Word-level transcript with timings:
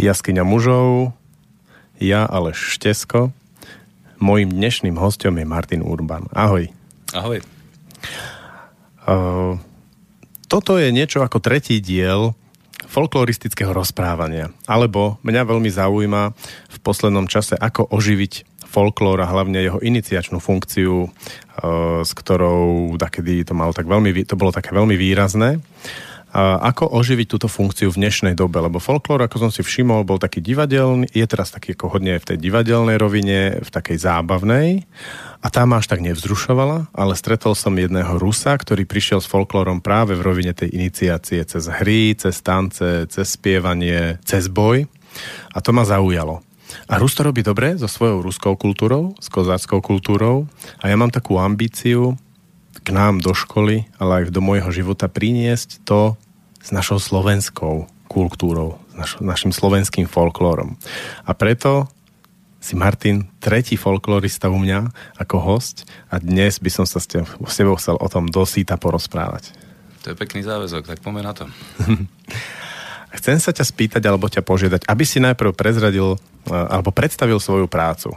Jaskyňa 0.00 0.48
mužov, 0.48 1.12
ja 2.00 2.24
ale 2.24 2.56
Štesko. 2.56 3.36
Mojím 4.16 4.48
dnešným 4.48 4.96
hostom 4.96 5.36
je 5.36 5.44
Martin 5.44 5.84
Urban. 5.84 6.24
Ahoj. 6.32 6.72
Ahoj. 7.12 7.44
Uh, 9.04 9.60
toto 10.48 10.80
je 10.80 10.88
niečo 10.88 11.20
ako 11.20 11.44
tretí 11.44 11.84
diel 11.84 12.32
folkloristického 12.88 13.76
rozprávania. 13.76 14.48
Alebo 14.64 15.20
mňa 15.20 15.42
veľmi 15.44 15.68
zaujíma 15.68 16.22
v 16.72 16.78
poslednom 16.80 17.28
čase, 17.28 17.60
ako 17.60 17.92
oživiť 17.92 18.64
folklór 18.72 19.20
a 19.20 19.28
hlavne 19.28 19.60
jeho 19.60 19.84
iniciačnú 19.84 20.40
funkciu, 20.40 21.12
s 22.00 22.10
ktorou 22.16 22.96
takedy 22.96 23.44
to, 23.44 23.52
malo 23.52 23.76
tak 23.76 23.84
veľmi, 23.84 24.24
to 24.24 24.38
bolo 24.38 24.48
také 24.48 24.72
veľmi 24.72 24.96
výrazné. 24.96 25.60
Ako 26.36 26.86
oživiť 26.94 27.26
túto 27.26 27.50
funkciu 27.50 27.90
v 27.90 28.06
dnešnej 28.06 28.38
dobe? 28.38 28.62
Lebo 28.62 28.78
folklór, 28.78 29.26
ako 29.26 29.48
som 29.48 29.50
si 29.50 29.66
všimol, 29.66 30.06
bol 30.06 30.22
taký 30.22 30.38
divadelný, 30.38 31.10
je 31.10 31.26
teraz 31.26 31.50
taký 31.50 31.74
ako 31.74 31.98
hodne 31.98 32.22
v 32.22 32.26
tej 32.26 32.38
divadelnej 32.38 32.96
rovine, 33.02 33.58
v 33.58 33.70
takej 33.70 33.98
zábavnej. 33.98 34.86
A 35.42 35.50
tá 35.50 35.66
ma 35.66 35.82
až 35.82 35.90
tak 35.90 35.98
nevzrušovala, 36.06 36.94
ale 36.94 37.18
stretol 37.18 37.58
som 37.58 37.74
jedného 37.74 38.14
Rusa, 38.14 38.54
ktorý 38.54 38.86
prišiel 38.86 39.18
s 39.18 39.26
folklórom 39.26 39.82
práve 39.82 40.14
v 40.14 40.22
rovine 40.22 40.54
tej 40.54 40.70
iniciácie 40.70 41.42
cez 41.42 41.66
hry, 41.66 42.14
cez 42.14 42.38
tance, 42.46 43.10
cez 43.10 43.26
spievanie, 43.26 44.22
cez 44.22 44.46
boj. 44.46 44.86
A 45.50 45.58
to 45.58 45.74
ma 45.74 45.82
zaujalo. 45.82 46.46
A 46.86 47.02
Rus 47.02 47.18
to 47.18 47.26
robí 47.26 47.42
dobre 47.42 47.74
so 47.74 47.90
svojou 47.90 48.22
ruskou 48.22 48.54
kultúrou, 48.54 49.18
s 49.18 49.26
kozáckou 49.26 49.82
kultúrou. 49.82 50.46
A 50.78 50.86
ja 50.86 50.94
mám 50.94 51.10
takú 51.10 51.42
ambíciu, 51.42 52.14
k 52.78 52.88
nám 52.94 53.18
do 53.18 53.34
školy, 53.34 53.90
ale 53.98 54.24
aj 54.24 54.34
do 54.34 54.42
môjho 54.42 54.70
života 54.70 55.10
priniesť 55.10 55.82
to 55.82 56.14
s 56.60 56.70
našou 56.70 57.02
slovenskou 57.02 57.90
kultúrou, 58.10 58.78
s 58.90 58.94
naš, 58.94 59.12
našim 59.22 59.52
slovenským 59.54 60.06
folklórom. 60.06 60.78
A 61.26 61.34
preto 61.34 61.86
si 62.60 62.76
Martin 62.76 63.30
tretí 63.40 63.74
folklorista 63.80 64.52
u 64.52 64.60
mňa 64.60 64.92
ako 65.16 65.36
host 65.40 65.88
a 66.12 66.20
dnes 66.20 66.60
by 66.60 66.68
som 66.68 66.84
sa 66.84 67.00
s 67.00 67.08
tebou 67.56 67.74
chcel 67.80 67.96
o 67.96 68.08
tom 68.10 68.28
dosýta 68.28 68.76
porozprávať. 68.76 69.56
To 70.04 70.12
je 70.12 70.16
pekný 70.16 70.44
záväzok, 70.44 70.84
tak 70.84 71.00
poďme 71.00 71.24
na 71.24 71.32
to. 71.36 71.44
Chcem 73.10 73.42
sa 73.42 73.50
ťa 73.50 73.66
spýtať 73.66 74.02
alebo 74.06 74.30
ťa 74.30 74.46
požiadať, 74.46 74.86
aby 74.86 75.02
si 75.02 75.18
najprv 75.18 75.50
prezradil 75.50 76.14
alebo 76.46 76.94
predstavil 76.94 77.42
svoju 77.42 77.66
prácu 77.66 78.14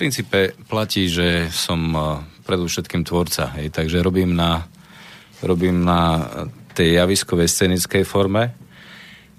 princípe 0.00 0.56
platí, 0.64 1.12
že 1.12 1.52
som 1.52 1.80
eh, 1.92 2.02
predovšetkým 2.48 3.04
tvorca, 3.04 3.52
hej, 3.60 3.68
takže 3.68 4.00
robím 4.00 4.32
na, 4.32 4.64
robím 5.44 5.84
na 5.84 6.24
tej 6.72 6.96
javiskovej 6.96 7.52
scenickej 7.52 8.08
forme 8.08 8.56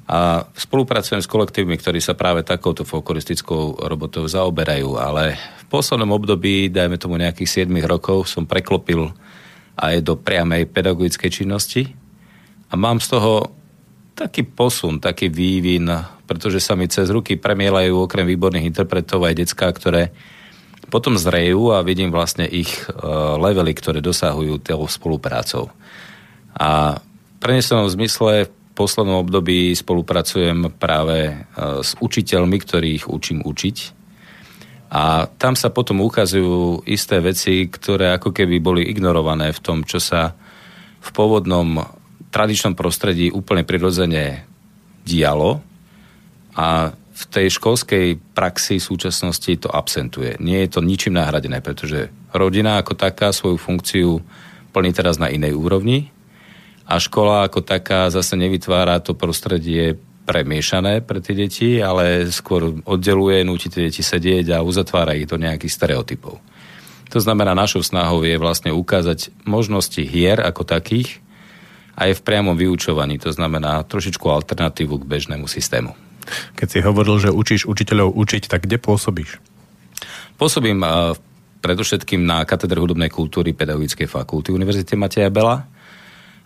a 0.06 0.46
spolupracujem 0.54 1.18
s 1.18 1.32
kolektívmi, 1.32 1.82
ktorí 1.82 1.98
sa 1.98 2.14
práve 2.14 2.46
takouto 2.46 2.86
folkloristickou 2.86 3.82
robotou 3.90 4.30
zaoberajú, 4.30 5.02
ale 5.02 5.34
v 5.34 5.66
poslednom 5.66 6.14
období, 6.14 6.70
dajme 6.70 7.02
tomu 7.02 7.18
nejakých 7.18 7.66
7 7.66 7.74
rokov, 7.90 8.30
som 8.30 8.46
preklopil 8.46 9.10
aj 9.82 10.04
do 10.06 10.14
priamej 10.14 10.70
pedagogickej 10.70 11.32
činnosti 11.32 11.90
a 12.70 12.78
mám 12.78 13.02
z 13.02 13.18
toho 13.18 13.50
taký 14.14 14.46
posun, 14.46 15.02
taký 15.02 15.32
vývin, 15.32 15.90
pretože 16.30 16.62
sa 16.62 16.78
mi 16.78 16.86
cez 16.86 17.10
ruky 17.10 17.40
premielajú 17.40 18.06
okrem 18.06 18.28
výborných 18.30 18.70
interpretov 18.70 19.26
aj 19.26 19.42
decká, 19.42 19.72
ktoré 19.74 20.12
potom 20.92 21.16
zrejú 21.16 21.72
a 21.72 21.80
vidím 21.82 22.12
vlastne 22.12 22.44
ich 22.44 22.68
e, 22.68 22.92
levely, 23.40 23.72
ktoré 23.72 24.04
dosahujú 24.04 24.60
tou 24.60 24.84
spoluprácou. 24.92 25.72
A 26.52 27.00
prenesenom 27.40 27.88
zmysle 27.88 28.52
v 28.52 28.52
poslednom 28.76 29.24
období 29.24 29.72
spolupracujem 29.72 30.76
práve 30.76 31.32
e, 31.32 31.34
s 31.80 31.96
učiteľmi, 31.96 32.58
ktorých 32.60 33.08
učím 33.08 33.40
učiť. 33.48 33.78
A 34.92 35.32
tam 35.40 35.56
sa 35.56 35.72
potom 35.72 36.04
ukazujú 36.04 36.84
isté 36.84 37.24
veci, 37.24 37.72
ktoré 37.72 38.12
ako 38.12 38.36
keby 38.36 38.60
boli 38.60 38.84
ignorované 38.84 39.56
v 39.56 39.64
tom, 39.64 39.88
čo 39.88 40.04
sa 40.04 40.36
v 41.00 41.10
pôvodnom 41.16 41.80
tradičnom 42.28 42.76
prostredí 42.76 43.32
úplne 43.32 43.64
prirodzene 43.64 44.44
dialo. 45.08 45.64
A 46.60 46.92
v 47.22 47.26
tej 47.30 47.48
školskej 47.54 48.18
praxi 48.34 48.82
v 48.82 48.88
súčasnosti 48.90 49.52
to 49.62 49.70
absentuje. 49.70 50.42
Nie 50.42 50.66
je 50.66 50.74
to 50.74 50.82
ničím 50.82 51.22
nahradené, 51.22 51.62
pretože 51.62 52.10
rodina 52.34 52.82
ako 52.82 52.98
taká 52.98 53.30
svoju 53.30 53.62
funkciu 53.62 54.18
plní 54.74 54.92
teraz 54.96 55.22
na 55.22 55.30
inej 55.30 55.54
úrovni 55.54 56.10
a 56.90 56.98
škola 56.98 57.46
ako 57.46 57.62
taká 57.62 58.10
zase 58.10 58.34
nevytvára 58.34 58.98
to 59.06 59.14
prostredie 59.14 60.02
premiešané 60.26 61.06
pre 61.06 61.22
tie 61.22 61.38
deti, 61.38 61.78
ale 61.78 62.26
skôr 62.34 62.82
oddeluje, 62.86 63.46
núti 63.46 63.70
tie 63.70 63.90
deti 63.90 64.02
sedieť 64.02 64.58
a 64.58 64.66
uzatvára 64.66 65.14
ich 65.14 65.30
do 65.30 65.38
nejakých 65.38 65.76
stereotypov. 65.76 66.42
To 67.12 67.20
znamená, 67.20 67.52
našou 67.52 67.84
snahou 67.84 68.24
je 68.24 68.40
vlastne 68.40 68.72
ukázať 68.72 69.36
možnosti 69.44 70.00
hier 70.00 70.40
ako 70.40 70.64
takých 70.64 71.20
aj 72.00 72.18
v 72.18 72.24
priamom 72.24 72.56
vyučovaní, 72.56 73.20
to 73.20 73.36
znamená 73.36 73.84
trošičku 73.84 74.24
alternatívu 74.24 75.04
k 75.04 75.10
bežnému 75.10 75.46
systému. 75.46 75.92
Keď 76.56 76.68
si 76.68 76.80
hovoril, 76.82 77.18
že 77.18 77.30
učíš 77.34 77.68
učiteľov 77.68 78.14
učiť, 78.16 78.48
tak 78.48 78.70
kde 78.70 78.78
pôsobíš? 78.78 79.42
Pôsobím 80.38 80.82
uh, 80.82 81.14
predovšetkým 81.62 82.26
na 82.26 82.42
katedre 82.44 82.82
hudobnej 82.82 83.14
kultúry 83.14 83.54
Pedagogickej 83.54 84.10
fakulty 84.10 84.50
Univerzity 84.50 84.98
Mateja 84.98 85.30
Bela. 85.30 85.70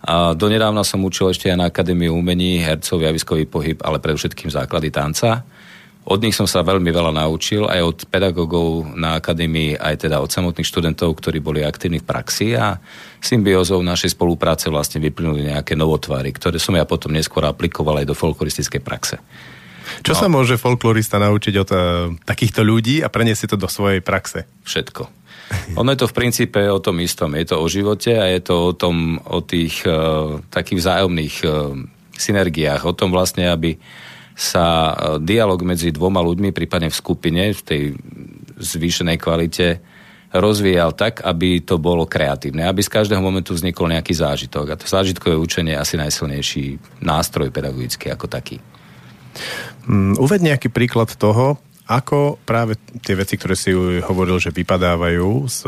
A 0.06 0.36
donedávna 0.36 0.84
som 0.84 1.02
učil 1.02 1.32
ešte 1.32 1.48
aj 1.48 1.58
na 1.58 1.66
Akadémii 1.72 2.12
umení, 2.12 2.60
hercov, 2.60 3.00
javiskový 3.00 3.48
pohyb, 3.48 3.80
ale 3.80 3.98
predovšetkým 3.98 4.52
základy 4.52 4.92
tanca. 4.92 5.42
Od 6.06 6.22
nich 6.22 6.38
som 6.38 6.46
sa 6.46 6.62
veľmi 6.62 6.86
veľa 6.86 7.10
naučil, 7.10 7.66
aj 7.66 7.80
od 7.82 7.98
pedagógov 8.06 8.94
na 8.94 9.18
akadémii, 9.18 9.74
aj 9.74 10.06
teda 10.06 10.22
od 10.22 10.30
samotných 10.30 10.62
študentov, 10.62 11.18
ktorí 11.18 11.42
boli 11.42 11.66
aktívni 11.66 11.98
v 11.98 12.06
praxi 12.06 12.54
a 12.54 12.78
symbiózou 13.18 13.82
našej 13.82 14.14
spolupráce 14.14 14.70
vlastne 14.70 15.02
vyplynuli 15.02 15.50
nejaké 15.50 15.74
novotvary, 15.74 16.30
ktoré 16.30 16.62
som 16.62 16.78
ja 16.78 16.86
potom 16.86 17.10
neskôr 17.10 17.42
aplikoval 17.42 17.98
aj 17.98 18.06
do 18.06 18.14
folkloristickej 18.14 18.86
praxe. 18.86 19.18
Čo 20.02 20.12
no. 20.14 20.18
sa 20.18 20.26
môže 20.26 20.58
folklorista 20.60 21.16
naučiť 21.18 21.54
od 21.62 21.70
uh, 21.70 21.80
takýchto 22.22 22.62
ľudí 22.66 23.02
a 23.02 23.08
preniesť 23.10 23.54
to 23.54 23.56
do 23.56 23.68
svojej 23.70 24.02
praxe? 24.02 24.46
Všetko. 24.66 25.08
Ono 25.78 25.88
je 25.94 25.98
to 26.02 26.10
v 26.10 26.16
princípe 26.16 26.58
o 26.58 26.82
tom 26.82 26.98
istom. 26.98 27.30
Je 27.38 27.46
to 27.46 27.62
o 27.62 27.66
živote 27.70 28.10
a 28.10 28.26
je 28.34 28.40
to 28.42 28.54
o 28.70 28.72
tom, 28.74 29.22
o 29.22 29.38
tých 29.42 29.86
uh, 29.86 30.42
takých 30.50 30.82
vzájomných 30.82 31.36
uh, 31.46 31.74
synergiách. 32.18 32.82
O 32.82 32.96
tom 32.96 33.14
vlastne, 33.14 33.46
aby 33.46 33.78
sa 34.36 34.92
dialog 35.16 35.64
medzi 35.64 35.88
dvoma 35.88 36.20
ľuďmi, 36.20 36.52
prípadne 36.52 36.92
v 36.92 37.00
skupine, 37.00 37.56
v 37.56 37.62
tej 37.64 37.82
zvýšenej 38.60 39.16
kvalite, 39.16 39.80
rozvíjal 40.34 40.92
tak, 40.92 41.24
aby 41.24 41.64
to 41.64 41.80
bolo 41.80 42.04
kreatívne, 42.04 42.68
aby 42.68 42.84
z 42.84 42.92
každého 42.92 43.22
momentu 43.24 43.56
vznikol 43.56 43.88
nejaký 43.88 44.12
zážitok. 44.12 44.66
A 44.68 44.78
to 44.78 44.84
zážitkové 44.84 45.40
učenie 45.40 45.72
je 45.72 45.82
asi 45.82 45.94
najsilnejší 45.96 46.64
nástroj 47.00 47.48
pedagogický 47.48 48.12
ako 48.12 48.28
taký. 48.28 48.60
Mm, 49.86 50.18
uved 50.18 50.40
nejaký 50.42 50.68
príklad 50.68 51.12
toho, 51.14 51.60
ako 51.86 52.42
práve 52.42 52.74
tie 53.06 53.14
veci, 53.14 53.38
ktoré 53.38 53.54
si 53.54 53.70
hovoril, 54.02 54.42
že 54.42 54.50
vypadávajú 54.50 55.46
z, 55.46 55.58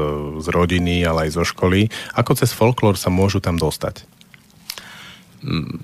z 0.42 0.46
rodiny, 0.50 1.06
ale 1.06 1.30
aj 1.30 1.38
zo 1.38 1.44
školy, 1.46 1.86
ako 2.18 2.34
cez 2.34 2.50
folklór 2.50 2.98
sa 2.98 3.06
môžu 3.06 3.38
tam 3.38 3.54
dostať? 3.54 4.02
Mm, 5.46 5.78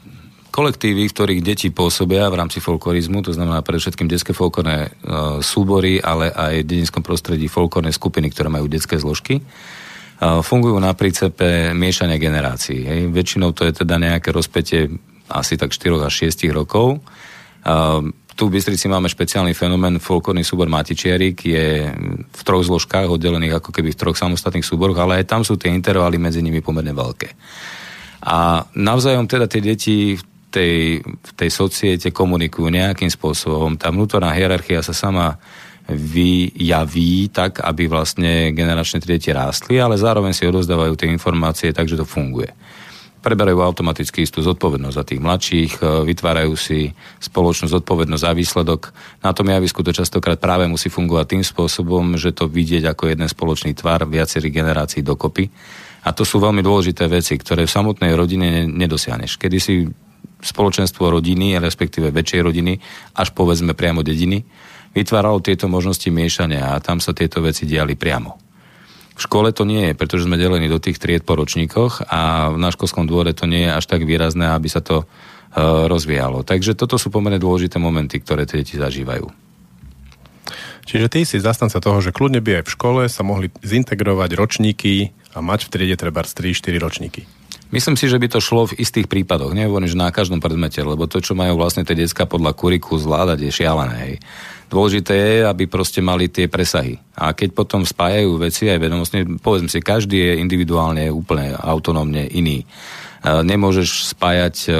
kolektívy, 0.54 1.06
v 1.06 1.14
ktorých 1.14 1.42
deti 1.42 1.68
pôsobia 1.74 2.30
v 2.30 2.38
rámci 2.38 2.62
folklorizmu, 2.62 3.26
to 3.26 3.34
znamená 3.34 3.62
predovšetkým 3.66 4.06
detské 4.06 4.30
folklórne 4.30 4.86
e, 4.86 4.88
súbory, 5.42 5.98
ale 5.98 6.30
aj 6.30 6.62
v 6.62 6.68
dedinskom 6.70 7.02
prostredí 7.02 7.50
folklórne 7.50 7.90
skupiny, 7.90 8.30
ktoré 8.30 8.50
majú 8.50 8.70
detské 8.70 8.98
zložky, 8.98 9.38
e, 9.38 9.42
fungujú 10.46 10.78
na 10.78 10.94
prícepe 10.94 11.74
miešania 11.74 12.22
generácií. 12.22 12.86
Hej. 12.86 13.00
Väčšinou 13.10 13.50
to 13.50 13.66
je 13.66 13.82
teda 13.82 13.98
nejaké 13.98 14.30
rozpetie 14.30 14.94
asi 15.26 15.58
tak 15.58 15.74
4 15.74 16.06
až 16.06 16.30
6 16.30 16.54
rokov. 16.54 17.02
E, 17.64 17.74
tu 18.34 18.50
v 18.50 18.58
Bystrici 18.58 18.90
máme 18.90 19.06
špeciálny 19.06 19.54
fenomén, 19.54 20.02
folklórny 20.02 20.42
súbor 20.42 20.66
Matičiarik 20.66 21.38
je 21.38 21.86
v 22.26 22.42
troch 22.42 22.66
zložkách 22.66 23.06
oddelených 23.06 23.62
ako 23.62 23.70
keby 23.70 23.94
v 23.94 24.00
troch 24.00 24.18
samostatných 24.18 24.66
súboroch, 24.66 24.98
ale 24.98 25.22
aj 25.22 25.30
tam 25.30 25.42
sú 25.46 25.54
tie 25.54 25.70
intervaly 25.70 26.18
medzi 26.18 26.42
nimi 26.42 26.58
pomerne 26.58 26.90
veľké. 26.90 27.30
A 28.26 28.66
navzájom 28.74 29.30
teda 29.30 29.46
tie 29.46 29.62
deti 29.62 30.18
v 30.18 30.22
tej, 30.50 30.76
v 31.06 31.32
tej 31.38 31.50
societe 31.50 32.08
komunikujú 32.10 32.74
nejakým 32.74 33.10
spôsobom. 33.10 33.78
Tá 33.78 33.94
vnútorná 33.94 34.34
hierarchia 34.34 34.82
sa 34.82 34.94
sama 34.94 35.38
vyjaví 35.86 37.28
tak, 37.30 37.62
aby 37.62 37.86
vlastne 37.86 38.50
generačné 38.50 38.98
tie 38.98 39.14
deti 39.14 39.30
rástli, 39.30 39.78
ale 39.78 39.94
zároveň 39.94 40.34
si 40.34 40.48
odozdávajú 40.48 40.98
tie 40.98 41.12
informácie 41.12 41.70
tak, 41.70 41.86
že 41.86 42.00
to 42.00 42.08
funguje 42.08 42.50
preberajú 43.24 43.64
automaticky 43.64 44.28
istú 44.28 44.44
zodpovednosť 44.44 44.96
za 45.00 45.04
tých 45.08 45.20
mladších, 45.24 45.72
e, 45.80 46.04
vytvárajú 46.04 46.52
si 46.60 46.92
spoločnú 47.24 47.72
zodpovednosť 47.72 48.24
za 48.28 48.32
výsledok. 48.36 48.92
Na 49.24 49.32
tom 49.32 49.48
javisku 49.48 49.80
to 49.80 49.96
častokrát 49.96 50.36
práve 50.36 50.68
musí 50.68 50.92
fungovať 50.92 51.26
tým 51.32 51.44
spôsobom, 51.44 52.20
že 52.20 52.36
to 52.36 52.44
vidieť 52.44 52.92
ako 52.92 53.08
jeden 53.08 53.24
spoločný 53.24 53.72
tvar 53.72 54.04
viacerých 54.04 54.52
generácií 54.52 55.00
dokopy. 55.00 55.48
A 56.04 56.12
to 56.12 56.28
sú 56.28 56.36
veľmi 56.36 56.60
dôležité 56.60 57.08
veci, 57.08 57.32
ktoré 57.40 57.64
v 57.64 57.72
samotnej 57.72 58.12
rodine 58.12 58.68
nedosiahneš. 58.68 59.40
Kedy 59.40 59.56
si 59.56 59.88
spoločenstvo 60.44 61.08
rodiny, 61.08 61.56
respektíve 61.56 62.12
väčšej 62.12 62.40
rodiny, 62.44 62.76
až 63.16 63.32
povedzme 63.32 63.72
priamo 63.72 64.04
dediny, 64.04 64.44
vytváralo 64.92 65.40
tieto 65.40 65.64
možnosti 65.64 66.06
miešania 66.12 66.76
a 66.76 66.82
tam 66.84 67.00
sa 67.00 67.16
tieto 67.16 67.40
veci 67.40 67.64
diali 67.64 67.96
priamo. 67.96 68.43
V 69.14 69.20
škole 69.22 69.54
to 69.54 69.62
nie 69.62 69.90
je, 69.90 69.92
pretože 69.94 70.26
sme 70.26 70.34
delení 70.34 70.66
do 70.66 70.82
tých 70.82 70.98
tried 70.98 71.22
po 71.22 71.38
ročníkoch 71.38 72.10
a 72.10 72.50
na 72.58 72.74
školskom 72.74 73.06
dvore 73.06 73.30
to 73.30 73.46
nie 73.46 73.70
je 73.70 73.76
až 73.78 73.86
tak 73.86 74.02
výrazné, 74.02 74.50
aby 74.50 74.66
sa 74.66 74.82
to 74.82 75.06
uh, 75.06 75.86
rozvíjalo. 75.86 76.42
Takže 76.42 76.74
toto 76.74 76.98
sú 76.98 77.14
pomerne 77.14 77.38
dôležité 77.38 77.78
momenty, 77.78 78.18
ktoré 78.18 78.42
tie 78.42 78.66
deti 78.66 78.74
zažívajú. 78.74 79.30
Čiže 80.84 81.06
ty 81.08 81.24
si 81.24 81.40
zastanca 81.40 81.80
toho, 81.80 82.02
že 82.04 82.12
kľudne 82.12 82.44
by 82.44 82.60
aj 82.60 82.64
v 82.68 82.74
škole 82.76 83.02
sa 83.08 83.24
mohli 83.24 83.48
zintegrovať 83.64 84.30
ročníky 84.36 85.16
a 85.32 85.40
mať 85.40 85.66
v 85.66 85.72
triede 85.72 85.96
treba 85.96 86.20
3-4 86.20 86.76
ročníky. 86.76 87.24
Myslím 87.72 87.98
si, 87.98 88.06
že 88.06 88.20
by 88.20 88.30
to 88.30 88.38
šlo 88.38 88.70
v 88.70 88.78
istých 88.78 89.10
prípadoch. 89.10 89.50
Nehovorím, 89.50 89.90
že 89.90 89.98
na 89.98 90.14
každom 90.14 90.38
predmete, 90.38 90.78
lebo 90.84 91.10
to, 91.10 91.18
čo 91.18 91.34
majú 91.34 91.58
vlastne 91.58 91.82
tie 91.82 91.98
detská 91.98 92.28
podľa 92.28 92.54
kuriku 92.54 92.94
zvládať, 92.94 93.48
je 93.48 93.50
šialené. 93.50 93.96
Hej. 93.98 94.14
Dôležité 94.68 95.14
je, 95.14 95.36
aby 95.46 95.64
proste 95.70 96.00
mali 96.00 96.32
tie 96.32 96.50
presahy. 96.50 96.98
A 97.14 97.36
keď 97.36 97.54
potom 97.54 97.86
spájajú 97.86 98.40
veci 98.40 98.66
aj 98.66 98.78
vedomosti, 98.80 99.22
povedzme 99.38 99.70
si, 99.70 99.84
každý 99.84 100.18
je 100.18 100.32
individuálne 100.40 101.06
úplne 101.12 101.54
autonómne 101.54 102.26
iný 102.32 102.66
nemôžeš 103.24 104.12
spájať 104.12 104.68
e, 104.68 104.70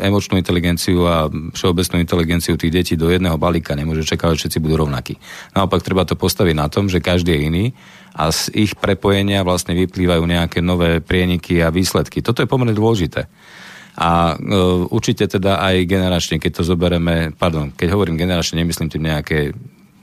emočnú 0.00 0.40
inteligenciu 0.40 1.04
a 1.04 1.28
všeobecnú 1.28 2.00
inteligenciu 2.00 2.56
tých 2.56 2.72
detí 2.72 2.94
do 2.96 3.12
jedného 3.12 3.36
balíka, 3.36 3.76
nemôžeš 3.76 4.16
čakať, 4.16 4.32
že 4.32 4.38
všetci 4.48 4.58
budú 4.64 4.88
rovnakí. 4.88 5.20
Naopak 5.52 5.84
treba 5.84 6.08
to 6.08 6.16
postaviť 6.16 6.56
na 6.56 6.72
tom, 6.72 6.88
že 6.88 7.04
každý 7.04 7.36
je 7.36 7.40
iný 7.44 7.64
a 8.16 8.32
z 8.32 8.48
ich 8.56 8.72
prepojenia 8.80 9.44
vlastne 9.44 9.76
vyplývajú 9.76 10.24
nejaké 10.24 10.64
nové 10.64 11.04
prieniky 11.04 11.60
a 11.60 11.68
výsledky. 11.68 12.24
Toto 12.24 12.40
je 12.40 12.48
pomerne 12.48 12.72
dôležité. 12.72 13.28
A 13.98 14.34
e, 14.34 14.56
určite 14.90 15.26
teda 15.26 15.58
aj 15.58 15.88
generačne, 15.88 16.36
keď 16.38 16.60
to 16.60 16.62
zoberieme, 16.62 17.34
pardon, 17.34 17.74
keď 17.74 17.96
hovorím 17.96 18.20
generačne, 18.20 18.62
nemyslím 18.62 18.92
tým 18.92 19.04
nejaké 19.06 19.38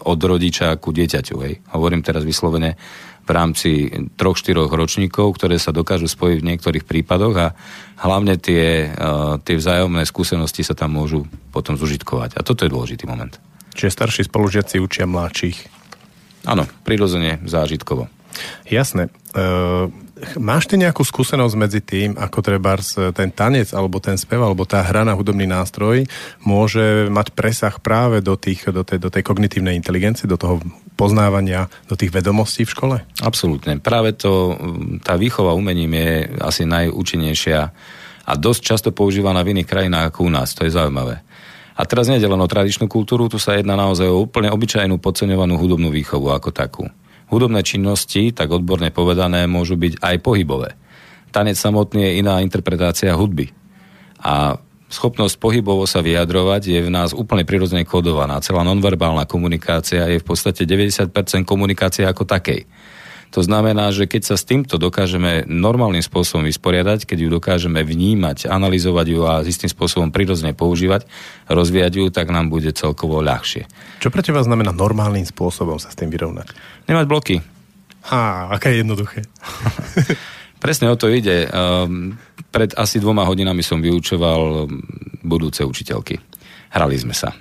od 0.07 0.19
rodiča 0.19 0.75
ku 0.79 0.95
dieťaťu. 0.95 1.35
Hej. 1.43 1.53
Hovorím 1.75 2.03
teraz 2.03 2.23
vyslovene 2.23 2.79
v 3.27 3.31
rámci 3.35 3.71
troch, 4.15 4.39
štyroch 4.39 4.71
ročníkov, 4.71 5.35
ktoré 5.35 5.59
sa 5.59 5.75
dokážu 5.75 6.07
spojiť 6.07 6.37
v 6.39 6.47
niektorých 6.55 6.87
prípadoch 6.87 7.35
a 7.35 7.47
hlavne 7.99 8.39
tie, 8.39 8.87
uh, 8.87 9.35
tie 9.43 9.59
vzájomné 9.59 10.07
skúsenosti 10.07 10.63
sa 10.63 10.71
tam 10.71 10.95
môžu 10.95 11.27
potom 11.51 11.75
zužitkovať. 11.75 12.39
A 12.39 12.41
toto 12.47 12.63
je 12.63 12.71
dôležitý 12.71 13.03
moment. 13.03 13.35
Čiže 13.75 13.91
starší 13.91 14.21
spolužiaci 14.31 14.79
učia 14.79 15.03
mladších. 15.03 15.59
Áno, 16.47 16.63
prirodzene 16.87 17.43
zážitkovo. 17.43 18.07
Jasné. 18.71 19.11
Uh, 19.35 19.91
máš 20.37 20.67
ty 20.67 20.75
nejakú 20.75 21.01
skúsenosť 21.05 21.55
medzi 21.57 21.81
tým, 21.81 22.17
ako 22.17 22.39
treba 22.41 22.77
ten 23.13 23.29
tanec, 23.29 23.71
alebo 23.73 24.01
ten 24.01 24.17
spev, 24.17 24.41
alebo 24.43 24.65
tá 24.67 24.81
hra 24.83 25.07
na 25.07 25.13
hudobný 25.13 25.45
nástroj 25.45 26.05
môže 26.43 27.07
mať 27.09 27.33
presah 27.33 27.75
práve 27.77 28.19
do, 28.21 28.35
tých, 28.35 28.67
do, 28.69 28.81
tej, 28.81 28.99
do 29.01 29.09
tej 29.09 29.23
kognitívnej 29.23 29.77
inteligencie, 29.77 30.29
do 30.29 30.37
toho 30.37 30.61
poznávania, 30.97 31.69
do 31.85 31.95
tých 31.95 32.11
vedomostí 32.11 32.65
v 32.65 32.73
škole? 32.73 32.97
Absolútne. 33.21 33.77
Práve 33.77 34.17
to, 34.17 34.57
tá 35.05 35.15
výchova 35.15 35.53
umením 35.53 35.93
je 35.93 36.11
asi 36.41 36.65
najúčinnejšia 36.65 37.59
a 38.27 38.31
dosť 38.35 38.61
často 38.61 38.89
používaná 38.91 39.39
v 39.45 39.55
iných 39.55 39.69
krajinách 39.69 40.05
ako 40.11 40.19
u 40.27 40.31
nás. 40.33 40.51
To 40.57 40.67
je 40.67 40.75
zaujímavé. 40.75 41.23
A 41.77 41.85
teraz 41.85 42.09
nie 42.09 42.17
len 42.17 42.41
o 42.41 42.49
tradičnú 42.49 42.89
kultúru, 42.89 43.29
tu 43.29 43.37
sa 43.37 43.53
jedná 43.53 43.77
naozaj 43.77 44.09
o 44.09 44.25
úplne 44.25 44.49
obyčajnú 44.49 44.97
podceňovanú 44.97 45.61
hudobnú 45.61 45.93
výchovu 45.93 46.33
ako 46.33 46.49
takú. 46.49 46.89
Hudobné 47.27 47.59
činnosti, 47.63 48.31
tak 48.31 48.51
odborne 48.51 48.87
povedané, 48.91 49.45
môžu 49.45 49.75
byť 49.75 49.99
aj 49.99 50.15
pohybové. 50.23 50.79
Tanec 51.35 51.59
samotný 51.59 52.01
je 52.07 52.17
iná 52.23 52.39
interpretácia 52.39 53.11
hudby. 53.11 53.51
A 54.23 54.57
schopnosť 54.87 55.35
pohybovo 55.35 55.83
sa 55.83 55.99
vyjadrovať 55.99 56.71
je 56.71 56.79
v 56.87 56.89
nás 56.91 57.11
úplne 57.11 57.43
prirodzene 57.43 57.83
kodovaná. 57.83 58.39
Celá 58.39 58.63
nonverbálna 58.63 59.27
komunikácia 59.27 60.07
je 60.07 60.23
v 60.23 60.25
podstate 60.25 60.63
90% 60.63 61.11
komunikácia 61.43 62.07
ako 62.07 62.23
takej. 62.23 62.63
To 63.37 63.45
znamená, 63.45 63.93
že 63.93 64.09
keď 64.09 64.33
sa 64.33 64.35
s 64.35 64.49
týmto 64.49 64.81
dokážeme 64.81 65.45
normálnym 65.45 66.01
spôsobom 66.01 66.49
vysporiadať, 66.49 67.05
keď 67.05 67.17
ju 67.21 67.29
dokážeme 67.29 67.85
vnímať, 67.85 68.49
analyzovať 68.49 69.05
ju 69.13 69.21
a 69.29 69.45
istým 69.45 69.69
spôsobom 69.69 70.09
prirodzene 70.09 70.57
používať, 70.57 71.05
rozvíjať 71.45 71.93
ju, 72.01 72.05
tak 72.09 72.33
nám 72.33 72.49
bude 72.49 72.73
celkovo 72.73 73.21
ľahšie. 73.21 73.69
Čo 74.01 74.09
pre 74.09 74.25
teba 74.25 74.41
znamená 74.41 74.73
normálnym 74.73 75.21
spôsobom 75.21 75.77
sa 75.77 75.93
s 75.93 75.99
tým 76.01 76.09
vyrovnať? 76.09 76.49
Nemať 76.89 77.05
bloky. 77.05 77.35
Á, 78.09 78.49
aké 78.57 78.81
jednoduché. 78.81 79.29
Presne 80.65 80.89
o 80.89 80.97
to 80.97 81.05
ide. 81.05 81.45
Um, 81.53 82.17
pred 82.49 82.73
asi 82.73 82.97
dvoma 82.97 83.21
hodinami 83.21 83.61
som 83.61 83.85
vyučoval 83.85 84.65
budúce 85.21 85.61
učiteľky. 85.61 86.17
Hrali 86.73 86.97
sme 86.97 87.13
sa. 87.13 87.37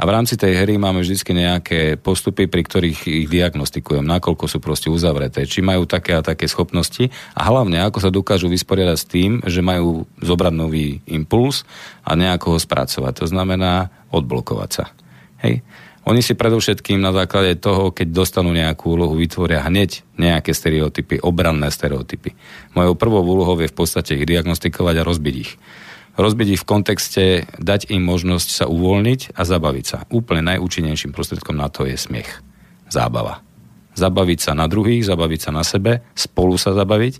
A 0.00 0.08
v 0.08 0.16
rámci 0.16 0.40
tej 0.40 0.56
hry 0.56 0.80
máme 0.80 1.04
vždy 1.04 1.20
nejaké 1.36 2.00
postupy, 2.00 2.48
pri 2.48 2.64
ktorých 2.64 3.04
ich 3.04 3.28
diagnostikujem, 3.28 4.00
nakoľko 4.00 4.48
sú 4.48 4.56
proste 4.56 4.88
uzavreté, 4.88 5.44
či 5.44 5.60
majú 5.60 5.84
také 5.84 6.16
a 6.16 6.24
také 6.24 6.48
schopnosti 6.48 7.12
a 7.36 7.44
hlavne 7.44 7.84
ako 7.84 8.00
sa 8.00 8.08
dokážu 8.08 8.48
vysporiadať 8.48 8.96
s 8.96 9.04
tým, 9.04 9.44
že 9.44 9.60
majú 9.60 10.08
zobrať 10.24 10.54
nový 10.56 11.04
impuls 11.04 11.68
a 12.00 12.16
nejako 12.16 12.56
ho 12.56 12.58
spracovať. 12.58 13.12
To 13.20 13.26
znamená 13.28 13.92
odblokovať 14.08 14.70
sa. 14.72 14.88
Hej? 15.44 15.60
Oni 16.08 16.24
si 16.24 16.32
predovšetkým 16.32 16.96
na 16.96 17.12
základe 17.12 17.60
toho, 17.60 17.92
keď 17.92 18.24
dostanú 18.24 18.56
nejakú 18.56 18.96
úlohu, 18.96 19.20
vytvoria 19.20 19.60
hneď 19.68 20.00
nejaké 20.16 20.56
stereotypy, 20.56 21.20
obranné 21.20 21.68
stereotypy. 21.68 22.32
Mojou 22.72 22.96
prvou 22.96 23.20
úlohou 23.20 23.60
je 23.60 23.68
v 23.68 23.76
podstate 23.76 24.16
ich 24.16 24.24
diagnostikovať 24.24 24.96
a 24.96 25.04
rozbiť 25.04 25.34
ich 25.36 25.60
rozbiť 26.20 26.56
ich 26.56 26.62
v 26.62 26.68
kontexte, 26.68 27.24
dať 27.58 27.90
im 27.90 28.04
možnosť 28.04 28.48
sa 28.48 28.64
uvoľniť 28.68 29.34
a 29.36 29.42
zabaviť 29.42 29.84
sa. 29.84 29.98
Úplne 30.08 30.56
najúčinnejším 30.56 31.16
prostriedkom 31.16 31.56
na 31.56 31.72
to 31.72 31.88
je 31.88 31.96
smiech. 31.96 32.40
Zábava. 32.92 33.42
Zabaviť 33.94 34.38
sa 34.40 34.52
na 34.54 34.70
druhých, 34.70 35.06
zabaviť 35.06 35.40
sa 35.40 35.50
na 35.50 35.64
sebe, 35.66 36.04
spolu 36.14 36.54
sa 36.58 36.76
zabaviť. 36.76 37.18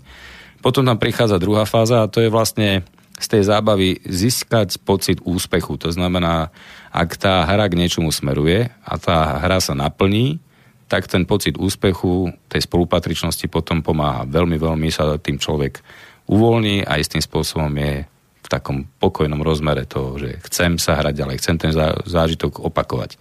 Potom 0.61 0.85
tam 0.85 1.01
prichádza 1.01 1.41
druhá 1.41 1.65
fáza 1.65 2.05
a 2.05 2.11
to 2.11 2.21
je 2.21 2.29
vlastne 2.29 2.85
z 3.21 3.27
tej 3.29 3.43
zábavy 3.45 4.01
získať 4.01 4.81
pocit 4.81 5.21
úspechu. 5.21 5.77
To 5.77 5.93
znamená, 5.93 6.49
ak 6.89 7.21
tá 7.21 7.45
hra 7.45 7.69
k 7.69 7.77
niečomu 7.77 8.09
smeruje 8.09 8.73
a 8.81 8.93
tá 8.97 9.37
hra 9.45 9.61
sa 9.61 9.77
naplní, 9.77 10.41
tak 10.89 11.07
ten 11.07 11.23
pocit 11.23 11.55
úspechu, 11.55 12.35
tej 12.51 12.67
spolupatričnosti 12.67 13.47
potom 13.47 13.79
pomáha. 13.79 14.27
Veľmi, 14.27 14.59
veľmi 14.59 14.89
sa 14.91 15.15
tým 15.15 15.39
človek 15.39 15.79
uvoľní 16.27 16.83
a 16.83 16.99
istým 16.99 17.23
spôsobom 17.23 17.71
je 17.79 18.03
takom 18.51 18.91
pokojnom 18.99 19.39
rozmere 19.39 19.87
toho, 19.87 20.19
že 20.19 20.43
chcem 20.51 20.75
sa 20.75 20.99
hrať 20.99 21.15
ďalej, 21.15 21.39
chcem 21.39 21.55
ten 21.55 21.71
zážitok 22.03 22.59
opakovať. 22.59 23.15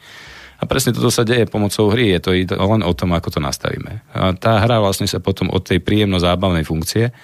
A 0.60 0.68
presne 0.68 0.92
toto 0.92 1.08
sa 1.08 1.24
deje 1.24 1.48
pomocou 1.48 1.88
hry, 1.88 2.18
je 2.18 2.20
to 2.20 2.30
len 2.58 2.82
o 2.84 2.92
tom, 2.92 3.16
ako 3.16 3.32
to 3.32 3.40
nastavíme. 3.40 4.04
A 4.12 4.36
tá 4.36 4.60
hra 4.60 4.82
vlastne 4.82 5.08
sa 5.08 5.22
potom 5.22 5.48
od 5.48 5.64
tej 5.64 5.80
príjemno-zábavnej 5.80 6.68
funkcie 6.68 7.14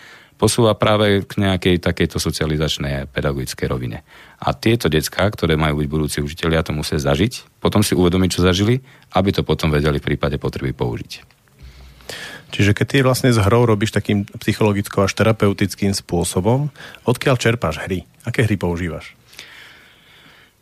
posúva 0.41 0.73
práve 0.77 1.25
k 1.25 1.45
nejakej 1.45 1.81
takejto 1.81 2.17
socializačnej 2.17 2.93
a 3.05 3.09
pedagogickej 3.09 3.67
rovine. 3.69 4.05
A 4.41 4.57
tieto 4.57 4.89
decká, 4.89 5.29
ktoré 5.29 5.57
majú 5.57 5.85
byť 5.85 5.89
budúci 5.89 6.19
učiteľia, 6.25 6.65
to 6.65 6.77
musia 6.77 6.97
zažiť, 6.97 7.61
potom 7.61 7.85
si 7.85 7.93
uvedomiť, 7.93 8.31
čo 8.33 8.45
zažili, 8.45 8.81
aby 9.17 9.33
to 9.33 9.45
potom 9.45 9.69
vedeli 9.69 10.01
v 10.01 10.17
prípade 10.17 10.37
potreby 10.41 10.73
použiť. 10.73 11.36
Čiže 12.57 12.73
keď 12.73 12.87
ty 12.89 12.99
vlastne 13.05 13.29
s 13.29 13.37
hrou 13.37 13.69
robíš 13.69 13.93
takým 13.93 14.25
psychologicko 14.41 15.05
až 15.05 15.13
terapeutickým 15.13 15.93
spôsobom, 15.93 16.73
odkiaľ 17.05 17.37
čerpáš 17.37 17.85
hry? 17.85 18.09
Aké 18.25 18.49
hry 18.49 18.57
používaš? 18.57 19.13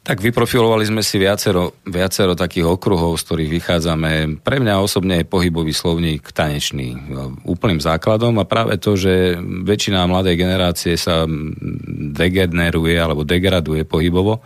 Tak 0.05 0.21
vyprofilovali 0.21 0.85
sme 0.85 1.07
si 1.07 1.17
viacero, 1.17 1.81
viacero 1.87 2.35
takých 2.35 2.67
okruhov, 2.67 3.17
z 3.17 3.25
ktorých 3.25 3.51
vychádzame. 3.57 4.43
Pre 4.43 4.57
mňa 4.59 4.83
osobne 4.83 5.23
je 5.23 5.31
pohybový 5.31 5.71
slovník 5.71 6.35
tanečný 6.35 6.99
úplným 7.47 7.79
základom 7.79 8.37
a 8.37 8.45
práve 8.45 8.77
to, 8.77 8.99
že 8.99 9.39
väčšina 9.41 10.05
mladej 10.11 10.35
generácie 10.37 10.99
sa 10.99 11.25
degeneruje 12.11 12.99
alebo 12.99 13.23
degraduje 13.25 13.87
pohybovo, 13.87 14.43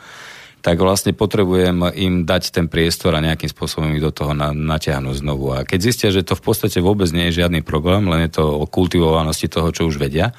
tak 0.68 0.84
vlastne 0.84 1.16
potrebujem 1.16 1.80
im 1.96 2.28
dať 2.28 2.52
ten 2.52 2.68
priestor 2.68 3.16
a 3.16 3.24
nejakým 3.24 3.48
spôsobom 3.48 3.88
ich 3.96 4.04
do 4.04 4.12
toho 4.12 4.36
na, 4.36 4.52
natiahnuť 4.52 5.24
znovu. 5.24 5.56
A 5.56 5.64
keď 5.64 5.80
zistia, 5.80 6.08
že 6.12 6.20
to 6.20 6.36
v 6.36 6.44
podstate 6.44 6.84
vôbec 6.84 7.08
nie 7.08 7.32
je 7.32 7.40
žiadny 7.40 7.64
problém, 7.64 8.04
len 8.04 8.28
je 8.28 8.36
to 8.36 8.44
o 8.44 8.68
kultivovanosti 8.68 9.48
toho, 9.48 9.72
čo 9.72 9.88
už 9.88 9.96
vedia, 9.96 10.36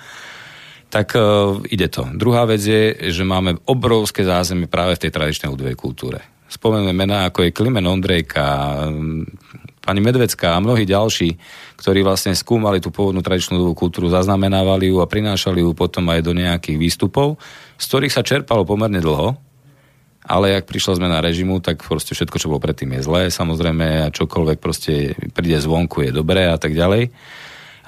tak 0.94 1.18
uh, 1.18 1.58
ide 1.66 1.90
to. 1.90 2.06
Druhá 2.14 2.46
vec 2.46 2.62
je, 2.62 3.10
že 3.10 3.26
máme 3.26 3.58
obrovské 3.66 4.22
zázemie 4.22 4.70
práve 4.70 5.02
v 5.02 5.10
tej 5.10 5.18
tradičnej 5.18 5.50
ľudovej 5.50 5.74
kultúre. 5.74 6.22
Spomeneme 6.46 6.94
mená 6.94 7.26
ako 7.26 7.50
je 7.50 7.56
Klimen 7.58 7.90
Ondrejka, 7.90 8.46
pani 9.82 10.02
Medvecká 10.06 10.54
a 10.54 10.62
mnohí 10.62 10.86
ďalší, 10.86 11.42
ktorí 11.82 12.06
vlastne 12.06 12.38
skúmali 12.38 12.78
tú 12.78 12.94
pôvodnú 12.94 13.26
tradičnú 13.26 13.58
ľudovú 13.58 13.90
kultúru, 13.90 14.14
zaznamenávali 14.14 14.94
ju 14.94 15.02
a 15.02 15.10
prinášali 15.10 15.66
ju 15.66 15.74
potom 15.74 16.06
aj 16.14 16.22
do 16.22 16.38
nejakých 16.38 16.78
výstupov, 16.78 17.42
z 17.82 17.86
ktorých 17.90 18.14
sa 18.14 18.22
čerpalo 18.22 18.62
pomerne 18.62 19.02
dlho, 19.02 19.49
ale 20.30 20.62
ak 20.62 20.70
prišla 20.70 21.02
zmena 21.02 21.26
režimu, 21.26 21.58
tak 21.58 21.82
proste 21.82 22.14
všetko, 22.14 22.38
čo 22.38 22.54
bolo 22.54 22.62
predtým 22.62 22.94
je 22.94 23.02
zlé, 23.02 23.34
samozrejme 23.34 24.06
a 24.06 24.14
čokoľvek 24.14 24.58
proste 24.62 25.18
príde 25.34 25.58
zvonku 25.58 26.06
je 26.06 26.14
dobré 26.14 26.46
a 26.46 26.62
tak 26.62 26.78
ďalej. 26.78 27.10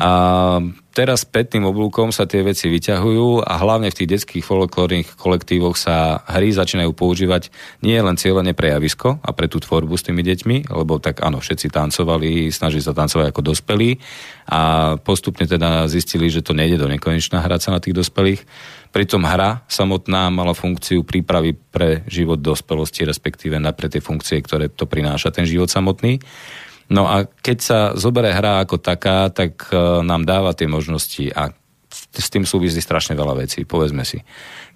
A 0.01 0.57
teraz 0.97 1.21
spätným 1.21 1.69
oblúkom 1.69 2.09
sa 2.09 2.25
tie 2.25 2.41
veci 2.41 2.65
vyťahujú 2.73 3.45
a 3.45 3.53
hlavne 3.61 3.93
v 3.93 3.97
tých 4.01 4.11
detských 4.17 4.41
folklórnych 4.41 5.13
kolektívoch 5.13 5.77
sa 5.77 6.25
hry 6.25 6.49
začínajú 6.49 6.89
používať 6.97 7.53
nie 7.85 8.01
len 8.01 8.17
cieľene 8.17 8.57
pre 8.57 8.73
javisko 8.73 9.21
a 9.21 9.29
pre 9.29 9.45
tú 9.45 9.61
tvorbu 9.61 9.93
s 9.93 10.09
tými 10.09 10.25
deťmi, 10.25 10.73
lebo 10.73 10.97
tak 10.97 11.21
áno, 11.21 11.37
všetci 11.37 11.69
tancovali, 11.69 12.49
snažili 12.49 12.81
sa 12.81 12.97
tancovať 12.97 13.29
ako 13.29 13.41
dospelí 13.53 14.01
a 14.49 14.61
postupne 14.97 15.45
teda 15.45 15.85
zistili, 15.85 16.33
že 16.33 16.41
to 16.41 16.57
nejde 16.57 16.81
do 16.81 16.89
nekonečná 16.89 17.37
hrať 17.45 17.69
sa 17.69 17.69
na 17.69 17.77
tých 17.77 17.93
dospelých. 17.93 18.41
Pritom 18.89 19.21
hra 19.21 19.61
samotná 19.69 20.33
mala 20.33 20.57
funkciu 20.57 21.05
prípravy 21.05 21.53
pre 21.53 22.01
život 22.09 22.41
dospelosti, 22.41 23.05
respektíve 23.05 23.61
na 23.61 23.69
pre 23.69 23.85
tie 23.85 24.01
funkcie, 24.01 24.41
ktoré 24.41 24.73
to 24.73 24.89
prináša 24.89 25.29
ten 25.29 25.45
život 25.45 25.69
samotný. 25.69 26.17
No 26.91 27.07
a 27.07 27.23
keď 27.23 27.57
sa 27.63 27.79
zoberie 27.95 28.35
hra 28.35 28.67
ako 28.67 28.75
taká, 28.83 29.31
tak 29.31 29.71
e, 29.71 30.03
nám 30.03 30.27
dáva 30.27 30.51
tie 30.51 30.67
možnosti 30.67 31.31
a 31.31 31.55
s 31.91 32.27
tým 32.27 32.43
súvisí 32.43 32.83
strašne 32.83 33.15
veľa 33.15 33.47
vecí, 33.47 33.63
povedzme 33.63 34.03
si. 34.03 34.19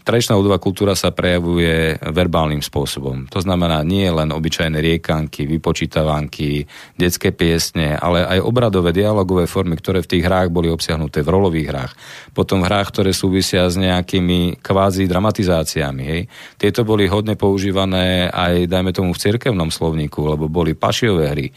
Tradičná 0.06 0.38
ľudová 0.38 0.62
kultúra 0.62 0.94
sa 0.94 1.10
prejavuje 1.10 1.98
verbálnym 1.98 2.62
spôsobom. 2.62 3.26
To 3.34 3.42
znamená 3.42 3.82
nie 3.82 4.06
len 4.06 4.30
obyčajné 4.30 4.78
riekanky, 4.78 5.50
vypočítavanky, 5.50 6.70
detské 6.94 7.34
piesne, 7.34 7.98
ale 7.98 8.22
aj 8.22 8.46
obradové 8.46 8.94
dialogové 8.94 9.50
formy, 9.50 9.74
ktoré 9.74 10.06
v 10.06 10.12
tých 10.14 10.24
hrách 10.30 10.54
boli 10.54 10.70
obsiahnuté 10.70 11.26
v 11.26 11.34
rolových 11.34 11.68
hrách. 11.74 11.94
Potom 12.38 12.62
v 12.62 12.70
hrách, 12.70 12.94
ktoré 12.94 13.18
súvisia 13.18 13.66
s 13.66 13.82
nejakými 13.82 14.62
kvázi 14.62 15.10
dramatizáciami. 15.10 16.04
Hej. 16.06 16.22
Tieto 16.62 16.86
boli 16.86 17.10
hodne 17.10 17.34
používané 17.34 18.30
aj, 18.30 18.70
dajme 18.70 18.94
tomu, 18.94 19.10
v 19.10 19.26
cirkevnom 19.26 19.74
slovníku, 19.74 20.22
lebo 20.22 20.46
boli 20.46 20.78
pašiové 20.78 21.26
hry 21.34 21.50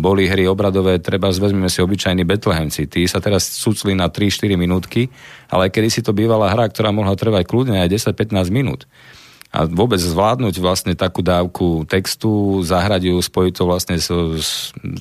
boli 0.00 0.30
hry 0.30 0.48
obradové, 0.48 0.98
treba 1.02 1.28
zvezmeme 1.28 1.68
si 1.68 1.82
obyčajní 1.82 2.24
Betlehemci. 2.24 2.88
Tí 2.88 3.04
sa 3.04 3.20
teraz 3.20 3.46
cucli 3.60 3.92
na 3.92 4.08
3-4 4.08 4.56
minútky, 4.56 5.12
ale 5.52 5.68
kedy 5.68 5.88
si 5.90 6.00
to 6.00 6.16
bývala 6.16 6.52
hra, 6.52 6.70
ktorá 6.70 6.90
mohla 6.94 7.14
trvať 7.18 7.44
kľudne 7.44 7.82
aj 7.84 8.12
10-15 8.12 8.48
minút. 8.50 8.88
A 9.54 9.64
vôbec 9.64 10.02
zvládnuť 10.02 10.58
vlastne 10.60 10.92
takú 10.98 11.22
dávku 11.24 11.86
textu, 11.88 12.60
zahrať 12.60 13.08
ju, 13.08 13.16
spojiť 13.16 13.52
to 13.56 13.64
vlastne 13.64 13.96
s, 13.96 14.10
s 14.42 14.50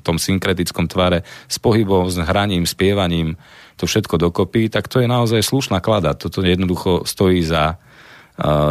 tom 0.06 0.16
synkretickom 0.16 0.88
tvare, 0.88 1.28
s 1.50 1.58
pohybom, 1.60 2.08
s 2.08 2.22
hraním, 2.22 2.64
spievaním, 2.64 3.36
to 3.76 3.84
všetko 3.90 4.16
dokopy, 4.16 4.72
tak 4.72 4.88
to 4.88 5.04
je 5.04 5.12
naozaj 5.12 5.44
slušná 5.44 5.84
klada. 5.84 6.16
Toto 6.16 6.40
jednoducho 6.40 7.04
stojí 7.04 7.44
za, 7.44 7.76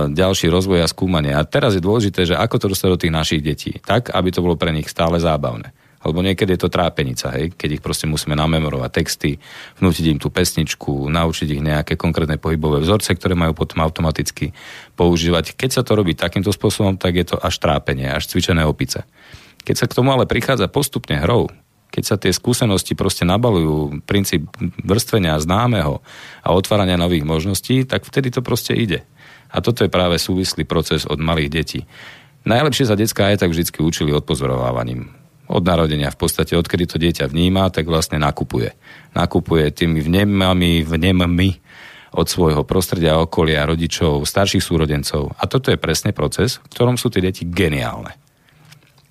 ďalší 0.09 0.53
rozvoj 0.53 0.85
a 0.85 0.89
skúmanie. 0.89 1.33
A 1.33 1.45
teraz 1.45 1.73
je 1.73 1.85
dôležité, 1.85 2.29
že 2.29 2.37
ako 2.37 2.57
to 2.61 2.71
dostať 2.73 2.89
do 2.89 3.01
tých 3.01 3.17
našich 3.17 3.41
detí, 3.41 3.73
tak, 3.81 4.13
aby 4.13 4.29
to 4.29 4.45
bolo 4.45 4.61
pre 4.61 4.73
nich 4.73 4.89
stále 4.89 5.17
zábavné. 5.17 5.73
Lebo 6.05 6.21
niekedy 6.21 6.55
je 6.55 6.69
to 6.69 6.73
trápenica, 6.73 7.33
hej? 7.35 7.57
keď 7.57 7.81
ich 7.81 7.83
proste 7.83 8.05
musíme 8.05 8.37
namemorovať 8.37 8.91
texty, 8.93 9.41
vnútiť 9.81 10.05
im 10.13 10.19
tú 10.21 10.29
pesničku, 10.29 11.09
naučiť 11.09 11.49
ich 11.49 11.65
nejaké 11.65 11.97
konkrétne 11.97 12.37
pohybové 12.37 12.85
vzorce, 12.85 13.17
ktoré 13.17 13.33
majú 13.33 13.57
potom 13.57 13.81
automaticky 13.81 14.53
používať. 14.95 15.57
Keď 15.57 15.71
sa 15.81 15.83
to 15.83 15.97
robí 15.97 16.13
takýmto 16.13 16.53
spôsobom, 16.53 17.01
tak 17.01 17.17
je 17.17 17.33
to 17.33 17.37
až 17.41 17.57
trápenie, 17.57 18.13
až 18.13 18.29
cvičené 18.29 18.63
opice. 18.69 19.09
Keď 19.65 19.75
sa 19.81 19.89
k 19.89 19.97
tomu 19.97 20.13
ale 20.13 20.29
prichádza 20.29 20.69
postupne 20.69 21.17
hrou, 21.17 21.49
keď 21.89 22.05
sa 22.05 22.19
tie 22.19 22.35
skúsenosti 22.35 22.99
proste 22.99 23.23
nabalujú, 23.23 24.03
princíp 24.03 24.51
vrstvenia 24.83 25.39
známeho 25.39 26.03
a 26.43 26.49
otvárania 26.51 26.99
nových 26.99 27.23
možností, 27.23 27.87
tak 27.87 28.03
vtedy 28.03 28.35
to 28.35 28.43
proste 28.43 28.75
ide. 28.75 29.07
A 29.55 29.63
toto 29.63 29.87
je 29.87 29.95
práve 29.95 30.19
súvislý 30.19 30.67
proces 30.67 31.07
od 31.07 31.23
malých 31.23 31.51
detí. 31.55 31.81
Najlepšie 32.45 32.91
sa 32.91 32.99
detská 32.99 33.31
aj 33.31 33.47
tak 33.47 33.55
vždy 33.55 33.71
učili 33.79 34.11
odpozorovávaním 34.11 35.24
od 35.49 35.63
narodenia 35.63 36.09
v 36.09 36.19
podstate, 36.19 36.57
odkedy 36.57 36.85
to 36.89 36.97
dieťa 36.97 37.29
vníma, 37.29 37.69
tak 37.69 37.85
vlastne 37.85 38.17
nakupuje. 38.17 38.73
Nakupuje 39.13 39.69
tými 39.71 40.01
vnemami, 40.01 40.85
vnemami 40.85 41.51
od 42.15 42.27
svojho 42.31 42.63
prostredia, 42.63 43.19
okolia, 43.19 43.67
rodičov, 43.67 44.25
starších 44.25 44.63
súrodencov. 44.63 45.35
A 45.37 45.51
toto 45.51 45.75
je 45.75 45.79
presne 45.81 46.15
proces, 46.15 46.63
v 46.63 46.71
ktorom 46.71 46.97
sú 46.97 47.11
tie 47.11 47.21
deti 47.21 47.43
geniálne. 47.45 48.15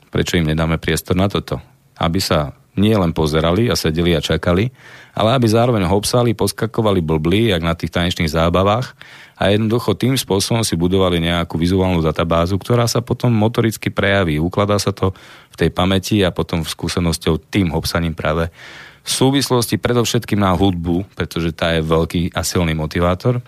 Prečo 0.10 0.40
im 0.40 0.48
nedáme 0.48 0.80
priestor 0.80 1.20
na 1.20 1.28
toto? 1.28 1.60
Aby 2.00 2.24
sa 2.24 2.56
nie 2.74 2.96
len 2.98 3.14
pozerali 3.14 3.70
a 3.70 3.78
sedeli 3.78 4.18
a 4.18 4.22
čakali, 4.24 4.74
ale 5.14 5.30
aby 5.38 5.46
zároveň 5.46 5.86
hopsali, 5.86 6.34
poskakovali 6.34 7.06
blblí, 7.06 7.54
jak 7.54 7.62
na 7.62 7.78
tých 7.78 7.94
tanečných 7.94 8.34
zábavách 8.34 8.98
a 9.44 9.52
jednoducho 9.52 9.92
tým 10.00 10.16
spôsobom 10.16 10.64
si 10.64 10.80
budovali 10.80 11.20
nejakú 11.20 11.60
vizuálnu 11.60 12.00
databázu, 12.00 12.56
ktorá 12.56 12.88
sa 12.88 13.04
potom 13.04 13.28
motoricky 13.36 13.92
prejaví. 13.92 14.40
Ukladá 14.40 14.80
sa 14.80 14.96
to 14.96 15.12
v 15.52 15.56
tej 15.60 15.68
pamäti 15.68 16.24
a 16.24 16.32
potom 16.32 16.64
v 16.64 16.72
skúsenosťou 16.72 17.52
tým 17.52 17.76
hopsaním 17.76 18.16
práve 18.16 18.48
v 19.04 19.10
súvislosti 19.12 19.76
predovšetkým 19.84 20.40
na 20.40 20.56
hudbu, 20.56 21.12
pretože 21.12 21.52
tá 21.52 21.76
je 21.76 21.84
veľký 21.84 22.32
a 22.32 22.40
silný 22.48 22.72
motivátor, 22.72 23.44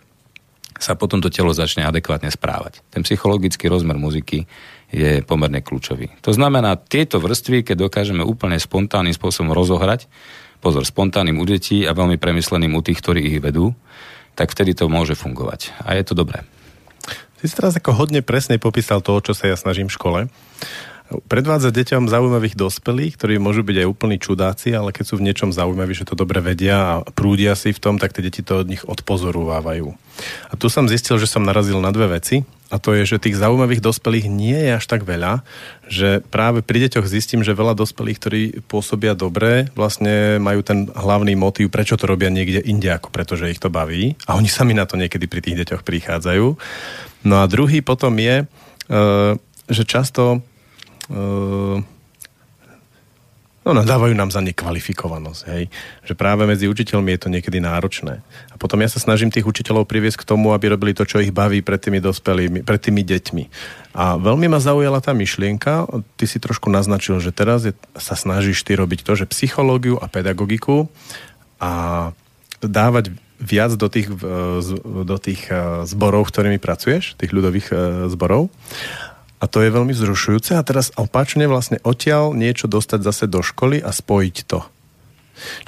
sa 0.75 0.99
potom 0.99 1.23
to 1.23 1.31
telo 1.31 1.55
začne 1.55 1.87
adekvátne 1.87 2.27
správať. 2.27 2.83
Ten 2.91 3.07
psychologický 3.07 3.71
rozmer 3.71 3.95
muziky 3.95 4.43
je 4.91 5.23
pomerne 5.23 5.63
kľúčový. 5.63 6.11
To 6.27 6.35
znamená, 6.35 6.75
tieto 6.75 7.23
vrstvy, 7.23 7.63
keď 7.63 7.87
dokážeme 7.87 8.19
úplne 8.19 8.59
spontánnym 8.59 9.15
spôsobom 9.15 9.55
rozohrať, 9.55 10.11
pozor, 10.59 10.83
spontánnym 10.83 11.39
u 11.39 11.45
detí 11.47 11.87
a 11.87 11.95
veľmi 11.95 12.19
premysleným 12.19 12.75
u 12.75 12.83
tých, 12.83 12.99
ktorí 12.99 13.23
ich 13.23 13.39
vedú, 13.39 13.71
tak 14.35 14.51
vtedy 14.51 14.75
to 14.75 14.91
môže 14.91 15.15
fungovať. 15.15 15.71
A 15.81 15.95
je 15.95 16.03
to 16.03 16.13
dobré. 16.13 16.43
Ty 17.39 17.43
si 17.47 17.55
teraz 17.55 17.75
ako 17.75 17.95
hodne 17.95 18.19
presne 18.19 18.59
popísal 18.59 18.99
to, 18.99 19.17
čo 19.23 19.33
sa 19.35 19.47
ja 19.47 19.55
snažím 19.55 19.87
v 19.87 19.97
škole 19.97 20.19
predvádzať 21.05 21.69
deťom 21.69 22.09
zaujímavých 22.09 22.57
dospelých, 22.57 23.13
ktorí 23.13 23.37
môžu 23.37 23.61
byť 23.61 23.85
aj 23.85 23.87
úplní 23.87 24.17
čudáci, 24.17 24.73
ale 24.73 24.89
keď 24.89 25.05
sú 25.05 25.15
v 25.21 25.25
niečom 25.29 25.53
zaujímaví, 25.53 25.93
že 25.93 26.07
to 26.07 26.17
dobre 26.17 26.41
vedia 26.41 26.97
a 26.97 27.05
prúdia 27.13 27.53
si 27.53 27.69
v 27.69 27.81
tom, 27.81 28.01
tak 28.01 28.17
tie 28.17 28.25
deti 28.25 28.41
to 28.41 28.65
od 28.65 28.67
nich 28.69 28.81
odpozorovávajú. 28.81 29.93
A 30.49 30.53
tu 30.57 30.65
som 30.65 30.89
zistil, 30.89 31.21
že 31.21 31.29
som 31.29 31.45
narazil 31.45 31.77
na 31.77 31.93
dve 31.93 32.17
veci. 32.17 32.41
A 32.73 32.81
to 32.81 32.97
je, 32.97 33.05
že 33.05 33.21
tých 33.21 33.37
zaujímavých 33.37 33.77
dospelých 33.77 34.25
nie 34.25 34.57
je 34.57 34.71
až 34.73 34.85
tak 34.89 35.05
veľa, 35.05 35.45
že 35.85 36.25
práve 36.33 36.65
pri 36.65 36.89
deťoch 36.89 37.05
zistím, 37.05 37.45
že 37.45 37.57
veľa 37.57 37.77
dospelých, 37.77 38.17
ktorí 38.17 38.41
pôsobia 38.65 39.13
dobre, 39.13 39.69
vlastne 39.77 40.41
majú 40.41 40.65
ten 40.65 40.89
hlavný 40.89 41.37
motív, 41.37 41.69
prečo 41.69 41.95
to 41.95 42.09
robia 42.09 42.33
niekde 42.33 42.63
inde, 42.65 42.89
ako 42.89 43.13
pretože 43.13 43.53
ich 43.53 43.61
to 43.61 43.69
baví. 43.69 44.17
A 44.25 44.37
oni 44.37 44.49
sami 44.49 44.73
na 44.73 44.89
to 44.89 44.97
niekedy 44.97 45.29
pri 45.29 45.45
tých 45.45 45.61
deťoch 45.61 45.85
prichádzajú. 45.85 46.47
No 47.25 47.35
a 47.41 47.45
druhý 47.45 47.85
potom 47.85 48.17
je, 48.17 48.43
e, 48.43 48.45
že 49.69 49.83
často 49.85 50.45
Ehm, 51.09 51.85
no, 53.65 53.73
nadávajú 53.73 54.13
nám 54.13 54.29
za 54.29 54.45
nekvalifikovanosť, 54.45 55.41
hej. 55.49 55.63
Že 56.05 56.13
práve 56.13 56.45
medzi 56.45 56.69
učiteľmi 56.69 57.17
je 57.17 57.19
to 57.25 57.33
niekedy 57.33 57.57
náročné. 57.57 58.21
A 58.53 58.55
potom 58.61 58.77
ja 58.79 58.87
sa 58.87 59.01
snažím 59.01 59.33
tých 59.33 59.49
učiteľov 59.49 59.89
priviesť 59.89 60.21
k 60.21 60.29
tomu, 60.29 60.53
aby 60.53 60.69
robili 60.69 60.93
to, 60.93 61.03
čo 61.03 61.17
ich 61.17 61.33
baví 61.33 61.65
pred 61.65 61.81
tými 61.81 61.97
dospelými, 61.97 62.61
pred 62.61 62.77
tými 62.77 63.01
deťmi. 63.01 63.43
A 63.97 64.21
veľmi 64.21 64.45
ma 64.45 64.61
zaujala 64.61 65.01
tá 65.01 65.17
myšlienka, 65.17 65.89
ty 66.15 66.29
si 66.29 66.37
trošku 66.37 66.69
naznačil, 66.69 67.17
že 67.17 67.33
teraz 67.33 67.65
je, 67.65 67.73
sa 67.97 68.13
snažíš 68.13 68.61
ty 68.61 68.77
robiť 68.77 69.01
to, 69.01 69.17
že 69.17 69.31
psychológiu 69.33 69.97
a 69.97 70.05
pedagogiku 70.05 70.85
a 71.57 72.13
dávať 72.61 73.17
viac 73.41 73.75
do 73.75 73.87
tých, 73.91 74.07
do 74.83 75.17
tých 75.19 75.41
eh, 75.51 75.83
zborov, 75.83 76.29
ktorými 76.31 76.61
pracuješ, 76.61 77.19
tých 77.19 77.33
ľudových 77.33 77.67
eh, 77.71 77.77
zborov. 78.07 78.47
A 79.45 79.49
to 79.51 79.61
je 79.61 79.69
veľmi 79.69 79.93
zrušujúce. 79.93 80.57
A 80.57 80.65
teraz 80.65 80.89
opačne 80.97 81.45
vlastne 81.45 81.77
odtiaľ 81.85 82.33
niečo 82.33 82.65
dostať 82.65 83.05
zase 83.05 83.29
do 83.29 83.45
školy 83.45 83.77
a 83.77 83.93
spojiť 83.93 84.37
to. 84.49 84.65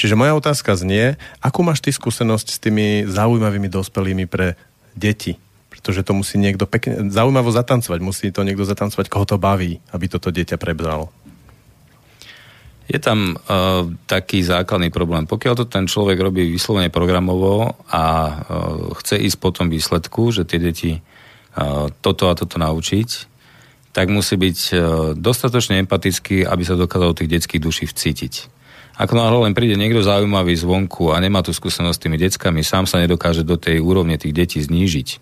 Čiže 0.02 0.18
moja 0.18 0.34
otázka 0.34 0.74
znie, 0.74 1.22
akú 1.38 1.62
máš 1.62 1.86
ty 1.86 1.94
skúsenosť 1.94 2.48
s 2.50 2.58
tými 2.58 3.06
zaujímavými 3.06 3.70
dospelými 3.70 4.26
pre 4.26 4.58
deti? 4.98 5.38
Pretože 5.70 6.02
to 6.02 6.18
musí 6.18 6.42
niekto 6.42 6.66
pekne, 6.66 7.14
zaujímavo 7.14 7.54
zatancovať, 7.54 8.00
musí 8.02 8.34
to 8.34 8.42
niekto 8.42 8.66
zatancovať, 8.66 9.06
koho 9.14 9.30
to 9.30 9.38
baví, 9.38 9.78
aby 9.94 10.10
toto 10.10 10.34
dieťa 10.34 10.58
prebral. 10.58 11.14
Je 12.88 12.98
tam 12.98 13.36
uh, 13.36 13.84
taký 14.08 14.42
základný 14.42 14.90
problém. 14.90 15.28
Pokiaľ 15.28 15.54
to 15.60 15.66
ten 15.68 15.86
človek 15.86 16.18
robí 16.18 16.48
vyslovene 16.48 16.88
programovo 16.88 17.76
a 17.92 18.04
uh, 18.26 18.36
chce 19.04 19.20
ísť 19.22 19.38
po 19.38 19.52
tom 19.52 19.68
výsledku, 19.68 20.32
že 20.32 20.48
tie 20.48 20.58
deti 20.58 20.92
uh, 20.96 21.92
toto 22.00 22.32
a 22.32 22.34
toto 22.34 22.56
naučiť, 22.56 23.37
tak 23.98 24.14
musí 24.14 24.38
byť 24.38 24.60
e, 24.70 24.74
dostatočne 25.18 25.82
empatický, 25.82 26.46
aby 26.46 26.62
sa 26.62 26.78
dokázal 26.78 27.18
tých 27.18 27.34
detských 27.34 27.58
duší 27.66 27.90
vcítiť. 27.90 28.34
Ako 29.02 29.18
náhle 29.18 29.50
len 29.50 29.58
príde 29.58 29.74
niekto 29.74 30.06
zaujímavý 30.06 30.54
zvonku 30.54 31.10
a 31.10 31.18
nemá 31.18 31.42
tú 31.42 31.50
skúsenosť 31.50 31.98
s 31.98 32.04
tými 32.06 32.18
deckami, 32.22 32.62
sám 32.62 32.86
sa 32.86 33.02
nedokáže 33.02 33.42
do 33.42 33.58
tej 33.58 33.82
úrovne 33.82 34.22
tých 34.22 34.38
detí 34.38 34.62
znížiť 34.62 35.18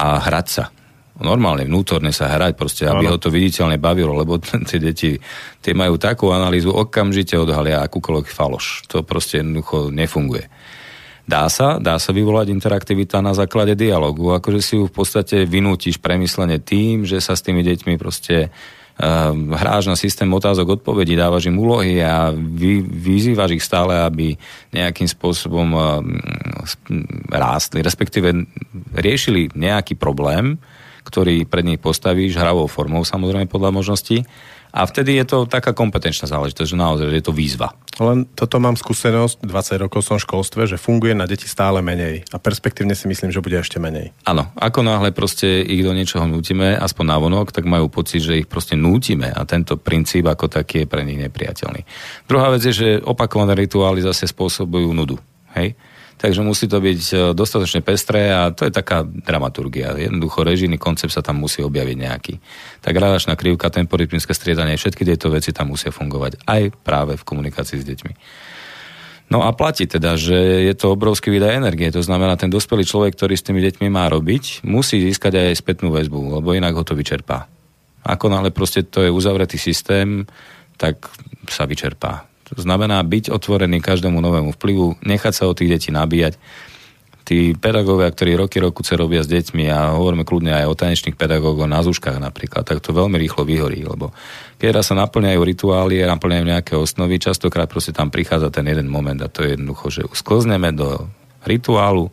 a 0.00 0.16
hrať 0.16 0.46
sa. 0.48 0.64
Normálne, 1.20 1.68
vnútorne 1.68 2.10
sa 2.10 2.32
hrať, 2.32 2.56
proste, 2.56 2.88
aby 2.88 3.04
ano. 3.04 3.14
ho 3.14 3.18
to 3.20 3.28
viditeľne 3.28 3.76
bavilo, 3.76 4.16
lebo 4.16 4.40
tie 4.68 4.80
deti 4.80 5.20
tie 5.60 5.76
majú 5.76 6.00
takú 6.00 6.32
analýzu, 6.32 6.72
okamžite 6.72 7.36
odhalia 7.36 7.84
akúkoľvek 7.84 8.32
faloš. 8.32 8.88
To 8.88 9.04
proste 9.04 9.44
jednoducho 9.44 9.92
nefunguje. 9.92 10.48
Dá 11.24 11.48
sa, 11.48 11.80
dá 11.80 11.96
sa 11.96 12.12
vyvolať 12.12 12.52
interaktivita 12.52 13.24
na 13.24 13.32
základe 13.32 13.72
dialogu, 13.72 14.36
akože 14.36 14.60
si 14.60 14.76
ju 14.76 14.84
v 14.84 14.92
podstate 14.92 15.48
vynútiš 15.48 15.96
premyslenie 15.96 16.60
tým, 16.60 17.08
že 17.08 17.16
sa 17.16 17.32
s 17.32 17.40
tými 17.40 17.64
deťmi 17.64 17.96
proste 17.96 18.52
hráš 19.50 19.90
na 19.90 19.98
systém 19.98 20.30
otázok 20.30 20.78
odpovedí, 20.78 21.18
dávaš 21.18 21.50
im 21.50 21.58
úlohy 21.58 21.98
a 21.98 22.30
vy, 22.30 22.78
vyzývaš 22.78 23.58
ich 23.58 23.64
stále, 23.66 23.98
aby 23.98 24.38
nejakým 24.70 25.10
spôsobom 25.10 25.68
uh, 25.74 25.98
rástli, 27.34 27.82
respektíve 27.82 28.30
riešili 28.94 29.50
nejaký 29.50 29.98
problém, 29.98 30.62
ktorý 31.04 31.44
pred 31.44 31.64
nich 31.68 31.78
postavíš 31.78 32.40
hravou 32.40 32.66
formou, 32.66 33.04
samozrejme 33.04 33.46
podľa 33.46 33.70
možností 33.76 34.24
a 34.74 34.82
vtedy 34.90 35.22
je 35.22 35.26
to 35.30 35.38
taká 35.46 35.70
kompetenčná 35.70 36.26
záležitosť, 36.26 36.66
že 36.66 36.74
naozaj 36.74 37.06
je 37.06 37.22
to 37.22 37.30
výzva. 37.30 37.78
Len 38.02 38.26
toto 38.34 38.58
mám 38.58 38.74
skúsenosť, 38.74 39.46
20 39.46 39.86
rokov 39.86 40.02
som 40.02 40.18
v 40.18 40.26
školstve, 40.26 40.66
že 40.66 40.82
funguje 40.82 41.14
na 41.14 41.30
deti 41.30 41.46
stále 41.46 41.78
menej. 41.78 42.26
A 42.34 42.42
perspektívne 42.42 42.98
si 42.98 43.06
myslím, 43.06 43.30
že 43.30 43.38
bude 43.38 43.54
ešte 43.54 43.78
menej. 43.78 44.10
Áno, 44.26 44.50
ako 44.58 44.82
náhle 44.82 45.14
proste 45.14 45.62
ich 45.62 45.86
do 45.86 45.94
niečoho 45.94 46.26
nutíme, 46.26 46.74
aspoň 46.74 47.04
na 47.06 47.16
vonok, 47.22 47.54
tak 47.54 47.70
majú 47.70 47.86
pocit, 47.86 48.26
že 48.26 48.42
ich 48.42 48.50
proste 48.50 48.74
nútime 48.74 49.30
a 49.30 49.46
tento 49.46 49.78
princíp 49.78 50.26
ako 50.26 50.50
taký 50.50 50.82
je 50.82 50.90
pre 50.90 51.06
nich 51.06 51.22
nepriateľný. 51.22 51.86
Druhá 52.26 52.50
vec 52.50 52.66
je, 52.66 52.74
že 52.74 52.88
opakované 52.98 53.54
rituály 53.54 54.02
zase 54.02 54.26
spôsobujú 54.26 54.90
nudu. 54.90 55.22
Hej? 55.54 55.78
Takže 56.18 56.40
musí 56.40 56.70
to 56.70 56.80
byť 56.80 57.02
e, 57.10 57.14
dostatočne 57.36 57.84
pestré 57.84 58.30
a 58.30 58.50
to 58.50 58.66
je 58.66 58.72
taká 58.72 59.04
dramaturgia. 59.04 59.94
Jednoducho 59.96 60.46
režijný 60.46 60.80
koncept 60.80 61.12
sa 61.12 61.22
tam 61.22 61.42
musí 61.42 61.60
objaviť 61.60 61.96
nejaký. 61.96 62.34
Tak 62.80 62.92
gradačná 62.94 63.34
krivka, 63.34 63.70
temporytmické 63.70 64.32
striedanie, 64.32 64.78
všetky 64.78 65.02
tieto 65.04 65.28
veci 65.28 65.50
tam 65.50 65.74
musia 65.74 65.92
fungovať 65.92 66.44
aj 66.46 66.62
práve 66.82 67.18
v 67.18 67.26
komunikácii 67.26 67.78
s 67.80 67.88
deťmi. 67.88 68.12
No 69.32 69.40
a 69.40 69.56
platí 69.56 69.88
teda, 69.88 70.20
že 70.20 70.36
je 70.68 70.74
to 70.76 70.92
obrovský 70.92 71.32
výdaj 71.32 71.56
energie. 71.56 71.88
To 71.88 72.04
znamená, 72.04 72.36
ten 72.36 72.52
dospelý 72.52 72.84
človek, 72.84 73.16
ktorý 73.16 73.34
s 73.40 73.46
tými 73.46 73.64
deťmi 73.64 73.88
má 73.88 74.04
robiť, 74.12 74.62
musí 74.68 75.00
získať 75.00 75.40
aj 75.40 75.64
spätnú 75.64 75.96
väzbu, 75.96 76.38
lebo 76.40 76.52
inak 76.52 76.76
ho 76.76 76.84
to 76.84 76.92
vyčerpá. 76.92 77.48
Ako 78.04 78.28
náhle 78.28 78.52
proste 78.52 78.84
to 78.84 79.00
je 79.00 79.08
uzavretý 79.08 79.56
systém, 79.56 80.28
tak 80.76 81.08
sa 81.48 81.64
vyčerpá. 81.64 82.28
To 82.54 82.62
znamená 82.62 83.02
byť 83.02 83.34
otvorený 83.34 83.82
každému 83.82 84.18
novému 84.18 84.54
vplyvu, 84.54 85.02
nechať 85.02 85.32
sa 85.34 85.44
od 85.50 85.58
tých 85.58 85.70
detí 85.74 85.90
nabíjať. 85.90 86.38
Tí 87.24 87.56
pedagógovia, 87.56 88.12
ktorí 88.12 88.36
roky 88.36 88.60
roku 88.60 88.84
sa 88.84 89.00
robia 89.00 89.24
s 89.24 89.32
deťmi 89.32 89.64
a 89.72 89.96
hovoríme 89.96 90.28
kľudne 90.28 90.52
aj 90.60 90.68
o 90.68 90.76
tanečných 90.76 91.16
pedagógoch 91.16 91.64
na 91.64 91.80
zúškach 91.80 92.20
napríklad, 92.20 92.68
tak 92.68 92.84
to 92.84 92.92
veľmi 92.92 93.16
rýchlo 93.16 93.48
vyhorí, 93.48 93.80
lebo 93.80 94.12
keď 94.60 94.84
sa 94.84 94.92
naplňajú 94.92 95.40
rituály 95.40 96.04
naplňajú 96.04 96.44
nejaké 96.44 96.72
osnovy, 96.76 97.16
častokrát 97.16 97.64
proste 97.64 97.96
tam 97.96 98.12
prichádza 98.12 98.52
ten 98.52 98.68
jeden 98.68 98.92
moment 98.92 99.16
a 99.24 99.32
to 99.32 99.40
je 99.40 99.56
jednoducho, 99.56 99.86
že 99.88 100.02
sklzneme 100.12 100.76
do 100.76 101.08
rituálu 101.48 102.12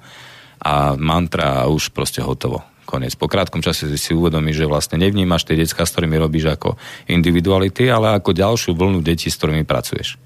a 0.63 0.95
mantra 0.95 1.59
a 1.59 1.67
už 1.67 1.91
proste 1.91 2.23
hotovo 2.23 2.63
koniec. 2.87 3.15
Po 3.15 3.31
krátkom 3.31 3.59
čase 3.63 3.87
si 3.95 4.11
uvedomíš, 4.11 4.63
že 4.63 4.69
vlastne 4.69 4.99
nevnímaš 4.99 5.47
tie 5.47 5.55
detská, 5.55 5.87
s 5.87 5.95
ktorými 5.95 6.19
robíš 6.19 6.51
ako 6.51 6.75
individuality, 7.07 7.87
ale 7.87 8.19
ako 8.19 8.35
ďalšiu 8.35 8.75
vlnu 8.75 8.99
detí, 8.99 9.31
s 9.31 9.39
ktorými 9.39 9.63
pracuješ. 9.63 10.19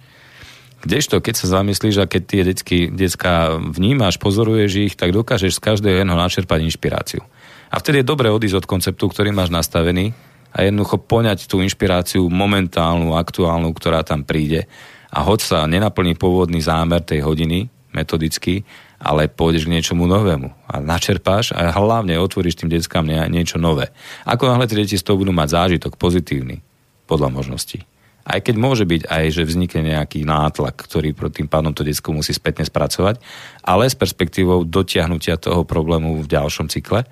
Kdežto, 0.85 1.17
keď 1.17 1.33
sa 1.33 1.59
zamyslíš 1.59 1.97
a 1.97 2.05
keď 2.05 2.21
tie 2.29 2.41
detsky, 2.45 2.77
detská 2.93 3.57
vnímaš, 3.57 4.21
pozoruješ 4.21 4.71
ich, 4.77 4.93
tak 4.93 5.17
dokážeš 5.17 5.57
z 5.57 5.63
každého 5.65 6.05
jedného 6.05 6.13
načerpať 6.13 6.61
inšpiráciu. 6.61 7.25
A 7.73 7.81
vtedy 7.81 8.05
je 8.05 8.11
dobre 8.13 8.29
odísť 8.29 8.61
od 8.61 8.69
konceptu, 8.69 9.09
ktorý 9.09 9.33
máš 9.33 9.49
nastavený 9.49 10.13
a 10.53 10.61
jednoducho 10.61 11.01
poňať 11.01 11.49
tú 11.49 11.65
inšpiráciu 11.65 12.29
momentálnu, 12.29 13.17
aktuálnu, 13.17 13.73
ktorá 13.73 14.05
tam 14.05 14.21
príde 14.21 14.69
a 15.09 15.25
hoď 15.25 15.39
sa 15.41 15.59
nenaplní 15.65 16.13
pôvodný 16.13 16.61
zámer 16.61 17.01
tej 17.01 17.25
hodiny 17.25 17.73
metodicky, 17.89 18.61
ale 19.01 19.25
pôjdeš 19.25 19.65
k 19.65 19.73
niečomu 19.73 20.05
novému 20.05 20.53
a 20.69 20.77
načerpáš 20.83 21.49
a 21.49 21.73
hlavne 21.73 22.13
otvoríš 22.21 22.61
tým 22.61 22.69
deckám 22.69 23.09
niečo 23.09 23.57
nové. 23.57 23.89
Ako 24.29 24.53
náhle 24.53 24.69
tie 24.69 24.85
deti 24.85 25.01
z 25.01 25.05
toho 25.07 25.17
budú 25.17 25.33
mať 25.33 25.49
zážitok 25.49 25.97
pozitívny, 25.97 26.61
podľa 27.09 27.33
možností 27.33 27.89
aj 28.25 28.39
keď 28.41 28.55
môže 28.57 28.89
byť 28.89 29.05
aj, 29.05 29.25
že 29.29 29.45
vznikne 29.45 29.93
nejaký 29.93 30.25
nátlak, 30.25 30.73
ktorý 30.81 31.13
tým 31.29 31.45
pádom 31.45 31.77
to 31.77 31.85
detsko 31.85 32.09
musí 32.09 32.33
spätne 32.33 32.65
spracovať, 32.65 33.21
ale 33.61 33.85
s 33.85 33.93
perspektívou 33.93 34.65
dotiahnutia 34.65 35.37
toho 35.37 35.61
problému 35.61 36.25
v 36.25 36.27
ďalšom 36.27 36.65
cykle, 36.65 37.05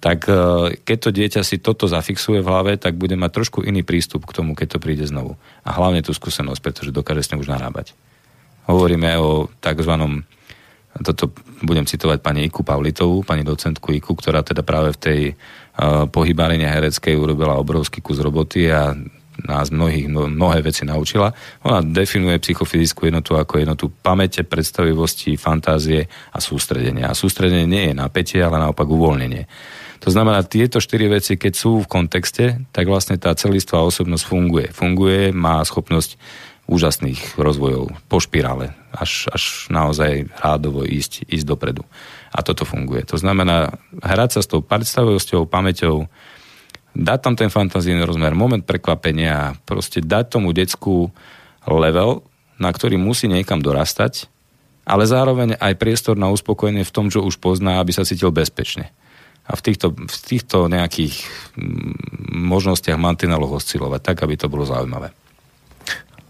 tak 0.00 0.24
e, 0.24 0.72
keď 0.80 0.98
to 1.04 1.10
dieťa 1.12 1.42
si 1.44 1.60
toto 1.60 1.84
zafixuje 1.84 2.40
v 2.40 2.48
hlave, 2.48 2.72
tak 2.80 2.96
bude 2.96 3.12
mať 3.12 3.30
trošku 3.34 3.60
iný 3.60 3.84
prístup 3.84 4.24
k 4.24 4.40
tomu, 4.40 4.56
keď 4.56 4.78
to 4.78 4.82
príde 4.82 5.04
znovu. 5.04 5.36
A 5.68 5.76
hlavne 5.76 6.00
tú 6.00 6.16
skúsenosť, 6.16 6.64
pretože 6.64 6.96
dokáže 6.96 7.28
s 7.28 7.30
ňou 7.34 7.44
už 7.44 7.52
narábať. 7.52 7.92
Hovoríme 8.70 9.20
o 9.20 9.52
tzv. 9.60 9.94
Toto 10.98 11.24
budem 11.60 11.84
citovať 11.84 12.24
pani 12.24 12.48
Iku 12.48 12.64
Pavlitovú, 12.64 13.20
pani 13.20 13.44
docentku 13.44 13.92
Iku, 13.92 14.16
ktorá 14.16 14.40
teda 14.40 14.64
práve 14.64 14.96
v 14.96 14.98
tej 14.98 15.20
uh, 15.32 16.04
pohybárine 16.10 16.66
hereckej 16.66 17.14
urobila 17.14 17.54
obrovský 17.54 18.02
kus 18.02 18.18
roboty 18.18 18.66
a 18.68 18.98
nás 19.46 19.70
mnohých, 19.70 20.10
mnohé 20.10 20.58
veci 20.66 20.82
naučila. 20.82 21.30
Ona 21.62 21.84
definuje 21.84 22.42
psychofyzickú 22.42 23.06
jednotu 23.06 23.38
ako 23.38 23.62
jednotu 23.62 23.86
pamäte, 24.02 24.42
predstavivosti, 24.42 25.38
fantázie 25.38 26.10
a 26.34 26.38
sústredenia. 26.42 27.12
A 27.12 27.18
sústredenie 27.18 27.68
nie 27.70 27.84
je 27.90 27.94
napätie, 27.94 28.42
ale 28.42 28.58
naopak 28.58 28.88
uvoľnenie. 28.88 29.46
To 30.02 30.14
znamená, 30.14 30.46
tieto 30.46 30.78
štyri 30.78 31.10
veci, 31.10 31.34
keď 31.34 31.52
sú 31.54 31.82
v 31.82 31.90
kontexte, 31.90 32.66
tak 32.70 32.86
vlastne 32.86 33.18
tá 33.18 33.34
celistvá 33.34 33.82
osobnosť 33.82 34.24
funguje. 34.26 34.66
Funguje, 34.70 35.34
má 35.34 35.58
schopnosť 35.66 36.18
úžasných 36.68 37.40
rozvojov 37.40 37.96
po 38.06 38.20
špirále, 38.20 38.76
až, 38.92 39.26
až 39.32 39.66
naozaj 39.72 40.28
rádovo 40.38 40.84
ísť, 40.84 41.24
ísť 41.24 41.48
dopredu. 41.48 41.82
A 42.28 42.44
toto 42.44 42.68
funguje. 42.68 43.08
To 43.08 43.16
znamená, 43.16 43.72
hrať 44.04 44.38
sa 44.38 44.40
s 44.44 44.50
tou 44.52 44.60
predstavivosťou, 44.60 45.48
pamäťou, 45.48 46.06
dať 46.96 47.18
tam 47.20 47.34
ten 47.36 47.50
fantazijný 47.52 48.04
rozmer, 48.04 48.32
moment 48.32 48.64
prekvapenia, 48.64 49.56
proste 49.68 50.00
dať 50.00 50.38
tomu 50.38 50.56
decku 50.56 51.12
level, 51.68 52.24
na 52.56 52.70
ktorý 52.72 52.96
musí 52.96 53.28
niekam 53.28 53.60
dorastať, 53.60 54.26
ale 54.88 55.04
zároveň 55.04 55.60
aj 55.60 55.76
priestor 55.76 56.16
na 56.16 56.32
uspokojenie 56.32 56.82
v 56.82 56.94
tom, 56.94 57.12
čo 57.12 57.20
už 57.20 57.36
pozná, 57.38 57.78
aby 57.78 57.92
sa 57.92 58.08
cítil 58.08 58.32
bezpečne. 58.32 58.88
A 59.48 59.56
v 59.56 59.64
týchto, 59.64 59.92
v 59.92 60.16
týchto 60.28 60.68
nejakých 60.68 61.24
mm, 61.56 62.36
možnostiach 62.36 63.00
mantineloch 63.00 63.60
oscilovať, 63.60 64.00
tak, 64.12 64.16
aby 64.24 64.36
to 64.36 64.48
bolo 64.48 64.68
zaujímavé. 64.68 65.12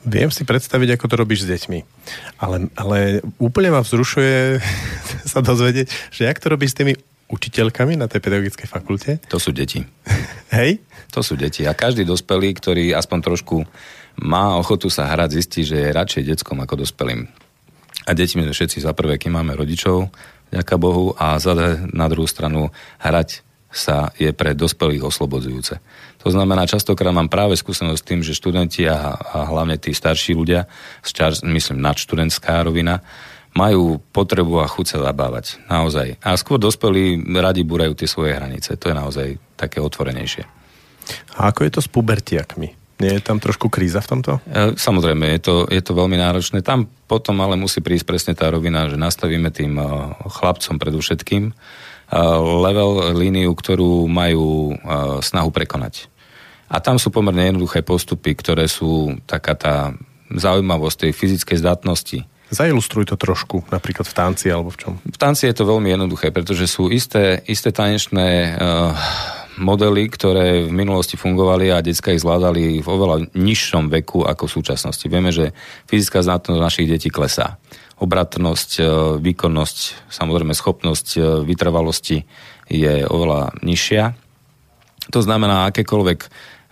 Viem 0.06 0.30
si 0.30 0.46
predstaviť, 0.46 0.94
ako 0.94 1.06
to 1.10 1.14
robíš 1.18 1.42
s 1.42 1.50
deťmi. 1.50 1.78
Ale, 2.38 2.70
ale 2.78 2.98
úplne 3.42 3.74
ma 3.74 3.82
vzrušuje 3.82 4.62
sa 5.32 5.42
dozvedieť, 5.42 5.90
že 6.14 6.30
jak 6.30 6.38
to 6.38 6.46
robíš 6.50 6.74
s 6.74 6.78
tými 6.78 6.94
učiteľkami 7.28 8.00
na 8.00 8.08
tej 8.08 8.24
pedagogickej 8.24 8.68
fakulte? 8.68 9.10
To 9.28 9.36
sú 9.36 9.52
deti. 9.52 9.84
Hej? 10.56 10.80
To 11.12 11.20
sú 11.20 11.36
deti. 11.36 11.64
A 11.68 11.76
každý 11.76 12.04
dospelý, 12.08 12.56
ktorý 12.56 12.96
aspoň 12.96 13.18
trošku 13.20 13.64
má 14.18 14.58
ochotu 14.58 14.90
sa 14.90 15.06
hrať, 15.06 15.30
zistí, 15.38 15.62
že 15.62 15.78
je 15.78 15.94
radšej 15.94 16.26
detskom 16.26 16.58
ako 16.58 16.82
dospelým. 16.82 17.30
A 18.08 18.10
deťmi 18.16 18.48
sme 18.48 18.54
všetci 18.56 18.82
za 18.82 18.96
prvé, 18.96 19.20
kým 19.20 19.36
máme 19.36 19.52
rodičov, 19.54 20.08
ďaká 20.48 20.80
Bohu, 20.80 21.12
a 21.20 21.36
za 21.36 21.52
na 21.92 22.06
druhú 22.08 22.24
stranu 22.24 22.72
hrať 22.98 23.44
sa 23.68 24.08
je 24.16 24.32
pre 24.32 24.56
dospelých 24.56 25.04
oslobodzujúce. 25.04 25.76
To 26.24 26.28
znamená, 26.32 26.64
častokrát 26.64 27.12
mám 27.12 27.28
práve 27.28 27.52
skúsenosť 27.54 28.00
s 28.00 28.08
tým, 28.08 28.20
že 28.24 28.32
študenti 28.32 28.88
a, 28.88 29.12
a 29.12 29.44
hlavne 29.44 29.76
tí 29.76 29.92
starší 29.92 30.32
ľudia, 30.32 30.64
myslím 31.44 31.84
nadštudentská 31.84 32.64
rovina, 32.64 33.04
majú 33.58 33.98
potrebu 34.14 34.62
a 34.62 34.70
chuť 34.70 34.86
sa 34.86 34.98
zabávať. 35.10 35.58
Naozaj. 35.66 36.22
A 36.22 36.38
skôr 36.38 36.62
dospelí 36.62 37.18
radi 37.42 37.66
búrajú 37.66 37.98
tie 37.98 38.06
svoje 38.06 38.38
hranice. 38.38 38.78
To 38.78 38.86
je 38.86 38.94
naozaj 38.94 39.28
také 39.58 39.82
otvorenejšie. 39.82 40.46
A 41.34 41.50
ako 41.50 41.66
je 41.66 41.72
to 41.74 41.80
s 41.82 41.90
pubertiakmi? 41.90 42.78
Nie 42.98 43.18
je 43.18 43.22
tam 43.22 43.38
trošku 43.38 43.70
kríza 43.70 44.02
v 44.02 44.10
tomto? 44.10 44.42
E, 44.46 44.74
samozrejme, 44.74 45.30
je 45.38 45.40
to, 45.42 45.54
je 45.70 45.82
to 45.82 45.94
veľmi 45.94 46.18
náročné. 46.18 46.66
Tam 46.66 46.90
potom 47.06 47.38
ale 47.42 47.54
musí 47.54 47.78
prísť 47.78 48.06
presne 48.06 48.34
tá 48.34 48.50
rovina, 48.50 48.90
že 48.90 48.98
nastavíme 48.98 49.54
tým 49.54 49.78
e, 49.78 49.82
chlapcom 50.26 50.82
predovšetkým 50.82 51.44
e, 51.46 51.52
level, 52.66 53.14
líniu, 53.14 53.54
ktorú 53.54 54.06
majú 54.10 54.74
snahu 55.22 55.50
prekonať. 55.54 56.10
A 56.68 56.82
tam 56.82 56.98
sú 56.98 57.08
pomerne 57.08 57.48
jednoduché 57.48 57.86
postupy, 57.86 58.34
ktoré 58.34 58.66
sú 58.66 59.16
taká 59.24 59.54
tá 59.54 59.74
zaujímavosť 60.28 61.08
tej 61.08 61.12
fyzickej 61.16 61.56
zdatnosti 61.64 62.18
Zailustruj 62.48 63.12
to 63.12 63.16
trošku, 63.20 63.68
napríklad 63.68 64.08
v 64.08 64.14
tanci 64.16 64.48
alebo 64.48 64.72
v 64.72 64.78
čom. 64.80 64.92
V 65.04 65.18
tanci 65.20 65.44
je 65.44 65.52
to 65.52 65.68
veľmi 65.68 65.92
jednoduché, 65.92 66.32
pretože 66.32 66.64
sú 66.64 66.88
isté, 66.88 67.44
isté 67.44 67.68
tanečné 67.68 68.56
uh, 68.56 68.96
modely, 69.60 70.08
ktoré 70.08 70.64
v 70.64 70.72
minulosti 70.72 71.20
fungovali 71.20 71.68
a 71.68 71.84
detská 71.84 72.16
ich 72.16 72.24
zvládali 72.24 72.80
v 72.80 72.88
oveľa 72.88 73.28
nižšom 73.36 73.92
veku 73.92 74.24
ako 74.24 74.48
v 74.48 74.54
súčasnosti. 74.54 75.04
Vieme, 75.12 75.28
že 75.28 75.52
fyzická 75.92 76.24
znatnosť 76.24 76.56
našich 76.56 76.88
detí 76.88 77.12
klesá. 77.12 77.60
Obratnosť, 78.00 78.70
uh, 78.80 78.86
výkonnosť, 79.20 80.08
samozrejme 80.08 80.56
schopnosť 80.56 81.06
uh, 81.20 81.22
vytrvalosti 81.44 82.24
je 82.72 83.04
oveľa 83.04 83.60
nižšia. 83.60 84.16
To 85.12 85.20
znamená, 85.20 85.68
akékoľvek 85.68 86.20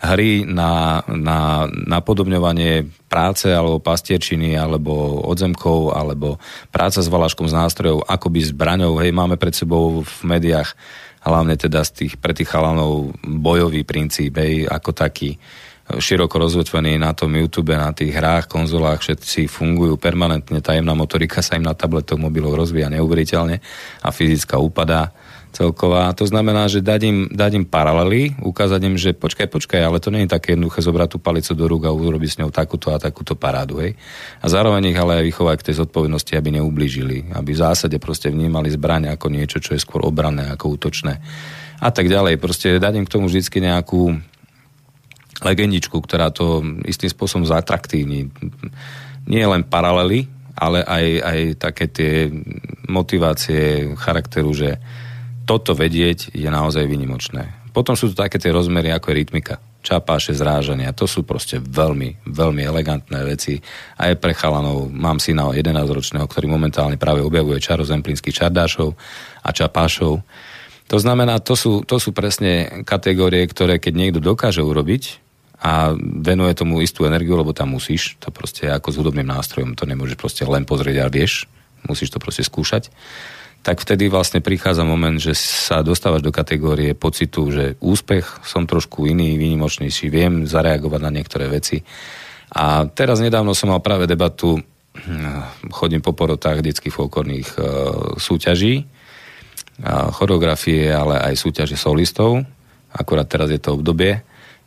hry 0.06 0.46
na, 0.46 1.02
na 1.10 1.66
napodobňovanie 1.66 2.86
práce 3.10 3.50
alebo 3.50 3.82
pastierčiny 3.82 4.54
alebo 4.54 5.22
odzemkov 5.26 5.92
alebo 5.92 6.38
práca 6.70 7.02
s 7.02 7.10
valaškom 7.10 7.50
z 7.50 7.54
nástrojov 7.58 8.06
akoby 8.06 8.46
zbraňou. 8.46 8.96
Hej, 9.02 9.10
máme 9.10 9.34
pred 9.34 9.52
sebou 9.52 10.06
v 10.06 10.18
médiách 10.22 10.78
hlavne 11.26 11.58
teda 11.58 11.82
z 11.82 11.90
tých, 11.90 12.14
pre 12.22 12.30
tých 12.30 12.46
chalanov 12.46 13.10
bojový 13.26 13.82
princíp, 13.82 14.38
hej, 14.38 14.70
ako 14.70 14.94
taký 14.94 15.34
široko 15.86 16.42
rozvetvený 16.42 16.98
na 16.98 17.14
tom 17.14 17.30
YouTube, 17.30 17.74
na 17.74 17.94
tých 17.94 18.10
hrách, 18.10 18.50
konzolách, 18.50 19.02
všetci 19.02 19.46
fungujú 19.46 19.94
permanentne, 19.94 20.58
tajemná 20.58 20.98
motorika 20.98 21.42
sa 21.42 21.54
im 21.54 21.62
na 21.62 21.78
tabletoch, 21.78 22.18
mobiloch 22.18 22.58
rozvíja 22.58 22.90
neuveriteľne 22.90 23.62
a 24.02 24.08
fyzická 24.10 24.58
upadá 24.58 25.14
celková. 25.56 26.12
To 26.12 26.28
znamená, 26.28 26.68
že 26.68 26.84
dať 26.84 27.00
im, 27.08 27.18
dať 27.32 27.52
im 27.56 27.64
paralely, 27.64 28.36
ukázať 28.44 28.80
im, 28.84 29.00
že 29.00 29.16
počkaj, 29.16 29.48
počkaj, 29.48 29.80
ale 29.80 29.96
to 30.04 30.12
nie 30.12 30.28
je 30.28 30.34
také 30.36 30.52
jednoduché 30.52 30.84
zobrať 30.84 31.16
tú 31.16 31.18
palicu 31.18 31.56
do 31.56 31.64
rúk 31.64 31.88
a 31.88 31.96
urobiť 31.96 32.30
s 32.36 32.38
ňou 32.44 32.52
takúto 32.52 32.92
a 32.92 33.00
takúto 33.00 33.32
parádu. 33.32 33.80
Hej? 33.80 33.96
A 34.44 34.46
zároveň 34.52 34.92
ich 34.92 35.00
ale 35.00 35.24
aj 35.24 35.24
vychovať 35.32 35.56
k 35.56 35.66
tej 35.72 35.76
zodpovednosti, 35.80 36.32
aby 36.36 36.60
neublížili, 36.60 37.32
aby 37.32 37.50
v 37.56 37.62
zásade 37.64 37.96
proste 37.96 38.28
vnímali 38.28 38.68
zbraň 38.68 39.16
ako 39.16 39.32
niečo, 39.32 39.58
čo 39.64 39.72
je 39.72 39.80
skôr 39.80 40.04
obranné 40.04 40.52
ako 40.52 40.76
útočné 40.76 41.16
a 41.80 41.88
tak 41.88 42.12
ďalej. 42.12 42.36
Proste 42.36 42.76
dať 42.76 42.92
im 43.00 43.06
k 43.08 43.12
tomu 43.16 43.28
vždy 43.32 43.40
nejakú 43.64 44.12
legendičku, 45.40 45.96
ktorá 46.00 46.32
to 46.32 46.64
istým 46.88 47.12
spôsobom 47.12 47.44
zatraktívni. 47.44 48.32
Nie 49.28 49.44
len 49.44 49.64
paralely, 49.64 50.28
ale 50.56 50.80
aj, 50.80 51.06
aj 51.20 51.38
také 51.60 51.84
tie 51.92 52.12
motivácie 52.88 53.92
charakteru, 54.00 54.56
že 54.56 54.80
toto 55.46 55.78
vedieť 55.78 56.34
je 56.34 56.50
naozaj 56.50 56.84
vynimočné. 56.90 57.70
Potom 57.70 57.94
sú 57.94 58.10
tu 58.10 58.18
také 58.18 58.42
tie 58.42 58.50
rozmery, 58.50 58.90
ako 58.90 59.12
je 59.12 59.18
rytmika, 59.22 59.54
čapáše, 59.86 60.34
zrážania. 60.34 60.96
To 60.96 61.06
sú 61.06 61.22
proste 61.22 61.62
veľmi, 61.62 62.26
veľmi 62.26 62.62
elegantné 62.66 63.22
veci. 63.22 63.62
Aj 63.94 64.10
pre 64.18 64.34
chalanov 64.34 64.90
mám 64.90 65.22
syna 65.22 65.54
11-ročného, 65.54 66.26
ktorý 66.26 66.50
momentálne 66.50 66.98
práve 66.98 67.22
objavuje 67.22 67.62
čaro 67.62 67.86
zemplínskych 67.86 68.34
čardášov 68.34 68.98
a 69.46 69.50
čapášov. 69.54 70.26
To 70.90 70.96
znamená, 70.98 71.38
to 71.38 71.54
sú, 71.54 71.86
to 71.86 72.02
sú 72.02 72.10
presne 72.10 72.82
kategórie, 72.82 73.46
ktoré 73.46 73.78
keď 73.78 73.94
niekto 73.94 74.18
dokáže 74.18 74.64
urobiť 74.64 75.22
a 75.62 75.94
venuje 76.00 76.52
tomu 76.58 76.82
istú 76.82 77.06
energiu, 77.06 77.38
lebo 77.38 77.54
tam 77.54 77.76
musíš, 77.76 78.18
to 78.18 78.34
proste 78.34 78.66
ako 78.66 78.88
s 78.88 78.98
hudobným 78.98 79.26
nástrojom, 79.28 79.78
to 79.78 79.86
nemôžeš 79.86 80.16
proste 80.18 80.42
len 80.48 80.64
pozrieť 80.64 81.06
a 81.06 81.12
vieš, 81.12 81.46
musíš 81.86 82.10
to 82.10 82.18
proste 82.18 82.42
skúšať 82.42 82.90
tak 83.66 83.82
vtedy 83.82 84.06
vlastne 84.06 84.38
prichádza 84.38 84.86
moment, 84.86 85.18
že 85.18 85.34
sa 85.34 85.82
dostávaš 85.82 86.22
do 86.22 86.30
kategórie 86.30 86.94
pocitu, 86.94 87.50
že 87.50 87.74
úspech, 87.82 88.46
som 88.46 88.62
trošku 88.62 89.10
iný, 89.10 89.34
výnimočnejší, 89.34 90.06
viem 90.06 90.46
zareagovať 90.46 91.00
na 91.02 91.10
niektoré 91.10 91.50
veci. 91.50 91.82
A 92.54 92.86
teraz 92.86 93.18
nedávno 93.18 93.58
som 93.58 93.74
mal 93.74 93.82
práve 93.82 94.06
debatu, 94.06 94.62
hm, 94.62 95.66
chodím 95.74 95.98
po 95.98 96.14
porotách 96.14 96.62
detských 96.62 96.94
folklórnych 96.94 97.58
e, 97.58 97.60
súťaží, 98.22 98.86
choreografie, 100.14 100.88
ale 100.88 101.20
aj 101.20 101.34
súťaže 101.36 101.76
solistov. 101.76 102.46
Akurát 102.94 103.28
teraz 103.28 103.50
je 103.52 103.60
to 103.60 103.76
obdobie 103.76 104.24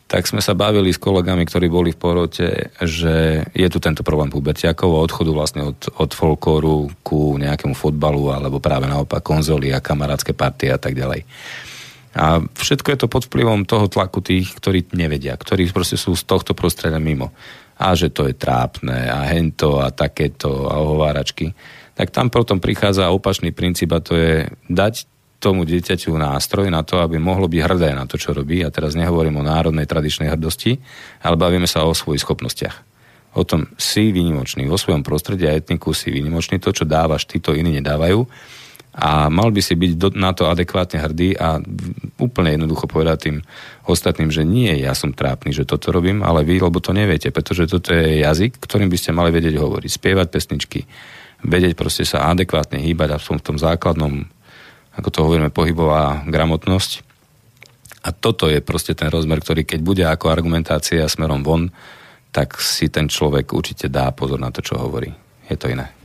tak 0.10 0.26
sme 0.26 0.42
sa 0.42 0.58
bavili 0.58 0.90
s 0.90 0.98
kolegami, 0.98 1.46
ktorí 1.46 1.70
boli 1.70 1.94
v 1.94 2.02
porote, 2.02 2.74
že 2.82 3.46
je 3.54 3.68
tu 3.70 3.78
tento 3.78 4.02
problém 4.02 4.34
pubertiakov 4.34 4.90
a 4.98 5.06
odchodu 5.06 5.30
vlastne 5.30 5.62
od, 5.70 5.78
od 6.02 6.12
folklóru 6.18 6.90
ku 7.06 7.38
nejakému 7.38 7.78
fotbalu 7.78 8.34
alebo 8.34 8.58
práve 8.58 8.90
naopak 8.90 9.22
konzoly 9.22 9.70
a 9.70 9.86
kamarátske 9.86 10.34
partie 10.34 10.74
a 10.74 10.82
tak 10.82 10.98
ďalej. 10.98 11.30
A 12.18 12.42
všetko 12.42 12.90
je 12.90 13.00
to 13.06 13.08
pod 13.08 13.30
vplyvom 13.30 13.70
toho 13.70 13.86
tlaku 13.86 14.26
tých, 14.26 14.58
ktorí 14.58 14.90
nevedia, 14.98 15.38
ktorí 15.38 15.70
proste 15.70 15.94
sú 15.94 16.18
z 16.18 16.26
tohto 16.26 16.58
prostredia 16.58 16.98
mimo. 16.98 17.30
A 17.78 17.94
že 17.94 18.10
to 18.10 18.26
je 18.26 18.34
trápne 18.34 19.14
a 19.14 19.30
hento 19.30 19.78
a 19.78 19.94
takéto 19.94 20.74
a 20.74 20.82
ohováračky. 20.82 21.54
Tak 21.94 22.10
tam 22.10 22.34
potom 22.34 22.58
prichádza 22.58 23.14
opačný 23.14 23.54
princíp 23.54 23.94
a 23.94 24.02
to 24.02 24.18
je 24.18 24.50
dať 24.74 25.06
tomu 25.40 25.64
dieťaťu 25.64 26.12
nástroj 26.20 26.68
na 26.68 26.84
to, 26.84 27.00
aby 27.00 27.16
mohlo 27.16 27.48
byť 27.48 27.62
hrdé 27.64 27.96
na 27.96 28.04
to, 28.04 28.20
čo 28.20 28.36
robí. 28.36 28.60
A 28.62 28.70
teraz 28.70 28.94
nehovorím 28.94 29.40
o 29.40 29.48
národnej 29.48 29.88
tradičnej 29.88 30.36
hrdosti, 30.36 30.76
ale 31.24 31.40
bavíme 31.40 31.66
sa 31.66 31.88
o 31.88 31.96
svojich 31.96 32.22
schopnostiach. 32.22 32.76
O 33.40 33.48
tom 33.48 33.72
si 33.80 34.12
výnimočný. 34.12 34.68
Vo 34.68 34.76
svojom 34.76 35.02
prostredí 35.02 35.48
a 35.48 35.56
etniku 35.56 35.96
si 35.96 36.12
výnimočný. 36.12 36.60
To, 36.60 36.76
čo 36.76 36.84
dávaš, 36.84 37.24
ty 37.24 37.40
to 37.40 37.56
iní 37.56 37.80
nedávajú. 37.80 38.28
A 39.00 39.32
mal 39.32 39.54
by 39.54 39.62
si 39.64 39.80
byť 39.80 39.92
do, 39.96 40.10
na 40.18 40.36
to 40.36 40.50
adekvátne 40.52 41.00
hrdý 41.00 41.38
a 41.40 41.62
úplne 42.20 42.58
jednoducho 42.58 42.90
povedať 42.90 43.32
tým 43.32 43.38
ostatným, 43.88 44.34
že 44.34 44.44
nie 44.44 44.74
ja 44.82 44.92
som 44.92 45.16
trápny, 45.16 45.56
že 45.56 45.64
toto 45.64 45.94
robím, 45.94 46.20
ale 46.26 46.44
vy, 46.44 46.60
lebo 46.60 46.82
to 46.84 46.92
neviete, 46.92 47.30
pretože 47.30 47.70
toto 47.70 47.96
je 47.96 48.26
jazyk, 48.26 48.60
ktorým 48.60 48.90
by 48.90 48.98
ste 48.98 49.16
mali 49.16 49.30
vedieť 49.30 49.56
hovoriť, 49.56 49.92
spievať 49.94 50.28
pesničky, 50.34 50.80
vedieť 51.46 51.78
proste 51.78 52.04
sa 52.04 52.34
adekvátne 52.34 52.82
hýbať 52.82 53.10
a 53.16 53.22
v 53.22 53.46
tom 53.46 53.62
základnom 53.62 54.26
ako 55.00 55.10
to 55.10 55.24
hovoríme, 55.24 55.56
pohybová 55.56 56.28
gramotnosť. 56.28 57.08
A 58.04 58.12
toto 58.12 58.52
je 58.52 58.60
proste 58.60 58.96
ten 58.96 59.08
rozmer, 59.08 59.40
ktorý 59.40 59.64
keď 59.64 59.80
bude 59.80 60.04
ako 60.04 60.32
argumentácia 60.32 61.08
smerom 61.08 61.44
von, 61.44 61.72
tak 62.36 62.60
si 62.60 62.92
ten 62.92 63.08
človek 63.08 63.56
určite 63.56 63.88
dá 63.88 64.12
pozor 64.12 64.38
na 64.40 64.52
to, 64.52 64.60
čo 64.60 64.78
hovorí. 64.78 65.10
Je 65.50 65.58
to 65.58 65.72
iné. 65.72 65.99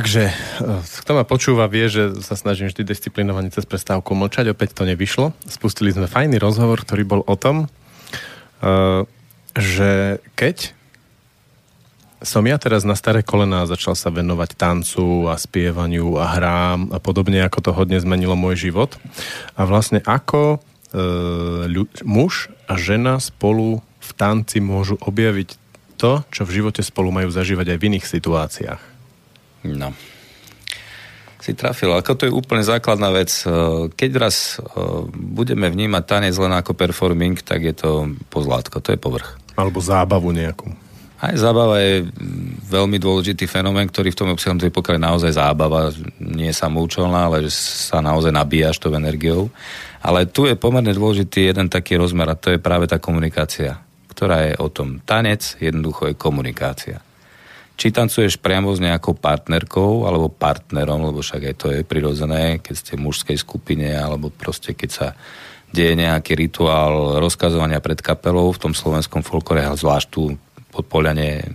Takže, 0.00 0.32
e, 0.32 0.80
kto 1.04 1.12
ma 1.12 1.28
počúva, 1.28 1.68
vie, 1.68 1.84
že 1.92 2.24
sa 2.24 2.32
snažím 2.32 2.72
vždy 2.72 2.88
disciplinovane 2.88 3.52
cez 3.52 3.68
prestávku 3.68 4.16
mlčať. 4.16 4.48
Opäť 4.48 4.72
to 4.72 4.88
nevyšlo. 4.88 5.36
Spustili 5.44 5.92
sme 5.92 6.08
fajný 6.08 6.40
rozhovor, 6.40 6.80
ktorý 6.80 7.04
bol 7.04 7.20
o 7.28 7.36
tom, 7.36 7.68
e, 8.64 9.04
že 9.60 10.24
keď 10.40 10.72
som 12.24 12.48
ja 12.48 12.56
teraz 12.56 12.88
na 12.88 12.96
staré 12.96 13.20
kolená 13.20 13.68
začal 13.68 13.92
sa 13.92 14.08
venovať 14.08 14.56
tancu 14.56 15.28
a 15.28 15.36
spievaniu 15.36 16.16
a 16.16 16.32
hrám 16.32 16.96
a 16.96 16.98
podobne, 17.00 17.44
ako 17.44 17.60
to 17.60 17.70
hodne 17.76 18.00
zmenilo 18.00 18.40
môj 18.40 18.72
život. 18.72 18.96
A 19.52 19.68
vlastne 19.68 20.00
ako 20.08 20.56
e, 20.56 20.98
ľu, 21.68 21.84
muž 22.08 22.48
a 22.64 22.80
žena 22.80 23.20
spolu 23.20 23.84
v 24.00 24.10
tanci 24.16 24.64
môžu 24.64 24.96
objaviť 24.96 25.60
to, 26.00 26.24
čo 26.32 26.48
v 26.48 26.56
živote 26.56 26.80
spolu 26.80 27.12
majú 27.12 27.28
zažívať 27.28 27.76
aj 27.76 27.78
v 27.84 27.86
iných 27.92 28.08
situáciách. 28.08 28.99
No. 29.64 29.92
Si 31.40 31.56
trafil. 31.56 31.92
Ako 31.96 32.20
to 32.20 32.28
je 32.28 32.32
úplne 32.32 32.60
základná 32.60 33.08
vec. 33.12 33.32
E, 33.44 33.88
keď 33.92 34.10
raz 34.20 34.60
e, 34.60 34.64
budeme 35.16 35.72
vnímať 35.72 36.04
tanec 36.04 36.34
len 36.36 36.52
ako 36.52 36.76
performing, 36.76 37.40
tak 37.40 37.64
je 37.64 37.74
to 37.76 38.12
pozlátko, 38.28 38.84
to 38.84 38.92
je 38.92 39.00
povrch. 39.00 39.40
Alebo 39.56 39.80
zábavu 39.80 40.32
nejakú. 40.36 40.68
Aj 41.20 41.36
zábava 41.36 41.80
je 41.84 42.08
veľmi 42.72 42.96
dôležitý 42.96 43.44
fenomén, 43.44 43.84
ktorý 43.88 44.08
v 44.08 44.18
tom 44.24 44.28
obsiahnutom 44.32 44.72
pokiaľ 44.72 44.96
je 44.96 45.04
naozaj 45.04 45.32
zábava, 45.36 45.92
nie 46.16 46.48
je 46.48 46.56
samoučelná, 46.56 47.28
ale 47.28 47.44
že 47.44 47.52
sa 47.52 48.00
naozaj 48.00 48.32
nabíjaš 48.32 48.80
tou 48.80 48.92
energiou. 48.96 49.52
Ale 50.00 50.24
tu 50.24 50.48
je 50.48 50.56
pomerne 50.56 50.96
dôležitý 50.96 51.52
jeden 51.52 51.68
taký 51.68 52.00
rozmer 52.00 52.24
a 52.24 52.40
to 52.40 52.56
je 52.56 52.60
práve 52.60 52.88
tá 52.88 52.96
komunikácia, 52.96 53.84
ktorá 54.08 54.48
je 54.48 54.56
o 54.56 54.72
tom. 54.72 55.04
Tanec 55.04 55.60
jednoducho 55.60 56.08
je 56.08 56.16
komunikácia 56.16 57.04
či 57.80 57.88
tancuješ 57.88 58.36
priamo 58.36 58.76
s 58.76 58.84
nejakou 58.84 59.16
partnerkou 59.16 60.04
alebo 60.04 60.28
partnerom, 60.28 61.00
lebo 61.08 61.24
však 61.24 61.42
aj 61.48 61.54
to 61.56 61.66
je 61.72 61.80
prirodzené, 61.80 62.60
keď 62.60 62.74
ste 62.76 62.92
v 63.00 63.08
mužskej 63.08 63.40
skupine 63.40 63.88
alebo 63.96 64.28
proste 64.28 64.76
keď 64.76 64.90
sa 64.92 65.08
deje 65.72 65.96
nejaký 65.96 66.36
rituál 66.36 67.16
rozkazovania 67.16 67.80
pred 67.80 68.04
kapelou 68.04 68.52
v 68.52 68.60
tom 68.68 68.76
slovenskom 68.76 69.24
folklore, 69.24 69.64
zvlášť 69.64 70.06
tu 70.12 70.36
pod 70.68 70.84
Poliane 70.92 71.48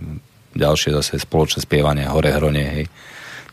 ďalšie 0.58 0.98
zase 0.98 1.22
spoločné 1.22 1.62
spievanie, 1.62 2.10
hore 2.10 2.34
hronie, 2.34 2.66
hej 2.66 2.86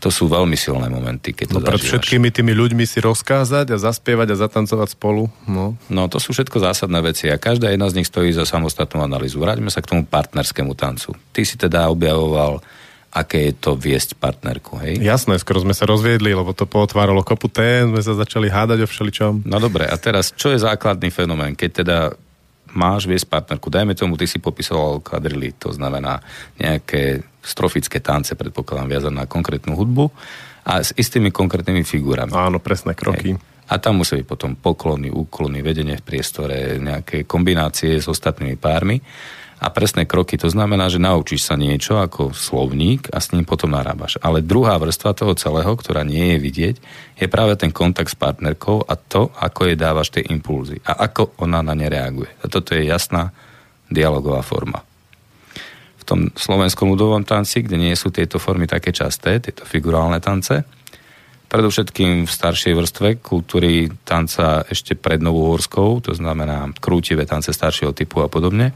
to 0.04 0.12
sú 0.12 0.28
veľmi 0.28 0.60
silné 0.60 0.92
momenty, 0.92 1.32
keď 1.32 1.56
to 1.56 1.60
no, 1.64 1.64
pred 1.64 1.80
všetkými 1.80 2.28
tými 2.28 2.52
ľuďmi 2.52 2.84
si 2.84 3.00
rozkázať 3.00 3.72
a 3.72 3.78
zaspievať 3.80 4.36
a 4.36 4.40
zatancovať 4.44 5.00
spolu. 5.00 5.32
No. 5.48 5.80
no 5.88 6.04
to 6.12 6.20
sú 6.20 6.36
všetko 6.36 6.60
zásadné 6.60 7.00
veci 7.00 7.32
a 7.32 7.40
každá 7.40 7.72
jedna 7.72 7.88
z 7.88 8.04
nich 8.04 8.12
stojí 8.12 8.36
za 8.36 8.44
samostatnú 8.44 9.00
analýzu. 9.00 9.40
Vráťme 9.40 9.72
sa 9.72 9.80
k 9.80 9.96
tomu 9.96 10.04
partnerskému 10.04 10.76
tancu. 10.76 11.16
Ty 11.32 11.42
si 11.48 11.56
teda 11.56 11.88
objavoval 11.88 12.60
aké 13.14 13.54
je 13.54 13.54
to 13.54 13.78
viesť 13.78 14.18
partnerku, 14.18 14.82
hej? 14.82 14.98
Jasné, 14.98 15.38
skoro 15.38 15.62
sme 15.62 15.78
sa 15.78 15.86
rozviedli, 15.86 16.34
lebo 16.34 16.50
to 16.58 16.66
pootváralo 16.66 17.22
kopu 17.22 17.46
tém, 17.46 17.94
sme 17.94 18.02
sa 18.02 18.18
začali 18.18 18.50
hádať 18.50 18.84
o 18.84 18.88
všeličom. 18.90 19.46
No 19.46 19.62
dobre, 19.62 19.86
a 19.86 19.94
teraz, 20.02 20.34
čo 20.34 20.50
je 20.50 20.58
základný 20.58 21.14
fenomén? 21.14 21.54
Keď 21.54 21.70
teda 21.86 21.98
máš 22.74 23.06
viesť 23.06 23.30
partnerku. 23.30 23.70
Dajme 23.70 23.94
tomu, 23.94 24.18
ty 24.18 24.26
si 24.26 24.42
popisoval 24.42 25.02
kvadrily, 25.02 25.56
to 25.58 25.74
znamená 25.74 26.20
nejaké 26.58 27.24
strofické 27.44 28.02
tance, 28.02 28.34
predpokladám, 28.34 28.90
viazané 28.90 29.24
na 29.24 29.28
konkrétnu 29.30 29.78
hudbu 29.78 30.10
a 30.64 30.80
s 30.82 30.96
istými 30.96 31.30
konkrétnymi 31.30 31.84
figurami. 31.84 32.32
Áno, 32.34 32.58
presné 32.64 32.96
kroky. 32.96 33.36
Hej. 33.36 33.42
A 33.72 33.80
tam 33.80 34.04
musí 34.04 34.20
byť 34.20 34.28
potom 34.28 34.60
poklony, 34.60 35.08
úklony, 35.08 35.64
vedenie 35.64 35.96
v 35.96 36.04
priestore, 36.04 36.78
nejaké 36.78 37.24
kombinácie 37.24 37.96
s 37.96 38.12
ostatnými 38.12 38.60
pármi 38.60 39.00
a 39.64 39.72
presné 39.72 40.04
kroky. 40.04 40.36
To 40.44 40.52
znamená, 40.52 40.92
že 40.92 41.00
naučíš 41.00 41.48
sa 41.48 41.56
niečo 41.56 41.96
ako 41.96 42.36
slovník 42.36 43.08
a 43.16 43.24
s 43.24 43.32
ním 43.32 43.48
potom 43.48 43.72
narábaš. 43.72 44.20
Ale 44.20 44.44
druhá 44.44 44.76
vrstva 44.76 45.16
toho 45.16 45.32
celého, 45.40 45.72
ktorá 45.72 46.04
nie 46.04 46.36
je 46.36 46.38
vidieť, 46.44 46.76
je 47.24 47.28
práve 47.32 47.56
ten 47.56 47.72
kontakt 47.72 48.12
s 48.12 48.20
partnerkou 48.20 48.84
a 48.84 49.00
to, 49.00 49.32
ako 49.40 49.72
jej 49.72 49.80
dávaš 49.80 50.12
tie 50.12 50.28
impulzy 50.28 50.84
a 50.84 51.08
ako 51.08 51.40
ona 51.40 51.64
na 51.64 51.72
ne 51.72 51.88
reaguje. 51.88 52.28
A 52.44 52.52
toto 52.52 52.76
je 52.76 52.84
jasná 52.84 53.32
dialogová 53.88 54.44
forma. 54.44 54.84
V 55.96 56.04
tom 56.04 56.20
slovenskom 56.36 56.92
ľudovom 56.92 57.24
tanci, 57.24 57.64
kde 57.64 57.80
nie 57.80 57.96
sú 57.96 58.12
tieto 58.12 58.36
formy 58.44 58.68
také 58.68 58.92
časté, 58.92 59.40
tieto 59.40 59.64
figurálne 59.64 60.20
tance, 60.20 60.68
predovšetkým 61.48 62.28
v 62.28 62.32
staršej 62.34 62.74
vrstve 62.76 63.08
kultúry 63.24 63.88
tanca 64.04 64.68
ešte 64.68 65.00
pred 65.00 65.24
Novúhorskou, 65.24 66.04
to 66.04 66.12
znamená 66.12 66.68
krútivé 66.82 67.24
tance 67.24 67.54
staršieho 67.54 67.96
typu 67.96 68.20
a 68.20 68.28
podobne, 68.28 68.76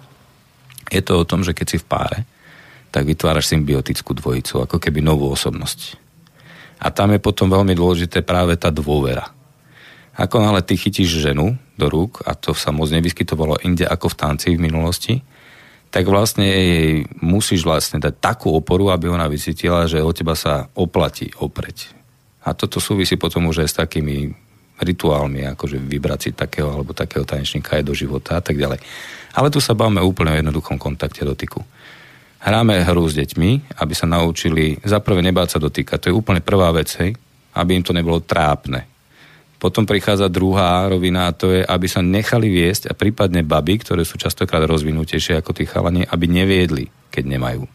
je 0.87 1.01
to 1.03 1.19
o 1.19 1.27
tom, 1.27 1.43
že 1.43 1.55
keď 1.55 1.67
si 1.67 1.77
v 1.79 1.87
páre, 1.87 2.19
tak 2.91 3.03
vytváraš 3.03 3.51
symbiotickú 3.51 4.15
dvojicu, 4.15 4.63
ako 4.63 4.79
keby 4.79 5.03
novú 5.03 5.27
osobnosť. 5.29 5.99
A 6.79 6.93
tam 6.93 7.11
je 7.13 7.19
potom 7.19 7.51
veľmi 7.51 7.73
dôležité 7.73 8.23
práve 8.23 8.55
tá 8.55 8.71
dôvera. 8.71 9.33
Ako 10.17 10.41
náhle 10.41 10.65
ty 10.65 10.77
chytíš 10.77 11.21
ženu 11.21 11.57
do 11.77 11.85
rúk, 11.89 12.25
a 12.25 12.33
to 12.33 12.57
sa 12.57 12.73
moc 12.73 12.89
nevyskytovalo 12.89 13.61
inde 13.61 13.85
ako 13.85 14.09
v 14.13 14.17
tanci 14.17 14.47
v 14.57 14.63
minulosti, 14.63 15.21
tak 15.93 16.09
vlastne 16.09 16.43
jej 16.43 17.05
musíš 17.21 17.63
vlastne 17.63 18.01
dať 18.01 18.17
takú 18.17 18.51
oporu, 18.51 18.91
aby 18.91 19.07
ona 19.07 19.29
vycítila, 19.29 19.87
že 19.87 20.03
o 20.03 20.11
teba 20.11 20.35
sa 20.35 20.67
oplatí 20.73 21.31
opreť. 21.37 21.93
A 22.43 22.55
toto 22.55 22.79
súvisí 22.81 23.15
potom 23.15 23.47
už 23.47 23.63
aj 23.63 23.69
s 23.69 23.79
takými 23.79 24.46
rituálmi, 24.81 25.45
akože 25.53 25.77
vybrať 25.81 26.19
si 26.21 26.29
takého 26.33 26.69
alebo 26.69 26.93
takého 26.93 27.25
tanečníka 27.25 27.77
aj 27.77 27.83
do 27.85 27.93
života 27.97 28.37
a 28.37 28.43
tak 28.43 28.57
ďalej. 28.57 28.77
Ale 29.33 29.53
tu 29.53 29.61
sa 29.61 29.77
bavíme 29.77 30.01
úplne 30.01 30.33
o 30.33 30.39
jednoduchom 30.39 30.77
kontakte 30.77 31.25
dotyku. 31.25 31.61
Hráme 32.37 32.85
hru 32.85 33.05
s 33.09 33.17
deťmi, 33.17 33.81
aby 33.81 33.93
sa 33.97 34.05
naučili 34.05 34.77
zaprvé 34.85 35.25
nebáť 35.25 35.57
sa 35.57 35.59
dotýkať. 35.59 35.97
To 35.97 36.09
je 36.13 36.17
úplne 36.17 36.41
prvá 36.45 36.69
vec, 36.69 36.93
hej, 37.01 37.17
aby 37.57 37.77
im 37.77 37.83
to 37.85 37.97
nebolo 37.97 38.21
trápne. 38.21 38.85
Potom 39.57 39.89
prichádza 39.89 40.29
druhá 40.29 40.85
rovina 40.85 41.33
a 41.33 41.33
to 41.33 41.49
je, 41.49 41.65
aby 41.65 41.89
sa 41.89 42.05
nechali 42.05 42.45
viesť 42.45 42.93
a 42.93 42.97
prípadne 42.97 43.41
baby, 43.41 43.81
ktoré 43.81 44.05
sú 44.05 44.21
častokrát 44.21 44.61
rozvinutejšie 44.69 45.41
ako 45.41 45.57
tí 45.57 45.65
chalani, 45.65 46.05
aby 46.05 46.29
neviedli, 46.29 46.93
keď 47.09 47.23
nemajú. 47.25 47.65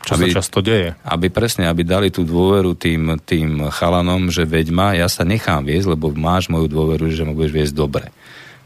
Čo 0.00 0.16
aby, 0.16 0.32
sa 0.32 0.40
často 0.40 0.64
deje. 0.64 0.96
Aby 1.04 1.28
presne, 1.28 1.68
aby 1.68 1.84
dali 1.84 2.08
tú 2.08 2.24
dôveru 2.24 2.72
tým, 2.72 3.20
tým 3.20 3.68
chalanom, 3.68 4.32
že 4.32 4.48
veď 4.48 4.72
ma, 4.72 4.96
ja 4.96 5.06
sa 5.12 5.28
nechám 5.28 5.68
viesť, 5.68 5.92
lebo 5.92 6.10
máš 6.16 6.48
moju 6.48 6.66
dôveru, 6.72 7.12
že 7.12 7.24
ma 7.24 7.36
budeš 7.36 7.52
viesť 7.52 7.74
dobre. 7.76 8.08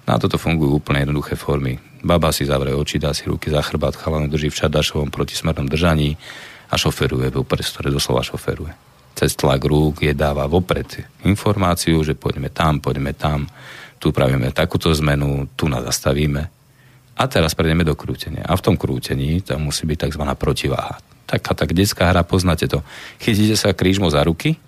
Na 0.06 0.20
toto 0.20 0.38
fungujú 0.38 0.78
úplne 0.78 1.02
jednoduché 1.02 1.34
formy. 1.34 1.80
Baba 2.04 2.30
si 2.30 2.46
zavre 2.46 2.76
oči, 2.76 3.00
dá 3.00 3.10
si 3.16 3.26
ruky 3.26 3.50
za 3.50 3.64
chrbát, 3.64 3.96
chalan 3.96 4.30
drží 4.30 4.52
v 4.52 4.58
čardašovom 4.62 5.10
protismernom 5.10 5.66
držaní 5.66 6.14
a 6.70 6.74
šoferuje 6.76 7.32
v 7.32 7.42
ktoré 7.42 7.88
doslova 7.90 8.22
šoferuje 8.22 8.94
cez 9.14 9.38
tlak 9.38 9.62
rúk 9.62 10.02
je 10.02 10.12
dáva 10.12 10.50
vopred 10.50 11.06
informáciu, 11.22 12.02
že 12.02 12.18
poďme 12.18 12.50
tam, 12.50 12.82
poďme 12.82 13.14
tam, 13.14 13.46
tu 14.02 14.10
pravíme 14.10 14.50
takúto 14.50 14.90
zmenu, 14.90 15.48
tu 15.54 15.70
nás 15.70 15.86
zastavíme. 15.86 16.42
A 17.14 17.22
teraz 17.30 17.54
prejdeme 17.54 17.86
do 17.86 17.94
krútenia. 17.94 18.42
A 18.42 18.58
v 18.58 18.64
tom 18.66 18.74
krútení 18.74 19.38
tam 19.40 19.70
musí 19.70 19.86
byť 19.86 20.10
tzv. 20.10 20.22
protiváha. 20.34 20.98
Taká 21.24 21.56
tak 21.56 21.72
detská 21.72 22.12
hra, 22.12 22.22
poznáte 22.22 22.68
to. 22.68 22.84
Chytíte 23.20 23.56
sa 23.56 23.72
krížmo 23.72 24.12
za 24.12 24.20
ruky, 24.24 24.60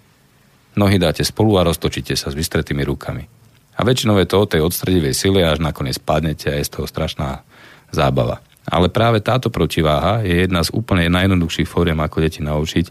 nohy 0.76 0.96
dáte 0.96 1.24
spolu 1.24 1.60
a 1.60 1.66
roztočíte 1.66 2.16
sa 2.16 2.32
s 2.32 2.38
vystretými 2.38 2.84
rukami. 2.84 3.28
A 3.76 3.84
väčšinou 3.84 4.16
je 4.16 4.28
to 4.28 4.36
o 4.40 4.48
tej 4.48 4.64
odstredivej 4.64 5.12
sile, 5.12 5.44
až 5.44 5.60
nakoniec 5.60 6.00
padnete 6.00 6.48
a 6.48 6.56
je 6.56 6.64
z 6.64 6.80
toho 6.80 6.88
strašná 6.88 7.44
zábava. 7.92 8.40
Ale 8.66 8.88
práve 8.88 9.20
táto 9.22 9.52
protiváha 9.52 10.24
je 10.24 10.48
jedna 10.48 10.64
z 10.64 10.72
úplne 10.72 11.06
najjednoduchších 11.12 11.68
fóriem, 11.68 12.00
ako 12.00 12.24
deti 12.24 12.40
naučiť, 12.40 12.88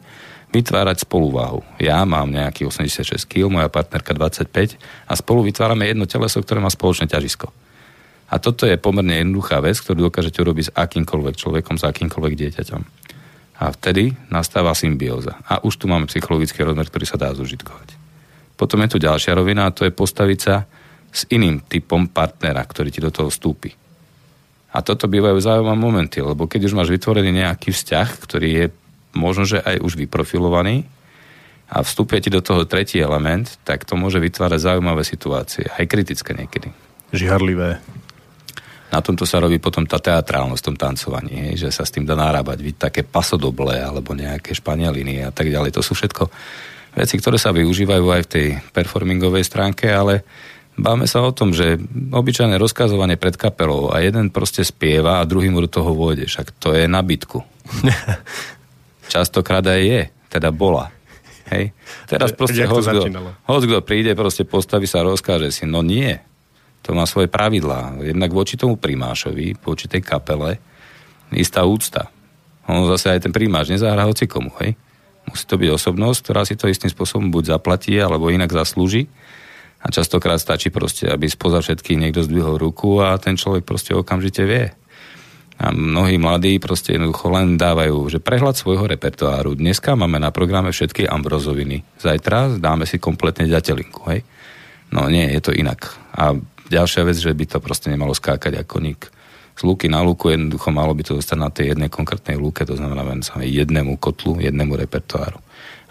vytvárať 0.56 1.04
spoluváhu. 1.04 1.66
Ja 1.84 2.08
mám 2.08 2.32
nejaký 2.32 2.64
86 2.64 3.28
kg, 3.28 3.52
moja 3.52 3.68
partnerka 3.68 4.16
25 4.16 4.80
a 5.10 5.14
spolu 5.20 5.52
vytvárame 5.52 5.90
jedno 5.92 6.08
teleso, 6.08 6.40
ktoré 6.40 6.64
má 6.64 6.72
spoločné 6.72 7.12
ťažisko. 7.12 7.52
A 8.32 8.40
toto 8.40 8.64
je 8.64 8.80
pomerne 8.80 9.20
jednoduchá 9.20 9.60
vec, 9.60 9.76
ktorú 9.78 10.08
dokážete 10.10 10.40
urobiť 10.40 10.72
s 10.72 10.74
akýmkoľvek 10.74 11.36
človekom, 11.36 11.76
s 11.76 11.84
akýmkoľvek 11.84 12.34
dieťaťom. 12.40 12.82
A 13.56 13.72
vtedy 13.72 14.12
nastáva 14.28 14.76
symbióza. 14.76 15.40
A 15.48 15.64
už 15.64 15.80
tu 15.80 15.88
máme 15.88 16.12
psychologický 16.12 16.64
rozmer, 16.64 16.92
ktorý 16.92 17.06
sa 17.08 17.16
dá 17.16 17.32
zužitkovať. 17.32 17.96
Potom 18.56 18.84
je 18.84 18.96
tu 18.96 18.98
ďalšia 19.00 19.36
rovina 19.36 19.68
a 19.68 19.76
to 19.76 19.88
je 19.88 19.96
postaviť 19.96 20.40
sa 20.40 20.68
s 21.16 21.24
iným 21.32 21.64
typom 21.64 22.12
partnera, 22.12 22.60
ktorý 22.64 22.92
ti 22.92 23.00
do 23.00 23.12
toho 23.12 23.32
vstúpi. 23.32 23.72
A 24.76 24.84
toto 24.84 25.08
bývajú 25.08 25.40
zaujímavé 25.40 25.80
momenty, 25.80 26.20
lebo 26.20 26.52
keď 26.52 26.68
už 26.68 26.76
máš 26.76 26.92
vytvorený 26.92 27.32
nejaký 27.32 27.72
vzťah, 27.72 28.08
ktorý 28.20 28.50
je 28.52 28.66
možno, 29.16 29.48
že 29.48 29.64
aj 29.64 29.80
už 29.80 29.96
vyprofilovaný 29.96 30.84
a 31.72 31.80
vstupuje 31.80 32.28
ti 32.28 32.30
do 32.30 32.44
toho 32.44 32.68
tretí 32.68 33.00
element, 33.00 33.48
tak 33.64 33.88
to 33.88 33.96
môže 33.96 34.20
vytvárať 34.20 34.60
zaujímavé 34.60 35.08
situácie, 35.08 35.72
aj 35.72 35.88
kritické 35.88 36.36
niekedy. 36.36 36.76
Žiharlivé. 37.16 37.80
Na 38.94 39.02
tomto 39.02 39.26
sa 39.26 39.42
robí 39.42 39.58
potom 39.58 39.84
tá 39.90 39.98
teatrálnosť 39.98 40.62
v 40.62 40.68
tom 40.72 40.78
tancovaní, 40.78 41.34
hej, 41.50 41.68
že 41.68 41.70
sa 41.74 41.84
s 41.84 41.92
tým 41.92 42.06
dá 42.06 42.14
narábať, 42.14 42.62
byť 42.62 42.76
také 42.78 43.02
pasodoble 43.02 43.76
alebo 43.76 44.14
nejaké 44.14 44.54
španieliny 44.54 45.26
a 45.26 45.32
tak 45.34 45.50
ďalej. 45.50 45.74
To 45.76 45.82
sú 45.82 45.98
všetko 45.98 46.30
veci, 46.96 47.16
ktoré 47.18 47.36
sa 47.42 47.52
využívajú 47.52 48.06
aj 48.08 48.22
v 48.24 48.32
tej 48.32 48.48
performingovej 48.72 49.44
stránke, 49.44 49.90
ale 49.90 50.24
Báme 50.76 51.08
sa 51.08 51.24
o 51.24 51.32
tom, 51.32 51.56
že 51.56 51.80
obyčajné 52.12 52.60
rozkazovanie 52.60 53.16
pred 53.16 53.40
kapelou 53.40 53.96
a 53.96 54.04
jeden 54.04 54.28
proste 54.28 54.60
spieva 54.68 55.24
a 55.24 55.28
druhý 55.28 55.48
mu 55.48 55.64
do 55.64 55.72
toho 55.72 55.96
vôjde. 55.96 56.28
Však 56.28 56.52
to 56.60 56.76
je 56.76 56.84
na 56.84 57.00
bytku. 57.00 57.40
Častokrát 59.14 59.64
aj 59.64 59.80
je, 59.80 60.02
teda 60.28 60.52
bola. 60.52 60.92
Hej. 61.48 61.72
Teraz 62.12 62.36
proste 62.36 62.68
hoď 63.48 63.64
kto 63.72 63.80
príde, 63.88 64.12
proste 64.20 64.44
postaví 64.44 64.84
sa 64.84 65.00
a 65.00 65.08
rozkáže 65.08 65.48
si, 65.48 65.64
no 65.64 65.80
nie. 65.80 66.20
To 66.86 66.94
má 66.94 67.10
svoje 67.10 67.26
pravidlá. 67.26 67.98
Jednak 68.06 68.30
voči 68.30 68.56
tomu 68.56 68.78
primášovi, 68.78 69.58
voči 69.66 69.90
tej 69.90 70.06
kapele, 70.06 70.62
istá 71.34 71.66
úcta. 71.66 72.14
On 72.70 72.86
zase 72.86 73.18
aj 73.18 73.26
ten 73.26 73.34
primáš 73.34 73.74
nezahrá 73.74 74.06
hoci 74.06 74.30
komu, 74.30 74.54
hej. 74.62 74.78
Musí 75.26 75.50
to 75.50 75.58
byť 75.58 75.70
osobnosť, 75.74 76.20
ktorá 76.22 76.42
si 76.46 76.54
to 76.54 76.70
istým 76.70 76.94
spôsobom 76.94 77.34
buď 77.34 77.58
zaplatí, 77.58 77.98
alebo 77.98 78.30
inak 78.30 78.54
zaslúži. 78.54 79.10
A 79.82 79.90
častokrát 79.90 80.38
stačí 80.38 80.70
proste, 80.70 81.10
aby 81.10 81.26
spoza 81.30 81.62
všetkých 81.62 81.98
niekto 81.98 82.22
zdvihol 82.26 82.62
ruku 82.62 83.02
a 83.02 83.18
ten 83.18 83.38
človek 83.38 83.66
proste 83.66 83.98
okamžite 83.98 84.46
vie. 84.46 84.70
A 85.56 85.72
mnohí 85.72 86.20
mladí 86.22 86.58
proste 86.62 86.94
jednoducho 86.94 87.32
len 87.32 87.56
dávajú, 87.56 88.12
že 88.12 88.20
prehľad 88.20 88.60
svojho 88.60 88.86
repertoáru. 88.86 89.56
Dneska 89.58 89.98
máme 89.98 90.20
na 90.22 90.30
programe 90.30 90.70
všetky 90.70 91.08
ambrozoviny. 91.10 91.82
Zajtra 91.98 92.62
dáme 92.62 92.86
si 92.86 93.02
kompletne 93.02 93.50
ďatelinku, 93.50 94.02
hej? 94.14 94.22
No 94.94 95.10
nie, 95.10 95.26
je 95.32 95.42
to 95.42 95.56
inak. 95.56 95.96
A 96.14 96.38
ďalšia 96.70 97.02
vec, 97.06 97.18
že 97.18 97.32
by 97.32 97.46
to 97.46 97.58
proste 97.62 97.88
nemalo 97.90 98.14
skákať 98.14 98.62
ako 98.62 98.82
nik. 98.82 99.02
Z 99.56 99.64
lúky 99.64 99.88
na 99.88 100.04
lúku 100.04 100.28
jednoducho 100.28 100.68
malo 100.70 100.92
by 100.92 101.04
to 101.08 101.16
zostať 101.16 101.38
na 101.40 101.48
tej 101.48 101.72
jednej 101.72 101.88
konkrétnej 101.88 102.36
lúke, 102.36 102.68
to 102.68 102.76
znamená 102.76 103.08
len 103.08 103.24
jednému 103.24 103.96
kotlu, 103.98 104.44
jednému 104.44 104.76
repertoáru. 104.76 105.40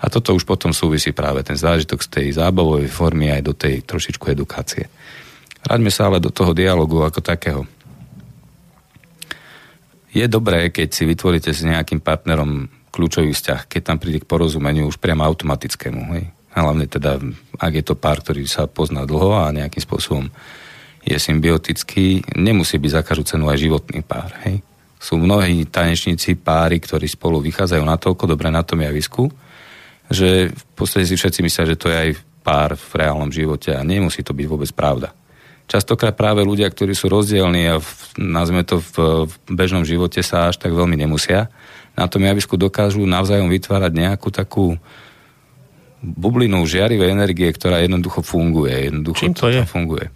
A 0.04 0.12
toto 0.12 0.36
už 0.36 0.44
potom 0.44 0.76
súvisí 0.76 1.16
práve 1.16 1.40
ten 1.40 1.56
zážitok 1.56 2.04
z 2.04 2.08
tej 2.12 2.26
zábavovej 2.36 2.92
formy 2.92 3.32
aj 3.32 3.42
do 3.42 3.56
tej 3.56 3.80
trošičku 3.88 4.28
edukácie. 4.28 4.92
Raďme 5.64 5.88
sa 5.88 6.12
ale 6.12 6.20
do 6.20 6.28
toho 6.28 6.52
dialogu 6.52 7.00
ako 7.00 7.24
takého 7.24 7.64
je 10.14 10.26
dobré, 10.30 10.70
keď 10.70 10.88
si 10.94 11.02
vytvoríte 11.02 11.50
s 11.50 11.66
nejakým 11.66 11.98
partnerom 11.98 12.70
kľúčový 12.94 13.34
vzťah, 13.34 13.66
keď 13.66 13.82
tam 13.82 13.98
príde 13.98 14.22
k 14.22 14.30
porozumeniu 14.30 14.86
už 14.86 15.02
priamo 15.02 15.26
automatickému. 15.26 16.00
Hej? 16.14 16.30
Hlavne 16.54 16.86
teda, 16.86 17.18
ak 17.58 17.72
je 17.74 17.82
to 17.82 17.98
pár, 17.98 18.22
ktorý 18.22 18.46
sa 18.46 18.70
pozná 18.70 19.02
dlho 19.02 19.34
a 19.34 19.50
nejakým 19.50 19.82
spôsobom 19.82 20.30
je 21.04 21.16
symbiotický, 21.20 22.24
nemusí 22.34 22.80
byť 22.80 22.90
za 22.90 23.02
každú 23.04 23.24
cenu 23.28 23.52
aj 23.52 23.60
životný 23.60 24.00
pár. 24.00 24.32
Hej? 24.48 24.64
Sú 24.96 25.20
mnohí 25.20 25.68
tanečníci, 25.68 26.40
páry, 26.40 26.80
ktorí 26.80 27.04
spolu 27.04 27.44
vychádzajú 27.44 27.84
na 27.84 28.00
toľko 28.00 28.24
dobre 28.24 28.48
na 28.48 28.64
tom 28.64 28.80
javisku, 28.80 29.28
že 30.08 30.48
v 30.48 30.64
podstate 30.72 31.04
si 31.04 31.20
všetci 31.20 31.44
myslia, 31.44 31.70
že 31.76 31.80
to 31.80 31.92
je 31.92 31.96
aj 31.96 32.10
pár 32.40 32.76
v 32.76 32.92
reálnom 33.04 33.28
živote 33.28 33.72
a 33.76 33.84
nemusí 33.84 34.24
to 34.24 34.32
byť 34.32 34.46
vôbec 34.48 34.70
pravda. 34.72 35.12
Častokrát 35.64 36.12
práve 36.12 36.44
ľudia, 36.44 36.68
ktorí 36.68 36.92
sú 36.92 37.08
rozdielni 37.08 37.72
a 37.72 37.76
v, 37.80 37.88
nazvime 38.20 38.68
to 38.68 38.84
v, 38.84 39.24
v 39.24 39.34
bežnom 39.48 39.80
živote 39.80 40.20
sa 40.20 40.52
až 40.52 40.60
tak 40.60 40.76
veľmi 40.76 40.96
nemusia, 40.96 41.48
na 41.96 42.04
tom 42.04 42.20
javisku 42.20 42.60
dokážu 42.60 43.06
navzájom 43.06 43.48
vytvárať 43.48 43.92
nejakú 43.96 44.28
takú 44.28 44.76
bublinu 46.04 46.60
žiarivej 46.68 47.16
energie, 47.16 47.48
ktorá 47.48 47.80
jednoducho 47.80 48.20
funguje. 48.20 48.92
Jednoducho 48.92 49.24
Čím 49.24 49.32
to, 49.32 49.48
to 49.48 49.56
je? 49.56 49.62
funguje. 49.64 50.06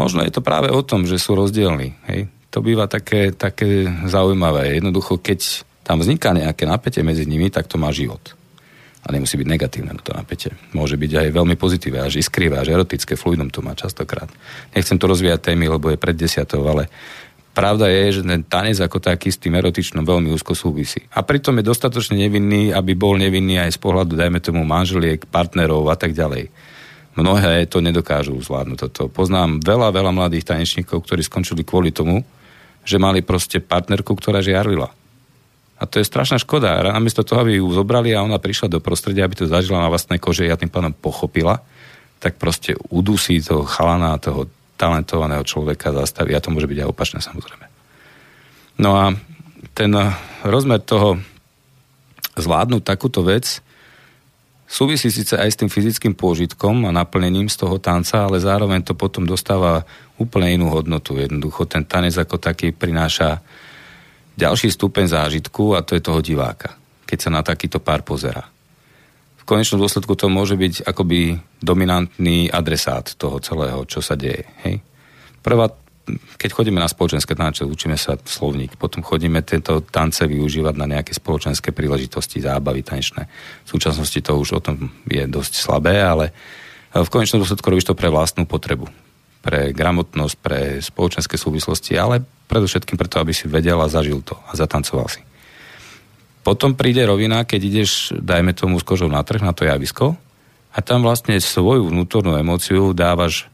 Možno 0.00 0.24
je 0.24 0.32
to 0.32 0.40
práve 0.40 0.72
o 0.72 0.80
tom, 0.80 1.04
že 1.04 1.20
sú 1.20 1.36
rozdielni. 1.36 1.92
Hej? 2.08 2.32
To 2.48 2.64
býva 2.64 2.88
také, 2.88 3.36
také 3.36 3.84
zaujímavé. 4.08 4.80
Jednoducho, 4.80 5.20
keď 5.20 5.68
tam 5.84 6.00
vzniká 6.00 6.32
nejaké 6.32 6.64
napätie 6.64 7.04
medzi 7.04 7.28
nimi, 7.28 7.52
tak 7.52 7.68
to 7.68 7.76
má 7.76 7.92
život 7.92 8.40
a 9.00 9.08
nemusí 9.08 9.40
byť 9.40 9.48
negatívne 9.48 9.96
to 10.04 10.12
napätie. 10.12 10.52
Môže 10.76 11.00
byť 11.00 11.12
aj 11.16 11.28
veľmi 11.32 11.56
pozitívne, 11.56 12.04
až 12.04 12.20
iskrivé, 12.20 12.60
až 12.60 12.76
erotické, 12.76 13.16
fluidum 13.16 13.48
to 13.48 13.64
má 13.64 13.72
častokrát. 13.72 14.28
Nechcem 14.76 15.00
to 15.00 15.08
rozvíjať 15.08 15.52
témy, 15.52 15.72
lebo 15.72 15.88
je 15.88 15.96
pred 15.96 16.12
desiatou, 16.12 16.60
ale 16.68 16.92
pravda 17.56 17.88
je, 17.88 18.20
že 18.20 18.22
ten 18.28 18.44
tanec 18.44 18.76
ako 18.76 19.00
taký 19.00 19.32
s 19.32 19.40
tým 19.40 19.56
erotičnom 19.56 20.04
veľmi 20.04 20.28
úzko 20.36 20.52
súvisí. 20.52 21.00
A 21.16 21.24
pritom 21.24 21.56
je 21.58 21.64
dostatočne 21.64 22.20
nevinný, 22.20 22.76
aby 22.76 22.92
bol 22.92 23.16
nevinný 23.16 23.56
aj 23.64 23.74
z 23.74 23.78
pohľadu, 23.80 24.20
dajme 24.20 24.38
tomu, 24.44 24.68
manželiek, 24.68 25.24
partnerov 25.32 25.88
a 25.88 25.96
tak 25.96 26.12
ďalej. 26.12 26.52
Mnohé 27.20 27.68
to 27.68 27.84
nedokážu 27.84 28.32
zvládnuť 28.40 28.88
toto. 28.88 29.12
Poznám 29.12 29.60
veľa, 29.60 29.92
veľa 29.92 30.12
mladých 30.16 30.48
tanečníkov, 30.48 31.04
ktorí 31.04 31.20
skončili 31.20 31.62
kvôli 31.62 31.92
tomu, 31.92 32.24
že 32.80 32.96
mali 32.96 33.20
proste 33.20 33.60
partnerku, 33.60 34.16
ktorá 34.16 34.40
žiarlila 34.40 34.88
a 35.80 35.88
to 35.88 35.96
je 35.96 36.04
strašná 36.04 36.36
škoda. 36.36 36.84
Namiesto 36.84 37.24
toho, 37.24 37.40
aby 37.40 37.56
ju 37.56 37.72
zobrali 37.72 38.12
a 38.12 38.20
ona 38.20 38.36
prišla 38.36 38.68
do 38.68 38.84
prostredia, 38.84 39.24
aby 39.24 39.32
to 39.32 39.48
zažila 39.48 39.80
na 39.80 39.88
vlastnej 39.88 40.20
kože 40.20 40.44
a 40.44 40.60
tým 40.60 40.68
pánom 40.68 40.92
pochopila, 40.92 41.64
tak 42.20 42.36
proste 42.36 42.76
udusí 42.92 43.40
toho 43.40 43.64
chalana, 43.64 44.20
toho 44.20 44.44
talentovaného 44.76 45.40
človeka 45.40 45.96
zastaví. 45.96 46.36
A 46.36 46.44
to 46.44 46.52
môže 46.52 46.68
byť 46.68 46.84
aj 46.84 46.90
opačné 46.92 47.24
samozrejme. 47.24 47.64
No 48.76 48.92
a 48.92 49.16
ten 49.72 49.88
rozmer 50.44 50.84
toho 50.84 51.16
zvládnuť 52.36 52.84
takúto 52.84 53.24
vec 53.24 53.64
súvisí 54.70 55.10
síce 55.10 55.34
aj 55.34 55.50
s 55.50 55.58
tým 55.58 55.66
fyzickým 55.66 56.14
pôžitkom 56.14 56.86
a 56.86 56.94
naplnením 56.94 57.50
z 57.50 57.66
toho 57.66 57.82
tanca, 57.82 58.30
ale 58.30 58.38
zároveň 58.38 58.86
to 58.86 58.94
potom 58.94 59.26
dostáva 59.26 59.82
úplne 60.14 60.54
inú 60.54 60.70
hodnotu. 60.70 61.18
Jednoducho 61.18 61.66
ten 61.66 61.82
tanec 61.82 62.14
ako 62.14 62.38
taký 62.38 62.70
prináša 62.70 63.42
ďalší 64.38 64.70
stupeň 64.70 65.10
zážitku 65.10 65.74
a 65.74 65.82
to 65.82 65.98
je 65.98 66.06
toho 66.06 66.22
diváka, 66.22 66.78
keď 67.04 67.18
sa 67.18 67.30
na 67.34 67.42
takýto 67.42 67.82
pár 67.82 68.06
pozera. 68.06 68.46
V 69.42 69.44
konečnom 69.44 69.82
dôsledku 69.82 70.14
to 70.14 70.30
môže 70.30 70.54
byť 70.54 70.86
akoby 70.86 71.42
dominantný 71.58 72.46
adresát 72.54 73.10
toho 73.18 73.42
celého, 73.42 73.82
čo 73.90 73.98
sa 73.98 74.14
deje. 74.14 74.46
Hej? 74.62 74.78
Prvá, 75.42 75.66
keď 76.38 76.50
chodíme 76.50 76.82
na 76.82 76.90
spoločenské 76.90 77.38
tanče, 77.38 77.68
učíme 77.68 77.94
sa 77.94 78.18
slovník, 78.18 78.74
potom 78.74 79.04
chodíme 79.04 79.44
tieto 79.46 79.84
tance 79.84 80.26
využívať 80.26 80.74
na 80.74 80.86
nejaké 80.86 81.14
spoločenské 81.14 81.70
príležitosti, 81.70 82.42
zábavy 82.42 82.82
tanečné. 82.82 83.30
V 83.64 83.68
súčasnosti 83.68 84.18
to 84.18 84.32
už 84.34 84.48
o 84.58 84.60
tom 84.64 84.90
je 85.06 85.22
dosť 85.28 85.52
slabé, 85.54 86.02
ale 86.02 86.34
v 86.90 87.08
konečnom 87.12 87.38
dôsledku 87.44 87.66
robíš 87.70 87.86
to 87.86 87.94
pre 87.94 88.10
vlastnú 88.10 88.48
potrebu 88.48 88.90
pre 89.40 89.72
gramotnosť, 89.72 90.36
pre 90.36 90.60
spoločenské 90.84 91.40
súvislosti, 91.40 91.96
ale 91.96 92.20
predovšetkým 92.20 93.00
preto, 93.00 93.24
aby 93.24 93.32
si 93.32 93.48
vedel 93.48 93.80
a 93.80 93.88
zažil 93.88 94.20
to 94.20 94.36
a 94.36 94.52
zatancoval 94.52 95.08
si. 95.08 95.24
Potom 96.44 96.76
príde 96.76 97.04
rovina, 97.04 97.44
keď 97.44 97.60
ideš, 97.60 97.90
dajme 98.16 98.52
tomu, 98.56 98.80
s 98.80 98.84
kožou 98.84 99.08
na 99.08 99.20
trh, 99.24 99.40
na 99.40 99.52
to 99.52 99.64
javisko 99.64 100.16
a 100.72 100.78
tam 100.84 101.04
vlastne 101.04 101.36
svoju 101.40 101.88
vnútornú 101.88 102.36
emóciu 102.36 102.92
dávaš 102.92 103.48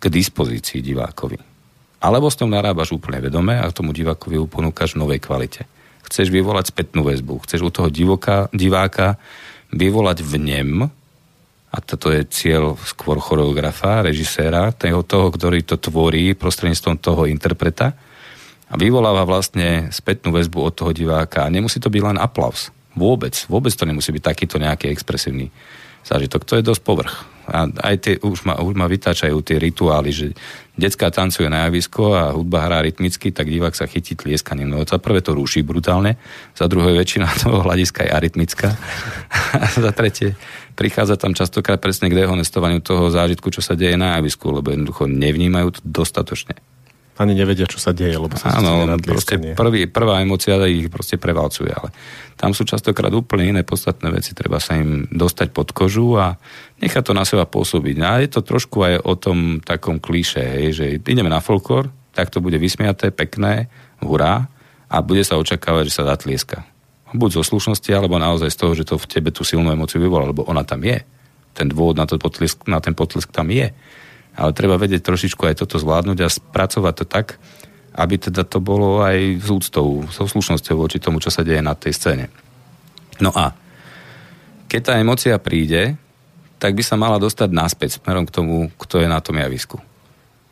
k 0.00 0.08
dispozícii 0.08 0.80
divákovi. 0.80 1.51
Alebo 2.02 2.26
s 2.26 2.38
ňou 2.42 2.50
narábaš 2.50 2.90
úplne 2.90 3.22
vedome 3.22 3.54
a 3.54 3.70
tomu 3.70 3.94
divákovi 3.94 4.34
ju 4.42 4.50
ponúkaš 4.50 4.98
v 4.98 5.06
novej 5.06 5.22
kvalite. 5.22 5.70
Chceš 6.02 6.34
vyvolať 6.34 6.74
spätnú 6.74 7.06
väzbu, 7.06 7.46
chceš 7.46 7.62
u 7.62 7.70
toho 7.70 7.88
divoka, 7.88 8.50
diváka 8.50 9.22
vyvolať 9.70 10.18
v 10.26 10.32
nem 10.42 10.70
a 11.72 11.76
toto 11.80 12.12
je 12.12 12.26
cieľ 12.28 12.76
skôr 12.84 13.16
choreografa, 13.16 14.04
režiséra, 14.04 14.74
toho, 14.76 15.00
toho, 15.06 15.32
ktorý 15.32 15.64
to 15.64 15.80
tvorí 15.80 16.36
prostredníctvom 16.36 17.00
toho 17.00 17.24
interpreta 17.24 17.96
a 18.68 18.74
vyvoláva 18.76 19.24
vlastne 19.24 19.88
spätnú 19.88 20.36
väzbu 20.36 20.58
od 20.58 20.74
toho 20.76 20.92
diváka. 20.92 21.48
A 21.48 21.52
nemusí 21.52 21.80
to 21.80 21.88
byť 21.88 22.02
len 22.12 22.18
aplaus. 22.20 22.68
Vôbec. 22.92 23.32
Vôbec 23.48 23.72
to 23.72 23.88
nemusí 23.88 24.12
byť 24.12 24.24
takýto 24.24 24.60
nejaký 24.60 24.92
expresívny 24.92 25.48
zážitok. 26.06 26.42
To 26.46 26.54
je 26.58 26.66
dosť 26.66 26.82
povrch. 26.82 27.14
A 27.42 27.66
aj 27.66 27.96
tie, 27.98 28.14
už 28.22 28.46
ma, 28.46 28.54
už 28.62 28.78
ma 28.78 28.86
vytáčajú 28.86 29.34
tie 29.42 29.58
rituály, 29.58 30.14
že 30.14 30.26
detská 30.78 31.10
tancuje 31.10 31.50
na 31.50 31.66
javisko 31.66 32.14
a 32.14 32.30
hudba 32.30 32.70
hrá 32.70 32.78
rytmicky, 32.86 33.34
tak 33.34 33.50
divák 33.50 33.74
sa 33.74 33.90
chytí 33.90 34.14
tlieskaním. 34.14 34.70
No 34.70 34.86
za 34.86 35.02
prvé 35.02 35.26
to 35.26 35.34
ruší 35.34 35.66
brutálne, 35.66 36.22
za 36.54 36.70
druhé 36.70 36.94
väčšina 36.94 37.26
toho 37.42 37.66
hľadiska 37.66 38.06
je 38.06 38.14
arytmická 38.14 38.68
a 39.58 39.66
za 39.84 39.90
tretie 39.90 40.38
prichádza 40.78 41.18
tam 41.18 41.36
častokrát 41.36 41.82
presne 41.82 42.08
k 42.08 42.16
dehonestovaniu 42.16 42.80
toho 42.80 43.10
zážitku, 43.10 43.50
čo 43.52 43.60
sa 43.60 43.76
deje 43.76 43.98
na 43.98 44.16
javisku, 44.16 44.48
lebo 44.48 44.72
jednoducho 44.72 45.10
nevnímajú 45.10 45.68
to 45.76 45.80
dostatočne 45.84 46.56
ani 47.20 47.36
nevedia, 47.36 47.68
čo 47.68 47.76
sa 47.76 47.92
deje, 47.92 48.16
lebo 48.16 48.32
sa 48.40 48.56
Áno, 48.56 48.88
proste 49.04 49.36
prvý, 49.52 49.84
prvá 49.84 50.24
emocia 50.24 50.56
ich 50.64 50.88
proste 50.88 51.20
prevalcuje, 51.20 51.68
ale 51.68 51.92
tam 52.40 52.56
sú 52.56 52.64
častokrát 52.64 53.12
úplne 53.12 53.52
iné 53.52 53.62
podstatné 53.62 54.08
veci, 54.08 54.32
treba 54.32 54.56
sa 54.56 54.80
im 54.80 55.04
dostať 55.12 55.52
pod 55.52 55.76
kožu 55.76 56.16
a 56.16 56.40
nechať 56.80 57.02
to 57.04 57.12
na 57.12 57.28
seba 57.28 57.44
pôsobiť. 57.44 57.96
A 58.00 58.24
je 58.24 58.28
to 58.32 58.40
trošku 58.40 58.80
aj 58.80 58.94
o 59.04 59.12
tom 59.20 59.60
takom 59.60 60.00
klíše, 60.00 60.40
hej, 60.40 60.68
že 60.72 60.84
ideme 61.04 61.28
na 61.28 61.44
folklór, 61.44 61.92
tak 62.16 62.32
to 62.32 62.40
bude 62.40 62.56
vysmiaté, 62.56 63.12
pekné, 63.12 63.68
hurá 64.00 64.48
a 64.88 64.96
bude 65.04 65.20
sa 65.20 65.36
očakávať, 65.36 65.92
že 65.92 65.96
sa 66.00 66.08
zatlieska. 66.08 66.64
Buď 67.12 67.40
zo 67.40 67.42
slušnosti, 67.44 67.92
alebo 67.92 68.16
naozaj 68.16 68.48
z 68.48 68.56
toho, 68.56 68.72
že 68.72 68.88
to 68.88 68.96
v 68.96 69.04
tebe 69.04 69.28
tú 69.28 69.44
silnú 69.44 69.68
emociu 69.68 70.00
vyvolá, 70.00 70.32
lebo 70.32 70.48
ona 70.48 70.64
tam 70.64 70.80
je. 70.80 71.04
Ten 71.52 71.68
dôvod 71.68 71.92
na, 72.00 72.08
to 72.08 72.16
potlesk, 72.16 72.64
na 72.64 72.80
ten 72.80 72.96
potlesk 72.96 73.28
tam 73.28 73.52
je 73.52 73.68
ale 74.36 74.56
treba 74.56 74.80
vedieť 74.80 75.04
trošičku 75.04 75.42
aj 75.44 75.64
toto 75.64 75.76
zvládnuť 75.76 76.18
a 76.24 76.32
spracovať 76.32 76.94
to 77.02 77.04
tak, 77.04 77.26
aby 77.92 78.16
teda 78.16 78.48
to 78.48 78.58
bolo 78.64 79.04
aj 79.04 79.44
s 79.44 79.48
úctou, 79.52 80.08
so 80.08 80.24
slušnosťou 80.24 80.76
voči 80.80 80.96
tomu, 80.96 81.20
čo 81.20 81.28
sa 81.28 81.44
deje 81.44 81.60
na 81.60 81.76
tej 81.76 81.92
scéne. 81.92 82.26
No 83.20 83.28
a 83.36 83.52
keď 84.72 84.80
tá 84.80 84.94
emocia 84.96 85.36
príde, 85.36 86.00
tak 86.56 86.72
by 86.72 86.80
sa 86.80 86.96
mala 86.96 87.20
dostať 87.20 87.52
naspäť 87.52 88.00
smerom 88.00 88.24
k 88.24 88.32
tomu, 88.32 88.72
kto 88.80 89.04
je 89.04 89.08
na 89.10 89.20
tom 89.20 89.36
javisku. 89.36 89.76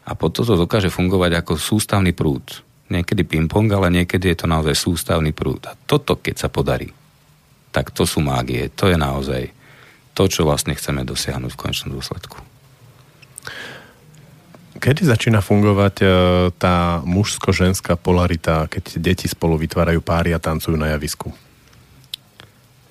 A 0.04 0.12
potom 0.12 0.44
to 0.44 0.58
dokáže 0.58 0.92
fungovať 0.92 1.40
ako 1.40 1.56
sústavný 1.56 2.12
prúd. 2.12 2.66
Niekedy 2.90 3.22
ping-pong, 3.22 3.70
ale 3.70 4.02
niekedy 4.02 4.34
je 4.34 4.44
to 4.44 4.46
naozaj 4.50 4.74
sústavný 4.74 5.30
prúd. 5.30 5.62
A 5.70 5.78
toto, 5.86 6.18
keď 6.18 6.34
sa 6.36 6.48
podarí, 6.50 6.90
tak 7.70 7.94
to 7.94 8.02
sú 8.02 8.18
mágie. 8.18 8.66
To 8.74 8.90
je 8.90 8.98
naozaj 8.98 9.54
to, 10.12 10.26
čo 10.26 10.42
vlastne 10.42 10.74
chceme 10.74 11.06
dosiahnuť 11.06 11.54
v 11.54 11.60
konečnom 11.60 11.94
dôsledku. 11.94 12.49
Kedy 14.80 15.04
začína 15.04 15.44
fungovať 15.44 15.94
e, 16.00 16.06
tá 16.56 17.04
mužsko-ženská 17.04 18.00
polarita, 18.00 18.64
keď 18.64 18.96
deti 18.96 19.28
spolu 19.28 19.60
vytvárajú 19.60 20.00
páry 20.00 20.32
a 20.32 20.40
tancujú 20.40 20.72
na 20.80 20.88
javisku? 20.96 21.28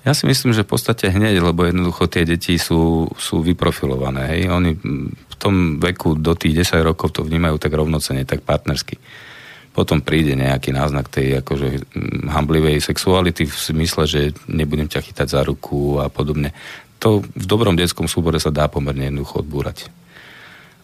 Ja 0.06 0.14
si 0.14 0.30
myslím, 0.30 0.54
že 0.54 0.62
v 0.64 0.72
podstate 0.78 1.10
hneď, 1.10 1.42
lebo 1.42 1.66
jednoducho 1.66 2.06
tie 2.06 2.30
deti 2.30 2.62
sú, 2.62 3.10
sú 3.18 3.42
vyprofilované. 3.42 4.38
Hej? 4.38 4.42
Oni 4.54 4.78
v 4.78 5.36
tom 5.42 5.82
veku 5.82 6.14
do 6.14 6.38
tých 6.38 6.62
10 6.62 6.86
rokov 6.86 7.18
to 7.18 7.26
vnímajú 7.26 7.58
tak 7.58 7.74
rovnocene, 7.74 8.22
tak 8.22 8.46
partnersky. 8.46 9.02
Potom 9.74 10.06
príde 10.06 10.38
nejaký 10.38 10.70
náznak 10.70 11.10
tej 11.10 11.42
akože 11.42 11.90
hamblivej 12.30 12.86
sexuality 12.86 13.50
v 13.50 13.54
smysle, 13.54 14.04
že 14.06 14.22
nebudem 14.46 14.86
ťa 14.86 15.04
chytať 15.10 15.28
za 15.30 15.42
ruku 15.42 15.98
a 15.98 16.08
podobne. 16.08 16.54
To 17.02 17.26
v 17.26 17.46
dobrom 17.50 17.74
detskom 17.74 18.06
súbore 18.06 18.38
sa 18.38 18.54
dá 18.54 18.70
pomerne 18.70 19.10
jednoducho 19.10 19.42
odbúrať. 19.42 19.90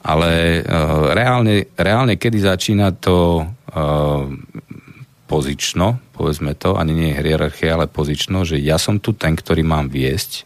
Ale 0.05 0.61
uh, 0.61 1.09
reálne, 1.17 1.65
reálne, 1.73 2.13
kedy 2.13 2.37
začína 2.45 2.93
to 2.93 3.41
uh, 3.41 4.29
pozično, 5.25 5.97
povedzme 6.13 6.53
to, 6.53 6.77
ani 6.77 6.93
nie 6.93 7.17
hierarchia, 7.17 7.73
ale 7.73 7.89
pozično, 7.89 8.45
že 8.45 8.61
ja 8.61 8.77
som 8.77 9.01
tu 9.01 9.17
ten, 9.17 9.33
ktorý 9.33 9.65
mám 9.65 9.89
viesť. 9.89 10.45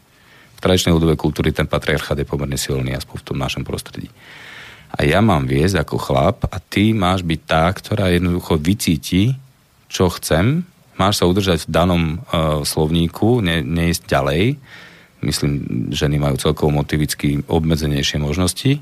V 0.56 0.64
tradičnej 0.64 0.96
ľudovej 0.96 1.20
kultúry 1.20 1.52
ten 1.52 1.68
patriarchát 1.68 2.16
je 2.16 2.28
pomerne 2.28 2.56
silný, 2.56 2.96
aspoň 2.96 3.16
v 3.20 3.28
tom 3.28 3.38
našom 3.40 3.64
prostredí. 3.68 4.08
A 4.96 5.04
ja 5.04 5.20
mám 5.20 5.44
viesť 5.46 5.84
ako 5.84 5.96
chlap 6.00 6.48
a 6.48 6.58
ty 6.64 6.96
máš 6.96 7.22
byť 7.28 7.40
tá, 7.44 7.68
ktorá 7.70 8.10
jednoducho 8.10 8.56
vycíti, 8.58 9.36
čo 9.92 10.08
chcem, 10.08 10.64
máš 10.96 11.20
sa 11.20 11.28
udržať 11.28 11.68
v 11.68 11.72
danom 11.72 12.04
uh, 12.16 12.64
slovníku, 12.64 13.44
ne, 13.44 13.60
neísť 13.60 14.08
ďalej. 14.08 14.56
Myslím, 15.20 15.52
ženy 15.92 16.16
majú 16.16 16.40
celkovo 16.40 16.72
motivicky 16.72 17.44
obmedzenejšie 17.44 18.24
možnosti 18.24 18.80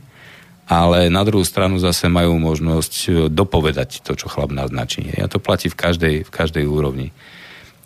ale 0.68 1.08
na 1.08 1.24
druhú 1.24 1.48
stranu 1.48 1.80
zase 1.80 2.12
majú 2.12 2.36
možnosť 2.36 2.94
e, 3.08 3.12
dopovedať 3.32 4.04
to, 4.04 4.20
čo 4.20 4.28
chlap 4.28 4.52
naznačí. 4.52 5.16
A 5.16 5.32
to 5.32 5.40
platí 5.40 5.72
v 5.72 5.80
každej, 5.80 6.16
v 6.28 6.32
každej 6.32 6.68
úrovni. 6.68 7.16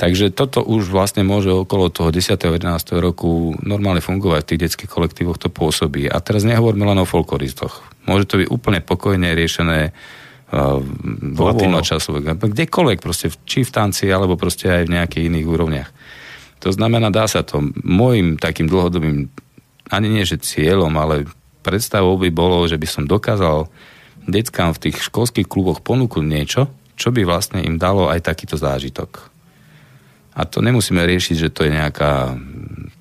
Takže 0.02 0.34
toto 0.34 0.66
už 0.66 0.90
vlastne 0.90 1.22
môže 1.22 1.54
okolo 1.54 1.94
toho 1.94 2.10
10. 2.10 2.34
a 2.34 2.50
11. 2.58 2.98
roku 2.98 3.54
normálne 3.62 4.02
fungovať 4.02 4.42
v 4.42 4.50
tých 4.50 4.62
detských 4.66 4.90
kolektívoch, 4.90 5.38
to 5.38 5.54
pôsobí. 5.54 6.10
A 6.10 6.18
teraz 6.26 6.42
nehovoríme 6.42 6.90
len 6.90 6.98
o 6.98 7.06
folkloristoch. 7.06 7.86
Môže 8.10 8.26
to 8.26 8.42
byť 8.42 8.50
úplne 8.50 8.82
pokojne 8.82 9.30
riešené 9.38 9.94
uh, 9.94 10.82
vo 11.38 11.54
času, 11.86 12.18
kdekoľvek, 12.18 12.98
proste, 12.98 13.30
či 13.46 13.62
v 13.62 13.70
tanci, 13.70 14.10
alebo 14.10 14.42
proste 14.42 14.74
aj 14.74 14.90
v 14.90 14.94
nejakých 14.98 15.30
iných 15.30 15.46
úrovniach. 15.46 15.90
To 16.66 16.74
znamená, 16.74 17.14
dá 17.14 17.30
sa 17.30 17.46
to. 17.46 17.62
Môjim 17.86 18.42
takým 18.42 18.66
dlhodobým, 18.66 19.30
ani 19.94 20.08
nie 20.10 20.26
že 20.26 20.42
cieľom, 20.42 20.98
ale 20.98 21.30
predstavou 21.62 22.18
by 22.18 22.30
bolo, 22.34 22.66
že 22.66 22.78
by 22.78 22.88
som 22.90 23.04
dokázal 23.10 23.70
deckám 24.26 24.74
v 24.78 24.90
tých 24.90 25.08
školských 25.10 25.50
kluboch 25.50 25.82
ponúknuť 25.82 26.26
niečo, 26.26 26.62
čo 26.98 27.10
by 27.10 27.26
vlastne 27.26 27.66
im 27.66 27.82
dalo 27.82 28.10
aj 28.10 28.26
takýto 28.26 28.58
zážitok. 28.58 29.32
A 30.32 30.48
to 30.48 30.64
nemusíme 30.64 31.02
riešiť, 31.04 31.36
že 31.36 31.54
to 31.54 31.68
je 31.68 31.76
nejaká 31.76 32.38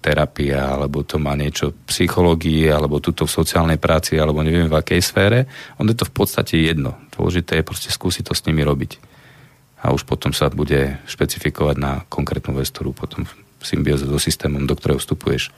terapia, 0.02 0.74
alebo 0.74 1.04
to 1.06 1.20
má 1.20 1.36
niečo 1.36 1.70
v 1.70 1.78
psychológii, 1.86 2.66
alebo 2.72 2.98
tuto 2.98 3.28
v 3.28 3.36
sociálnej 3.36 3.78
práci, 3.78 4.18
alebo 4.18 4.42
neviem 4.42 4.66
v 4.66 4.74
akej 4.74 4.98
sfére. 5.04 5.46
On 5.78 5.86
je 5.86 5.94
to 5.94 6.08
v 6.08 6.14
podstate 6.16 6.58
jedno. 6.58 6.96
Dôležité 7.14 7.60
je 7.60 7.68
proste 7.68 7.92
skúsiť 7.92 8.26
to 8.26 8.34
s 8.34 8.42
nimi 8.48 8.64
robiť. 8.66 8.98
A 9.84 9.94
už 9.94 10.08
potom 10.08 10.34
sa 10.34 10.50
bude 10.50 10.98
špecifikovať 11.06 11.76
na 11.78 12.02
konkrétnu 12.10 12.56
vec, 12.56 12.68
ktorú 12.72 12.96
potom 12.96 13.28
v 13.28 13.64
symbióze 13.64 14.08
so 14.08 14.18
systémom, 14.18 14.64
do 14.64 14.74
ktorého 14.74 14.98
vstupuješ, 14.98 15.52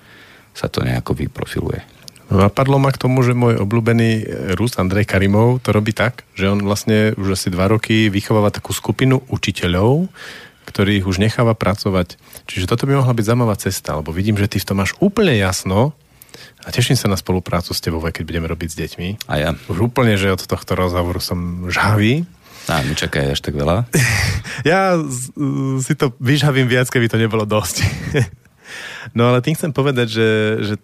sa 0.52 0.68
to 0.68 0.84
nejako 0.84 1.16
vyprofiluje. 1.16 2.01
Napadlo 2.32 2.80
ma 2.80 2.88
k 2.88 2.96
tomu, 2.96 3.20
že 3.20 3.36
môj 3.36 3.60
obľúbený 3.60 4.10
e, 4.16 4.22
Rus 4.56 4.80
Andrej 4.80 5.04
Karimov 5.04 5.60
to 5.60 5.76
robí 5.76 5.92
tak, 5.92 6.24
že 6.32 6.48
on 6.48 6.64
vlastne 6.64 7.12
už 7.20 7.36
asi 7.36 7.52
dva 7.52 7.68
roky 7.68 8.08
vychováva 8.08 8.48
takú 8.48 8.72
skupinu 8.72 9.20
učiteľov, 9.28 10.08
ktorých 10.64 11.04
už 11.04 11.20
necháva 11.20 11.52
pracovať. 11.52 12.16
Čiže 12.48 12.72
toto 12.72 12.88
by 12.88 13.04
mohla 13.04 13.12
byť 13.12 13.24
zaujímavá 13.28 13.56
cesta, 13.60 14.00
lebo 14.00 14.16
vidím, 14.16 14.40
že 14.40 14.48
ty 14.48 14.56
v 14.56 14.64
tom 14.64 14.80
máš 14.80 14.96
úplne 14.96 15.36
jasno 15.36 15.92
a 16.64 16.72
teším 16.72 16.96
sa 16.96 17.10
na 17.10 17.20
spoluprácu 17.20 17.74
s 17.74 17.82
tebou, 17.84 18.00
keď 18.00 18.24
budeme 18.24 18.46
robiť 18.48 18.68
s 18.70 18.78
deťmi. 18.78 19.08
A 19.28 19.34
ja. 19.36 19.50
Už 19.68 19.92
úplne, 19.92 20.16
že 20.16 20.32
od 20.32 20.40
tohto 20.40 20.72
rozhovoru 20.72 21.18
som 21.20 21.68
žhavý. 21.68 22.24
A 22.70 22.80
nečakaj 22.86 23.34
až 23.34 23.42
tak 23.42 23.58
veľa. 23.58 23.90
ja 24.70 24.94
si 25.82 25.92
to 25.98 26.14
vyžhavím 26.22 26.70
viac, 26.70 26.86
keby 26.86 27.10
to 27.10 27.18
nebolo 27.18 27.42
dosť. 27.42 27.82
no 29.18 29.34
ale 29.34 29.42
tým 29.42 29.58
chcem 29.58 29.74
povedať, 29.74 30.06
že, 30.14 30.28
že 30.62 30.74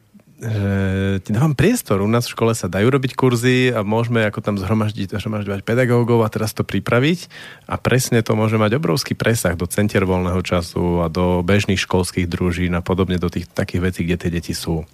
ti 1.19 1.31
dávam 1.35 1.59
priestor. 1.59 1.99
U 1.99 2.07
nás 2.07 2.31
v 2.31 2.35
škole 2.39 2.55
sa 2.55 2.71
dajú 2.71 2.87
robiť 2.95 3.19
kurzy 3.19 3.75
a 3.75 3.83
môžeme 3.83 4.23
ako 4.23 4.39
tam 4.39 4.55
zhromaždiť, 4.55 5.11
zhromažďovať 5.19 5.67
pedagógov 5.67 6.23
a 6.23 6.31
teraz 6.31 6.55
to 6.55 6.63
pripraviť 6.63 7.27
a 7.67 7.75
presne 7.75 8.23
to 8.23 8.39
môže 8.39 8.55
mať 8.55 8.79
obrovský 8.79 9.19
presah 9.19 9.59
do 9.59 9.67
centier 9.67 10.07
voľného 10.07 10.39
času 10.47 11.03
a 11.03 11.11
do 11.11 11.43
bežných 11.43 11.83
školských 11.83 12.31
družín 12.31 12.71
a 12.79 12.87
podobne 12.87 13.19
do 13.19 13.27
tých 13.27 13.51
takých 13.51 13.91
vecí, 13.91 14.01
kde 14.07 14.17
tie 14.17 14.31
deti 14.31 14.55
sú. 14.55 14.87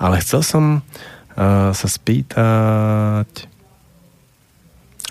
Ale 0.00 0.24
chcel 0.24 0.40
som 0.40 0.64
uh, 0.80 1.70
sa 1.76 1.88
spýtať... 1.88 3.28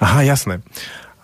Aha, 0.01 0.19
jasné. 0.25 0.65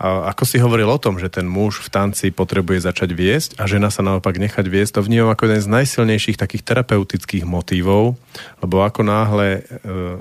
A 0.01 0.33
ako 0.33 0.49
si 0.49 0.57
hovoril 0.57 0.89
o 0.89 0.97
tom, 0.97 1.21
že 1.21 1.29
ten 1.29 1.45
muž 1.45 1.77
v 1.85 1.93
tanci 1.93 2.33
potrebuje 2.33 2.89
začať 2.89 3.13
viesť 3.13 3.49
a 3.61 3.69
žena 3.69 3.93
sa 3.93 4.01
naopak 4.01 4.41
nechať 4.41 4.65
viesť, 4.65 4.97
to 4.97 5.05
vnímam 5.05 5.29
ako 5.29 5.45
jeden 5.45 5.61
z 5.61 5.69
najsilnejších 5.69 6.41
takých 6.41 6.65
terapeutických 6.65 7.45
motívov, 7.45 8.17
lebo 8.65 8.81
ako 8.81 9.05
náhle 9.05 9.61
e, 9.61 9.61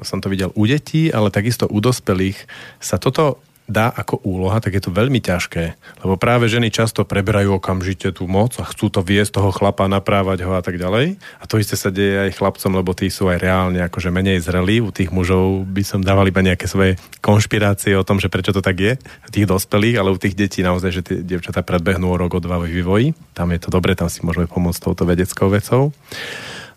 som 0.04 0.20
to 0.20 0.28
videl 0.28 0.52
u 0.52 0.68
detí, 0.68 1.08
ale 1.08 1.32
takisto 1.32 1.64
u 1.64 1.80
dospelých, 1.80 2.44
sa 2.76 3.00
toto 3.00 3.40
dá 3.70 3.86
ako 3.88 4.26
úloha, 4.26 4.58
tak 4.58 4.74
je 4.74 4.82
to 4.82 4.90
veľmi 4.90 5.22
ťažké. 5.22 5.78
Lebo 6.02 6.18
práve 6.18 6.50
ženy 6.50 6.74
často 6.74 7.06
preberajú 7.06 7.62
okamžite 7.62 8.10
tú 8.10 8.26
moc 8.26 8.58
a 8.58 8.66
chcú 8.66 8.90
to 8.90 9.00
viesť 9.00 9.38
toho 9.38 9.54
chlapa, 9.54 9.86
naprávať 9.86 10.42
ho 10.42 10.52
a 10.58 10.62
tak 10.62 10.76
ďalej. 10.76 11.16
A 11.38 11.44
to 11.46 11.62
isté 11.62 11.78
sa 11.78 11.94
deje 11.94 12.28
aj 12.28 12.36
chlapcom, 12.36 12.74
lebo 12.74 12.90
tí 12.92 13.06
sú 13.08 13.30
aj 13.30 13.38
reálne 13.38 13.80
akože 13.86 14.10
menej 14.10 14.42
zrelí. 14.42 14.82
U 14.82 14.90
tých 14.90 15.14
mužov 15.14 15.64
by 15.70 15.86
som 15.86 16.02
dával 16.02 16.26
iba 16.26 16.42
nejaké 16.42 16.66
svoje 16.66 16.98
konšpirácie 17.22 17.94
o 17.94 18.04
tom, 18.04 18.18
že 18.18 18.26
prečo 18.26 18.50
to 18.50 18.60
tak 18.60 18.76
je, 18.76 18.92
tých 19.30 19.46
dospelých, 19.46 19.96
ale 20.02 20.10
u 20.10 20.18
tých 20.18 20.34
detí 20.34 20.60
naozaj, 20.66 20.90
že 20.90 21.02
tie 21.06 21.16
dievčatá 21.22 21.62
predbehnú 21.62 22.10
o 22.10 22.18
rok, 22.18 22.36
o 22.36 22.40
dva 22.42 22.58
v 22.58 22.68
vývoji. 22.68 23.08
Tam 23.32 23.54
je 23.54 23.62
to 23.62 23.70
dobre, 23.70 23.94
tam 23.94 24.10
si 24.10 24.26
môžeme 24.26 24.50
pomôcť 24.50 24.82
touto 24.82 25.06
vedeckou 25.06 25.46
vecou. 25.46 25.94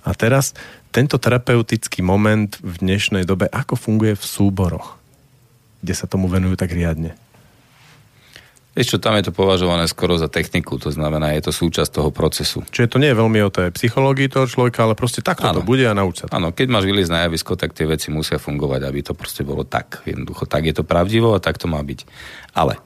A 0.05 0.13
teraz 0.13 0.53
tento 0.93 1.17
terapeutický 1.17 2.05
moment 2.05 2.53
v 2.61 2.73
dnešnej 2.85 3.25
dobe, 3.25 3.49
ako 3.49 3.73
funguje 3.73 4.13
v 4.13 4.23
súboroch? 4.23 5.02
Kde 5.83 5.93
sa 5.93 6.07
tomu 6.07 6.31
venujú 6.31 6.55
tak 6.55 6.71
riadne? 6.71 7.13
Vieš 8.73 8.97
čo, 8.97 8.97
tam 8.97 9.13
je 9.21 9.29
to 9.29 9.33
považované 9.37 9.85
skoro 9.85 10.17
za 10.17 10.25
techniku, 10.25 10.81
to 10.81 10.89
znamená, 10.89 11.29
je 11.37 11.45
to 11.45 11.53
súčasť 11.53 11.93
toho 11.93 12.09
procesu. 12.09 12.65
Čiže 12.73 12.89
to 12.89 12.97
nie 12.97 13.13
je 13.13 13.21
veľmi 13.21 13.37
o 13.45 13.53
tej 13.53 13.69
psychológii 13.69 14.33
toho 14.33 14.49
človeka, 14.49 14.81
ale 14.81 14.97
proste 14.97 15.21
takto 15.21 15.45
ano. 15.45 15.61
to 15.61 15.67
bude 15.67 15.85
a 15.85 15.93
nauč 15.93 16.25
sa 16.25 16.25
to. 16.25 16.33
Áno, 16.33 16.49
keď 16.49 16.73
máš 16.73 16.89
vylísť 16.89 17.13
na 17.13 17.29
javisko, 17.29 17.53
tak 17.53 17.77
tie 17.77 17.85
veci 17.85 18.09
musia 18.09 18.41
fungovať, 18.41 18.81
aby 18.89 18.99
to 19.05 19.13
proste 19.13 19.45
bolo 19.45 19.61
tak. 19.61 20.01
Jednoducho, 20.09 20.49
tak 20.49 20.65
je 20.65 20.73
to 20.73 20.81
pravdivo 20.81 21.37
a 21.37 21.43
tak 21.43 21.61
to 21.61 21.69
má 21.69 21.77
byť. 21.85 22.01
Ale 22.57 22.81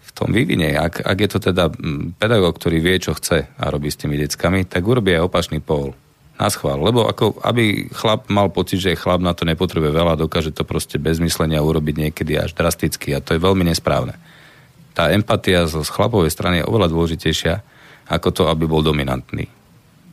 v 0.00 0.10
tom 0.16 0.32
vývine, 0.32 0.72
ak, 0.80 1.04
ak 1.04 1.18
je 1.20 1.28
to 1.28 1.38
teda 1.52 1.76
mm, 1.76 2.16
pedagóg, 2.16 2.56
ktorý 2.56 2.80
vie, 2.80 2.96
čo 2.96 3.12
chce 3.12 3.52
a 3.52 3.64
robí 3.68 3.92
s 3.92 4.00
tými 4.00 4.16
deckami, 4.16 4.64
tak 4.64 4.80
urobí 4.80 5.12
aj 5.12 5.28
opačný 5.28 5.60
pól 5.60 5.92
na 6.38 6.46
schvál. 6.48 6.78
Lebo 6.78 7.04
ako, 7.10 7.42
aby 7.42 7.90
chlap 7.90 8.30
mal 8.30 8.48
pocit, 8.48 8.78
že 8.78 8.94
chlap 8.94 9.18
na 9.18 9.34
to 9.34 9.42
nepotrebuje 9.42 9.90
veľa, 9.90 10.14
dokáže 10.14 10.54
to 10.54 10.62
proste 10.62 10.96
bez 11.02 11.18
myslenia 11.18 11.58
urobiť 11.58 12.08
niekedy 12.08 12.38
až 12.38 12.54
drasticky 12.54 13.12
a 13.12 13.20
to 13.20 13.34
je 13.34 13.42
veľmi 13.42 13.66
nesprávne. 13.66 14.14
Tá 14.94 15.10
empatia 15.10 15.66
zo 15.66 15.82
chlapovej 15.82 16.30
strany 16.30 16.62
je 16.62 16.68
oveľa 16.70 16.88
dôležitejšia 16.94 17.54
ako 18.08 18.28
to, 18.30 18.42
aby 18.46 18.64
bol 18.64 18.80
dominantný. 18.80 19.50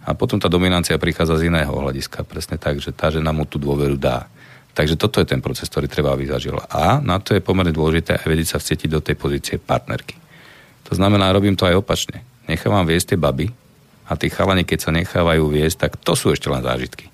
A 0.06 0.14
potom 0.14 0.38
tá 0.38 0.46
dominancia 0.46 0.98
prichádza 1.02 1.42
z 1.42 1.50
iného 1.50 1.72
hľadiska, 1.74 2.26
presne 2.26 2.62
tak, 2.62 2.78
že 2.78 2.94
tá 2.94 3.10
žena 3.10 3.34
mu 3.34 3.46
tú 3.50 3.58
dôveru 3.58 3.98
dá. 3.98 4.30
Takže 4.76 5.00
toto 5.00 5.24
je 5.24 5.26
ten 5.26 5.40
proces, 5.40 5.72
ktorý 5.72 5.88
treba, 5.88 6.12
aby 6.12 6.28
zažil. 6.28 6.60
A 6.70 7.00
na 7.02 7.18
to 7.18 7.34
je 7.34 7.42
pomerne 7.42 7.72
dôležité 7.72 8.20
aj 8.20 8.28
vedieť 8.28 8.48
sa 8.54 8.58
vcetiť 8.62 8.90
do 8.92 9.02
tej 9.02 9.16
pozície 9.16 9.56
partnerky. 9.58 10.20
To 10.86 10.94
znamená, 10.94 11.34
robím 11.34 11.58
to 11.58 11.66
aj 11.66 11.80
opačne. 11.82 12.22
Nechávam 12.46 12.86
viesť 12.86 13.16
tie 13.16 13.18
baby, 13.18 13.50
a 14.06 14.14
tí 14.14 14.30
chalani, 14.30 14.62
keď 14.62 14.80
sa 14.80 14.92
nechávajú 14.94 15.50
viesť, 15.50 15.90
tak 15.90 15.92
to 15.98 16.14
sú 16.14 16.30
ešte 16.30 16.50
len 16.50 16.62
zážitky. 16.62 17.10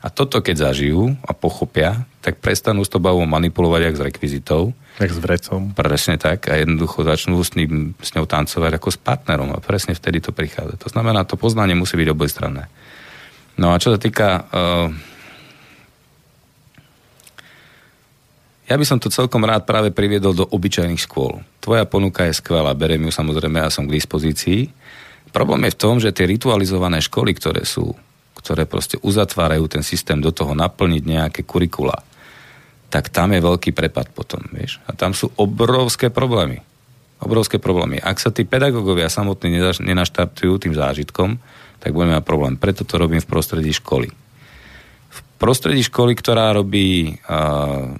A 0.00 0.08
toto, 0.08 0.40
keď 0.40 0.72
zažijú 0.72 1.12
a 1.20 1.36
pochopia, 1.36 2.08
tak 2.24 2.40
prestanú 2.40 2.80
s 2.80 2.88
to 2.88 2.96
bavou 2.96 3.20
manipulovať 3.28 3.80
jak 3.84 3.96
s 3.96 4.06
rekvizitou. 4.08 4.62
Tak 4.96 5.12
s 5.12 5.20
vrecom. 5.20 5.76
Presne 5.76 6.16
tak. 6.16 6.48
A 6.48 6.56
jednoducho 6.56 7.04
začnú 7.04 7.36
s, 7.44 7.52
ním, 7.52 7.92
s 8.00 8.16
ňou 8.16 8.24
tancovať 8.24 8.80
ako 8.80 8.88
s 8.88 8.96
partnerom. 8.96 9.52
A 9.52 9.60
presne 9.60 9.92
vtedy 9.92 10.24
to 10.24 10.32
prichádza. 10.32 10.80
To 10.80 10.88
znamená, 10.88 11.28
to 11.28 11.36
poznanie 11.36 11.76
musí 11.76 12.00
byť 12.00 12.08
obojstranné. 12.16 12.64
No 13.60 13.76
a 13.76 13.80
čo 13.80 13.92
sa 13.92 14.00
týka... 14.00 14.48
Uh, 14.48 14.88
ja 18.72 18.80
by 18.80 18.84
som 18.88 18.96
to 18.96 19.12
celkom 19.12 19.44
rád 19.44 19.68
práve 19.68 19.92
priviedol 19.92 20.32
do 20.32 20.48
obyčajných 20.48 21.04
škôl. 21.04 21.44
Tvoja 21.60 21.84
ponuka 21.84 22.24
je 22.24 22.40
skvelá, 22.40 22.72
berem 22.72 23.04
ju 23.04 23.12
samozrejme, 23.12 23.60
ja 23.60 23.68
som 23.68 23.84
k 23.84 24.00
dispozícii 24.00 24.79
Problém 25.30 25.66
je 25.66 25.74
v 25.74 25.80
tom, 25.80 25.96
že 26.02 26.14
tie 26.14 26.26
ritualizované 26.26 26.98
školy, 26.98 27.34
ktoré 27.38 27.62
sú, 27.62 27.94
ktoré 28.38 28.66
proste 28.66 28.98
uzatvárajú 28.98 29.70
ten 29.70 29.82
systém 29.86 30.18
do 30.18 30.34
toho 30.34 30.56
naplniť 30.58 31.02
nejaké 31.06 31.40
kurikula, 31.46 32.02
tak 32.90 33.14
tam 33.14 33.30
je 33.30 33.38
veľký 33.38 33.70
prepad 33.70 34.10
potom, 34.10 34.42
vieš. 34.50 34.82
A 34.90 34.96
tam 34.98 35.14
sú 35.14 35.30
obrovské 35.38 36.10
problémy. 36.10 36.58
Obrovské 37.22 37.62
problémy. 37.62 38.02
Ak 38.02 38.18
sa 38.18 38.34
tí 38.34 38.42
pedagógovia 38.42 39.06
samotní 39.06 39.62
nenaštartujú 39.86 40.56
tým 40.58 40.74
zážitkom, 40.74 41.38
tak 41.78 41.94
budeme 41.94 42.18
mať 42.18 42.26
problém. 42.26 42.58
Preto 42.58 42.82
to 42.82 42.98
robím 42.98 43.22
v 43.22 43.30
prostredí 43.30 43.70
školy. 43.70 44.10
V 45.10 45.18
prostredí 45.38 45.86
školy, 45.86 46.18
ktorá 46.18 46.50
robí 46.50 47.20
uh, 47.24 47.94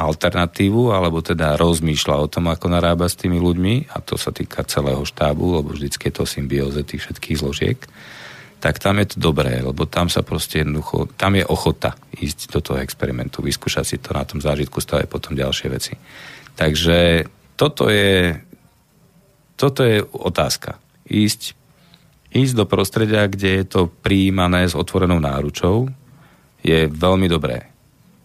alternatívu, 0.00 0.96
alebo 0.96 1.20
teda 1.20 1.60
rozmýšľa 1.60 2.16
o 2.24 2.30
tom, 2.32 2.48
ako 2.48 2.72
narába 2.72 3.04
s 3.04 3.20
tými 3.20 3.36
ľuďmi, 3.36 3.92
a 3.92 4.00
to 4.00 4.16
sa 4.16 4.32
týka 4.32 4.64
celého 4.64 5.04
štábu, 5.04 5.60
lebo 5.60 5.76
vždycky 5.76 6.08
je 6.08 6.14
to 6.16 6.24
symbióze 6.24 6.80
tých 6.88 7.04
všetkých 7.04 7.36
zložiek, 7.36 7.78
tak 8.60 8.76
tam 8.76 9.00
je 9.00 9.16
to 9.16 9.16
dobré, 9.20 9.64
lebo 9.64 9.88
tam 9.88 10.12
sa 10.12 10.20
proste 10.20 10.60
jednoducho, 10.60 11.08
tam 11.16 11.36
je 11.36 11.44
ochota 11.48 11.96
ísť 12.12 12.52
do 12.52 12.60
toho 12.60 12.78
experimentu, 12.84 13.40
vyskúšať 13.40 13.84
si 13.84 13.96
to 13.96 14.12
na 14.12 14.24
tom 14.24 14.40
zážitku, 14.40 14.80
stavať 14.80 15.08
potom 15.08 15.32
ďalšie 15.32 15.68
veci. 15.72 15.96
Takže 16.56 17.24
toto 17.56 17.88
je, 17.88 18.36
toto 19.56 19.80
je 19.80 20.04
otázka. 20.04 20.76
Ísť, 21.08 21.56
ísť 22.36 22.52
do 22.52 22.68
prostredia, 22.68 23.24
kde 23.32 23.60
je 23.60 23.64
to 23.64 23.80
príjmané 23.88 24.68
s 24.68 24.76
otvorenou 24.76 25.20
náručou, 25.20 25.88
je 26.60 26.84
veľmi 26.84 27.32
dobré. 27.32 27.69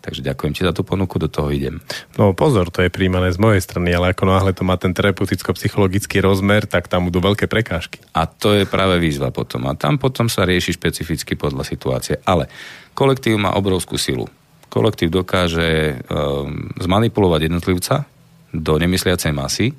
Takže 0.05 0.21
ďakujem 0.21 0.53
ti 0.53 0.61
za 0.61 0.69
tú 0.69 0.85
ponuku, 0.85 1.17
do 1.17 1.25
toho 1.25 1.49
idem. 1.49 1.81
No 2.13 2.37
pozor, 2.37 2.69
to 2.69 2.85
je 2.85 2.93
príjmané 2.93 3.33
z 3.33 3.41
mojej 3.41 3.57
strany, 3.57 3.89
ale 3.89 4.13
ako 4.13 4.29
náhle 4.29 4.53
to 4.53 4.61
má 4.61 4.77
ten 4.77 4.93
terapeuticko-psychologický 4.93 6.21
rozmer, 6.21 6.69
tak 6.69 6.85
tam 6.85 7.09
budú 7.09 7.25
veľké 7.25 7.49
prekážky. 7.49 8.05
A 8.13 8.29
to 8.29 8.53
je 8.53 8.69
práve 8.69 9.01
výzva 9.01 9.33
potom. 9.33 9.65
A 9.65 9.73
tam 9.73 9.97
potom 9.97 10.29
sa 10.29 10.45
rieši 10.45 10.77
špecificky 10.77 11.33
podľa 11.33 11.65
situácie. 11.65 12.21
Ale 12.21 12.45
kolektív 12.93 13.41
má 13.41 13.57
obrovskú 13.57 13.97
silu. 13.97 14.29
Kolektív 14.69 15.09
dokáže 15.09 15.97
um, 16.05 16.69
zmanipulovať 16.77 17.49
jednotlivca 17.49 18.05
do 18.53 18.77
nemysliacej 18.77 19.33
masy, 19.33 19.73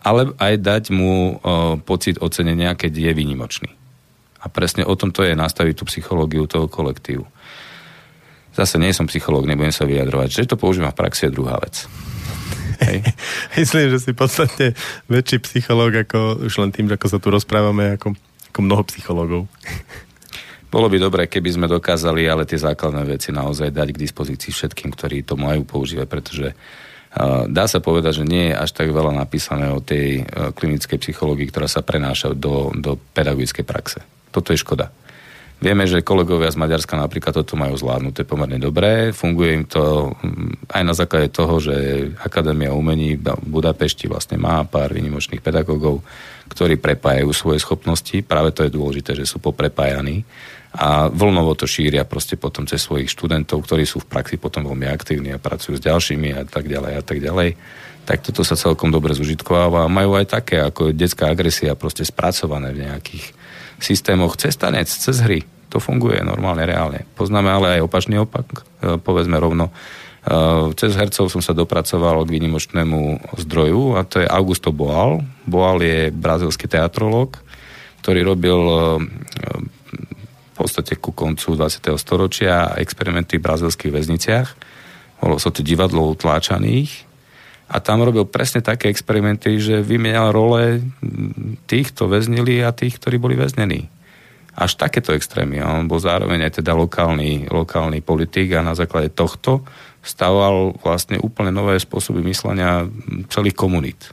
ale 0.00 0.32
aj 0.40 0.54
dať 0.56 0.84
mu 0.88 1.36
uh, 1.36 1.76
pocit 1.84 2.16
ocenenia, 2.16 2.72
keď 2.72 2.92
je 2.96 3.12
výnimočný. 3.12 3.70
A 4.40 4.48
presne 4.48 4.88
o 4.88 4.96
tom 4.96 5.12
to 5.12 5.20
je 5.20 5.36
nastaviť 5.36 5.74
tú 5.76 5.84
psychológiu 5.84 6.48
toho 6.48 6.64
kolektívu. 6.64 7.28
Zase 8.54 8.76
nie 8.82 8.90
som 8.90 9.06
psychológ, 9.06 9.46
nebudem 9.46 9.74
sa 9.74 9.86
vyjadrovať. 9.86 10.42
Že 10.42 10.50
to 10.50 10.56
používam 10.58 10.90
v 10.90 11.00
praxi 11.00 11.30
je 11.30 11.34
druhá 11.34 11.56
vec. 11.62 11.86
Hej. 12.80 13.04
Myslím, 13.60 13.92
že 13.92 13.98
si 14.00 14.10
podstatne 14.16 14.72
väčší 15.06 15.38
psychológ 15.44 16.08
ako 16.08 16.48
už 16.48 16.54
len 16.64 16.70
tým, 16.72 16.88
ako 16.90 17.06
sa 17.06 17.18
tu 17.20 17.28
rozprávame, 17.28 18.00
ako, 18.00 18.16
ako 18.50 18.58
mnoho 18.64 18.82
psychológov. 18.88 19.42
Bolo 20.70 20.86
by 20.86 21.02
dobré, 21.02 21.22
keby 21.26 21.50
sme 21.50 21.66
dokázali 21.66 22.30
ale 22.30 22.46
tie 22.46 22.54
základné 22.54 23.02
veci 23.02 23.34
naozaj 23.34 23.74
dať 23.74 23.88
k 23.90 24.02
dispozícii 24.06 24.54
všetkým, 24.54 24.94
ktorí 24.94 25.26
to 25.26 25.34
majú 25.34 25.66
používať, 25.66 26.06
pretože 26.06 26.48
uh, 26.54 27.50
dá 27.50 27.66
sa 27.66 27.82
povedať, 27.82 28.22
že 28.22 28.30
nie 28.30 28.54
je 28.54 28.54
až 28.54 28.70
tak 28.70 28.94
veľa 28.94 29.18
napísané 29.18 29.74
o 29.74 29.82
tej 29.82 30.22
uh, 30.22 30.54
klinickej 30.54 31.02
psychológii, 31.02 31.50
ktorá 31.50 31.66
sa 31.66 31.82
prenáša 31.82 32.38
do, 32.38 32.70
do 32.70 32.94
pedagogickej 33.18 33.66
praxe. 33.66 33.98
Toto 34.30 34.54
je 34.54 34.62
škoda. 34.62 34.94
Vieme, 35.60 35.84
že 35.84 36.00
kolegovia 36.00 36.48
z 36.48 36.56
Maďarska 36.56 36.96
napríklad 36.96 37.36
toto 37.36 37.52
majú 37.52 37.76
zvládnuté 37.76 38.24
pomerne 38.24 38.56
dobre. 38.56 39.12
Funguje 39.12 39.60
im 39.60 39.64
to 39.68 40.16
mm, 40.16 40.72
aj 40.72 40.82
na 40.88 40.94
základe 40.96 41.28
toho, 41.28 41.60
že 41.60 41.76
Akadémia 42.24 42.72
umení 42.72 43.20
v 43.20 43.28
Budapešti 43.44 44.08
vlastne 44.08 44.40
má 44.40 44.64
pár 44.64 44.96
výnimočných 44.96 45.44
pedagógov, 45.44 46.00
ktorí 46.48 46.80
prepájajú 46.80 47.28
svoje 47.36 47.60
schopnosti. 47.60 48.24
Práve 48.24 48.56
to 48.56 48.64
je 48.64 48.72
dôležité, 48.72 49.12
že 49.12 49.28
sú 49.28 49.36
poprepájaní 49.36 50.24
a 50.70 51.12
vlnovo 51.12 51.52
to 51.52 51.68
šíria 51.68 52.08
proste 52.08 52.40
potom 52.40 52.64
cez 52.64 52.80
svojich 52.80 53.12
študentov, 53.12 53.60
ktorí 53.60 53.84
sú 53.84 54.00
v 54.00 54.08
praxi 54.16 54.40
potom 54.40 54.64
veľmi 54.64 54.88
aktívni 54.88 55.34
a 55.34 55.42
pracujú 55.42 55.76
s 55.76 55.84
ďalšími 55.84 56.40
a 56.40 56.42
tak 56.48 56.70
ďalej 56.70 56.92
a 56.94 57.02
tak 57.04 57.18
ďalej. 57.20 57.58
Tak 58.08 58.24
toto 58.24 58.46
sa 58.46 58.56
celkom 58.56 58.88
dobre 58.88 59.12
zužitkováva. 59.12 59.92
Majú 59.92 60.16
aj 60.16 60.40
také 60.40 60.62
ako 60.62 60.96
detská 60.96 61.28
agresia 61.28 61.76
proste 61.76 62.06
spracované 62.06 62.72
v 62.72 62.86
nejakých 62.86 63.39
systémoch 63.80 64.36
cez 64.36 64.54
tanec, 64.56 64.86
cez 64.86 65.16
hry. 65.24 65.42
To 65.70 65.78
funguje 65.78 66.20
normálne, 66.22 66.66
reálne. 66.66 67.06
Poznáme 67.14 67.50
ale 67.50 67.66
aj 67.78 67.86
opačný 67.86 68.18
opak, 68.18 68.46
e, 68.82 68.98
povedzme 68.98 69.38
rovno. 69.38 69.70
E, 69.70 69.72
cez 70.74 70.94
hercov 70.98 71.30
som 71.30 71.42
sa 71.42 71.54
dopracoval 71.54 72.26
k 72.26 72.32
výnimočnému 72.38 73.32
zdroju 73.38 73.98
a 73.98 74.06
to 74.06 74.22
je 74.22 74.26
Augusto 74.26 74.74
Boal. 74.74 75.22
Boal 75.46 75.78
je 75.82 76.10
brazilský 76.10 76.66
teatrológ, 76.66 77.38
ktorý 78.02 78.20
robil 78.26 78.60
e, 78.60 78.76
podstate 80.60 81.00
ku 81.00 81.16
koncu 81.16 81.56
20. 81.56 81.96
storočia 81.96 82.76
experimenty 82.76 83.40
v 83.40 83.46
brazilských 83.48 83.96
väzniciach. 83.96 84.48
Bolo 85.24 85.40
sa 85.40 85.48
to 85.48 85.64
divadlo 85.64 86.12
utláčaných 86.12 87.08
a 87.70 87.78
tam 87.78 88.02
robil 88.02 88.26
presne 88.26 88.66
také 88.66 88.90
experimenty, 88.90 89.62
že 89.62 89.78
vymenal 89.78 90.34
role 90.34 90.82
tých, 91.70 91.94
kto 91.94 92.10
väznili 92.10 92.66
a 92.66 92.74
tých, 92.74 92.98
ktorí 92.98 93.22
boli 93.22 93.38
väznení. 93.38 93.86
Až 94.58 94.74
takéto 94.74 95.14
extrémy. 95.14 95.62
A 95.62 95.78
on 95.78 95.86
bol 95.86 96.02
zároveň 96.02 96.50
aj 96.50 96.58
teda 96.58 96.74
lokálny, 96.74 97.46
lokálny 97.46 98.02
politik 98.02 98.50
a 98.58 98.66
na 98.66 98.74
základe 98.74 99.14
tohto 99.14 99.62
stával 100.02 100.74
vlastne 100.82 101.22
úplne 101.22 101.54
nové 101.54 101.78
spôsoby 101.78 102.26
myslenia 102.26 102.90
celých 103.30 103.54
komunít. 103.54 104.10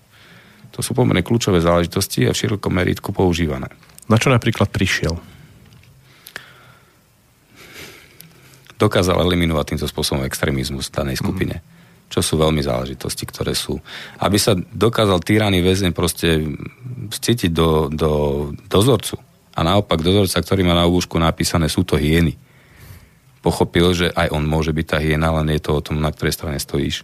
To 0.77 0.85
sú 0.85 0.93
pomerne 0.93 1.25
kľúčové 1.25 1.57
záležitosti 1.57 2.29
a 2.29 2.37
v 2.37 2.39
širokom 2.45 2.69
meritku 2.69 3.09
používané. 3.09 3.73
Na 4.05 4.21
čo 4.21 4.29
napríklad 4.29 4.69
prišiel? 4.69 5.17
Dokázal 8.77 9.17
eliminovať 9.25 9.73
týmto 9.73 9.89
spôsobom 9.89 10.21
extrémizmus 10.21 10.93
v 10.93 10.95
danej 11.01 11.17
skupine. 11.17 11.57
Mm 11.57 11.76
čo 12.07 12.23
sú 12.23 12.39
veľmi 12.39 12.63
záležitosti, 12.63 13.27
ktoré 13.27 13.51
sú. 13.51 13.75
Aby 14.23 14.39
sa 14.39 14.55
dokázal 14.55 15.19
tyraný 15.21 15.59
väzeň 15.59 15.91
proste 15.91 16.39
vcítiť 17.11 17.51
do, 17.51 17.91
do 17.91 18.11
dozorcu 18.71 19.19
a 19.53 19.59
naopak 19.65 19.99
dozorca, 19.99 20.39
ktorý 20.39 20.63
má 20.63 20.73
na 20.77 20.87
obušku 20.87 21.19
napísané 21.19 21.67
sú 21.67 21.83
to 21.83 21.99
hyeny. 21.99 22.39
Pochopil, 23.43 23.91
že 23.93 24.07
aj 24.11 24.31
on 24.33 24.43
môže 24.47 24.71
byť 24.71 24.85
tá 24.87 24.97
hyena, 25.03 25.35
len 25.39 25.51
je 25.55 25.61
to 25.61 25.71
o 25.77 25.83
tom, 25.83 25.99
na 25.99 26.11
ktorej 26.11 26.35
strane 26.35 26.59
stojíš. 26.59 27.03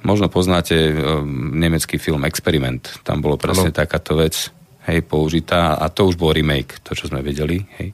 Možno 0.00 0.32
poznáte 0.32 0.72
um, 0.72 1.52
nemecký 1.60 2.00
film 2.00 2.24
Experiment. 2.24 3.04
Tam 3.04 3.20
bolo 3.20 3.36
presne 3.36 3.68
ano. 3.68 3.78
takáto 3.84 4.16
vec 4.16 4.48
hej, 4.88 5.04
použitá 5.04 5.76
a 5.76 5.92
to 5.92 6.08
už 6.08 6.16
bol 6.16 6.32
remake, 6.32 6.80
to, 6.80 6.96
čo 6.96 7.12
sme 7.12 7.20
vedeli. 7.20 7.60
Hej. 7.76 7.92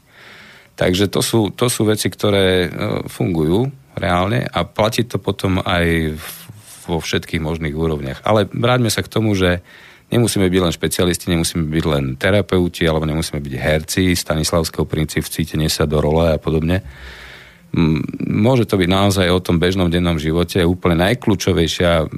Takže 0.79 1.11
to 1.11 1.18
sú, 1.24 1.51
to 1.51 1.66
sú 1.66 1.83
veci, 1.89 2.07
ktoré 2.07 2.66
uh, 2.66 2.70
fungujú 3.11 3.86
reálne 3.97 4.44
a 4.44 4.62
platí 4.68 5.09
to 5.09 5.16
potom 5.16 5.59
aj 5.64 6.16
vo 6.86 7.03
všetkých 7.03 7.42
možných 7.42 7.74
úrovniach. 7.74 8.22
Ale 8.22 8.47
vráťme 8.47 8.92
sa 8.92 9.03
k 9.03 9.11
tomu, 9.11 9.34
že 9.34 9.64
nemusíme 10.14 10.47
byť 10.47 10.61
len 10.62 10.72
špecialisti, 10.72 11.32
nemusíme 11.34 11.66
byť 11.66 11.84
len 11.90 12.05
terapeuti, 12.14 12.86
alebo 12.86 13.09
nemusíme 13.09 13.42
byť 13.42 13.55
herci 13.59 14.14
Stanislavského 14.14 14.86
princíp, 14.86 15.26
cítenie 15.26 15.66
sa 15.66 15.88
do 15.88 15.99
role 15.99 16.30
a 16.30 16.38
podobne. 16.38 16.86
Môže 18.22 18.64
to 18.64 18.78
byť 18.78 18.88
naozaj 18.88 19.26
o 19.28 19.42
tom 19.42 19.59
bežnom 19.59 19.90
dennom 19.90 20.16
živote 20.16 20.62
úplne 20.62 21.03
najkľúčovejšia 21.11 22.09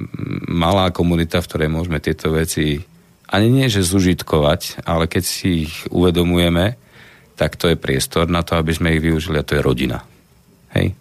malá 0.47 0.93
komunita, 0.93 1.41
v 1.41 1.47
ktorej 1.49 1.69
môžeme 1.73 1.97
tieto 1.99 2.31
veci 2.31 2.85
ani 3.29 3.47
nie, 3.49 3.67
že 3.69 3.85
zužitkovať, 3.85 4.85
ale 4.89 5.05
keď 5.05 5.23
si 5.25 5.69
ich 5.69 5.73
uvedomujeme, 5.93 6.77
tak 7.37 7.55
to 7.55 7.69
je 7.69 7.77
priestor 7.77 8.25
na 8.25 8.41
to, 8.41 8.57
aby 8.57 8.73
sme 8.73 8.97
ich 8.97 9.01
využili 9.05 9.39
a 9.39 9.45
to 9.45 9.57
je 9.57 9.65
rodina. 9.65 10.01
Hej? 10.73 10.97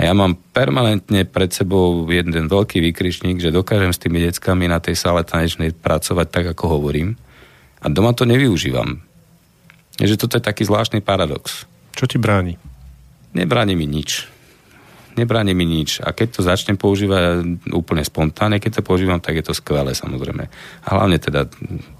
A 0.00 0.08
ja 0.08 0.16
mám 0.16 0.32
permanentne 0.56 1.28
pred 1.28 1.52
sebou 1.52 2.08
jeden 2.08 2.48
veľký 2.48 2.80
výkričník, 2.88 3.36
že 3.36 3.52
dokážem 3.52 3.92
s 3.92 4.00
tými 4.00 4.24
deckami 4.24 4.64
na 4.64 4.80
tej 4.80 4.96
sále 4.96 5.28
tanečnej 5.28 5.76
pracovať 5.76 6.26
tak, 6.32 6.44
ako 6.56 6.80
hovorím. 6.80 7.20
A 7.84 7.92
doma 7.92 8.16
to 8.16 8.24
nevyužívam. 8.24 8.96
Je, 10.00 10.08
že 10.08 10.16
toto 10.16 10.40
je 10.40 10.48
taký 10.48 10.64
zvláštny 10.64 11.04
paradox. 11.04 11.68
Čo 11.92 12.08
ti 12.08 12.16
bráni? 12.16 12.56
Nebráni 13.36 13.76
mi 13.76 13.84
nič. 13.84 14.24
Nebráni 15.20 15.52
mi 15.52 15.68
nič. 15.68 16.00
A 16.00 16.16
keď 16.16 16.28
to 16.32 16.48
začnem 16.48 16.80
používať 16.80 17.44
úplne 17.68 18.00
spontánne, 18.00 18.56
keď 18.56 18.80
to 18.80 18.88
používam, 18.88 19.20
tak 19.20 19.36
je 19.36 19.44
to 19.44 19.52
skvelé 19.52 19.92
samozrejme. 19.92 20.48
A 20.80 20.88
hlavne 20.96 21.20
teda 21.20 21.44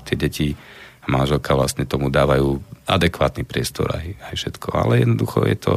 tie 0.08 0.16
deti 0.16 0.56
a 1.04 1.06
manželka 1.12 1.52
vlastne 1.52 1.84
tomu 1.84 2.08
dávajú 2.08 2.64
adekvátny 2.88 3.44
priestor 3.44 3.92
aj, 3.92 4.08
aj 4.32 4.34
všetko. 4.40 4.68
Ale 4.72 5.04
jednoducho 5.04 5.44
je 5.44 5.56
to, 5.60 5.74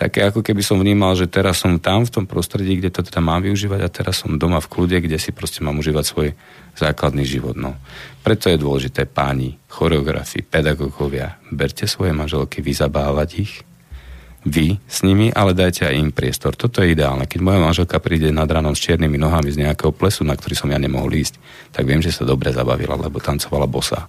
také 0.00 0.24
ako 0.24 0.40
keby 0.40 0.64
som 0.64 0.80
vnímal, 0.80 1.12
že 1.12 1.28
teraz 1.28 1.60
som 1.60 1.76
tam 1.76 2.08
v 2.08 2.12
tom 2.16 2.24
prostredí, 2.24 2.80
kde 2.80 2.88
to 2.88 3.04
teda 3.04 3.20
mám 3.20 3.44
využívať 3.44 3.80
a 3.84 3.92
teraz 3.92 4.24
som 4.24 4.40
doma 4.40 4.56
v 4.56 4.70
kľude, 4.72 4.96
kde 5.04 5.20
si 5.20 5.28
proste 5.28 5.60
mám 5.60 5.76
užívať 5.76 6.04
svoj 6.08 6.28
základný 6.72 7.28
život. 7.28 7.52
No. 7.52 7.76
Preto 8.24 8.48
je 8.48 8.56
dôležité 8.56 9.04
páni, 9.04 9.60
choreografi, 9.68 10.40
pedagógovia, 10.40 11.36
berte 11.52 11.84
svoje 11.84 12.16
manželky, 12.16 12.64
vyzabávať 12.64 13.28
ich, 13.44 13.60
vy 14.40 14.80
s 14.88 15.04
nimi, 15.04 15.28
ale 15.36 15.52
dajte 15.52 15.84
aj 15.84 16.00
im 16.00 16.16
priestor. 16.16 16.56
Toto 16.56 16.80
je 16.80 16.96
ideálne. 16.96 17.28
Keď 17.28 17.44
moja 17.44 17.60
manželka 17.60 18.00
príde 18.00 18.32
nad 18.32 18.48
ránom 18.48 18.72
s 18.72 18.80
čiernymi 18.80 19.20
nohami 19.20 19.52
z 19.52 19.68
nejakého 19.68 19.92
plesu, 19.92 20.24
na 20.24 20.32
ktorý 20.32 20.56
som 20.56 20.72
ja 20.72 20.80
nemohol 20.80 21.12
ísť, 21.12 21.36
tak 21.76 21.84
viem, 21.84 22.00
že 22.00 22.08
sa 22.08 22.24
dobre 22.24 22.48
zabavila, 22.48 22.96
lebo 22.96 23.20
tancovala 23.20 23.68
bosa. 23.68 24.08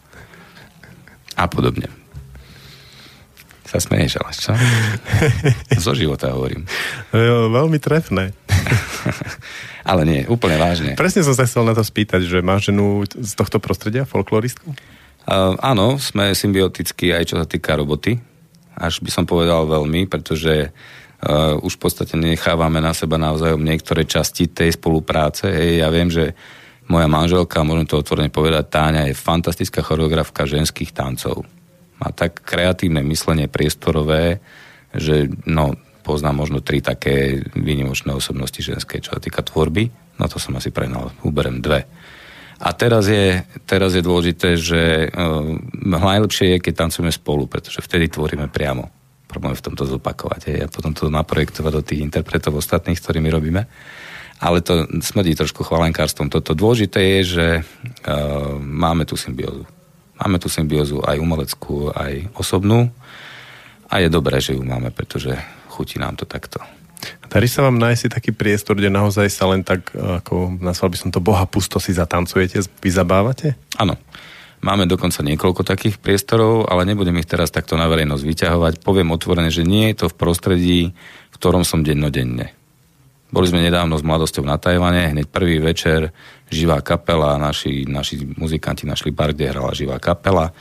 A 1.35 1.51
podobne 1.51 1.91
sa 3.72 3.80
smeješ, 3.80 4.19
ale 4.19 4.32
čo? 4.36 4.51
Zo 5.88 5.95
života 5.95 6.36
hovorím. 6.36 6.67
Jo, 7.15 7.47
veľmi 7.47 7.80
trefné. 7.80 8.36
ale 9.91 10.01
nie, 10.03 10.22
úplne 10.28 10.59
vážne. 10.59 10.99
Presne 10.99 11.24
som 11.24 11.32
sa 11.32 11.47
chcel 11.47 11.63
na 11.63 11.72
to 11.72 11.80
spýtať, 11.80 12.28
že 12.28 12.43
máš 12.43 12.67
ženu 12.67 13.07
z 13.07 13.32
tohto 13.32 13.63
prostredia, 13.63 14.03
folkloristku? 14.03 14.76
Uh, 15.24 15.55
áno, 15.63 15.95
sme 15.95 16.36
symbiotickí 16.36 17.15
aj 17.15 17.32
čo 17.32 17.36
sa 17.39 17.47
týka 17.47 17.80
roboty. 17.80 18.19
Až 18.76 18.99
by 18.99 19.09
som 19.13 19.24
povedal 19.24 19.63
veľmi, 19.63 20.03
pretože 20.11 20.67
uh, 20.67 21.55
už 21.63 21.80
v 21.80 21.82
podstate 21.88 22.19
nechávame 22.19 22.84
na 22.84 22.91
seba 22.91 23.15
navzájom 23.15 23.63
niektoré 23.63 24.03
časti 24.03 24.51
tej 24.51 24.76
spolupráce. 24.76 25.47
Hej, 25.47 25.80
ja 25.80 25.88
viem, 25.88 26.11
že 26.11 26.36
moja 26.91 27.07
manželka, 27.07 27.63
môžem 27.63 27.88
to 27.88 28.03
otvorene 28.03 28.28
povedať, 28.28 28.67
Táňa 28.67 29.01
je 29.07 29.15
fantastická 29.15 29.80
choreografka 29.80 30.43
ženských 30.43 30.91
tancov 30.91 31.47
má 32.01 32.09
tak 32.09 32.41
kreatívne 32.41 33.05
myslenie 33.05 33.45
priestorové, 33.45 34.41
že 34.97 35.29
no, 35.45 35.77
poznám 36.01 36.41
možno 36.41 36.59
tri 36.65 36.81
také 36.81 37.45
výnimočné 37.53 38.09
osobnosti 38.17 38.57
ženské, 38.57 38.99
čo 38.99 39.13
sa 39.13 39.21
týka 39.21 39.45
tvorby. 39.45 40.17
No 40.17 40.25
to 40.25 40.41
som 40.41 40.57
asi 40.57 40.73
prenal, 40.73 41.13
uberem 41.21 41.61
dve. 41.61 41.85
A 42.61 42.77
teraz 42.77 43.09
je, 43.09 43.41
teraz 43.65 43.93
je 43.97 44.05
dôležité, 44.05 44.53
že 44.57 45.09
uh, 45.09 45.57
najlepšie 45.81 46.57
je, 46.57 46.61
keď 46.61 46.73
tancujeme 46.85 47.09
spolu, 47.09 47.49
pretože 47.49 47.81
vtedy 47.81 48.09
tvoríme 48.09 48.49
priamo. 48.53 48.89
Problém 49.25 49.57
v 49.57 49.65
tomto 49.65 49.87
zopakovať 49.87 50.41
hej, 50.51 50.59
a 50.65 50.67
potom 50.69 50.93
to 50.93 51.09
naprojektovať 51.09 51.71
do 51.73 51.81
tých 51.81 52.03
interpretov 52.03 52.59
ostatných, 52.59 52.99
s 52.99 53.05
ktorými 53.05 53.29
robíme. 53.33 53.65
Ale 54.41 54.61
to 54.61 54.89
smrdí 55.01 55.33
trošku 55.37 55.65
chvalenkárstvom. 55.65 56.29
Toto 56.29 56.53
dôležité 56.53 57.17
je, 57.17 57.21
že 57.25 57.47
uh, 57.61 58.57
máme 58.61 59.09
tú 59.09 59.17
symbiózu 59.17 59.65
Máme 60.22 60.38
tú 60.38 60.53
symbiózu 60.53 61.01
aj 61.01 61.17
umeleckú, 61.17 61.89
aj 61.89 62.30
osobnú 62.38 62.93
a 63.89 63.97
je 63.97 64.07
dobré, 64.07 64.38
že 64.38 64.53
ju 64.53 64.61
máme, 64.61 64.93
pretože 64.93 65.34
chutí 65.74 65.97
nám 65.97 66.13
to 66.13 66.30
takto. 66.30 66.61
Darí 67.26 67.49
sa 67.49 67.65
vám 67.65 67.82
nájsť 67.82 68.13
taký 68.13 68.30
priestor, 68.30 68.78
kde 68.78 68.93
naozaj 68.93 69.26
sa 69.34 69.49
len 69.49 69.65
tak, 69.65 69.89
ako 69.97 70.61
nazval 70.61 70.93
by 70.93 70.97
som 71.01 71.09
to, 71.09 71.17
boha 71.17 71.49
pusto 71.49 71.82
si 71.82 71.97
zatancujete, 71.97 72.61
vy 72.61 72.89
zabávate? 72.93 73.57
Áno. 73.82 73.97
Máme 74.61 74.86
dokonca 74.86 75.26
niekoľko 75.26 75.65
takých 75.65 75.97
priestorov, 75.97 76.69
ale 76.69 76.86
nebudem 76.86 77.17
ich 77.17 77.26
teraz 77.26 77.49
takto 77.49 77.74
na 77.74 77.89
verejnosť 77.89 78.22
vyťahovať. 78.22 78.74
Poviem 78.86 79.09
otvorene, 79.09 79.49
že 79.49 79.65
nie 79.65 79.89
je 79.89 80.05
to 80.05 80.13
v 80.13 80.17
prostredí, 80.22 80.80
v 81.34 81.36
ktorom 81.41 81.65
som 81.65 81.82
dennodenne. 81.82 82.53
Boli 83.32 83.47
sme 83.47 83.63
nedávno 83.63 83.95
s 83.95 84.03
mladosťou 84.03 84.43
na 84.43 84.59
Tajvane, 84.59 85.15
hneď 85.15 85.32
prvý 85.32 85.63
večer 85.63 86.11
živá 86.51 86.84
kapela, 86.84 87.39
naši, 87.39 87.88
naši 87.88 88.19
muzikanti 88.36 88.84
našli 88.84 89.15
bar, 89.15 89.32
kde 89.32 89.55
hrala 89.55 89.71
živá 89.71 89.97
kapela. 90.03 90.51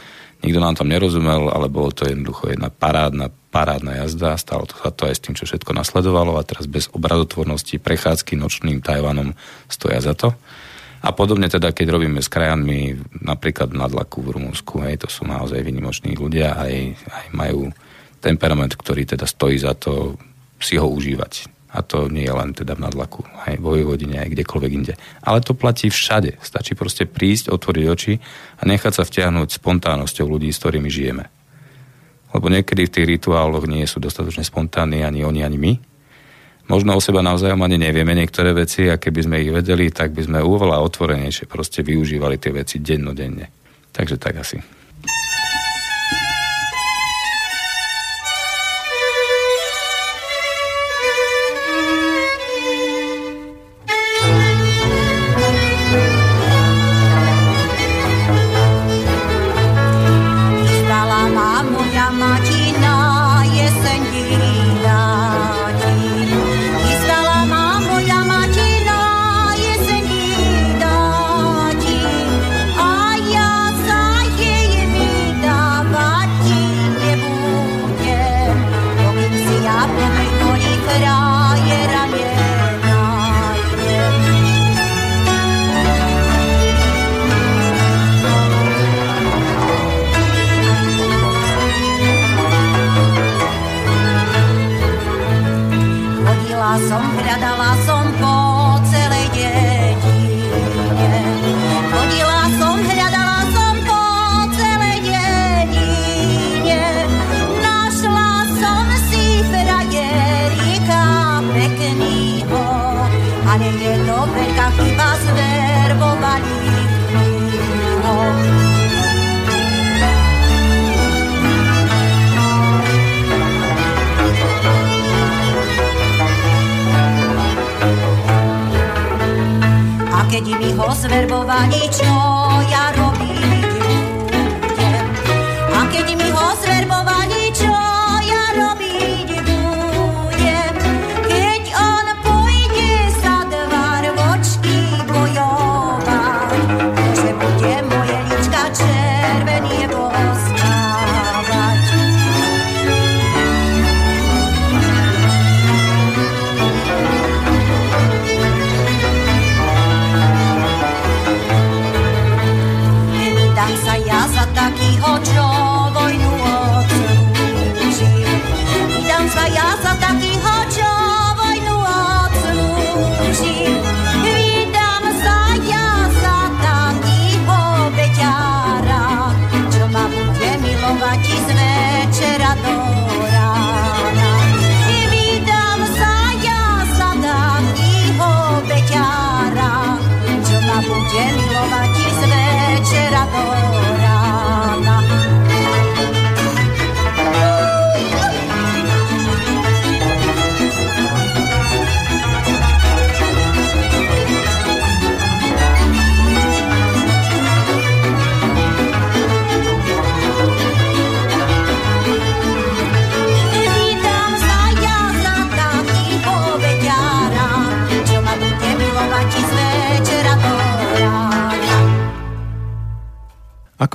Nikto 0.41 0.59
nám 0.63 0.79
tam 0.79 0.89
nerozumel, 0.89 1.51
ale 1.51 1.67
bolo 1.69 1.91
to 1.91 2.07
jednoducho 2.07 2.49
jedna 2.49 2.71
parádna, 2.71 3.29
parádna 3.53 4.07
jazda. 4.07 4.39
Stalo 4.39 4.65
to 4.65 4.79
sa 4.79 4.95
to 4.95 5.11
aj 5.11 5.15
s 5.19 5.23
tým, 5.27 5.35
čo 5.37 5.45
všetko 5.45 5.75
nasledovalo 5.75 6.39
a 6.39 6.47
teraz 6.47 6.71
bez 6.71 6.89
obrazotvornosti 6.95 7.83
prechádzky 7.83 8.39
nočným 8.39 8.81
Tajvanom 8.81 9.35
stoja 9.69 10.01
za 10.01 10.15
to. 10.15 10.33
A 11.01 11.11
podobne 11.17 11.49
teda, 11.51 11.73
keď 11.75 11.97
robíme 11.97 12.23
s 12.23 12.29
krajanmi 12.31 12.97
napríklad 13.25 13.73
na 13.73 13.89
Dlaku 13.89 14.21
v 14.21 14.37
Rumunsku, 14.37 14.85
hej, 14.85 15.01
to 15.01 15.09
sú 15.09 15.25
naozaj 15.25 15.61
vynimoční 15.65 16.13
ľudia, 16.13 16.55
aj, 16.55 16.73
aj 17.09 17.27
majú 17.33 17.73
temperament, 18.21 18.77
ktorý 18.77 19.09
teda 19.09 19.25
stojí 19.25 19.57
za 19.57 19.73
to 19.73 20.17
si 20.61 20.77
ho 20.77 20.87
užívať. 20.87 21.60
A 21.71 21.87
to 21.87 22.11
nie 22.11 22.27
je 22.27 22.35
len 22.35 22.51
teda 22.51 22.75
v 22.75 22.83
nadlaku, 22.83 23.23
aj 23.47 23.63
vo 23.63 23.79
Vojvodine, 23.79 24.19
aj 24.19 24.35
kdekoľvek 24.35 24.73
inde. 24.75 24.95
Ale 25.23 25.39
to 25.39 25.55
platí 25.55 25.87
všade. 25.87 26.43
Stačí 26.43 26.75
proste 26.75 27.07
prísť, 27.07 27.55
otvoriť 27.55 27.85
oči 27.87 28.19
a 28.59 28.63
nechať 28.67 28.93
sa 28.99 29.07
vtiahnuť 29.07 29.63
spontánnosťou 29.63 30.27
ľudí, 30.27 30.51
s 30.51 30.59
ktorými 30.59 30.91
žijeme. 30.91 31.31
Lebo 32.35 32.51
niekedy 32.51 32.91
v 32.91 32.95
tých 32.95 33.07
rituáloch 33.07 33.71
nie 33.71 33.87
sú 33.87 34.03
dostatočne 34.03 34.43
spontánni 34.43 35.07
ani 35.07 35.23
oni, 35.23 35.47
ani 35.47 35.59
my. 35.59 35.73
Možno 36.71 36.95
o 36.95 37.03
seba 37.03 37.23
navzájom 37.23 37.63
ani 37.63 37.79
nevieme 37.79 38.15
niektoré 38.15 38.55
veci 38.55 38.87
a 38.87 38.99
keby 38.99 39.21
sme 39.27 39.43
ich 39.43 39.51
vedeli, 39.51 39.91
tak 39.91 40.15
by 40.15 40.27
sme 40.27 40.39
oveľa 40.43 40.83
otvorenejšie 40.87 41.51
proste 41.51 41.83
využívali 41.83 42.39
tie 42.39 42.55
veci 42.55 42.79
dennodenne. 42.79 43.51
Takže 43.91 44.19
tak 44.19 44.43
asi. 44.43 44.80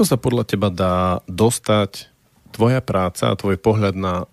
Ako 0.06 0.22
sa 0.22 0.22
podľa 0.22 0.46
teba 0.46 0.70
dá 0.70 1.26
dostať 1.26 2.14
tvoja 2.54 2.78
práca 2.78 3.34
a 3.34 3.38
tvoj 3.42 3.58
pohľad 3.58 3.98
na 3.98 4.30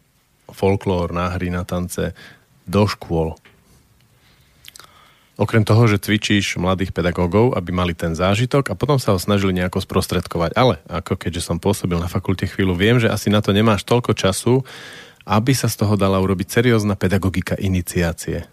folklór, 0.53 1.17
na 1.17 1.33
hry, 1.33 1.49
na 1.49 1.65
tance 1.65 2.13
do 2.69 2.85
škôl? 2.85 3.41
Okrem 5.41 5.65
toho, 5.65 5.89
že 5.89 5.97
cvičíš 5.97 6.61
mladých 6.61 6.93
pedagógov, 6.93 7.57
aby 7.57 7.73
mali 7.73 7.97
ten 7.97 8.13
zážitok 8.13 8.69
a 8.69 8.77
potom 8.77 9.01
sa 9.01 9.17
ho 9.17 9.19
snažili 9.25 9.57
nejako 9.57 9.81
sprostredkovať. 9.81 10.53
Ale 10.61 10.77
ako 10.93 11.17
keďže 11.17 11.41
som 11.41 11.57
pôsobil 11.57 11.97
na 11.97 12.05
fakulte 12.05 12.45
chvíľu, 12.45 12.77
viem, 12.77 13.01
že 13.01 13.09
asi 13.09 13.33
na 13.33 13.41
to 13.41 13.57
nemáš 13.57 13.89
toľko 13.89 14.13
času, 14.13 14.61
aby 15.25 15.57
sa 15.57 15.73
z 15.73 15.81
toho 15.81 15.97
dala 15.97 16.21
urobiť 16.21 16.53
seriózna 16.53 17.01
pedagogika 17.01 17.57
iniciácie. 17.57 18.45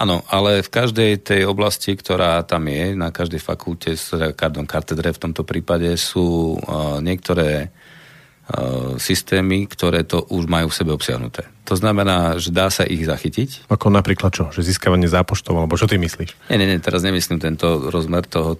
Áno, 0.00 0.24
ale 0.32 0.64
v 0.64 0.72
každej 0.72 1.20
tej 1.20 1.44
oblasti, 1.44 1.92
ktorá 1.92 2.40
tam 2.48 2.72
je, 2.72 2.96
na 2.96 3.12
každej 3.12 3.36
fakulte, 3.36 3.92
pardon, 4.32 4.64
katedre 4.64 5.12
v 5.12 5.22
tomto 5.28 5.44
prípade, 5.44 5.92
sú 6.00 6.56
uh, 6.56 7.04
niektoré 7.04 7.68
uh, 7.68 8.96
systémy, 8.96 9.68
ktoré 9.68 10.08
to 10.08 10.24
už 10.32 10.48
majú 10.48 10.72
v 10.72 10.78
sebe 10.80 10.96
obsiahnuté. 10.96 11.44
To 11.68 11.76
znamená, 11.76 12.40
že 12.40 12.48
dá 12.48 12.72
sa 12.72 12.88
ich 12.88 13.04
zachytiť. 13.04 13.68
Ako 13.68 13.92
napríklad 13.92 14.32
čo? 14.32 14.48
Že 14.48 14.72
získavanie 14.72 15.04
zápočtov, 15.04 15.60
alebo 15.60 15.76
čo 15.76 15.84
ty 15.84 16.00
myslíš? 16.00 16.48
Nie, 16.48 16.56
nie, 16.56 16.64
nie, 16.64 16.80
teraz 16.80 17.04
nemyslím 17.04 17.36
tento 17.36 17.92
rozmer 17.92 18.24
toho 18.24 18.56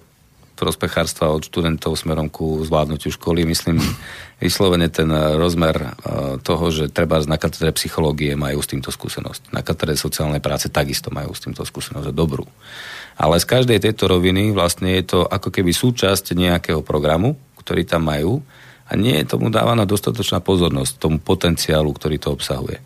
prospechárstva 0.61 1.33
od 1.33 1.41
študentov 1.41 1.97
smerom 1.97 2.29
ku 2.29 2.61
zvládnutiu 2.61 3.09
školy. 3.09 3.49
Myslím 3.49 3.81
vyslovene 4.37 4.89
ten 4.93 5.09
eh, 5.09 5.37
rozmer 5.37 5.73
eh, 5.77 5.89
toho, 6.41 6.69
že 6.69 6.93
treba 6.93 7.17
na 7.25 7.41
katedre 7.41 7.73
psychológie 7.73 8.37
majú 8.37 8.61
s 8.61 8.69
týmto 8.69 8.93
skúsenosť. 8.93 9.49
Na 9.49 9.65
katedre 9.65 9.97
sociálnej 9.97 10.41
práce 10.41 10.69
takisto 10.69 11.09
majú 11.09 11.33
s 11.33 11.41
týmto 11.41 11.65
skúsenosť 11.65 12.09
a 12.09 12.13
dobrú. 12.13 12.45
Ale 13.17 13.41
z 13.41 13.45
každej 13.45 13.81
tejto 13.81 14.09
roviny 14.09 14.53
vlastne 14.53 14.93
je 14.97 15.17
to 15.17 15.19
ako 15.25 15.49
keby 15.49 15.73
súčasť 15.73 16.37
nejakého 16.37 16.85
programu, 16.85 17.37
ktorý 17.57 17.85
tam 17.85 18.09
majú 18.09 18.41
a 18.89 18.97
nie 18.97 19.17
je 19.21 19.29
tomu 19.29 19.53
dávaná 19.53 19.85
dostatočná 19.85 20.41
pozornosť 20.41 20.97
tomu 20.97 21.17
potenciálu, 21.21 21.93
ktorý 21.93 22.17
to 22.17 22.33
obsahuje. 22.33 22.81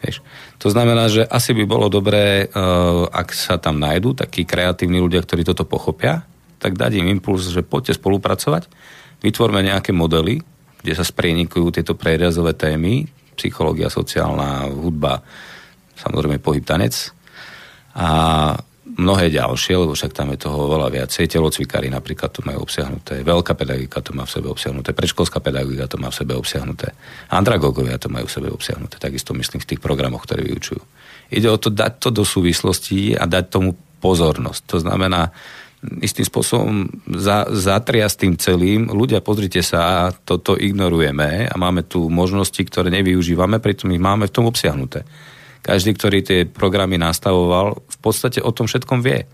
Vieš. 0.00 0.24
To 0.60 0.68
znamená, 0.72 1.08
že 1.12 1.24
asi 1.24 1.52
by 1.56 1.64
bolo 1.64 1.92
dobré, 1.92 2.48
uh, 2.48 3.04
ak 3.08 3.32
sa 3.36 3.60
tam 3.60 3.80
nájdú 3.80 4.16
takí 4.16 4.48
kreatívni 4.48 5.00
ľudia, 5.00 5.20
ktorí 5.20 5.44
toto 5.44 5.68
pochopia, 5.68 6.24
tak 6.60 6.76
dať 6.76 7.00
im 7.00 7.08
impuls, 7.16 7.48
že 7.48 7.64
poďte 7.64 7.96
spolupracovať, 7.96 8.68
vytvorme 9.24 9.64
nejaké 9.64 9.96
modely, 9.96 10.44
kde 10.80 10.92
sa 10.92 11.04
sprienikujú 11.04 11.72
tieto 11.72 11.96
preriazové 11.96 12.52
témy, 12.52 13.08
psychológia, 13.36 13.88
sociálna, 13.88 14.68
hudba, 14.68 15.24
samozrejme 15.96 16.40
pohyb, 16.40 16.64
tanec 16.64 17.12
a 17.96 18.08
mnohé 19.00 19.30
ďalšie, 19.32 19.80
lebo 19.80 19.96
však 19.96 20.12
tam 20.12 20.34
je 20.34 20.44
toho 20.44 20.66
veľa 20.66 20.88
viacej. 20.92 21.30
Telocvikári 21.30 21.88
napríklad 21.88 22.32
to 22.34 22.44
majú 22.44 22.66
obsiahnuté, 22.66 23.22
veľká 23.24 23.56
pedagogika 23.56 24.04
to 24.04 24.12
má 24.12 24.28
v 24.28 24.32
sebe 24.34 24.48
obsiahnuté, 24.52 24.92
predškolská 24.92 25.38
pedagogika 25.40 25.86
to 25.88 25.96
má 25.96 26.12
v 26.12 26.16
sebe 26.20 26.32
obsiahnuté, 26.36 26.92
andragogovia 27.32 27.96
to 27.96 28.12
majú 28.12 28.26
v 28.28 28.34
sebe 28.34 28.48
obsiahnuté, 28.52 29.00
takisto 29.00 29.32
myslím 29.32 29.60
v 29.62 29.68
tých 29.74 29.80
programoch, 29.80 30.26
ktoré 30.26 30.44
vyučujú. 30.44 30.82
Ide 31.30 31.48
o 31.48 31.58
to 31.60 31.70
dať 31.70 31.92
to 32.02 32.08
do 32.10 32.26
súvislostí 32.26 33.14
a 33.14 33.24
dať 33.24 33.44
tomu 33.48 33.78
pozornosť. 34.02 34.62
To 34.74 34.76
znamená, 34.82 35.30
istým 35.80 36.28
spôsobom 36.28 36.92
za, 37.16 37.48
zatria 37.56 38.04
s 38.04 38.20
tým 38.20 38.36
celým. 38.36 38.92
Ľudia, 38.92 39.24
pozrite 39.24 39.64
sa, 39.64 40.12
toto 40.28 40.52
ignorujeme 40.60 41.48
a 41.48 41.54
máme 41.56 41.88
tu 41.88 42.12
možnosti, 42.12 42.60
ktoré 42.60 42.92
nevyužívame, 42.92 43.64
pritom 43.64 43.88
ich 43.96 44.02
máme 44.02 44.28
v 44.28 44.34
tom 44.34 44.44
obsiahnuté. 44.44 45.08
Každý, 45.60 45.96
ktorý 45.96 46.18
tie 46.24 46.38
programy 46.48 46.96
nastavoval, 47.00 47.80
v 47.80 47.98
podstate 48.00 48.40
o 48.40 48.52
tom 48.52 48.68
všetkom 48.68 49.00
vie. 49.00 49.24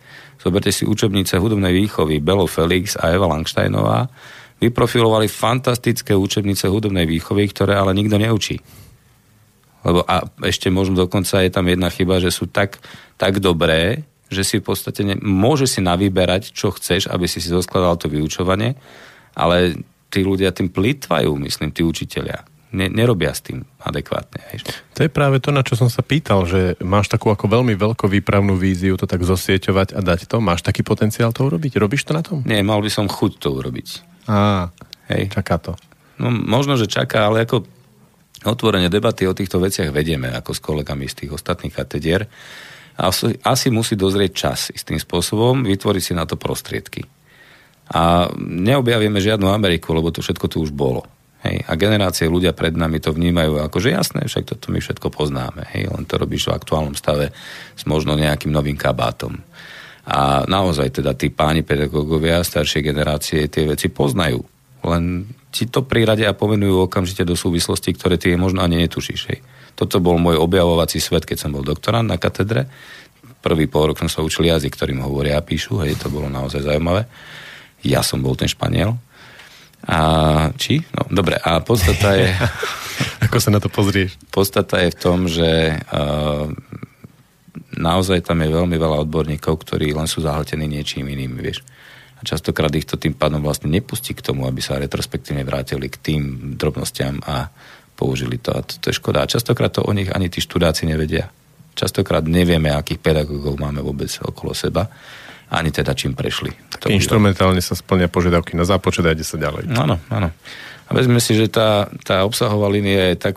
Zoberte 0.42 0.70
si 0.74 0.86
učebnice 0.86 1.38
hudobnej 1.38 1.74
výchovy 1.74 2.22
Belo 2.22 2.46
Felix 2.50 2.98
a 2.98 3.14
Eva 3.14 3.30
Langsteinová. 3.30 4.10
Vyprofilovali 4.58 5.30
fantastické 5.30 6.14
učebnice 6.14 6.66
hudobnej 6.66 7.06
výchovy, 7.06 7.46
ktoré 7.50 7.78
ale 7.78 7.94
nikto 7.94 8.18
neučí. 8.18 8.58
Lebo 9.86 10.02
a 10.02 10.26
ešte 10.42 10.66
možno 10.66 10.98
dokonca 11.06 11.46
je 11.46 11.50
tam 11.50 11.66
jedna 11.70 11.90
chyba, 11.94 12.18
že 12.18 12.34
sú 12.34 12.50
tak, 12.50 12.82
tak 13.14 13.38
dobré, 13.38 14.02
že 14.26 14.42
si 14.42 14.58
v 14.58 14.66
podstate 14.66 15.06
ne, 15.06 15.14
môže 15.22 15.70
si 15.70 15.78
navyberať, 15.78 16.50
čo 16.50 16.74
chceš, 16.74 17.06
aby 17.10 17.30
si 17.30 17.38
si 17.38 17.50
zoskladal 17.50 17.94
to 17.98 18.10
vyučovanie, 18.10 18.74
ale 19.36 19.78
tí 20.10 20.26
ľudia 20.26 20.50
tým 20.50 20.70
plýtvajú, 20.70 21.30
myslím, 21.46 21.70
tí 21.70 21.86
učiteľia. 21.86 22.46
Ne, 22.76 22.90
nerobia 22.90 23.30
s 23.30 23.46
tým 23.46 23.62
adekvátne. 23.78 24.42
Hej. 24.52 24.66
To 24.98 25.06
je 25.06 25.10
práve 25.10 25.38
to, 25.38 25.54
na 25.54 25.62
čo 25.62 25.78
som 25.78 25.86
sa 25.86 26.02
pýtal, 26.02 26.44
že 26.44 26.74
máš 26.82 27.06
takú 27.06 27.30
ako 27.30 27.46
veľmi 27.46 27.78
veľkú 27.78 28.10
výpravnú 28.10 28.58
víziu 28.58 28.98
to 28.98 29.06
tak 29.06 29.22
zosieťovať 29.22 29.94
a 29.94 30.00
dať 30.02 30.26
to. 30.26 30.42
Máš 30.42 30.66
taký 30.66 30.82
potenciál 30.82 31.30
to 31.30 31.46
urobiť? 31.46 31.78
Robíš 31.78 32.04
to 32.04 32.12
na 32.12 32.26
tom? 32.26 32.42
Nie, 32.42 32.66
mal 32.66 32.82
by 32.82 32.90
som 32.90 33.06
chuť 33.06 33.32
to 33.38 33.54
urobiť. 33.54 33.88
Á, 34.26 34.74
Hej. 35.08 35.30
čaká 35.30 35.62
to. 35.62 35.72
No, 36.18 36.28
možno, 36.28 36.74
že 36.74 36.90
čaká, 36.90 37.30
ale 37.30 37.46
ako 37.46 37.64
otvorene 38.44 38.90
debaty 38.90 39.24
o 39.24 39.36
týchto 39.36 39.62
veciach 39.62 39.94
vedieme 39.94 40.28
ako 40.34 40.50
s 40.52 40.60
kolegami 40.60 41.06
z 41.06 41.24
tých 41.24 41.30
ostatných 41.38 41.72
katedier. 41.72 42.26
Asi, 42.96 43.36
asi 43.44 43.68
musí 43.68 43.92
dozrieť 43.92 44.32
čas 44.32 44.72
istým 44.72 44.96
spôsobom, 44.96 45.68
vytvoriť 45.68 46.02
si 46.02 46.12
na 46.16 46.24
to 46.24 46.40
prostriedky. 46.40 47.04
A 47.92 48.26
neobjavíme 48.40 49.20
žiadnu 49.20 49.46
Ameriku, 49.52 49.92
lebo 49.92 50.10
to 50.10 50.24
všetko 50.24 50.46
tu 50.48 50.64
už 50.64 50.72
bolo. 50.72 51.04
Hej. 51.46 51.62
A 51.70 51.72
generácie 51.78 52.26
ľudia 52.26 52.56
pred 52.56 52.74
nami 52.74 52.98
to 52.98 53.14
vnímajú 53.14 53.62
ako, 53.62 53.78
že 53.78 53.94
jasné, 53.94 54.26
však 54.26 54.44
toto 54.56 54.74
my 54.74 54.82
všetko 54.82 55.12
poznáme. 55.12 55.70
Hej. 55.76 55.92
Len 55.94 56.02
to 56.08 56.18
robíš 56.18 56.50
v 56.50 56.56
aktuálnom 56.56 56.98
stave 56.98 57.30
s 57.76 57.82
možno 57.86 58.18
nejakým 58.18 58.50
novým 58.50 58.74
kabátom. 58.74 59.38
A 60.06 60.46
naozaj 60.46 61.02
teda 61.02 61.14
tí 61.14 61.30
páni 61.30 61.66
pedagógovia 61.66 62.42
staršej 62.42 62.82
generácie 62.82 63.46
tie 63.50 63.66
veci 63.66 63.90
poznajú. 63.90 64.42
Len 64.86 65.26
ti 65.50 65.66
to 65.66 65.82
priradia 65.82 66.30
a 66.30 66.38
pomenujú 66.38 66.86
okamžite 66.86 67.26
do 67.26 67.34
súvislosti, 67.34 67.90
ktoré 67.94 68.18
ty 68.18 68.34
možno 68.38 68.62
ani 68.62 68.82
netušíš. 68.86 69.20
Hej. 69.30 69.38
Toto 69.76 70.00
bol 70.00 70.16
môj 70.16 70.40
objavovací 70.40 70.98
svet, 70.98 71.28
keď 71.28 71.46
som 71.46 71.50
bol 71.52 71.60
doktorant 71.60 72.08
na 72.08 72.16
katedre. 72.16 72.64
Prvý 73.44 73.68
pol 73.68 73.92
rok 73.92 74.00
som 74.00 74.08
sa 74.08 74.24
učil 74.24 74.48
jazyk, 74.48 74.72
ktorým 74.72 75.04
hovoria 75.04 75.36
a 75.36 75.44
píšu, 75.44 75.84
hej, 75.84 76.00
to 76.00 76.08
bolo 76.08 76.26
naozaj 76.32 76.64
zaujímavé. 76.64 77.04
Ja 77.84 78.00
som 78.00 78.24
bol 78.24 78.34
ten 78.34 78.48
Španiel. 78.48 78.96
A 79.86 79.98
či? 80.58 80.82
No, 80.96 81.06
dobre. 81.12 81.38
A 81.38 81.62
podstata 81.62 82.16
je... 82.18 82.32
Ako 83.28 83.38
sa 83.38 83.52
na 83.52 83.60
to 83.60 83.68
pozrieš? 83.68 84.16
Podstata 84.32 84.80
je 84.82 84.90
v 84.90 84.98
tom, 84.98 85.28
že 85.28 85.78
uh, 85.78 86.48
naozaj 87.76 88.24
tam 88.24 88.40
je 88.42 88.50
veľmi 88.50 88.74
veľa 88.74 89.04
odborníkov, 89.06 89.62
ktorí 89.62 89.92
len 89.92 90.08
sú 90.08 90.24
zahltení 90.24 90.64
niečím 90.64 91.06
iným, 91.06 91.38
vieš. 91.38 91.62
A 92.16 92.24
častokrát 92.24 92.72
ich 92.72 92.88
to 92.88 92.96
tým 92.96 93.12
pádom 93.12 93.44
vlastne 93.44 93.68
nepustí 93.68 94.16
k 94.16 94.24
tomu, 94.24 94.48
aby 94.48 94.64
sa 94.64 94.80
retrospektívne 94.80 95.44
vrátili 95.44 95.92
k 95.92 96.00
tým 96.00 96.22
drobnostiam 96.56 97.20
a 97.28 97.52
použili 97.96 98.36
to. 98.36 98.52
A 98.52 98.60
to, 98.60 98.76
to 98.76 98.92
je 98.92 98.98
škoda. 99.00 99.24
A 99.24 99.30
častokrát 99.30 99.72
to 99.72 99.82
o 99.82 99.92
nich 99.96 100.12
ani 100.12 100.28
tí 100.28 100.44
študáci 100.44 100.84
nevedia. 100.84 101.32
Častokrát 101.72 102.24
nevieme, 102.24 102.72
akých 102.72 103.00
pedagógov 103.00 103.56
máme 103.56 103.80
vôbec 103.80 104.12
okolo 104.20 104.52
seba, 104.52 104.88
ani 105.48 105.72
teda 105.72 105.96
čím 105.96 106.12
prešli. 106.12 106.52
To. 106.80 106.92
Instrumentálne 106.92 107.60
sa 107.64 107.72
splnia 107.72 108.12
požiadavky 108.12 108.56
na 108.56 108.68
zápočet 108.68 109.04
a 109.08 109.16
ide 109.16 109.24
sa 109.24 109.40
ďalej. 109.40 109.72
Áno, 109.72 109.96
áno. 110.12 110.28
A 110.86 110.90
vezme 110.94 111.18
si, 111.18 111.34
že 111.34 111.50
tá, 111.50 111.90
tá 112.06 112.22
obsahová 112.22 112.70
línia 112.70 113.10
je 113.12 113.16
tak 113.18 113.34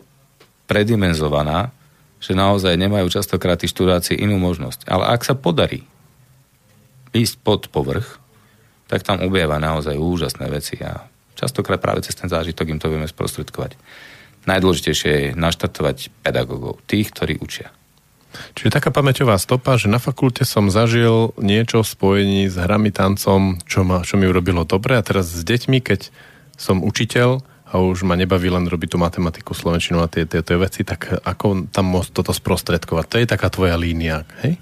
predimenzovaná, 0.69 1.73
že 2.19 2.37
naozaj 2.37 2.75
nemajú 2.77 3.09
častokrát 3.09 3.57
tí 3.57 3.65
študáci 3.65 4.13
inú 4.13 4.37
možnosť. 4.37 4.85
Ale 4.85 5.07
ak 5.09 5.25
sa 5.25 5.33
podarí 5.33 5.87
ísť 7.15 7.41
pod 7.41 7.71
povrch, 7.73 8.21
tak 8.89 9.01
tam 9.01 9.21
objava 9.21 9.57
naozaj 9.57 9.97
úžasné 9.97 10.45
veci 10.49 10.77
a 10.81 11.09
častokrát 11.37 11.81
práve 11.81 12.05
cez 12.05 12.13
ten 12.17 12.29
zážitok 12.29 12.69
im 12.69 12.81
to 12.81 12.89
vieme 12.89 13.07
sprostredkovať. 13.07 13.77
Najdôležitejšie 14.49 15.11
je 15.13 15.37
naštartovať 15.37 16.09
pedagógov, 16.25 16.81
tých, 16.89 17.13
ktorí 17.13 17.37
učia. 17.37 17.69
Čiže 18.53 18.73
taká 18.73 18.89
pamäťová 18.93 19.37
stopa, 19.41 19.77
že 19.77 19.89
na 19.89 19.97
fakulte 19.97 20.45
som 20.45 20.69
zažil 20.69 21.33
niečo 21.41 21.81
v 21.81 21.91
spojení 21.91 22.41
s 22.45 22.57
hrami, 22.57 22.93
tancom, 22.93 23.57
čo, 23.65 23.81
ma, 23.81 24.05
čo 24.05 24.21
mi 24.21 24.29
urobilo 24.29 24.65
dobre 24.65 24.97
a 24.97 25.05
teraz 25.05 25.33
s 25.33 25.41
deťmi, 25.41 25.81
keď 25.81 26.13
som 26.57 26.85
učiteľ 26.85 27.41
a 27.69 27.73
už 27.81 28.05
ma 28.05 28.17
nebaví 28.17 28.49
len 28.49 28.65
robiť 28.65 28.89
tú 28.93 28.97
matematiku, 28.97 29.53
slovenčinu 29.53 30.01
a 30.01 30.09
tie, 30.09 30.25
tie, 30.25 30.41
tie 30.41 30.57
veci, 30.57 30.81
tak 30.85 31.21
ako 31.21 31.69
tam 31.69 31.85
môcť 31.89 32.09
toto 32.13 32.33
sprostredkovať? 32.33 33.05
To 33.09 33.15
je 33.21 33.27
taká 33.29 33.49
tvoja 33.53 33.77
línia, 33.77 34.25
hej? 34.41 34.57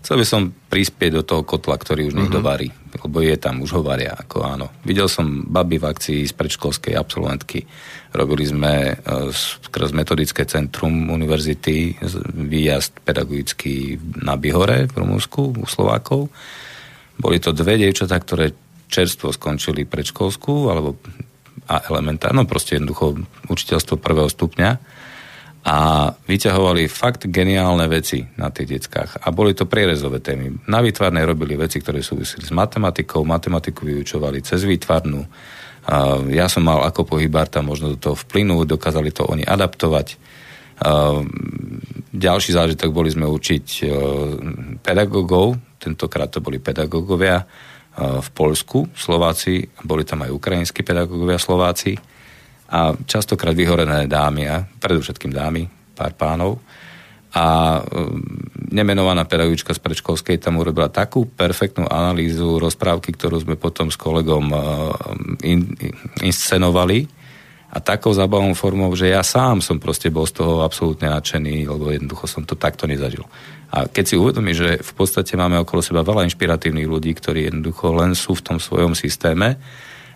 Chcel 0.00 0.16
by 0.20 0.26
som 0.26 0.42
prispieť 0.50 1.20
do 1.20 1.22
toho 1.22 1.42
kotla, 1.44 1.76
ktorý 1.76 2.08
už 2.08 2.16
niekto 2.16 2.40
varí, 2.40 2.72
lebo 2.96 3.20
je 3.20 3.36
tam, 3.36 3.60
už 3.60 3.78
ho 3.78 3.82
varia, 3.84 4.16
ako 4.16 4.42
áno. 4.42 4.66
Videl 4.82 5.06
som 5.06 5.44
baby 5.44 5.76
v 5.76 5.88
akcii 5.92 6.20
z 6.24 6.34
predškolskej 6.34 6.94
absolventky. 6.96 7.68
Robili 8.16 8.48
sme 8.48 8.72
e, 8.90 8.94
skrz 9.34 9.92
metodické 9.92 10.48
centrum 10.48 11.12
univerzity 11.12 12.00
výjazd 12.32 13.04
pedagogický 13.04 14.00
na 14.24 14.34
Bihore 14.40 14.88
v 14.88 14.94
Rumunsku 14.98 15.60
u 15.60 15.64
Slovákov. 15.68 16.32
Boli 17.20 17.36
to 17.38 17.52
dve 17.52 17.76
dievčatá, 17.76 18.16
ktoré 18.18 18.56
čerstvo 18.90 19.30
skončili 19.30 19.86
predškolskú 19.86 20.72
alebo 20.72 20.98
a 21.70 21.86
elementárno, 21.86 22.50
proste 22.50 22.74
jednoducho 22.74 23.14
učiteľstvo 23.46 24.02
prvého 24.02 24.26
stupňa 24.26 24.70
a 25.60 26.08
vyťahovali 26.08 26.88
fakt 26.88 27.28
geniálne 27.28 27.84
veci 27.84 28.24
na 28.40 28.48
tých 28.48 28.80
deckách. 28.80 29.20
A 29.20 29.28
boli 29.28 29.52
to 29.52 29.68
prierezové 29.68 30.24
témy. 30.24 30.64
Na 30.72 30.80
výtvarnej 30.80 31.28
robili 31.28 31.52
veci, 31.52 31.84
ktoré 31.84 32.00
súviseli 32.00 32.48
s 32.48 32.52
matematikou, 32.52 33.20
matematiku 33.28 33.84
vyučovali 33.84 34.40
cez 34.40 34.64
výtvarnú. 34.64 35.20
Ja 36.32 36.48
som 36.48 36.64
mal 36.64 36.80
ako 36.88 37.04
pohybár 37.04 37.52
tam 37.52 37.68
možno 37.68 37.92
do 37.92 37.98
toho 38.00 38.16
vplynúť, 38.16 38.72
dokázali 38.72 39.12
to 39.12 39.28
oni 39.28 39.44
adaptovať. 39.44 40.16
Ďalší 42.10 42.50
zážitok 42.56 42.88
boli 42.88 43.12
sme 43.12 43.28
učiť 43.28 43.66
e, 43.80 43.86
pedagógov, 44.80 45.60
tentokrát 45.76 46.32
to 46.32 46.42
boli 46.42 46.56
pedagógovia 46.56 47.38
e, 47.38 47.44
v 48.18 48.28
Polsku, 48.32 48.88
Slováci, 48.96 49.68
boli 49.84 50.02
tam 50.02 50.24
aj 50.24 50.32
ukrajinskí 50.32 50.80
pedagógovia 50.82 51.38
Slováci 51.38 51.94
a 52.70 52.94
častokrát 52.94 53.52
vyhorené 53.52 54.06
dámy, 54.06 54.46
a 54.46 54.62
predovšetkým 54.62 55.34
dámy, 55.34 55.66
pár 55.98 56.14
pánov. 56.14 56.62
A 57.30 57.78
um, 57.78 58.18
nemenovaná 58.74 59.22
pedagogička 59.22 59.70
z 59.70 59.82
predškolskej 59.82 60.42
tam 60.42 60.58
urobila 60.58 60.90
takú 60.90 61.30
perfektnú 61.30 61.86
analýzu 61.86 62.58
rozprávky, 62.58 63.14
ktorú 63.14 63.42
sme 63.42 63.54
potom 63.54 63.86
s 63.86 63.94
kolegom 63.94 64.50
uh, 64.50 64.60
in, 65.46 65.62
in, 65.78 65.94
inscenovali 66.26 67.06
a 67.70 67.78
takou 67.78 68.10
zábavnou 68.10 68.50
formou, 68.58 68.90
že 68.98 69.14
ja 69.14 69.22
sám 69.22 69.62
som 69.62 69.78
proste 69.78 70.10
bol 70.10 70.26
z 70.26 70.42
toho 70.42 70.66
absolútne 70.66 71.06
nadšený, 71.06 71.70
lebo 71.70 71.94
jednoducho 71.94 72.26
som 72.26 72.42
to 72.42 72.58
takto 72.58 72.90
nezažil. 72.90 73.22
A 73.70 73.86
keď 73.86 74.04
si 74.10 74.18
uvedomí, 74.18 74.50
že 74.50 74.82
v 74.82 74.92
podstate 74.98 75.38
máme 75.38 75.62
okolo 75.62 75.78
seba 75.78 76.02
veľa 76.02 76.26
inšpiratívnych 76.26 76.90
ľudí, 76.90 77.14
ktorí 77.14 77.46
jednoducho 77.46 77.94
len 77.94 78.18
sú 78.18 78.34
v 78.34 78.42
tom 78.42 78.58
svojom 78.58 78.98
systéme 78.98 79.54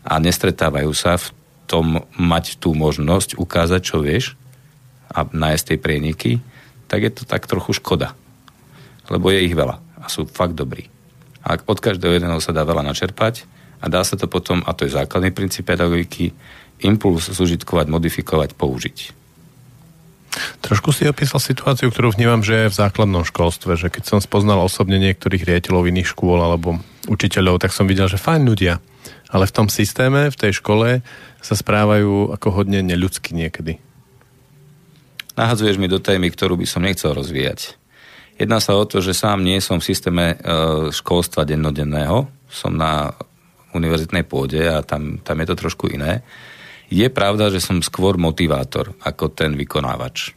a 0.03 0.19
nestretávajú 0.19 0.91
sa 0.91 1.15
v 1.15 1.31
tom 1.65 2.05
mať 2.15 2.61
tú 2.61 2.77
možnosť 2.77 3.41
ukázať, 3.41 3.81
čo 3.81 4.05
vieš 4.05 4.37
a 5.11 5.25
nájsť 5.25 5.65
tej 5.75 5.79
prieniky, 5.79 6.31
tak 6.89 7.05
je 7.05 7.13
to 7.13 7.23
tak 7.25 7.49
trochu 7.49 7.77
škoda. 7.77 8.13
Lebo 9.09 9.33
je 9.33 9.45
ich 9.45 9.55
veľa 9.57 9.81
a 10.01 10.07
sú 10.09 10.29
fakt 10.29 10.57
dobrí. 10.57 10.89
A 11.45 11.61
od 11.61 11.79
každého 11.81 12.17
jedného 12.17 12.41
sa 12.41 12.57
dá 12.57 12.65
veľa 12.65 12.85
načerpať 12.85 13.45
a 13.85 13.93
dá 13.93 14.01
sa 14.01 14.17
to 14.17 14.25
potom, 14.25 14.65
a 14.65 14.73
to 14.73 14.89
je 14.89 14.97
základný 14.97 15.29
princíp 15.33 15.69
pedagogiky, 15.69 16.33
impuls 16.81 17.29
zužitkovať, 17.29 17.87
modifikovať, 17.93 18.57
použiť. 18.57 18.99
Trošku 20.65 20.91
si 20.91 21.07
opísal 21.07 21.39
situáciu, 21.39 21.95
ktorú 21.95 22.17
vnímam, 22.19 22.43
že 22.43 22.67
je 22.67 22.73
v 22.73 22.79
základnom 22.79 23.23
školstve, 23.23 23.79
že 23.79 23.93
keď 23.93 24.03
som 24.03 24.19
spoznal 24.19 24.59
osobne 24.59 24.99
niektorých 24.99 25.47
riaditeľov 25.47 25.87
iných 25.95 26.11
škôl 26.11 26.43
alebo 26.43 26.83
učiteľov, 27.07 27.63
tak 27.63 27.71
som 27.71 27.87
videl, 27.87 28.11
že 28.11 28.19
fajn 28.19 28.43
ľudia, 28.43 28.83
ale 29.31 29.45
v 29.47 29.55
tom 29.55 29.69
systéme, 29.71 30.33
v 30.33 30.41
tej 30.41 30.59
škole 30.59 31.07
sa 31.45 31.53
správajú 31.53 32.33
ako 32.33 32.49
hodne 32.49 32.81
neľudsky 32.81 33.37
niekedy. 33.37 33.77
Nahadzuješ 35.37 35.77
mi 35.77 35.93
do 35.93 36.01
témy, 36.01 36.33
ktorú 36.33 36.57
by 36.57 36.65
som 36.65 36.81
nechcel 36.81 37.13
rozvíjať. 37.13 37.77
Jedná 38.41 38.65
sa 38.65 38.81
o 38.81 38.89
to, 38.89 39.05
že 39.05 39.13
sám 39.13 39.45
nie 39.45 39.61
som 39.61 39.79
v 39.79 39.87
systéme 39.93 40.25
e, 40.35 40.37
školstva 40.89 41.45
dennodenného, 41.45 42.27
som 42.49 42.73
na 42.73 43.13
univerzitnej 43.77 44.25
pôde 44.25 44.63
a 44.65 44.81
tam, 44.81 45.21
tam 45.21 45.37
je 45.43 45.47
to 45.53 45.61
trošku 45.61 45.91
iné. 45.93 46.25
Je 46.89 47.07
pravda, 47.11 47.51
že 47.51 47.61
som 47.61 47.83
skôr 47.83 48.17
motivátor 48.17 48.95
ako 49.03 49.35
ten 49.35 49.59
vykonávač. 49.59 50.33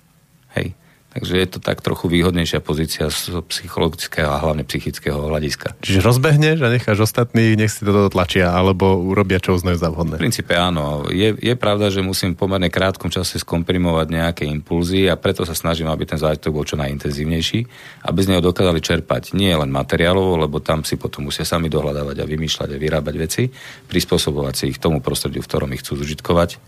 Hej. 0.57 0.73
Takže 1.07 1.33
je 1.39 1.47
to 1.49 1.59
tak 1.63 1.79
trochu 1.81 2.11
výhodnejšia 2.11 2.59
pozícia 2.61 3.07
z 3.07 3.41
psychologického 3.47 4.27
a 4.27 4.37
hlavne 4.37 4.67
psychického 4.67 5.17
hľadiska. 5.31 5.79
Čiže 5.81 6.03
rozbehneš 6.03 6.61
a 6.61 6.69
necháš 6.69 7.09
ostatných, 7.09 7.57
nech 7.57 7.71
si 7.73 7.87
to 7.87 8.11
tlačia, 8.11 8.53
alebo 8.53 8.99
urobia, 9.01 9.39
čo 9.41 9.55
uznajú 9.55 9.79
za 9.79 9.89
V 9.89 9.97
vhodné. 9.97 10.19
princípe 10.19 10.53
áno. 10.53 11.07
Je, 11.09 11.33
je 11.39 11.55
pravda, 11.57 11.89
že 11.89 12.05
musím 12.05 12.35
v 12.35 12.43
pomerne 12.43 12.69
krátkom 12.69 13.09
čase 13.09 13.39
skomprimovať 13.41 14.07
nejaké 14.13 14.43
impulzy 14.45 15.09
a 15.09 15.17
preto 15.17 15.47
sa 15.47 15.57
snažím, 15.57 15.89
aby 15.89 16.05
ten 16.05 16.19
zážitok 16.19 16.51
bol 16.53 16.67
čo 16.67 16.77
najintenzívnejší, 16.77 17.59
aby 18.05 18.19
z 18.21 18.29
neho 18.35 18.43
dokázali 18.43 18.83
čerpať 18.83 19.33
nie 19.33 19.55
len 19.55 19.71
materiálovo, 19.73 20.37
lebo 20.43 20.61
tam 20.61 20.85
si 20.85 20.99
potom 20.99 21.25
musia 21.31 21.47
sami 21.47 21.71
dohľadávať 21.71 22.19
a 22.19 22.29
vymýšľať 22.29 22.69
a 22.75 22.77
vyrábať 22.77 23.15
veci, 23.17 23.43
prispôsobovať 23.89 24.53
si 24.53 24.63
ich 24.75 24.77
tomu 24.77 25.01
prostrediu, 25.01 25.41
v 25.41 25.49
ktorom 25.49 25.71
ich 25.73 25.81
chcú 25.81 26.03
zužitkovať 26.03 26.61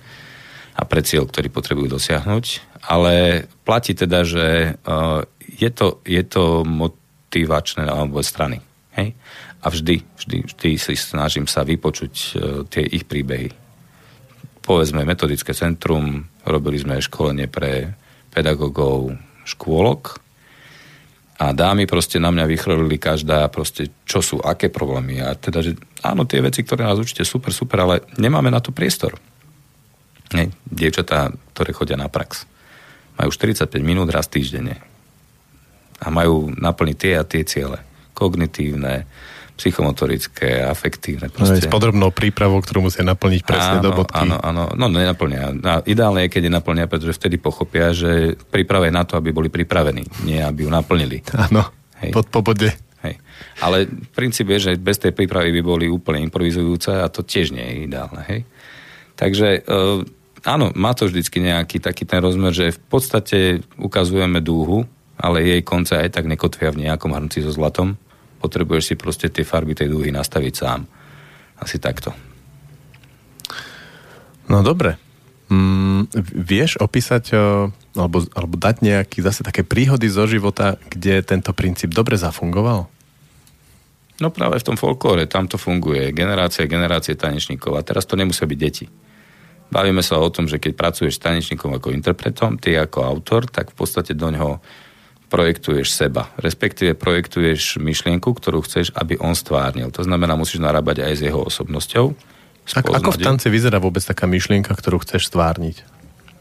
a 0.76 0.82
pre 0.86 1.02
cieľ, 1.06 1.26
ktorý 1.26 1.50
potrebujú 1.50 1.98
dosiahnuť. 1.98 2.46
Ale 2.86 3.46
platí 3.64 3.94
teda, 3.94 4.24
že 4.24 4.78
uh, 4.84 5.24
je, 5.46 5.70
to, 5.70 6.00
je 6.08 6.24
to 6.24 6.64
motivačné 6.64 7.86
na 7.88 7.96
oboje 8.04 8.28
strany. 8.28 8.58
Hej? 8.96 9.14
A 9.60 9.68
vždy, 9.68 10.02
vždy, 10.16 10.38
vždy 10.48 10.70
si 10.80 10.94
snažím 10.96 11.46
sa 11.46 11.68
vypočuť 11.68 12.14
uh, 12.14 12.32
tie 12.70 12.84
ich 12.86 13.04
príbehy. 13.04 13.52
Povedzme, 14.64 15.04
metodické 15.04 15.52
centrum, 15.52 16.30
robili 16.46 16.78
sme 16.78 17.02
školenie 17.02 17.50
pre 17.50 17.98
pedagógov 18.30 19.18
škôlok 19.50 20.22
a 21.40 21.56
dámy 21.56 21.88
proste 21.88 22.20
na 22.20 22.30
mňa 22.36 22.46
vychrlili 22.46 23.00
každá 23.00 23.48
proste, 23.48 23.90
čo 24.04 24.20
sú, 24.20 24.44
aké 24.44 24.68
problémy. 24.68 25.24
A 25.24 25.34
teda, 25.40 25.64
že 25.64 25.80
áno, 26.04 26.28
tie 26.28 26.44
veci, 26.44 26.62
ktoré 26.68 26.84
nás 26.84 27.00
učíte, 27.00 27.24
super, 27.24 27.56
super, 27.56 27.80
ale 27.80 27.96
nemáme 28.20 28.52
na 28.52 28.60
to 28.60 28.76
priestor. 28.76 29.16
Hej, 30.34 30.54
dievčatá, 30.70 31.34
ktoré 31.54 31.74
chodia 31.74 31.98
na 31.98 32.12
prax. 32.12 32.46
Majú 33.18 33.30
45 33.34 33.72
minút 33.82 34.08
raz 34.14 34.30
týždenne. 34.30 34.78
A 36.00 36.08
majú 36.14 36.54
naplniť 36.54 36.98
tie 36.98 37.14
a 37.20 37.24
tie 37.26 37.44
ciele. 37.44 37.82
Kognitívne, 38.14 39.10
psychomotorické, 39.60 40.64
afektívne. 40.64 41.28
Proste. 41.28 41.60
S 41.60 41.68
podrobnou 41.68 42.16
prípravou, 42.16 42.64
ktorú 42.64 42.88
musia 42.88 43.04
naplniť 43.04 43.42
presne 43.44 43.84
áno, 43.84 43.84
do 43.84 43.92
bodky. 43.92 44.24
Áno, 44.24 44.40
áno, 44.40 44.64
no 44.72 44.86
nenaplnia. 44.88 45.52
Ideálne 45.84 46.24
je, 46.26 46.32
keď 46.32 46.42
je 46.48 46.52
naplnia, 46.56 46.88
pretože 46.88 47.20
vtedy 47.20 47.36
pochopia, 47.36 47.92
že 47.92 48.40
príprava 48.48 48.88
je 48.88 48.96
na 48.96 49.04
to, 49.04 49.20
aby 49.20 49.36
boli 49.36 49.52
pripravení, 49.52 50.08
nie 50.24 50.40
aby 50.40 50.64
ju 50.64 50.72
naplnili. 50.72 51.20
Áno, 51.36 51.68
Hej. 52.00 52.16
pod 52.16 52.32
pobode. 52.32 52.72
Hej. 53.04 53.20
Ale 53.60 53.88
princíp 54.16 54.48
je, 54.56 54.72
že 54.72 54.80
bez 54.80 54.96
tej 55.00 55.12
prípravy 55.12 55.52
by 55.60 55.62
boli 55.64 55.86
úplne 55.92 56.24
improvizujúce 56.24 57.04
a 57.04 57.12
to 57.12 57.28
tiež 57.28 57.52
nie 57.52 57.64
je 57.64 57.76
ideálne. 57.92 58.24
Hej. 58.32 58.48
Takže 59.20 59.48
e, 59.60 59.62
áno, 60.46 60.72
má 60.76 60.92
to 60.96 61.08
vždycky 61.08 61.44
nejaký 61.44 61.82
taký 61.82 62.04
ten 62.08 62.20
rozmer, 62.24 62.52
že 62.56 62.76
v 62.76 62.82
podstate 62.88 63.38
ukazujeme 63.80 64.40
dúhu, 64.40 64.86
ale 65.20 65.44
jej 65.44 65.62
konce 65.64 66.00
aj 66.00 66.16
tak 66.16 66.26
nekotvia 66.30 66.72
v 66.72 66.88
nejakom 66.88 67.12
hrnci 67.12 67.44
so 67.44 67.52
zlatom. 67.52 68.00
Potrebuješ 68.40 68.84
si 68.84 68.96
proste 68.96 69.28
tie 69.28 69.44
farby 69.44 69.76
tej 69.76 69.92
dúhy 69.92 70.16
nastaviť 70.16 70.54
sám. 70.56 70.88
Asi 71.60 71.76
takto. 71.76 72.16
No 74.48 74.64
dobre. 74.64 74.96
Mm, 75.52 76.08
vieš 76.46 76.80
opísať 76.80 77.24
o, 77.36 77.74
alebo, 77.98 78.24
alebo 78.32 78.56
dať 78.56 78.86
nejaký 78.86 79.20
zase 79.20 79.44
také 79.44 79.68
príhody 79.68 80.08
zo 80.08 80.24
života, 80.30 80.80
kde 80.88 81.20
tento 81.26 81.52
princíp 81.52 81.92
dobre 81.92 82.16
zafungoval? 82.16 82.88
No 84.20 84.28
práve 84.30 84.60
v 84.60 84.68
tom 84.72 84.78
folklóre, 84.78 85.28
tam 85.28 85.48
to 85.48 85.56
funguje. 85.56 86.12
Generácie, 86.12 86.68
generácie 86.68 87.16
tanečníkov. 87.16 87.76
A 87.76 87.86
teraz 87.88 88.04
to 88.04 88.20
nemusia 88.20 88.46
byť 88.46 88.60
deti. 88.60 88.86
Bavíme 89.70 90.02
sa 90.02 90.18
o 90.18 90.30
tom, 90.34 90.50
že 90.50 90.58
keď 90.58 90.74
pracuješ 90.74 91.18
s 91.18 91.24
tanečníkom 91.24 91.78
ako 91.78 91.94
interpretom, 91.94 92.58
ty 92.58 92.74
ako 92.74 93.06
autor, 93.06 93.46
tak 93.46 93.70
v 93.70 93.76
podstate 93.78 94.18
do 94.18 94.34
ňoho 94.34 94.58
projektuješ 95.30 95.94
seba. 95.94 96.34
Respektíve 96.42 96.98
projektuješ 96.98 97.78
myšlienku, 97.78 98.34
ktorú 98.34 98.66
chceš, 98.66 98.90
aby 98.98 99.22
on 99.22 99.38
stvárnil. 99.38 99.94
To 99.94 100.02
znamená, 100.02 100.34
musíš 100.34 100.66
narábať 100.66 101.06
aj 101.06 101.14
s 101.14 101.22
jeho 101.22 101.46
osobnosťou. 101.46 102.06
Ako, 102.70 102.98
ako 102.98 103.12
v 103.14 103.22
tance 103.22 103.46
vyzerá 103.50 103.78
vôbec 103.78 104.02
taká 104.02 104.26
myšlienka, 104.26 104.74
ktorú 104.74 105.06
chceš 105.06 105.30
stvárniť? 105.30 105.86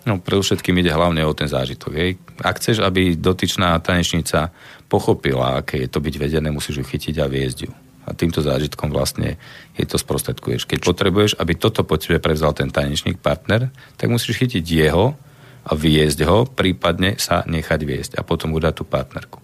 No, 0.09 0.17
predovšetkým 0.17 0.81
ide 0.81 0.89
hlavne 0.89 1.21
o 1.29 1.37
ten 1.37 1.53
zážitok. 1.53 1.93
Hej. 1.93 2.11
Ak 2.41 2.65
chceš, 2.65 2.81
aby 2.81 3.13
dotyčná 3.13 3.77
tanečnica 3.85 4.57
pochopila, 4.89 5.61
aké 5.61 5.85
je 5.85 5.89
to 5.93 6.01
byť 6.01 6.15
vedené, 6.17 6.49
musíš 6.49 6.81
ju 6.81 6.85
chytiť 6.89 7.21
a 7.21 7.29
viesť 7.29 7.59
ju. 7.69 7.73
A 8.09 8.17
týmto 8.17 8.41
zážitkom 8.41 8.89
vlastne 8.89 9.37
je 9.77 9.85
to 9.85 10.01
sprostredkuješ. 10.01 10.65
Keď 10.65 10.81
potrebuješ, 10.81 11.37
aby 11.37 11.53
toto 11.61 11.85
po 11.85 12.01
tebe 12.01 12.17
prevzal 12.17 12.57
ten 12.57 12.73
tanečník, 12.73 13.21
partner, 13.21 13.69
tak 14.01 14.09
musíš 14.09 14.41
chytiť 14.41 14.65
jeho 14.65 15.13
a 15.69 15.73
viesť 15.77 16.25
ho, 16.25 16.49
prípadne 16.49 17.21
sa 17.21 17.45
nechať 17.45 17.81
viesť 17.85 18.13
a 18.17 18.25
potom 18.25 18.57
udať 18.57 18.81
tú 18.81 18.85
partnerku. 18.89 19.39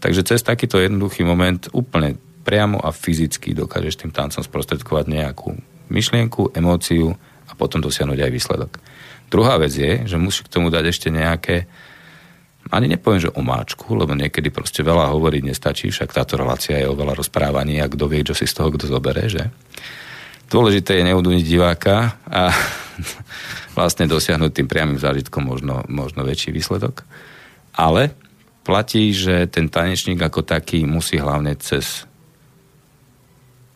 Takže 0.00 0.24
cez 0.24 0.40
takýto 0.40 0.80
jednoduchý 0.80 1.22
moment 1.22 1.68
úplne 1.76 2.16
priamo 2.42 2.80
a 2.82 2.90
fyzicky 2.90 3.54
dokážeš 3.54 4.02
tým 4.02 4.10
tancom 4.10 4.42
sprostredkovať 4.42 5.06
nejakú 5.06 5.54
myšlienku, 5.92 6.56
emóciu 6.56 7.14
a 7.46 7.52
potom 7.54 7.78
dosiahnuť 7.84 8.18
aj 8.18 8.30
výsledok. 8.32 8.72
Druhá 9.30 9.60
vec 9.60 9.72
je, 9.76 10.08
že 10.08 10.16
musíš 10.18 10.48
k 10.48 10.52
tomu 10.58 10.72
dať 10.72 10.84
ešte 10.90 11.08
nejaké, 11.12 11.70
ani 12.70 12.86
nepoviem, 12.86 13.26
že 13.26 13.34
omáčku, 13.34 13.96
lebo 13.98 14.14
niekedy 14.14 14.54
proste 14.54 14.86
veľa 14.86 15.10
hovoriť 15.10 15.42
nestačí, 15.42 15.90
však 15.90 16.14
táto 16.14 16.38
relácia 16.38 16.78
je 16.78 16.86
o 16.86 16.94
veľa 16.94 17.18
rozprávaní 17.18 17.82
a 17.82 17.90
kto 17.90 18.06
vie, 18.06 18.22
čo 18.22 18.36
si 18.36 18.46
z 18.46 18.54
toho 18.54 18.70
kto 18.70 18.86
zobere, 18.86 19.26
že? 19.26 19.50
Dôležité 20.46 21.00
je 21.00 21.08
neuduniť 21.08 21.44
diváka 21.48 22.20
a 22.28 22.52
vlastne 23.78 24.06
dosiahnuť 24.06 24.52
tým 24.52 24.68
priamým 24.68 25.00
zážitkom 25.00 25.42
možno, 25.42 25.82
možno 25.88 26.22
väčší 26.22 26.52
výsledok. 26.52 27.02
Ale 27.72 28.12
platí, 28.62 29.10
že 29.10 29.48
ten 29.48 29.66
tanečník 29.66 30.20
ako 30.20 30.44
taký 30.44 30.84
musí 30.84 31.18
hlavne 31.18 31.56
cez 31.56 32.04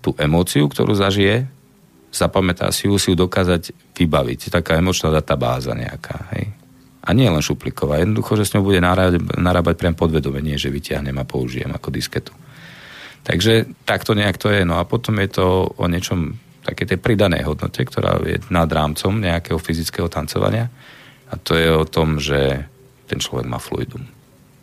tú 0.05 0.15
emóciu, 0.21 0.71
ktorú 0.71 0.95
zažije, 0.95 1.49
zapamätá 2.15 2.71
si 2.71 2.87
ju, 2.87 2.95
si 2.97 3.11
ju 3.11 3.17
dokázať 3.19 3.75
vybaviť. 3.99 4.55
Taká 4.55 4.79
emočná 4.79 5.11
databáza 5.11 5.75
nejaká. 5.75 6.31
Hej? 6.37 6.66
A 7.07 7.15
nie 7.15 7.31
len 7.31 7.39
šupliková. 7.39 8.03
Jednoducho, 8.03 8.35
že 8.35 8.51
s 8.51 8.53
ňou 8.59 8.67
bude 8.67 8.83
narábať, 8.83 9.79
priam 9.79 9.95
podvedome, 9.95 10.43
nie 10.43 10.59
že 10.59 10.75
vyťahnem 10.75 11.15
a 11.23 11.29
použijem 11.29 11.71
ako 11.71 11.95
disketu. 11.95 12.35
Takže 13.23 13.87
takto 13.87 14.15
nejak 14.15 14.39
to 14.43 14.51
je. 14.51 14.67
No 14.67 14.83
a 14.83 14.87
potom 14.87 15.19
je 15.23 15.31
to 15.31 15.71
o 15.71 15.87
niečom 15.87 16.35
také 16.67 16.83
tej 16.83 16.99
pridanej 16.99 17.47
hodnote, 17.47 17.79
ktorá 17.87 18.19
je 18.27 18.43
nad 18.51 18.67
rámcom 18.67 19.23
nejakého 19.23 19.59
fyzického 19.59 20.11
tancovania. 20.11 20.67
A 21.31 21.39
to 21.39 21.55
je 21.55 21.71
o 21.71 21.87
tom, 21.87 22.19
že 22.19 22.67
ten 23.07 23.23
človek 23.23 23.47
má 23.47 23.63
fluidum. 23.63 24.03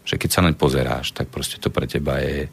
Že 0.03 0.19
keď 0.19 0.29
sa 0.31 0.43
naň 0.43 0.55
pozeráš, 0.59 1.15
tak 1.15 1.31
proste 1.31 1.63
to 1.63 1.71
pre 1.71 1.87
teba 1.87 2.19
je 2.19 2.51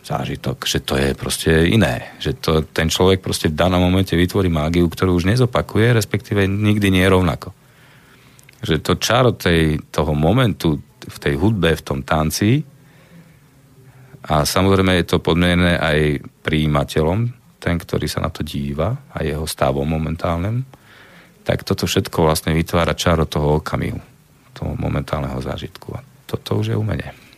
zážitok, 0.00 0.64
že 0.64 0.80
to 0.80 0.96
je 0.96 1.12
proste 1.12 1.52
iné. 1.68 2.16
Že 2.24 2.30
to, 2.40 2.52
ten 2.72 2.88
človek 2.88 3.20
proste 3.20 3.52
v 3.52 3.56
danom 3.60 3.84
momente 3.84 4.16
vytvorí 4.16 4.48
mágiu, 4.48 4.88
ktorú 4.88 5.12
už 5.20 5.28
nezopakuje, 5.28 5.92
respektíve 5.92 6.48
nikdy 6.48 6.88
nie 6.88 7.04
je 7.04 7.12
rovnako. 7.12 7.52
Že 8.60 8.76
to 8.84 8.92
čaro 9.00 9.32
tej, 9.32 9.80
toho 9.88 10.12
momentu 10.12 10.76
v 11.00 11.18
tej 11.18 11.34
hudbe, 11.40 11.72
v 11.72 11.84
tom 11.84 12.00
tanci 12.04 12.60
a 14.28 14.44
samozrejme 14.44 15.00
je 15.00 15.06
to 15.08 15.24
podmienené 15.24 15.80
aj 15.80 16.20
príjimateľom, 16.44 17.18
ten, 17.56 17.76
ktorý 17.80 18.04
sa 18.04 18.20
na 18.20 18.28
to 18.28 18.44
díva 18.44 19.00
a 19.12 19.24
jeho 19.24 19.48
stavom 19.48 19.88
momentálnym, 19.88 20.64
tak 21.44 21.64
toto 21.64 21.88
všetko 21.88 22.28
vlastne 22.28 22.52
vytvára 22.52 22.92
čaro 22.92 23.24
toho 23.24 23.64
okamihu, 23.64 24.00
toho 24.52 24.76
momentálneho 24.76 25.40
zážitku. 25.40 25.96
A 25.96 26.04
toto 26.28 26.60
už 26.60 26.72
je 26.72 26.76
umenie. 26.76 27.29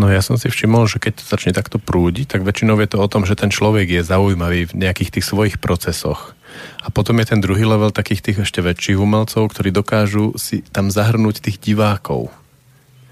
No 0.00 0.08
ja 0.08 0.24
som 0.24 0.40
si 0.40 0.48
všimol, 0.48 0.88
že 0.88 0.96
keď 0.96 1.20
to 1.20 1.24
začne 1.28 1.52
takto 1.52 1.76
prúdiť, 1.76 2.24
tak 2.32 2.40
väčšinou 2.40 2.80
je 2.80 2.88
to 2.88 3.04
o 3.04 3.10
tom, 3.12 3.28
že 3.28 3.36
ten 3.36 3.52
človek 3.52 3.84
je 3.84 4.00
zaujímavý 4.00 4.72
v 4.72 4.88
nejakých 4.88 5.20
tých 5.20 5.28
svojich 5.28 5.60
procesoch. 5.60 6.32
A 6.80 6.88
potom 6.88 7.20
je 7.20 7.28
ten 7.28 7.44
druhý 7.44 7.68
level 7.68 7.92
takých 7.92 8.24
tých 8.24 8.48
ešte 8.48 8.64
väčších 8.64 8.96
umelcov, 8.96 9.52
ktorí 9.52 9.68
dokážu 9.68 10.32
si 10.40 10.64
tam 10.72 10.88
zahrnúť 10.88 11.44
tých 11.44 11.60
divákov 11.60 12.32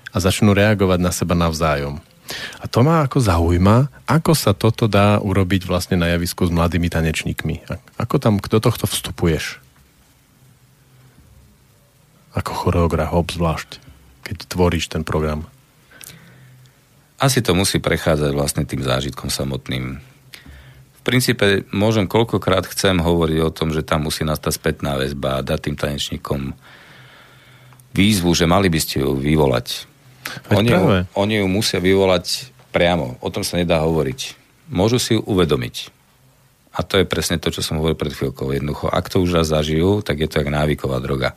a 0.09 0.17
začnú 0.17 0.57
reagovať 0.57 0.97
na 1.05 1.13
seba 1.13 1.37
navzájom. 1.37 2.01
A 2.57 2.65
to 2.65 2.81
ma 2.81 3.05
ako 3.05 3.21
zaujíma, 3.21 4.09
ako 4.09 4.33
sa 4.33 4.57
toto 4.57 4.89
dá 4.89 5.21
urobiť 5.21 5.69
vlastne 5.69 6.01
na 6.01 6.09
javisku 6.17 6.49
s 6.49 6.53
mladými 6.57 6.89
tanečníkmi. 6.89 7.69
Ako 8.01 8.17
tam 8.17 8.41
do 8.41 8.59
tohto 8.65 8.89
vstupuješ? 8.89 9.61
Ako 12.33 12.53
choreograf 12.57 13.13
obzvlášť, 13.13 13.77
keď 14.25 14.37
tvoríš 14.49 14.89
ten 14.89 15.05
program 15.05 15.45
asi 17.19 17.43
to 17.43 17.53
musí 17.53 17.83
prechádzať 17.83 18.31
vlastne 18.31 18.63
tým 18.63 18.81
zážitkom 18.81 19.29
samotným. 19.29 19.99
V 20.99 21.01
princípe 21.03 21.67
môžem 21.75 22.07
koľkokrát 22.07 22.67
chcem 22.71 23.03
hovoriť 23.03 23.39
o 23.43 23.51
tom, 23.51 23.75
že 23.75 23.83
tam 23.83 24.07
musí 24.07 24.23
nastať 24.23 24.53
spätná 24.55 24.95
väzba 24.95 25.43
a 25.43 25.45
dať 25.47 25.71
tým 25.71 25.77
tanečníkom 25.77 26.55
výzvu, 27.97 28.31
že 28.39 28.47
mali 28.47 28.71
by 28.71 28.79
ste 28.79 29.03
ju 29.03 29.19
vyvolať. 29.19 29.89
Oni 30.53 30.71
ju, 30.71 30.85
oni 31.17 31.35
ju 31.43 31.47
musia 31.49 31.83
vyvolať 31.83 32.53
priamo. 32.71 33.19
O 33.25 33.29
tom 33.33 33.43
sa 33.43 33.59
nedá 33.59 33.81
hovoriť. 33.83 34.37
Môžu 34.69 35.01
si 35.01 35.17
ju 35.17 35.21
uvedomiť. 35.25 35.91
A 36.77 36.85
to 36.85 37.01
je 37.01 37.09
presne 37.09 37.41
to, 37.41 37.51
čo 37.51 37.65
som 37.65 37.81
hovoril 37.81 37.99
pred 37.99 38.13
chvíľkou. 38.13 38.53
Jednoducho, 38.55 38.87
ak 38.93 39.09
to 39.11 39.25
už 39.25 39.43
raz 39.43 39.51
zažijú, 39.51 40.05
tak 40.05 40.21
je 40.21 40.29
to 40.29 40.39
jak 40.39 40.53
návyková 40.53 41.01
droga. 41.03 41.35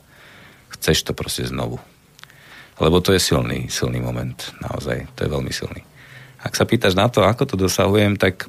Chceš 0.70 1.02
to 1.08 1.16
proste 1.16 1.48
znovu. 1.48 1.80
Lebo 2.80 3.04
to 3.04 3.12
je 3.12 3.20
silný, 3.20 3.68
silný 3.68 4.00
moment. 4.00 4.36
Naozaj, 4.64 5.12
to 5.16 5.26
je 5.26 5.32
veľmi 5.32 5.52
silný. 5.52 5.82
Ak 6.42 6.56
sa 6.58 6.66
pýtaš 6.66 6.98
na 6.98 7.06
to, 7.06 7.22
ako 7.22 7.54
to 7.54 7.56
dosahujem, 7.60 8.18
tak 8.18 8.48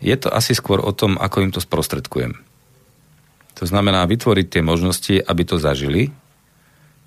je 0.00 0.16
to 0.16 0.32
asi 0.32 0.56
skôr 0.56 0.80
o 0.80 0.90
tom, 0.90 1.20
ako 1.20 1.44
im 1.44 1.52
to 1.52 1.60
sprostredkujem. 1.60 2.34
To 3.60 3.64
znamená 3.68 4.08
vytvoriť 4.08 4.46
tie 4.48 4.62
možnosti, 4.64 5.14
aby 5.20 5.42
to 5.44 5.60
zažili 5.60 6.08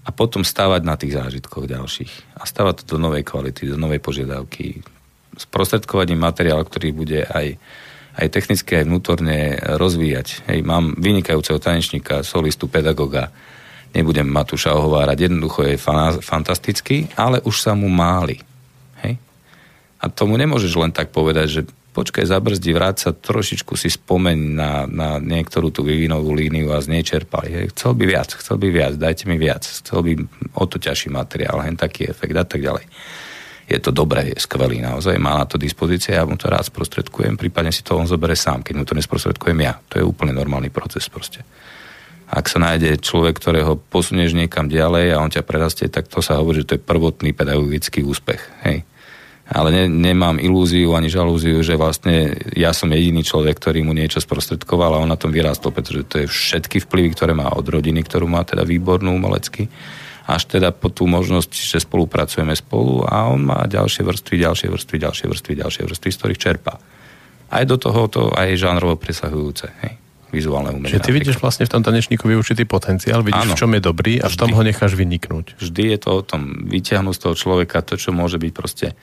a 0.05 0.13
potom 0.13 0.45
stávať 0.45 0.81
na 0.85 0.93
tých 0.93 1.17
zážitkoch 1.17 1.65
ďalších. 1.65 2.37
A 2.37 2.45
stávať 2.45 2.85
to 2.85 2.95
do 2.95 2.97
novej 3.01 3.25
kvality, 3.25 3.65
do 3.65 3.79
novej 3.81 3.97
požiadavky. 3.97 4.85
Sprostredkovať 5.33 6.13
im 6.13 6.21
materiál, 6.21 6.61
ktorý 6.61 6.93
bude 6.93 7.25
aj, 7.25 7.57
aj 8.21 8.27
technicky, 8.29 8.77
aj 8.77 8.85
vnútorne 8.85 9.57
rozvíjať. 9.57 10.45
Hej, 10.45 10.61
mám 10.61 10.93
vynikajúceho 11.01 11.57
tanečníka, 11.57 12.21
solistu, 12.21 12.69
pedagoga, 12.69 13.33
nebudem 13.93 14.25
Matúša 14.25 14.73
ohovárať, 14.73 15.29
jednoducho 15.29 15.69
je 15.69 15.77
fantastický, 16.19 17.07
ale 17.13 17.39
už 17.45 17.61
sa 17.61 17.77
mu 17.77 17.87
máli. 17.87 18.41
Hej? 19.05 19.21
A 20.01 20.09
tomu 20.09 20.35
nemôžeš 20.35 20.73
len 20.75 20.91
tak 20.91 21.13
povedať, 21.13 21.47
že 21.47 21.61
počkaj, 21.93 22.25
zabrzdi, 22.25 22.73
vráť 22.73 22.95
sa, 22.97 23.09
trošičku 23.13 23.77
si 23.77 23.93
spomeň 23.93 24.37
na, 24.57 24.71
na 24.89 25.09
niektorú 25.21 25.69
tú 25.69 25.85
vyvinovú 25.85 26.33
líniu 26.33 26.73
a 26.73 26.81
z 26.81 26.89
nej 26.89 27.05
čerpali. 27.05 27.53
Hej. 27.53 27.65
Chcel 27.77 27.93
by 27.93 28.03
viac, 28.09 28.29
chcel 28.33 28.57
by 28.57 28.67
viac, 28.73 28.93
dajte 28.97 29.29
mi 29.29 29.37
viac, 29.37 29.61
chcel 29.61 30.01
by 30.01 30.11
o 30.57 30.65
to 30.65 30.81
ťažší 30.81 31.13
materiál, 31.13 31.61
hen 31.61 31.77
taký 31.77 32.09
efekt 32.09 32.33
a 32.33 32.43
tak 32.43 32.65
ďalej. 32.65 32.89
Je 33.63 33.79
to 33.79 33.95
dobré, 33.95 34.27
je 34.33 34.43
skvelý 34.43 34.83
naozaj, 34.83 35.15
má 35.21 35.39
na 35.39 35.45
to 35.47 35.55
dispozície, 35.55 36.17
ja 36.17 36.27
mu 36.27 36.35
to 36.35 36.51
rád 36.51 36.67
sprostredkujem, 36.67 37.39
prípadne 37.39 37.71
si 37.71 37.79
to 37.79 37.95
on 37.95 38.09
zoberie 38.09 38.35
sám, 38.35 38.59
keď 38.59 38.73
mu 38.75 38.83
to 38.83 38.97
nesprostredkujem 38.97 39.55
ja. 39.63 39.79
To 39.93 40.01
je 40.01 40.03
úplne 40.03 40.35
normálny 40.35 40.67
proces 40.67 41.07
proste 41.07 41.45
ak 42.33 42.49
sa 42.49 42.57
nájde 42.57 42.97
človek, 42.97 43.37
ktorého 43.37 43.77
posunieš 43.77 44.33
niekam 44.33 44.65
ďalej 44.65 45.13
a 45.13 45.21
on 45.21 45.29
ťa 45.29 45.45
prerastie, 45.45 45.85
tak 45.85 46.09
to 46.09 46.17
sa 46.25 46.41
hovorí, 46.41 46.65
že 46.65 46.73
to 46.73 46.75
je 46.81 46.81
prvotný 46.81 47.29
pedagogický 47.29 48.01
úspech. 48.01 48.41
Hej. 48.65 48.81
Ale 49.53 49.69
ne, 49.69 49.85
nemám 49.85 50.41
ilúziu 50.41 50.97
ani 50.97 51.13
žalúziu, 51.13 51.61
že 51.61 51.77
vlastne 51.77 52.33
ja 52.57 52.73
som 52.73 52.89
jediný 52.89 53.21
človek, 53.21 53.61
ktorý 53.61 53.85
mu 53.85 53.93
niečo 53.93 54.17
sprostredkoval 54.17 54.97
a 54.97 55.01
on 55.05 55.13
na 55.13 55.19
tom 55.19 55.29
vyrástol, 55.29 55.69
pretože 55.69 56.09
to 56.09 56.15
je 56.25 56.31
všetky 56.31 56.81
vplyvy, 56.89 57.13
ktoré 57.13 57.37
má 57.37 57.53
od 57.53 57.69
rodiny, 57.69 58.01
ktorú 58.01 58.25
má 58.25 58.41
teda 58.41 58.65
výbornú 58.65 59.13
umelecky, 59.13 59.69
až 60.25 60.49
teda 60.49 60.73
po 60.73 60.89
tú 60.89 61.05
možnosť, 61.05 61.53
že 61.53 61.85
spolupracujeme 61.85 62.55
spolu 62.57 63.05
a 63.05 63.29
on 63.29 63.45
má 63.45 63.61
ďalšie 63.69 64.01
vrstvy, 64.01 64.41
ďalšie 64.41 64.67
vrstvy, 64.73 64.95
ďalšie 65.05 65.25
vrstvy, 65.29 65.53
ďalšie 65.61 65.83
vrstvy, 65.85 66.09
z 66.09 66.17
ktorých 66.17 66.41
čerpá. 66.41 66.81
Aj 67.53 67.61
do 67.67 67.77
toho 67.77 68.09
to 68.09 68.21
aj 68.33 68.57
žánrovo 68.57 68.97
presahujúce. 68.97 69.69
Hej 69.85 70.02
vizuálne 70.33 70.73
umenie. 70.73 70.97
Čiže 70.97 71.05
ty 71.05 71.11
vidíš 71.13 71.37
vlastne 71.37 71.69
v 71.69 71.71
tom 71.77 71.85
tanečníkovi 71.85 72.33
určitý 72.33 72.65
potenciál, 72.65 73.21
vidíš, 73.21 73.45
Áno. 73.45 73.53
v 73.53 73.59
čom 73.61 73.71
je 73.77 73.81
dobrý 73.85 74.13
a 74.17 74.27
Vždy. 74.27 74.33
v 74.33 74.39
tom 74.41 74.51
ho 74.57 74.61
necháš 74.65 74.97
vyniknúť. 74.97 75.61
Vždy 75.61 75.83
je 75.93 75.99
to 76.01 76.09
o 76.17 76.21
tom 76.25 76.65
vyťahnuť 76.65 77.13
z 77.13 77.21
toho 77.21 77.35
človeka 77.37 77.85
to, 77.85 77.95
čo 78.01 78.09
môže 78.09 78.41
byť 78.41 78.51
proste 78.51 78.97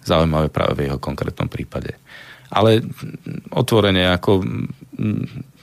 zaujímavé 0.00 0.48
práve 0.48 0.80
v 0.80 0.88
jeho 0.88 0.96
konkrétnom 0.96 1.52
prípade. 1.52 2.00
Ale 2.48 2.80
otvorene 3.52 4.10
ako 4.10 4.42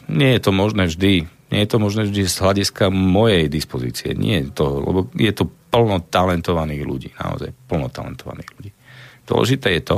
nie 0.07 0.31
je 0.37 0.41
to 0.41 0.51
možné 0.55 0.87
vždy. 0.87 1.27
Nie 1.47 1.61
je 1.63 1.69
to 1.71 1.79
možné 1.79 2.07
vždy 2.07 2.27
z 2.27 2.35
hľadiska 2.39 2.91
mojej 2.91 3.47
dispozície. 3.51 4.15
Nie 4.15 4.47
je 4.47 4.51
to, 4.55 4.65
lebo 4.83 4.99
je 5.15 5.31
to 5.35 5.47
plno 5.67 5.99
talentovaných 5.99 6.83
ľudí. 6.83 7.09
Naozaj 7.15 7.51
plno 7.67 7.91
talentovaných 7.91 8.49
ľudí. 8.55 8.71
Dôležité 9.27 9.75
je 9.75 9.83
to, 9.83 9.97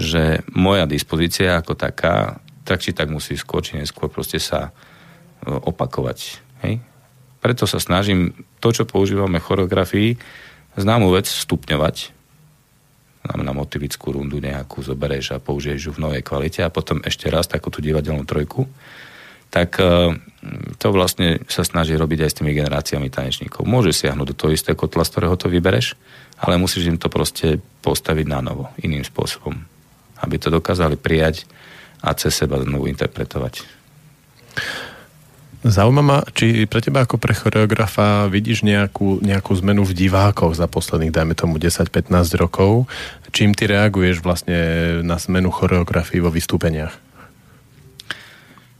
že 0.00 0.22
moja 0.50 0.88
dispozícia 0.88 1.60
ako 1.60 1.78
taká, 1.78 2.42
tak 2.70 2.86
či 2.86 2.94
tak 2.94 3.10
musí 3.10 3.34
skôr 3.34 3.66
či 3.66 3.74
neskôr 3.74 4.06
proste 4.06 4.38
sa 4.38 4.70
e, 4.70 5.50
opakovať. 5.50 6.18
Hej? 6.62 6.78
Preto 7.42 7.66
sa 7.66 7.82
snažím 7.82 8.46
to, 8.62 8.70
čo 8.70 8.86
používame 8.86 9.42
v 9.42 9.46
choreografii, 9.50 10.10
známu 10.78 11.10
vec 11.10 11.26
stupňovať. 11.26 12.14
Znamená 13.26 13.50
motivickú 13.50 14.14
rundu 14.14 14.38
nejakú 14.38 14.86
zoberieš 14.86 15.34
a 15.34 15.42
použiješ 15.42 15.90
ju 15.90 15.92
v 15.98 16.02
novej 16.06 16.22
kvalite 16.22 16.62
a 16.62 16.70
potom 16.70 17.02
ešte 17.02 17.26
raz 17.26 17.50
takú 17.50 17.74
tú 17.74 17.82
divadelnú 17.82 18.22
trojku 18.22 18.70
tak 19.50 19.82
e, 19.82 20.14
to 20.78 20.86
vlastne 20.94 21.42
sa 21.50 21.66
snaží 21.66 21.98
robiť 21.98 22.18
aj 22.22 22.30
s 22.30 22.38
tými 22.38 22.54
generáciami 22.54 23.10
tanečníkov. 23.10 23.66
Môže 23.66 23.90
siahnuť 23.90 24.26
do 24.30 24.38
toho 24.38 24.54
istého 24.54 24.78
kotla, 24.78 25.02
z 25.02 25.10
ktorého 25.18 25.34
to 25.34 25.50
vybereš, 25.50 25.98
ale 26.38 26.56
musíš 26.56 26.86
im 26.86 26.96
to 26.96 27.10
proste 27.10 27.58
postaviť 27.82 28.26
na 28.30 28.40
novo, 28.40 28.70
iným 28.80 29.02
spôsobom. 29.02 29.58
Aby 30.22 30.38
to 30.38 30.54
dokázali 30.54 30.94
prijať 30.94 31.44
a 32.00 32.10
cez 32.16 32.32
seba 32.32 32.60
znovu 32.60 32.88
interpretovať. 32.88 33.80
Zaujíma 35.60 36.00
ma, 36.00 36.18
či 36.32 36.64
pre 36.64 36.80
teba 36.80 37.04
ako 37.04 37.20
pre 37.20 37.36
choreografa 37.36 38.32
vidíš 38.32 38.64
nejakú, 38.64 39.20
nejakú 39.20 39.52
zmenu 39.60 39.84
v 39.84 39.92
divákoch 39.92 40.56
za 40.56 40.64
posledných, 40.64 41.12
dajme 41.12 41.36
tomu 41.36 41.60
10-15 41.60 42.08
rokov. 42.40 42.88
Čím 43.28 43.52
ty 43.52 43.68
reaguješ 43.68 44.24
vlastne 44.24 44.56
na 45.04 45.20
zmenu 45.20 45.52
choreografii 45.52 46.24
vo 46.24 46.32
vystúpeniach? 46.32 46.96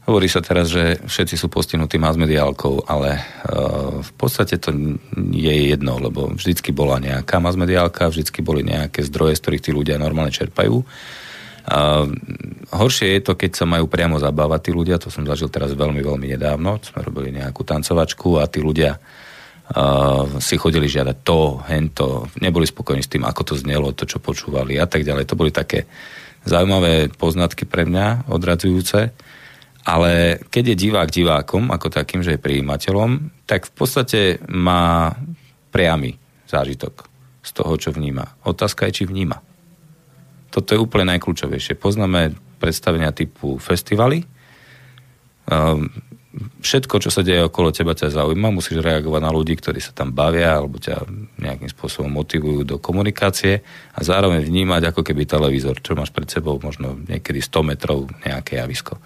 Hovorí 0.09 0.25
sa 0.25 0.41
teraz, 0.41 0.73
že 0.73 0.97
všetci 1.05 1.37
sú 1.37 1.53
postihnutí 1.53 2.01
masmediálkou, 2.01 2.89
ale 2.89 3.21
uh, 3.21 4.01
v 4.01 4.11
podstate 4.17 4.57
to 4.57 4.73
je 5.29 5.55
jedno, 5.69 6.01
lebo 6.01 6.33
vždycky 6.33 6.73
bola 6.73 6.97
nejaká 6.97 7.37
masmediálka, 7.37 8.09
vždycky 8.09 8.41
boli 8.41 8.65
nejaké 8.65 9.05
zdroje, 9.05 9.37
z 9.37 9.41
ktorých 9.45 9.63
tí 9.69 9.71
ľudia 9.71 10.01
normálne 10.01 10.33
čerpajú. 10.33 10.81
Uh, 10.81 10.85
horšie 12.71 13.19
je 13.19 13.21
to, 13.21 13.33
keď 13.37 13.51
sa 13.53 13.65
majú 13.69 13.85
priamo 13.85 14.17
zabávať 14.17 14.69
tí 14.69 14.71
ľudia, 14.73 14.97
to 14.97 15.13
som 15.13 15.27
zažil 15.27 15.51
teraz 15.51 15.75
veľmi, 15.77 16.01
veľmi 16.01 16.27
nedávno, 16.33 16.81
sme 16.81 17.05
robili 17.05 17.35
nejakú 17.37 17.61
tancovačku 17.61 18.41
a 18.41 18.49
tí 18.49 18.63
ľudia 18.63 18.97
uh, 18.97 20.25
si 20.41 20.57
chodili 20.57 20.89
žiadať 20.89 21.17
to, 21.21 21.61
hento, 21.69 22.07
neboli 22.41 22.65
spokojní 22.65 23.05
s 23.05 23.11
tým, 23.11 23.27
ako 23.27 23.53
to 23.53 23.55
znelo, 23.59 23.93
to, 23.93 24.09
čo 24.09 24.17
počúvali 24.17 24.81
a 24.81 24.89
tak 24.89 25.05
ďalej. 25.05 25.29
To 25.29 25.37
boli 25.37 25.53
také 25.53 25.85
zaujímavé 26.47 27.13
poznatky 27.13 27.69
pre 27.69 27.85
mňa, 27.85 28.31
odradzujúce. 28.31 28.99
Ale 29.81 30.37
keď 30.53 30.73
je 30.73 30.81
divák 30.89 31.09
divákom, 31.09 31.73
ako 31.73 31.89
takým, 31.89 32.21
že 32.21 32.37
je 32.37 32.45
prijímateľom, 32.45 33.33
tak 33.49 33.65
v 33.65 33.73
podstate 33.73 34.21
má 34.45 35.09
priamy 35.73 36.21
zážitok 36.45 37.09
z 37.41 37.49
toho, 37.49 37.73
čo 37.81 37.89
vníma. 37.89 38.45
Otázka 38.45 38.85
je, 38.85 39.01
či 39.01 39.03
vníma. 39.09 39.50
Toto 40.51 40.75
je 40.75 40.83
úplne 40.83 41.15
najkľúčovejšie. 41.15 41.79
Poznáme 41.79 42.35
predstavenia 42.59 43.15
typu 43.15 43.55
festivaly. 43.55 44.27
Um, 45.47 45.87
všetko, 46.63 47.03
čo 47.03 47.09
sa 47.11 47.23
deje 47.23 47.43
okolo 47.43 47.75
teba, 47.75 47.91
ťa 47.91 48.11
zaujíma. 48.11 48.55
Musíš 48.55 48.79
reagovať 48.79 49.21
na 49.23 49.31
ľudí, 49.31 49.55
ktorí 49.59 49.83
sa 49.83 49.91
tam 49.91 50.15
bavia 50.15 50.55
alebo 50.59 50.79
ťa 50.79 51.03
nejakým 51.39 51.67
spôsobom 51.71 52.07
motivujú 52.07 52.63
do 52.63 52.77
komunikácie 52.79 53.63
a 53.91 53.99
zároveň 53.99 54.43
vnímať 54.43 54.91
ako 54.91 55.01
keby 55.03 55.27
televízor, 55.27 55.79
čo 55.83 55.95
máš 55.95 56.11
pred 56.11 56.27
sebou 56.31 56.59
možno 56.59 56.95
niekedy 57.07 57.43
100 57.43 57.69
metrov 57.71 58.07
nejaké 58.23 58.59
javisko. 58.59 58.99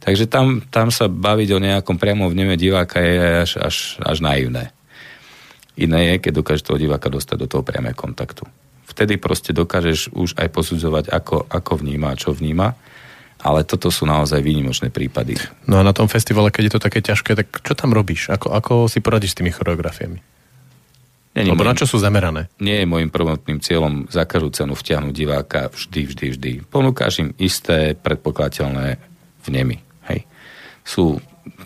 Takže 0.00 0.30
tam, 0.30 0.62
tam 0.70 0.94
sa 0.94 1.10
baviť 1.10 1.48
o 1.56 1.62
nejakom 1.62 1.98
priamom 1.98 2.30
vneme 2.30 2.54
diváka 2.54 3.02
je 3.02 3.42
až, 3.42 3.52
až, 3.58 3.76
až 4.00 4.22
naivné. 4.22 4.70
Iné 5.76 6.14
je, 6.14 6.22
keď 6.24 6.32
dokážeš 6.40 6.64
toho 6.64 6.80
diváka 6.80 7.12
dostať 7.12 7.36
do 7.36 7.46
toho 7.50 7.66
priamého 7.66 7.92
kontaktu. 7.92 8.48
Vtedy 8.86 9.18
proste 9.18 9.50
dokážeš 9.50 10.14
už 10.14 10.38
aj 10.38 10.48
posudzovať, 10.54 11.10
ako, 11.10 11.50
ako 11.50 11.72
vníma 11.82 12.14
a 12.14 12.18
čo 12.18 12.30
vníma. 12.32 12.78
Ale 13.36 13.68
toto 13.68 13.92
sú 13.92 14.08
naozaj 14.08 14.40
výnimočné 14.40 14.88
prípady. 14.88 15.36
No 15.68 15.76
a 15.78 15.86
na 15.86 15.92
tom 15.92 16.08
festivale, 16.08 16.48
keď 16.48 16.62
je 16.66 16.72
to 16.72 16.84
také 16.88 17.04
ťažké, 17.04 17.36
tak 17.36 17.46
čo 17.60 17.76
tam 17.76 17.92
robíš? 17.92 18.32
Ako, 18.32 18.48
ako 18.48 18.72
si 18.88 19.04
poradíš 19.04 19.36
s 19.36 19.38
tými 19.42 19.52
choreografiami? 19.52 20.18
Nie, 21.36 21.44
Lebo 21.44 21.60
môjim, 21.60 21.68
na 21.68 21.76
čo 21.76 21.84
sú 21.84 22.00
zamerané? 22.00 22.48
Nie 22.64 22.80
je 22.80 22.88
môjim 22.88 23.12
prvotným 23.12 23.60
cieľom 23.60 24.08
za 24.08 24.24
každú 24.24 24.56
cenu 24.56 24.72
vtiahnuť 24.72 25.12
diváka 25.12 25.68
vždy, 25.68 26.00
vždy, 26.08 26.26
vždy. 26.32 26.50
Ponúkaš 26.72 27.20
im 27.20 27.36
isté 27.36 27.92
predpokladateľné 27.92 28.96
vnemy 29.44 29.84
sú 30.86 31.18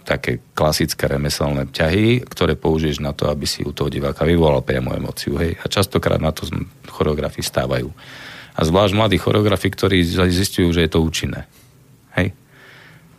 také 0.04 0.40
klasické 0.52 1.08
remeselné 1.08 1.68
ťahy, 1.70 2.24
ktoré 2.26 2.56
použiješ 2.56 3.00
na 3.00 3.16
to, 3.16 3.28
aby 3.28 3.46
si 3.46 3.64
u 3.64 3.72
toho 3.72 3.88
diváka 3.88 4.26
vyvolal 4.26 4.60
priamo 4.64 4.92
emóciu. 4.92 5.38
Hej? 5.40 5.56
A 5.60 5.68
častokrát 5.68 6.20
na 6.20 6.32
to 6.34 6.48
choreografi 6.88 7.40
stávajú. 7.40 7.88
A 8.56 8.60
zvlášť 8.66 8.92
mladí 8.96 9.16
choreografi, 9.16 9.72
ktorí 9.72 10.02
zistujú, 10.28 10.74
že 10.74 10.84
je 10.84 10.90
to 10.90 11.00
účinné. 11.00 11.48
Hej? 12.18 12.36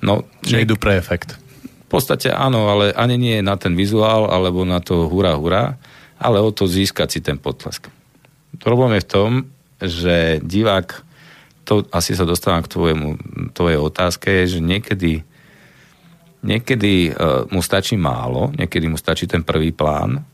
No, 0.01 0.25
že 0.41 0.65
idú 0.65 0.77
pre 0.77 0.97
efekt. 0.97 1.37
V 1.65 1.99
podstate 1.99 2.31
áno, 2.31 2.71
ale 2.71 2.95
ani 2.95 3.19
nie 3.19 3.37
na 3.43 3.59
ten 3.59 3.75
vizuál, 3.75 4.29
alebo 4.29 4.63
na 4.63 4.79
to 4.79 5.11
hurá, 5.11 5.35
hurá, 5.35 5.75
ale 6.21 6.37
o 6.39 6.53
to 6.53 6.69
získať 6.69 7.07
si 7.09 7.19
ten 7.19 7.41
potlesk. 7.41 7.89
Problém 8.61 8.95
je 8.99 9.05
v 9.05 9.11
tom, 9.11 9.29
že 9.81 10.39
divák, 10.45 11.01
to 11.65 11.89
asi 11.89 12.13
sa 12.13 12.23
dostávam 12.23 12.61
k 12.61 12.71
tvojemu, 12.71 13.09
tvojej 13.57 13.79
otázke, 13.81 14.27
je, 14.43 14.57
že 14.57 14.59
niekedy 14.61 15.25
Niekedy 16.41 17.13
uh, 17.13 17.45
mu 17.53 17.61
stačí 17.61 17.97
málo, 17.97 18.49
niekedy 18.57 18.89
mu 18.89 18.97
stačí 18.97 19.29
ten 19.29 19.45
prvý 19.45 19.69
plán, 19.69 20.25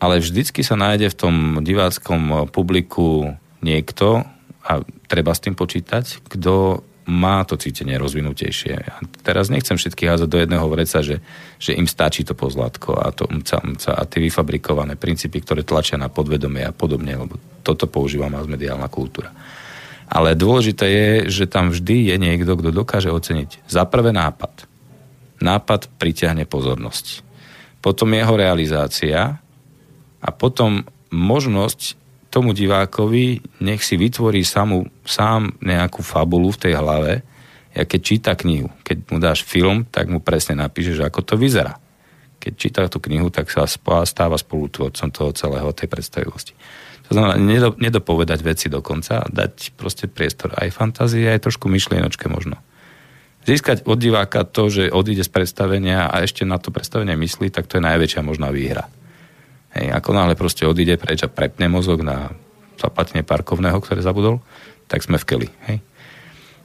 ale 0.00 0.20
vždycky 0.20 0.60
sa 0.60 0.76
nájde 0.76 1.12
v 1.12 1.16
tom 1.16 1.34
diváckom 1.64 2.20
e, 2.28 2.36
publiku 2.52 3.32
niekto, 3.64 4.20
a 4.64 4.80
treba 5.08 5.32
s 5.32 5.40
tým 5.44 5.56
počítať, 5.56 6.24
kto 6.28 6.84
má 7.04 7.44
to 7.44 7.60
cítenie 7.60 8.00
rozvinutejšie. 8.00 8.74
A 8.80 8.96
teraz 9.20 9.52
nechcem 9.52 9.76
všetkých 9.76 10.08
házať 10.08 10.28
do 10.28 10.40
jedného 10.40 10.64
vreca, 10.72 11.04
že, 11.04 11.20
že 11.60 11.76
im 11.76 11.84
stačí 11.84 12.24
to 12.24 12.32
pozlátko 12.32 12.96
a, 12.96 13.12
to 13.12 13.28
mca, 13.28 13.60
mca 13.60 13.92
a 13.92 14.02
tie 14.08 14.24
vyfabrikované 14.24 14.96
princípy, 14.96 15.44
ktoré 15.44 15.68
tlačia 15.68 16.00
na 16.00 16.08
podvedomie 16.08 16.64
a 16.64 16.72
podobne, 16.72 17.12
lebo 17.12 17.36
toto 17.60 17.84
používa 17.88 18.32
mass 18.32 18.48
mediálna 18.48 18.88
kultúra. 18.88 19.36
Ale 20.08 20.36
dôležité 20.36 20.86
je, 20.88 21.08
že 21.28 21.44
tam 21.44 21.72
vždy 21.72 22.12
je 22.12 22.16
niekto, 22.16 22.56
kto 22.56 22.72
dokáže 22.72 23.12
oceniť 23.12 23.68
za 23.68 23.84
prvé 23.84 24.12
nápad, 24.16 24.64
nápad 25.44 25.92
pritiahne 26.00 26.48
pozornosť. 26.48 27.20
Potom 27.84 28.16
jeho 28.16 28.32
realizácia 28.32 29.36
a 30.24 30.28
potom 30.32 30.88
možnosť 31.12 32.00
tomu 32.32 32.56
divákovi, 32.56 33.44
nech 33.62 33.84
si 33.84 33.94
vytvorí 33.94 34.42
samu, 34.42 34.88
sám 35.04 35.54
nejakú 35.60 36.00
fabulu 36.02 36.50
v 36.50 36.60
tej 36.66 36.74
hlave, 36.80 37.12
ja 37.76 37.84
keď 37.84 38.00
číta 38.00 38.32
knihu. 38.34 38.72
Keď 38.82 38.96
mu 39.12 39.18
dáš 39.20 39.44
film, 39.46 39.86
tak 39.86 40.10
mu 40.10 40.18
presne 40.18 40.58
napíšeš, 40.58 41.04
ako 41.04 41.20
to 41.22 41.34
vyzerá. 41.38 41.78
Keď 42.42 42.52
číta 42.56 42.80
tú 42.90 42.98
knihu, 43.04 43.30
tak 43.30 43.52
sa 43.52 43.68
stáva 43.68 44.34
spolutvorcom 44.34 45.08
toho 45.14 45.30
celého, 45.36 45.70
tej 45.76 45.86
predstavivosti. 45.90 46.54
To 47.10 47.20
znamená, 47.20 47.36
nedopovedať 47.76 48.40
veci 48.40 48.66
do 48.72 48.80
konca, 48.80 49.28
dať 49.28 49.76
proste 49.76 50.08
priestor 50.08 50.56
aj 50.56 50.72
fantázie, 50.72 51.28
aj 51.28 51.46
trošku 51.46 51.68
myšlienočke 51.68 52.26
možno 52.32 52.56
získať 53.44 53.84
od 53.84 54.00
diváka 54.00 54.44
to, 54.44 54.72
že 54.72 54.92
odíde 54.92 55.24
z 55.24 55.30
predstavenia 55.30 56.08
a 56.08 56.24
ešte 56.24 56.44
na 56.48 56.56
to 56.60 56.72
predstavenie 56.72 57.16
myslí, 57.16 57.52
tak 57.52 57.68
to 57.68 57.78
je 57.78 57.86
najväčšia 57.86 58.20
možná 58.24 58.48
výhra. 58.50 58.88
Hej, 59.74 59.90
ako 59.90 60.10
náhle 60.14 60.34
proste 60.38 60.64
odíde 60.64 60.96
preč 60.96 61.22
a 61.24 61.32
prepne 61.32 61.66
mozog 61.66 62.06
na 62.06 62.30
zaplatenie 62.78 63.26
parkovného, 63.26 63.78
ktoré 63.82 64.02
zabudol, 64.02 64.38
tak 64.86 65.02
sme 65.02 65.18
v 65.18 65.24
keli. 65.26 65.48
Hej. 65.70 65.78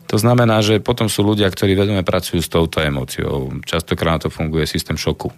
To 0.09 0.17
znamená, 0.17 0.65
že 0.65 0.81
potom 0.81 1.05
sú 1.05 1.21
ľudia, 1.21 1.45
ktorí 1.45 1.77
vedome 1.77 2.01
pracujú 2.01 2.41
s 2.41 2.49
touto 2.49 2.81
emóciou. 2.81 3.53
Častokrát 3.61 4.17
na 4.17 4.21
to 4.25 4.29
funguje 4.33 4.65
systém 4.65 4.97
šoku. 4.97 5.29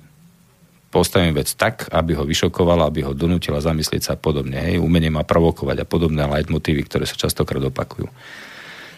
Postavím 0.92 1.36
vec 1.36 1.52
tak, 1.56 1.92
aby 1.92 2.16
ho 2.16 2.24
vyšokovala, 2.24 2.88
aby 2.88 3.04
ho 3.04 3.12
donútila 3.16 3.60
zamyslieť 3.60 4.12
sa 4.12 4.14
podobne. 4.16 4.60
Hej. 4.60 4.80
Umenie 4.80 5.12
má 5.12 5.28
provokovať 5.28 5.84
a 5.84 5.86
podobné 5.88 6.24
leitmotívy, 6.24 6.88
ktoré 6.88 7.04
sa 7.04 7.20
častokrát 7.20 7.64
opakujú. 7.64 8.08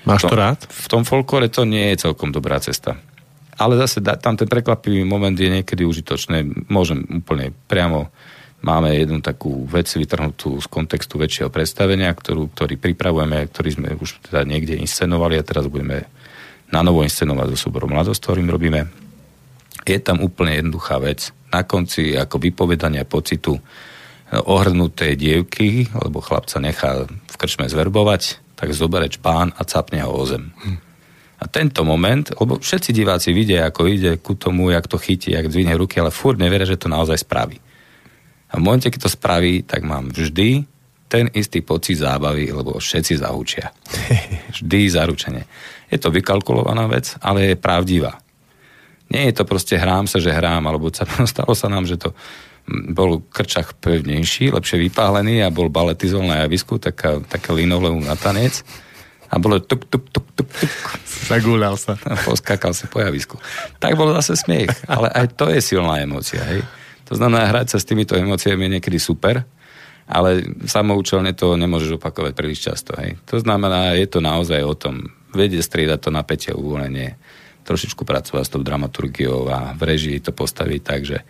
Máš 0.04 0.28
to 0.28 0.36
rád? 0.36 0.60
V 0.68 0.88
tom 0.92 1.04
folklore 1.08 1.48
to 1.48 1.64
nie 1.64 1.96
je 1.96 2.10
celkom 2.10 2.32
dobrá 2.36 2.60
cesta. 2.60 3.00
Ale 3.56 3.78
zase 3.78 4.02
tam 4.02 4.36
ten 4.36 4.50
prekvapivý 4.50 5.06
moment 5.06 5.38
je 5.38 5.48
niekedy 5.48 5.86
užitočné. 5.86 6.68
Môžem 6.68 7.06
úplne 7.08 7.54
priamo 7.70 8.10
máme 8.64 8.96
jednu 8.96 9.20
takú 9.20 9.68
vec 9.68 9.92
vytrhnutú 9.92 10.56
z 10.64 10.68
kontextu 10.72 11.20
väčšieho 11.20 11.52
predstavenia, 11.52 12.16
ktorú, 12.16 12.48
ktorý 12.56 12.80
pripravujeme, 12.80 13.44
ktorý 13.52 13.70
sme 13.76 13.90
už 14.00 14.24
teda 14.32 14.48
niekde 14.48 14.80
inscenovali 14.80 15.36
a 15.36 15.44
teraz 15.44 15.68
budeme 15.68 16.08
na 16.72 16.80
novo 16.82 17.04
inscenovať 17.04 17.54
so 17.54 17.68
súborom 17.68 17.92
Mladosť, 17.92 18.24
ktorým 18.24 18.50
robíme. 18.50 18.88
Je 19.84 20.00
tam 20.00 20.24
úplne 20.24 20.64
jednoduchá 20.64 20.98
vec. 21.04 21.36
Na 21.52 21.68
konci 21.68 22.16
ako 22.16 22.40
vypovedania 22.40 23.04
pocitu 23.04 23.60
ohrnutej 24.34 25.14
dievky, 25.14 25.86
alebo 25.94 26.24
chlapca 26.24 26.58
nechá 26.58 27.06
v 27.06 27.36
krčme 27.38 27.70
zverbovať, 27.70 28.42
tak 28.56 28.74
zobere 28.74 29.10
pán 29.22 29.52
a 29.58 29.62
capne 29.66 30.02
ho 30.06 30.12
o 30.14 30.24
zem. 30.26 30.54
Hm. 30.54 30.78
A 31.44 31.44
tento 31.52 31.84
moment, 31.84 32.24
lebo 32.40 32.56
všetci 32.56 32.96
diváci 32.96 33.36
vidia, 33.36 33.68
ako 33.68 33.92
ide 33.92 34.16
ku 34.24 34.32
tomu, 34.40 34.72
jak 34.72 34.88
to 34.88 34.96
chytí, 34.96 35.36
jak 35.36 35.52
zvihne 35.52 35.76
ruky, 35.76 36.00
ale 36.00 36.08
furt 36.08 36.40
neveria, 36.40 36.64
že 36.64 36.80
to 36.80 36.88
naozaj 36.88 37.20
spraví. 37.20 37.60
A 38.54 38.56
v 38.56 38.64
momente, 38.64 38.88
keď 38.88 39.10
to 39.10 39.12
spraví, 39.12 39.66
tak 39.68 39.84
mám 39.84 40.14
vždy 40.14 40.64
ten 41.12 41.30
istý 41.34 41.62
pocit 41.62 42.00
zábavy, 42.00 42.50
lebo 42.50 42.80
všetci 42.80 43.22
zahučia. 43.22 43.70
Vždy 44.58 44.80
zaručenie. 44.90 45.46
Je 45.94 46.02
to 46.02 46.10
vykalkulovaná 46.10 46.90
vec, 46.90 47.14
ale 47.22 47.54
je 47.54 47.56
pravdivá. 47.60 48.18
Nie 49.14 49.30
je 49.30 49.38
to 49.38 49.46
proste 49.46 49.78
hrám 49.78 50.10
sa, 50.10 50.18
že 50.18 50.34
hrám, 50.34 50.66
alebo 50.66 50.90
stalo 51.34 51.54
sa 51.54 51.70
nám, 51.70 51.86
že 51.86 52.02
to 52.02 52.18
bol 52.68 53.20
krčach 53.28 53.76
pevnejší, 53.76 54.56
lepšie 54.56 54.80
vypálený 54.88 55.44
a 55.44 55.52
bol 55.52 55.68
baletizol 55.68 56.24
na 56.24 56.48
javisku, 56.48 56.80
taká, 56.80 57.20
taká 57.28 57.52
linoleum 57.52 58.00
na 58.00 58.16
tanec 58.16 58.64
a 59.28 59.36
bolo 59.42 59.60
tuk, 59.60 59.90
tuk, 59.90 60.08
tuk, 60.14 60.28
tuk, 60.32 60.48
tuk. 60.48 60.74
Zagúľal 61.28 61.76
sa. 61.76 62.00
A 62.06 62.16
poskakal 62.22 62.72
sa 62.78 62.86
po 62.88 63.02
javisku. 63.02 63.36
Tak 63.82 63.98
bol 63.98 64.14
zase 64.16 64.38
smiech, 64.40 64.72
ale 64.86 65.10
aj 65.10 65.34
to 65.36 65.50
je 65.50 65.60
silná 65.60 66.00
emócia, 66.00 66.40
hej. 66.46 66.62
To 67.12 67.20
znamená, 67.20 67.52
hrať 67.52 67.76
sa 67.76 67.78
s 67.82 67.88
týmito 67.90 68.16
emóciami 68.16 68.70
je 68.70 68.74
niekedy 68.80 68.96
super, 69.02 69.44
ale 70.08 70.46
samoučelne 70.64 71.36
to 71.36 71.60
nemôžeš 71.60 72.00
opakovať 72.00 72.32
príliš 72.32 72.64
často. 72.64 72.96
Hej. 72.96 73.20
To 73.28 73.44
znamená, 73.44 73.98
je 74.00 74.08
to 74.08 74.24
naozaj 74.24 74.62
o 74.64 74.76
tom, 74.78 75.12
vedieť 75.36 75.66
striedať 75.66 76.00
to 76.00 76.10
napätie, 76.14 76.52
uvolenie, 76.56 77.20
trošičku 77.64 78.04
pracovať 78.04 78.44
s 78.44 78.54
tou 78.54 78.62
dramaturgiou 78.62 79.48
a 79.50 79.74
v 79.74 79.82
režii 79.88 80.20
to 80.20 80.36
postaviť 80.36 80.82
tak, 80.84 81.02
že 81.08 81.24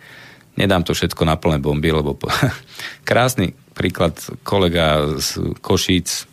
nedám 0.56 0.82
to 0.86 0.94
všetko 0.94 1.22
na 1.26 1.36
plné 1.38 1.58
bomby, 1.58 1.90
lebo 1.90 2.14
po... 2.14 2.30
krásny 3.08 3.54
príklad 3.74 4.14
kolega 4.46 5.18
z 5.18 5.58
Košíc, 5.58 6.26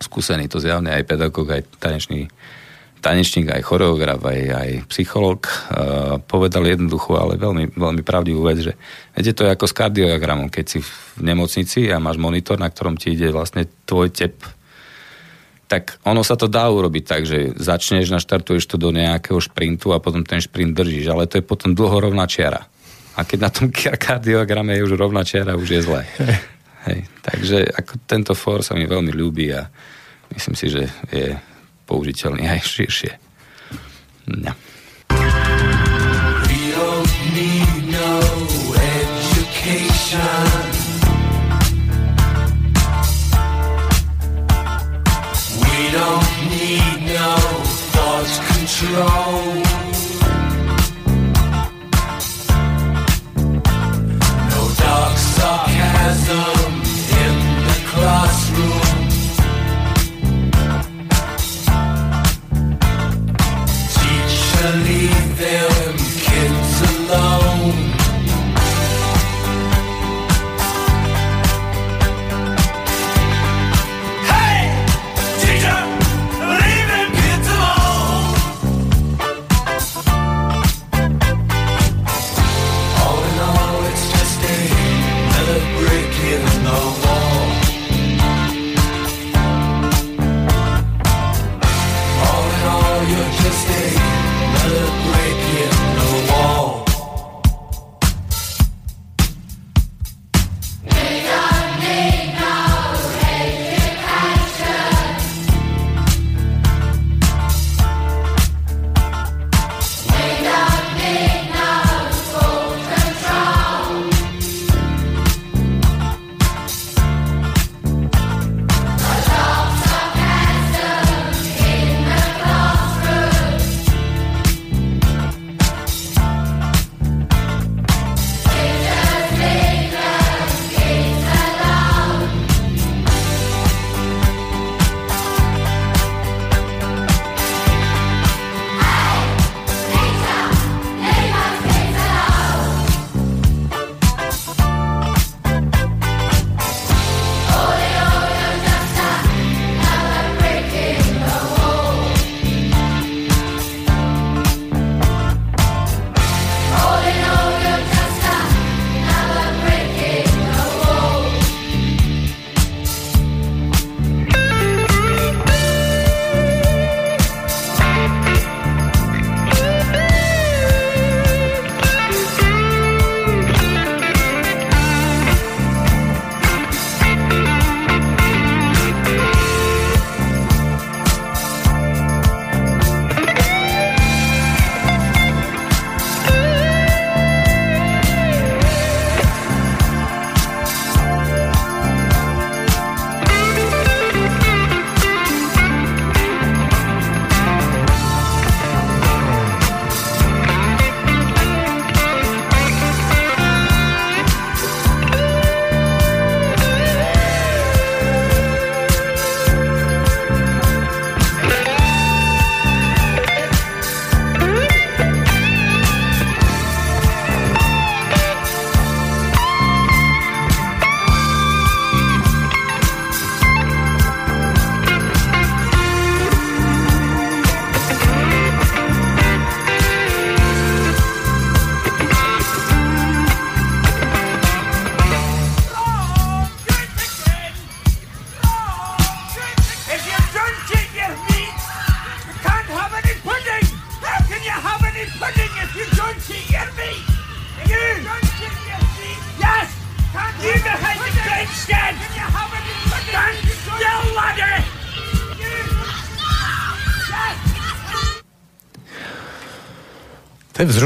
skúsený 0.00 0.48
to 0.48 0.60
zjavne 0.60 0.92
aj 0.92 1.04
pedagóg, 1.04 1.52
aj 1.52 1.62
tanečný 1.80 2.28
tanečník, 3.06 3.54
aj 3.54 3.62
choreograf, 3.62 4.18
aj, 4.18 4.40
aj 4.50 4.70
psycholog, 4.90 5.46
uh, 5.46 6.18
povedal 6.26 6.66
jednoducho, 6.66 7.14
ale 7.14 7.38
veľmi, 7.38 7.78
veľmi 7.78 8.02
pravdivú 8.02 8.42
vec, 8.42 8.58
že 8.58 8.72
viete, 9.14 9.30
to 9.30 9.46
je 9.46 9.54
ako 9.54 9.66
s 9.70 9.76
kardiogramom, 9.78 10.50
keď 10.50 10.64
si 10.66 10.78
v 10.82 11.20
nemocnici 11.22 11.86
a 11.86 12.02
máš 12.02 12.18
monitor, 12.18 12.58
na 12.58 12.66
ktorom 12.66 12.98
ti 12.98 13.14
ide 13.14 13.30
vlastne 13.30 13.70
tvoj 13.86 14.10
tep, 14.10 14.42
tak 15.70 15.98
ono 16.02 16.26
sa 16.26 16.34
to 16.34 16.50
dá 16.50 16.66
urobiť 16.66 17.04
tak, 17.06 17.22
že 17.26 17.54
začneš, 17.54 18.10
naštartuješ 18.10 18.70
to 18.70 18.76
do 18.78 18.90
nejakého 18.90 19.38
šprintu 19.38 19.94
a 19.94 20.02
potom 20.02 20.26
ten 20.26 20.42
šprint 20.42 20.74
držíš, 20.74 21.06
ale 21.10 21.30
to 21.30 21.38
je 21.38 21.44
potom 21.46 21.74
dlho 21.74 22.10
rovná 22.10 22.26
čiara. 22.26 22.66
A 23.16 23.24
keď 23.24 23.38
na 23.40 23.50
tom 23.50 23.72
kardiograme 23.72 24.76
je 24.76 24.84
už 24.84 25.00
rovná 25.00 25.24
čiara, 25.24 25.56
už 25.56 25.68
je 25.72 25.80
zle. 25.80 26.04
Hej. 26.86 27.08
Takže 27.24 27.64
ako 27.72 27.92
tento 28.04 28.36
for 28.36 28.60
sa 28.60 28.76
mi 28.76 28.84
veľmi 28.84 29.10
ľúbi 29.10 29.56
a 29.56 29.66
myslím 30.36 30.54
si, 30.54 30.68
že 30.68 30.84
je 31.08 31.32
použiteľný 31.88 32.44
aj 32.44 32.60
širšie. 32.60 33.12
No. 34.36 34.52
We 45.56 45.90
don't 45.90 46.32
need 46.52 47.00
no 47.06 47.36
thought 47.96 48.30
control. 48.52 49.85
Sarcasm 55.36 56.72
in 57.22 57.34
the 57.68 57.78
classroom. 57.90 58.98
Teacher, 63.96 64.70
leave 64.86 65.38
them 65.38 65.94
kids 66.26 66.76
alone. 66.90 67.45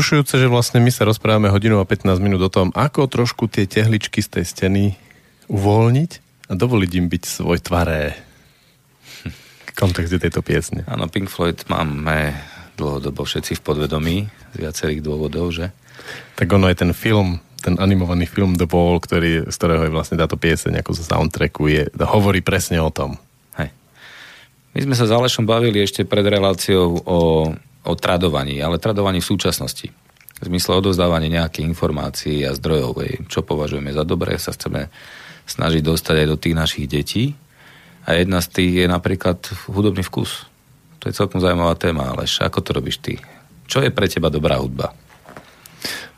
Vzrušujúce, 0.01 0.40
že 0.40 0.48
vlastne 0.48 0.81
my 0.81 0.89
sa 0.89 1.05
rozprávame 1.05 1.52
hodinu 1.52 1.77
a 1.77 1.85
15 1.85 2.24
minút 2.24 2.40
o 2.40 2.48
tom, 2.48 2.72
ako 2.72 3.05
trošku 3.05 3.52
tie 3.52 3.68
tehličky 3.68 4.24
z 4.24 4.40
tej 4.40 4.44
steny 4.48 4.85
uvoľniť 5.52 6.10
a 6.48 6.56
dovoliť 6.56 6.90
im 6.97 7.12
byť 7.12 7.22
svoj 7.28 7.60
tvaré 7.60 8.16
v 9.28 9.70
kontexte 9.77 10.16
tejto 10.16 10.40
piesne. 10.40 10.89
Áno, 10.89 11.05
Pink 11.05 11.28
Floyd 11.28 11.68
máme 11.68 12.32
dlhodobo 12.81 13.28
všetci 13.28 13.60
v 13.60 13.64
podvedomí 13.68 14.16
z 14.24 14.56
viacerých 14.56 15.05
dôvodov, 15.05 15.52
že? 15.52 15.68
Tak 16.32 16.48
ono 16.48 16.72
je 16.72 16.81
ten 16.81 16.97
film, 16.97 17.36
ten 17.60 17.77
animovaný 17.77 18.24
film 18.24 18.56
The 18.56 18.64
Wall, 18.72 19.05
ktorý, 19.05 19.52
z 19.52 19.56
ktorého 19.60 19.85
je 19.85 19.93
vlastne 19.93 20.16
táto 20.16 20.40
pieseň 20.40 20.81
ako 20.81 20.97
zo 20.97 21.05
soundtracku, 21.05 21.68
je, 21.68 21.93
hovorí 22.09 22.40
presne 22.40 22.81
o 22.81 22.89
tom. 22.89 23.20
Hej. 23.60 23.68
My 24.72 24.81
sme 24.81 24.94
sa 24.97 25.05
s 25.05 25.12
Alešom 25.12 25.44
bavili 25.44 25.85
ešte 25.85 26.09
pred 26.09 26.24
reláciou 26.24 27.05
o, 27.05 27.52
o 27.85 27.93
tradovaní, 27.97 28.61
ale 28.61 28.82
tradovaní 28.82 29.24
v 29.24 29.31
súčasnosti. 29.31 29.89
V 30.40 30.44
zmysle 30.48 30.81
odovzdávania 30.81 31.44
nejakých 31.44 31.69
informácií 31.69 32.44
a 32.48 32.57
zdrojov, 32.57 32.97
čo 33.28 33.44
považujeme 33.44 33.93
za 33.93 34.09
dobré, 34.09 34.40
sa 34.40 34.57
chceme 34.57 34.89
snažiť 35.44 35.82
dostať 35.85 36.16
aj 36.24 36.27
do 36.28 36.36
tých 36.40 36.57
našich 36.57 36.86
detí. 36.89 37.36
A 38.09 38.16
jedna 38.16 38.40
z 38.40 38.48
tých 38.48 38.73
je 38.85 38.86
napríklad 38.89 39.36
hudobný 39.69 40.01
vkus. 40.01 40.48
To 41.01 41.09
je 41.09 41.16
celkom 41.16 41.40
zaujímavá 41.40 41.77
téma, 41.77 42.12
ale 42.12 42.24
ako 42.24 42.61
to 42.65 42.70
robíš 42.73 43.01
ty? 43.01 43.20
Čo 43.69 43.85
je 43.85 43.93
pre 43.93 44.09
teba 44.09 44.32
dobrá 44.32 44.57
hudba? 44.57 44.97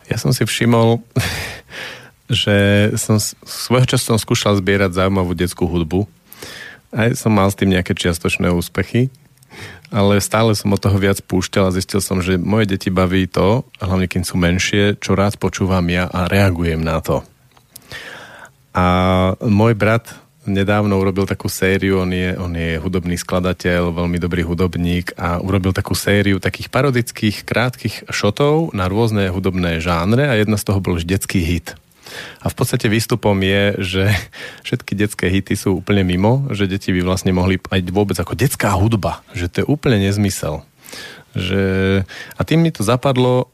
Ja 0.07 0.19
som 0.19 0.31
si 0.35 0.47
všimol, 0.47 1.03
že 2.31 2.89
som 2.99 3.19
svojho 3.43 3.87
času 3.87 4.15
som 4.15 4.19
skúšal 4.19 4.59
zbierať 4.59 4.95
zaujímavú 4.95 5.35
detskú 5.35 5.67
hudbu. 5.67 6.07
Aj 6.93 7.11
som 7.17 7.33
mal 7.33 7.49
s 7.49 7.59
tým 7.59 7.73
nejaké 7.73 7.97
čiastočné 7.97 8.53
úspechy, 8.53 9.09
ale 9.93 10.25
stále 10.25 10.57
som 10.57 10.73
od 10.73 10.81
toho 10.81 10.97
viac 10.97 11.21
púšťal 11.21 11.69
a 11.69 11.77
zistil 11.77 12.01
som, 12.01 12.25
že 12.25 12.41
moje 12.41 12.73
deti 12.73 12.89
baví 12.89 13.29
to, 13.29 13.69
hlavne 13.79 14.09
keď 14.09 14.23
sú 14.25 14.41
menšie, 14.41 14.97
čo 14.97 15.13
rád 15.13 15.37
počúvam 15.37 15.85
ja 15.93 16.09
a 16.09 16.25
reagujem 16.27 16.81
na 16.81 16.99
to. 17.05 17.21
A 18.73 18.87
môj 19.45 19.77
brat 19.77 20.17
nedávno 20.49 20.99
urobil 20.99 21.29
takú 21.29 21.47
sériu, 21.47 22.03
on 22.03 22.11
je, 22.11 22.35
on 22.35 22.51
je 22.51 22.81
hudobný 22.81 23.15
skladateľ, 23.15 23.95
veľmi 23.95 24.19
dobrý 24.19 24.43
hudobník 24.43 25.15
a 25.15 25.39
urobil 25.39 25.71
takú 25.71 25.95
sériu 25.95 26.43
takých 26.43 26.73
parodických 26.73 27.47
krátkých 27.47 28.11
šotov 28.11 28.75
na 28.75 28.91
rôzne 28.91 29.31
hudobné 29.31 29.79
žánre 29.79 30.27
a 30.27 30.35
jedna 30.35 30.59
z 30.59 30.67
toho 30.67 30.83
bol 30.83 30.99
už 30.99 31.07
detský 31.07 31.45
hit. 31.45 31.79
A 32.41 32.47
v 32.51 32.55
podstate 32.55 32.91
výstupom 32.91 33.35
je, 33.41 33.63
že 33.79 34.05
všetky 34.67 34.93
detské 34.97 35.27
hity 35.29 35.55
sú 35.55 35.81
úplne 35.81 36.05
mimo, 36.07 36.49
že 36.53 36.69
deti 36.69 36.91
by 36.93 37.03
vlastne 37.05 37.33
mohli 37.35 37.59
aj 37.71 37.81
vôbec 37.91 38.17
ako 38.19 38.35
detská 38.35 38.75
hudba, 38.75 39.25
že 39.33 39.49
to 39.49 39.65
je 39.65 39.71
úplne 39.71 40.01
nezmysel. 40.01 40.65
Že... 41.33 41.63
A 42.37 42.41
tým 42.45 42.61
mi 42.61 42.71
to 42.73 42.85
zapadlo, 42.85 43.49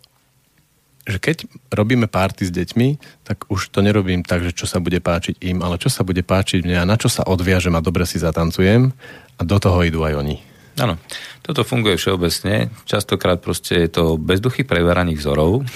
že 1.09 1.16
keď 1.16 1.48
robíme 1.72 2.05
party 2.05 2.44
s 2.44 2.52
deťmi, 2.52 2.89
tak 3.24 3.48
už 3.48 3.72
to 3.72 3.80
nerobím 3.80 4.20
tak, 4.20 4.44
že 4.44 4.52
čo 4.52 4.68
sa 4.68 4.76
bude 4.76 5.01
páčiť 5.01 5.40
im, 5.40 5.64
ale 5.64 5.80
čo 5.80 5.89
sa 5.89 6.05
bude 6.05 6.20
páčiť 6.20 6.68
mne 6.68 6.85
a 6.85 6.89
na 6.89 7.01
čo 7.01 7.09
sa 7.09 7.24
odviažem 7.24 7.72
a 7.72 7.80
dobre 7.80 8.05
si 8.05 8.20
zatancujem 8.20 8.93
a 9.40 9.40
do 9.40 9.56
toho 9.56 9.80
idú 9.89 10.05
aj 10.05 10.20
oni. 10.20 10.36
Áno, 10.78 10.94
toto 11.43 11.66
funguje 11.66 11.98
všeobecne. 11.98 12.70
Častokrát 12.86 13.43
proste 13.43 13.89
je 13.89 13.90
to 13.90 14.05
bezduchy 14.14 14.62
preveraných 14.62 15.18
vzorov. 15.18 15.66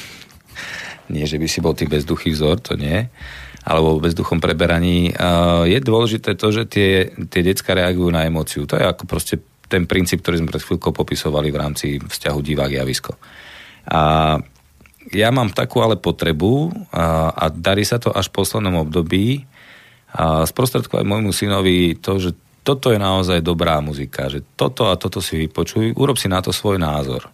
Nie, 1.10 1.26
že 1.26 1.40
by 1.40 1.46
si 1.50 1.58
bol 1.58 1.74
tý 1.74 1.90
bezduchý 1.90 2.30
vzor, 2.30 2.62
to 2.62 2.78
nie. 2.78 3.10
Alebo 3.62 3.98
v 3.98 4.10
bezduchom 4.10 4.42
preberaní. 4.42 5.14
Je 5.66 5.78
dôležité 5.82 6.34
to, 6.34 6.50
že 6.50 6.66
tie, 6.66 7.10
tie 7.30 7.42
decka 7.46 7.74
reagujú 7.74 8.10
na 8.10 8.26
emóciu. 8.26 8.66
To 8.66 8.74
je 8.78 8.84
ako 8.86 9.06
proste 9.06 9.38
ten 9.70 9.86
princíp, 9.88 10.20
ktorý 10.20 10.42
sme 10.42 10.52
pred 10.52 10.62
chvíľkou 10.62 10.92
popisovali 10.92 11.48
v 11.48 11.60
rámci 11.60 11.86
vzťahu 11.96 12.38
divák-javisko. 12.42 13.12
A 13.88 14.36
ja 15.10 15.28
mám 15.34 15.50
takú 15.50 15.82
ale 15.82 15.98
potrebu 15.98 16.70
a, 16.94 17.34
a 17.34 17.44
darí 17.50 17.82
sa 17.82 17.98
to 17.98 18.14
až 18.14 18.30
v 18.30 18.36
poslednom 18.38 18.86
období 18.86 19.48
a 20.12 20.44
sprostredkovať 20.44 21.02
môjmu 21.08 21.32
synovi 21.32 21.96
to, 21.98 22.20
že 22.20 22.30
toto 22.62 22.94
je 22.94 23.00
naozaj 23.00 23.42
dobrá 23.42 23.82
muzika, 23.82 24.30
že 24.30 24.44
toto 24.54 24.86
a 24.86 24.94
toto 24.94 25.18
si 25.18 25.34
vypočuj, 25.34 25.98
urob 25.98 26.14
si 26.14 26.30
na 26.30 26.38
to 26.38 26.54
svoj 26.54 26.78
názor. 26.78 27.26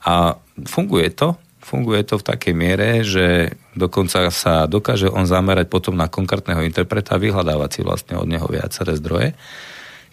A 0.00 0.40
funguje 0.64 1.12
to, 1.12 1.36
funguje 1.60 2.02
to 2.08 2.16
v 2.16 2.26
takej 2.26 2.54
miere, 2.56 2.88
že 3.04 3.54
dokonca 3.76 4.32
sa 4.32 4.64
dokáže 4.64 5.06
on 5.12 5.28
zamerať 5.28 5.68
potom 5.68 5.94
na 5.94 6.08
konkrétneho 6.08 6.64
interpreta 6.64 7.16
a 7.16 7.22
vyhľadávať 7.22 7.70
si 7.70 7.80
vlastne 7.84 8.16
od 8.16 8.26
neho 8.26 8.48
viaceré 8.48 8.96
zdroje, 8.96 9.36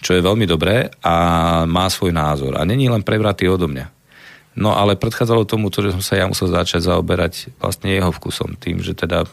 čo 0.04 0.14
je 0.14 0.22
veľmi 0.22 0.46
dobré 0.46 0.92
a 1.02 1.16
má 1.66 1.88
svoj 1.88 2.14
názor. 2.14 2.60
A 2.60 2.68
není 2.68 2.92
len 2.92 3.02
prevratý 3.02 3.48
odo 3.50 3.66
mňa. 3.66 3.88
No 4.58 4.74
ale 4.74 4.98
predchádzalo 4.98 5.46
tomu 5.46 5.70
to, 5.70 5.86
že 5.86 5.94
som 5.94 6.04
sa 6.04 6.18
ja 6.18 6.26
musel 6.26 6.50
začať 6.50 6.90
zaoberať 6.90 7.54
vlastne 7.62 7.94
jeho 7.94 8.10
vkusom, 8.10 8.58
tým, 8.58 8.82
že 8.82 8.98
teda 8.98 9.26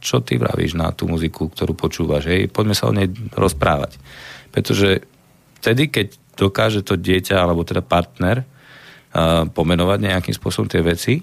čo 0.00 0.24
ty 0.24 0.40
vravíš 0.40 0.80
na 0.80 0.88
tú 0.96 1.04
muziku, 1.04 1.52
ktorú 1.52 1.76
počúvaš, 1.76 2.32
hej, 2.32 2.48
poďme 2.48 2.72
sa 2.72 2.88
o 2.88 2.96
nej 2.96 3.12
rozprávať. 3.36 4.00
Pretože 4.48 5.04
vtedy, 5.60 5.92
keď 5.92 6.16
dokáže 6.40 6.80
to 6.80 6.96
dieťa, 6.96 7.36
alebo 7.36 7.60
teda 7.68 7.84
partner 7.84 8.40
uh, 8.40 9.44
pomenovať 9.52 9.98
nejakým 10.00 10.32
spôsobom 10.32 10.72
tie 10.72 10.80
veci, 10.80 11.20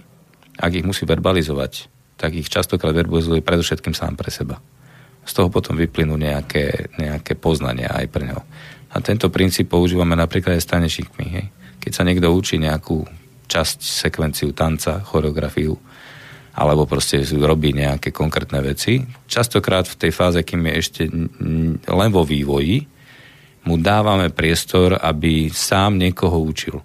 ak 0.57 0.71
ich 0.73 0.85
musí 0.85 1.05
verbalizovať, 1.05 1.87
tak 2.17 2.33
ich 2.33 2.49
častokrát 2.49 2.97
verbalizuje 2.97 3.45
predovšetkým 3.45 3.93
sám 3.93 4.17
pre 4.17 4.33
seba. 4.33 4.57
Z 5.21 5.37
toho 5.37 5.53
potom 5.53 5.77
vyplynú 5.77 6.17
nejaké, 6.17 6.89
nejaké 6.97 7.37
poznania 7.37 7.93
aj 7.93 8.05
pre 8.09 8.23
neho. 8.25 8.41
A 8.89 9.03
tento 9.03 9.29
princíp 9.29 9.69
používame 9.69 10.17
napríklad 10.17 10.57
aj 10.57 10.63
s 10.63 10.71
tanečníkmi. 10.71 11.25
Hej. 11.29 11.45
Keď 11.83 11.91
sa 11.93 12.03
niekto 12.07 12.31
učí 12.31 12.57
nejakú 12.57 13.05
časť, 13.45 13.79
sekvenciu 13.79 14.51
tanca, 14.51 15.03
choreografiu, 15.03 15.77
alebo 16.57 16.89
proste 16.89 17.21
robí 17.37 17.69
nejaké 17.69 18.09
konkrétne 18.09 18.65
veci. 18.65 19.05
Častokrát 19.29 19.85
v 19.85 19.99
tej 20.01 20.11
fáze, 20.11 20.41
kým 20.41 20.65
je 20.65 20.73
ešte 20.73 21.03
len 21.85 22.09
vo 22.09 22.25
vývoji, 22.25 22.81
mu 23.69 23.77
dávame 23.77 24.33
priestor, 24.33 24.97
aby 24.97 25.53
sám 25.53 26.01
niekoho 26.01 26.39
učil. 26.41 26.81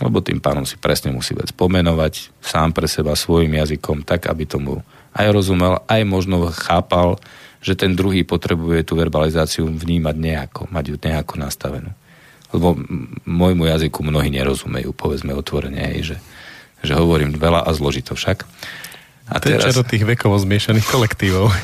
Lebo 0.00 0.24
tým 0.24 0.40
pánom 0.40 0.64
si 0.64 0.80
presne 0.80 1.12
musí 1.12 1.36
vec 1.36 1.52
pomenovať 1.52 2.32
sám 2.40 2.72
pre 2.72 2.88
seba 2.88 3.12
svojim 3.12 3.52
jazykom, 3.52 4.02
tak 4.02 4.26
aby 4.26 4.48
tomu 4.48 4.80
aj 5.12 5.28
rozumel, 5.28 5.84
aj 5.84 6.02
možno 6.08 6.48
chápal, 6.50 7.20
že 7.60 7.76
ten 7.76 7.92
druhý 7.92 8.24
potrebuje 8.24 8.88
tú 8.88 8.96
verbalizáciu 8.96 9.68
vnímať 9.68 10.16
nejako, 10.16 10.62
mať 10.72 10.84
ju 10.88 10.96
nejako 10.96 11.34
nastavenú 11.36 11.92
lebo 12.50 12.74
môjmu 13.26 13.70
jazyku 13.70 14.02
mnohí 14.02 14.30
nerozumejú, 14.34 14.90
povedzme 14.94 15.30
otvorene, 15.34 15.94
že, 16.02 16.18
že 16.82 16.92
hovorím 16.98 17.34
veľa 17.38 17.62
a 17.62 17.70
zložito 17.70 18.18
však. 18.18 18.42
A 19.30 19.38
to 19.38 19.54
teraz... 19.54 19.62
je 19.62 19.66
čaro 19.70 19.86
tých 19.86 20.02
vekovo 20.02 20.34
zmiešaných 20.42 20.86
kolektívov. 20.90 21.54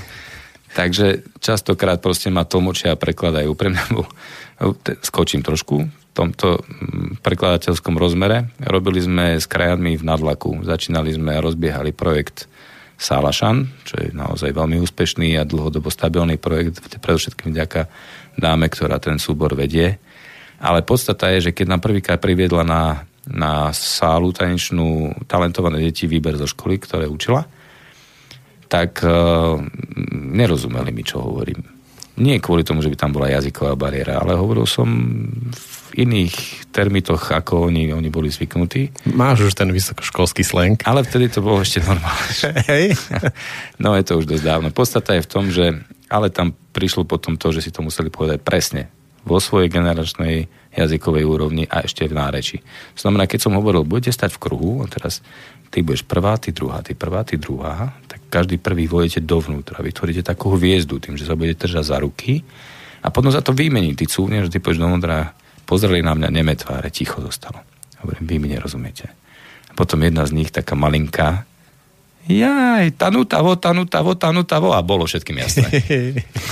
Takže 0.79 1.27
častokrát 1.43 1.99
proste 1.99 2.31
ma 2.31 2.47
tlmočia 2.47 2.95
a 2.95 3.01
prekladajú. 3.01 3.51
Pre 3.59 3.69
mňa 3.75 3.85
bol, 3.91 4.07
skočím 5.03 5.43
trošku, 5.43 5.89
tomto 6.17 6.65
prekladateľskom 7.21 8.01
rozmere. 8.01 8.49
Robili 8.65 9.05
sme 9.05 9.37
s 9.37 9.45
krajami 9.45 10.01
v 10.01 10.07
Nadlaku. 10.07 10.65
Začínali 10.65 11.13
sme 11.13 11.37
a 11.37 11.45
rozbiehali 11.45 11.93
projekt 11.93 12.49
Salašan, 12.97 13.85
čo 13.85 14.01
je 14.01 14.09
naozaj 14.17 14.57
veľmi 14.57 14.81
úspešný 14.81 15.37
a 15.37 15.45
dlhodobo 15.45 15.93
stabilný 15.93 16.41
projekt, 16.41 16.81
predovšetkým 16.81 17.53
vďaka 17.53 17.93
dáme, 18.41 18.73
ktorá 18.73 18.97
ten 18.97 19.21
súbor 19.21 19.53
vedie 19.53 20.01
ale 20.61 20.81
podstata 20.81 21.29
je, 21.37 21.51
že 21.51 21.55
keď 21.57 21.67
nám 21.77 21.85
prvýkrát 21.85 22.17
priviedla 22.21 22.65
na, 22.65 23.05
na 23.29 23.73
sálu 23.77 24.33
tanečnú 24.33 25.13
talentované 25.29 25.85
deti 25.85 26.09
výber 26.09 26.41
zo 26.41 26.49
školy, 26.49 26.81
ktoré 26.81 27.05
učila, 27.05 27.45
tak 28.67 29.05
uh, 29.05 29.61
nerozumeli 30.17 30.91
mi, 30.91 31.05
čo 31.05 31.23
hovorím. 31.23 31.61
Nie 32.17 32.41
kvôli 32.41 32.65
tomu, 32.65 32.81
že 32.81 32.89
by 32.89 32.97
tam 32.97 33.13
bola 33.13 33.29
jazyková 33.29 33.77
bariéra, 33.77 34.25
ale 34.25 34.41
hovoril 34.41 34.65
som 34.65 34.89
v 35.53 35.76
iných 35.97 36.69
termitoch, 36.71 37.33
ako 37.33 37.73
oni, 37.73 37.91
oni 37.97 38.13
boli 38.13 38.29
zvyknutí. 38.29 39.09
Máš 39.17 39.49
už 39.49 39.57
ten 39.57 39.73
vysokoškolský 39.73 40.45
slang. 40.45 40.77
Ale 40.85 41.03
vtedy 41.03 41.33
to 41.33 41.41
bolo 41.41 41.65
ešte 41.65 41.81
normálne. 41.81 42.49
Hej. 42.71 42.93
no 43.83 43.97
je 43.97 44.05
to 44.05 44.21
už 44.21 44.29
dosť 44.29 44.45
dávno. 44.45 44.69
Podstata 44.71 45.17
je 45.17 45.25
v 45.25 45.31
tom, 45.31 45.49
že 45.49 45.81
ale 46.07 46.31
tam 46.31 46.55
prišlo 46.55 47.03
potom 47.09 47.35
to, 47.35 47.51
že 47.51 47.67
si 47.67 47.71
to 47.75 47.83
museli 47.83 48.13
povedať 48.13 48.39
presne 48.45 48.93
vo 49.27 49.43
svojej 49.43 49.67
generačnej 49.67 50.47
jazykovej 50.71 51.25
úrovni 51.27 51.65
a 51.67 51.83
ešte 51.83 52.07
v 52.07 52.15
náreči. 52.15 52.57
To 52.95 53.01
znamená, 53.09 53.27
keď 53.27 53.49
som 53.49 53.59
hovoril, 53.59 53.83
budete 53.83 54.15
stať 54.15 54.39
v 54.39 54.43
kruhu, 54.47 54.73
a 54.85 54.87
teraz 54.87 55.19
ty 55.75 55.83
budeš 55.83 56.07
prvá, 56.07 56.39
ty 56.39 56.55
druhá, 56.55 56.79
ty 56.85 56.95
prvá, 56.95 57.27
ty 57.27 57.35
druhá, 57.35 57.97
tak 58.07 58.23
každý 58.31 58.63
prvý 58.63 58.87
vojete 58.87 59.25
dovnútra, 59.25 59.83
vytvoríte 59.83 60.23
takú 60.23 60.55
hviezdu 60.55 61.03
tým, 61.03 61.19
že 61.19 61.27
sa 61.27 61.35
budete 61.35 61.67
držať 61.67 61.85
za 61.91 61.97
ruky 61.99 62.47
a 63.03 63.11
potom 63.11 63.35
za 63.35 63.43
to 63.43 63.51
vymení. 63.51 63.99
Ty 63.99 64.07
cúvneš, 64.07 64.53
ty 64.53 64.63
pôjdeš 64.63 64.85
dovnútra, 64.85 65.35
pozreli 65.67 66.01
na 66.01 66.15
mňa, 66.15 66.29
neme 66.31 66.55
tváre, 66.55 66.89
ticho 66.95 67.19
zostalo. 67.19 67.61
Hovorím, 68.01 68.25
vy 68.25 68.37
mi 68.39 68.49
nerozumiete. 68.55 69.11
A 69.69 69.73
potom 69.75 70.01
jedna 70.07 70.23
z 70.25 70.33
nich, 70.33 70.55
taká 70.55 70.79
malinká, 70.79 71.45
jaj, 72.31 72.95
tanutavo, 72.95 73.59
tanutavo, 73.59 74.15
tanutavo 74.15 74.71
a 74.73 74.81
bolo 74.81 75.05
všetkým 75.05 75.43
jasné. 75.43 75.69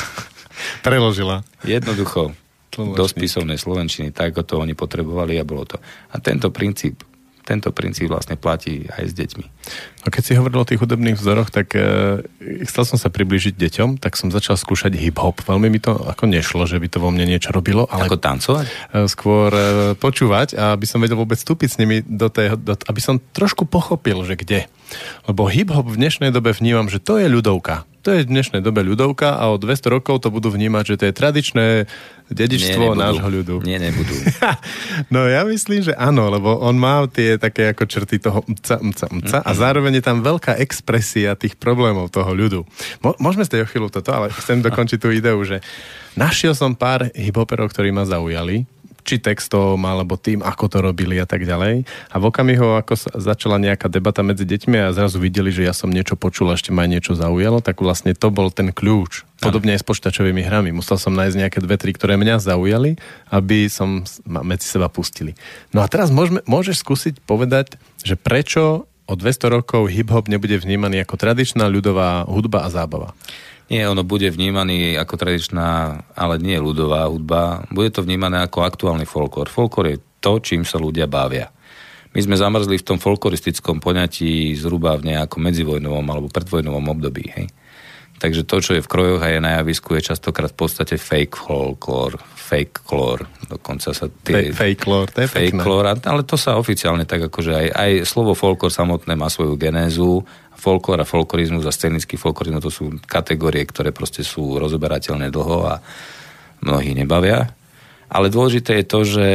Preložila. 0.86 1.46
Jednoducho, 1.62 2.34
do 2.74 3.04
spisovnej 3.06 3.56
slovenčiny, 3.56 4.10
tak 4.10 4.34
ako 4.34 4.42
to 4.42 4.54
oni 4.58 4.74
potrebovali 4.74 5.38
a 5.38 5.46
bolo 5.46 5.62
to. 5.62 5.78
A 6.10 6.18
tento 6.18 6.50
princíp 6.50 7.06
tento 7.44 7.68
princíp 7.70 8.08
vlastne 8.08 8.34
platí 8.34 8.88
aj 8.88 9.04
s 9.04 9.12
deťmi. 9.12 9.46
No 10.04 10.08
keď 10.08 10.22
si 10.24 10.32
hovoril 10.36 10.64
o 10.64 10.68
tých 10.68 10.80
hudobných 10.80 11.16
vzoroch, 11.20 11.52
tak 11.52 11.76
e, 11.76 12.24
chcel 12.64 12.84
som 12.88 12.98
sa 12.98 13.12
priblížiť 13.12 13.54
deťom, 13.54 14.00
tak 14.00 14.16
som 14.16 14.32
začal 14.32 14.56
skúšať 14.56 14.96
hip-hop. 14.96 15.44
Veľmi 15.44 15.68
mi 15.68 15.80
to 15.80 15.92
ako 15.94 16.24
nešlo, 16.24 16.64
že 16.64 16.80
by 16.80 16.88
to 16.88 16.98
vo 17.04 17.12
mne 17.12 17.28
niečo 17.28 17.52
robilo, 17.52 17.84
ale 17.92 18.08
Ako 18.08 18.16
tancovať? 18.16 18.66
e, 18.66 19.04
skôr 19.06 19.52
e, 19.52 19.62
počúvať 19.94 20.56
a 20.56 20.72
aby 20.72 20.88
som 20.88 21.04
vedel 21.04 21.20
vôbec 21.20 21.36
vstúpiť 21.36 21.68
s 21.68 21.78
nimi 21.80 22.00
do 22.00 22.32
tej, 22.32 22.56
do, 22.56 22.74
aby 22.74 23.00
som 23.00 23.20
trošku 23.20 23.68
pochopil, 23.68 24.24
že 24.24 24.40
kde. 24.40 24.60
Lebo 25.28 25.48
hip-hop 25.48 25.84
v 25.84 26.00
dnešnej 26.00 26.32
dobe 26.32 26.56
vnímam, 26.56 26.88
že 26.88 27.00
to 27.00 27.20
je 27.20 27.28
ľudovka. 27.28 27.84
To 28.04 28.12
je 28.12 28.28
v 28.28 28.28
dnešnej 28.28 28.60
dobe 28.60 28.84
ľudovka 28.84 29.40
a 29.40 29.48
o 29.48 29.56
200 29.56 29.88
rokov 29.88 30.20
to 30.20 30.28
budú 30.28 30.52
vnímať, 30.52 30.84
že 30.84 30.96
to 31.00 31.04
je 31.08 31.14
tradičné 31.16 31.66
dedičstvo 32.28 32.92
nebudú. 32.92 33.00
nášho 33.00 33.28
ľudu. 33.32 33.54
Nie, 33.64 33.80
nebudú. 33.80 34.12
No 35.12 35.24
ja 35.24 35.40
myslím, 35.48 35.80
že 35.80 35.96
áno, 35.96 36.28
lebo 36.28 36.60
on 36.60 36.76
má 36.76 37.04
tie 37.08 37.40
také 37.40 37.72
ako 37.72 37.84
črty 37.88 38.20
toho 38.20 38.44
mca, 38.44 38.76
mca, 38.80 39.06
mca 39.08 39.38
a 39.40 39.50
zároveň 39.56 40.00
je 40.00 40.04
tam 40.04 40.20
veľká 40.20 40.60
expresia 40.60 41.32
tých 41.32 41.56
problémov 41.56 42.12
toho 42.12 42.28
ľudu. 42.32 42.60
Mo- 43.00 43.16
môžeme 43.16 43.48
ste 43.48 43.64
o 43.64 43.68
chvíľu 43.68 43.88
toto, 43.88 44.12
ale 44.12 44.28
chcem 44.36 44.60
dokončiť 44.60 44.98
tú 45.00 45.08
ideu, 45.08 45.36
že 45.40 45.64
našiel 46.12 46.52
som 46.52 46.76
pár 46.76 47.08
hiphoperov, 47.16 47.72
ktorí 47.72 47.88
ma 47.88 48.04
zaujali, 48.04 48.68
či 49.04 49.20
textom, 49.20 49.76
alebo 49.84 50.16
tým, 50.16 50.40
ako 50.40 50.64
to 50.66 50.78
robili 50.80 51.20
a 51.20 51.28
tak 51.28 51.44
ďalej. 51.44 51.84
A 52.10 52.16
v 52.16 52.24
okamihu, 52.24 52.80
ako 52.80 52.96
sa 52.96 53.10
začala 53.20 53.60
nejaká 53.60 53.92
debata 53.92 54.24
medzi 54.24 54.48
deťmi 54.48 54.80
a 54.80 54.96
zrazu 54.96 55.20
videli, 55.20 55.52
že 55.52 55.68
ja 55.68 55.76
som 55.76 55.92
niečo 55.92 56.16
počul 56.16 56.48
a 56.50 56.56
ešte 56.56 56.72
ma 56.72 56.88
niečo 56.88 57.12
zaujalo, 57.12 57.60
tak 57.60 57.84
vlastne 57.84 58.16
to 58.16 58.32
bol 58.32 58.48
ten 58.48 58.72
kľúč. 58.72 59.28
Podobne 59.44 59.76
aj 59.76 59.84
s 59.84 59.88
počítačovými 59.88 60.40
hrami. 60.40 60.72
Musel 60.72 60.96
som 60.96 61.12
nájsť 61.12 61.36
nejaké 61.36 61.58
dve, 61.60 61.76
tri, 61.76 61.92
ktoré 61.92 62.16
mňa 62.16 62.40
zaujali, 62.40 62.96
aby 63.28 63.68
som 63.68 64.08
ma 64.24 64.40
medzi 64.40 64.64
seba 64.64 64.88
pustili. 64.88 65.36
No 65.76 65.84
a 65.84 65.86
teraz 65.86 66.08
môžeme, 66.08 66.40
môžeš 66.48 66.80
skúsiť 66.80 67.20
povedať, 67.28 67.76
že 68.00 68.16
prečo 68.16 68.88
o 69.04 69.12
200 69.12 69.60
rokov 69.60 69.92
hip-hop 69.92 70.32
nebude 70.32 70.56
vnímaný 70.56 71.04
ako 71.04 71.20
tradičná 71.20 71.68
ľudová 71.68 72.24
hudba 72.24 72.64
a 72.64 72.72
zábava. 72.72 73.12
Nie, 73.72 73.88
ono 73.88 74.04
bude 74.04 74.28
vnímaný 74.28 75.00
ako 75.00 75.14
tradičná, 75.16 75.68
ale 76.12 76.36
nie 76.36 76.60
ľudová 76.60 77.08
hudba. 77.08 77.64
Bude 77.72 77.88
to 77.88 78.04
vnímané 78.04 78.44
ako 78.44 78.60
aktuálny 78.60 79.08
folklór. 79.08 79.48
Folklór 79.48 79.96
je 79.96 79.98
to, 80.20 80.36
čím 80.40 80.68
sa 80.68 80.76
ľudia 80.76 81.08
bavia. 81.08 81.48
My 82.14 82.20
sme 82.22 82.38
zamrzli 82.38 82.78
v 82.78 82.86
tom 82.86 82.98
folkloristickom 83.02 83.82
poňatí 83.82 84.54
zhruba 84.54 84.94
v 85.00 85.16
nejakom 85.16 85.42
medzivojnovom 85.42 86.06
alebo 86.06 86.30
predvojnovom 86.30 86.86
období. 86.92 87.26
Hej? 87.34 87.50
Takže 88.22 88.46
to, 88.46 88.56
čo 88.62 88.72
je 88.78 88.84
v 88.84 88.88
krojoch 88.88 89.20
a 89.20 89.34
je 89.34 89.42
na 89.42 89.58
javisku, 89.58 89.98
je 89.98 90.14
častokrát 90.14 90.54
v 90.54 90.58
podstate 90.64 90.94
fake 90.94 91.34
folklór, 91.34 92.14
fake 92.38 92.86
klór. 92.86 93.26
Dokonca 93.50 93.90
sa 93.90 94.06
tie... 94.22 94.54
Fake 94.54 94.86
lore, 94.86 95.10
to 95.10 95.26
je 95.26 95.28
fake 95.28 95.60
lore, 95.66 95.90
ale 95.90 96.22
to 96.22 96.38
sa 96.38 96.54
oficiálne 96.54 97.02
tak 97.04 97.26
akože 97.26 97.52
aj, 97.52 97.66
aj 97.74 97.90
slovo 98.06 98.38
folklór 98.38 98.70
samotné 98.70 99.18
má 99.18 99.26
svoju 99.26 99.58
genézu. 99.58 100.22
Folklór 100.64 101.04
a 101.04 101.08
folklorizmus 101.08 101.68
a 101.68 101.76
scenický 101.76 102.16
folklorizmus 102.16 102.64
to 102.64 102.72
sú 102.72 102.84
kategórie, 103.04 103.68
ktoré 103.68 103.92
proste 103.92 104.24
sú 104.24 104.56
rozoberateľné 104.56 105.28
dlho 105.28 105.58
a 105.68 105.74
mnohí 106.64 106.96
nebavia. 106.96 107.52
Ale 108.08 108.32
dôležité 108.32 108.80
je 108.80 108.86
to, 108.88 109.00
že 109.04 109.26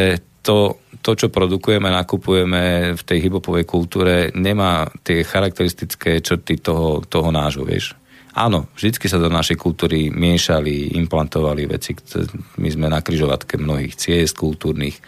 to, 0.41 0.81
to 1.05 1.11
čo 1.13 1.27
produkujeme, 1.29 1.85
nakupujeme 1.85 2.95
v 2.97 3.01
tej 3.05 3.29
hibopovej 3.29 3.69
kultúre, 3.69 4.33
nemá 4.33 4.89
tie 5.05 5.21
charakteristické 5.21 6.17
črty 6.17 6.57
toho, 6.57 7.05
toho 7.05 7.29
nášho, 7.29 7.61
vieš. 7.61 7.93
Áno, 8.33 8.71
vždycky 8.73 9.05
sa 9.05 9.21
do 9.21 9.27
našej 9.27 9.57
kultúry 9.59 10.07
miešali, 10.13 10.95
implantovali 10.95 11.65
veci. 11.69 11.91
My 12.61 12.69
sme 12.71 12.87
na 12.87 13.03
kryžovatke 13.03 13.59
mnohých 13.59 13.99
ciest 13.99 14.37
kultúrnych, 14.37 15.01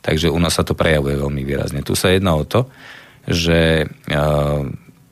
takže 0.00 0.32
u 0.32 0.38
nás 0.40 0.56
sa 0.56 0.64
to 0.64 0.78
prejavuje 0.78 1.18
veľmi 1.18 1.42
výrazne. 1.42 1.84
Tu 1.84 1.92
sa 1.98 2.14
jedná 2.14 2.38
o 2.38 2.48
to, 2.48 2.70
že 3.28 3.84
uh, 3.84 4.64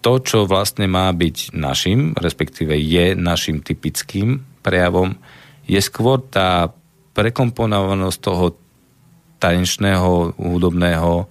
to, 0.07 0.23
čo 0.23 0.39
vlastne 0.47 0.87
má 0.87 1.11
byť 1.11 1.59
našim, 1.59 2.15
respektíve 2.15 2.79
je 2.79 3.19
našim 3.19 3.59
typickým 3.59 4.39
prejavom, 4.63 5.19
je 5.67 5.83
skôr 5.83 6.23
tá 6.23 6.71
prekomponovanosť 7.11 8.19
toho 8.23 8.55
tanečného, 9.43 10.39
hudobného, 10.39 11.27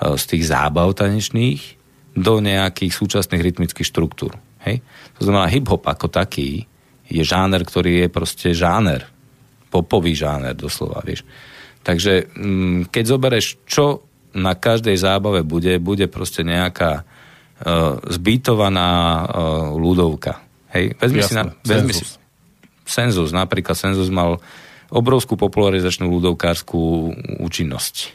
e, 0.00 0.16
z 0.16 0.24
tých 0.32 0.48
zábav 0.48 0.96
tanečných 0.96 1.60
do 2.16 2.40
nejakých 2.40 2.96
súčasných 2.96 3.44
rytmických 3.52 3.84
štruktúr. 3.84 4.32
Hej? 4.64 4.80
To 5.20 5.28
znamená, 5.28 5.52
hip-hop 5.52 5.84
ako 5.84 6.08
taký 6.08 6.64
je 7.12 7.20
žáner, 7.20 7.68
ktorý 7.68 8.00
je 8.00 8.08
proste 8.08 8.56
žáner. 8.56 9.04
Popový 9.68 10.16
žáner 10.16 10.56
doslova, 10.56 11.04
vieš. 11.04 11.20
Takže 11.84 12.32
mm, 12.32 12.88
keď 12.88 13.04
zoberieš, 13.04 13.60
čo 13.68 14.08
na 14.32 14.56
každej 14.56 14.96
zábave 14.96 15.44
bude, 15.44 15.76
bude 15.84 16.08
proste 16.08 16.40
nejaká 16.40 17.04
zbytovaná 18.04 18.90
uh, 19.24 19.24
ľudovka. 19.72 20.44
Hej? 20.76 20.92
Vezmi 21.00 21.22
si, 21.24 21.32
na, 21.32 21.48
vezmi 21.64 21.92
si, 21.96 22.04
senzus. 22.04 22.20
Senzus, 22.86 23.30
napríklad 23.32 23.74
Senzus 23.74 24.12
mal 24.12 24.38
obrovskú 24.92 25.34
popularizačnú 25.34 26.06
ľudovkárskú 26.06 27.10
účinnosť. 27.42 28.14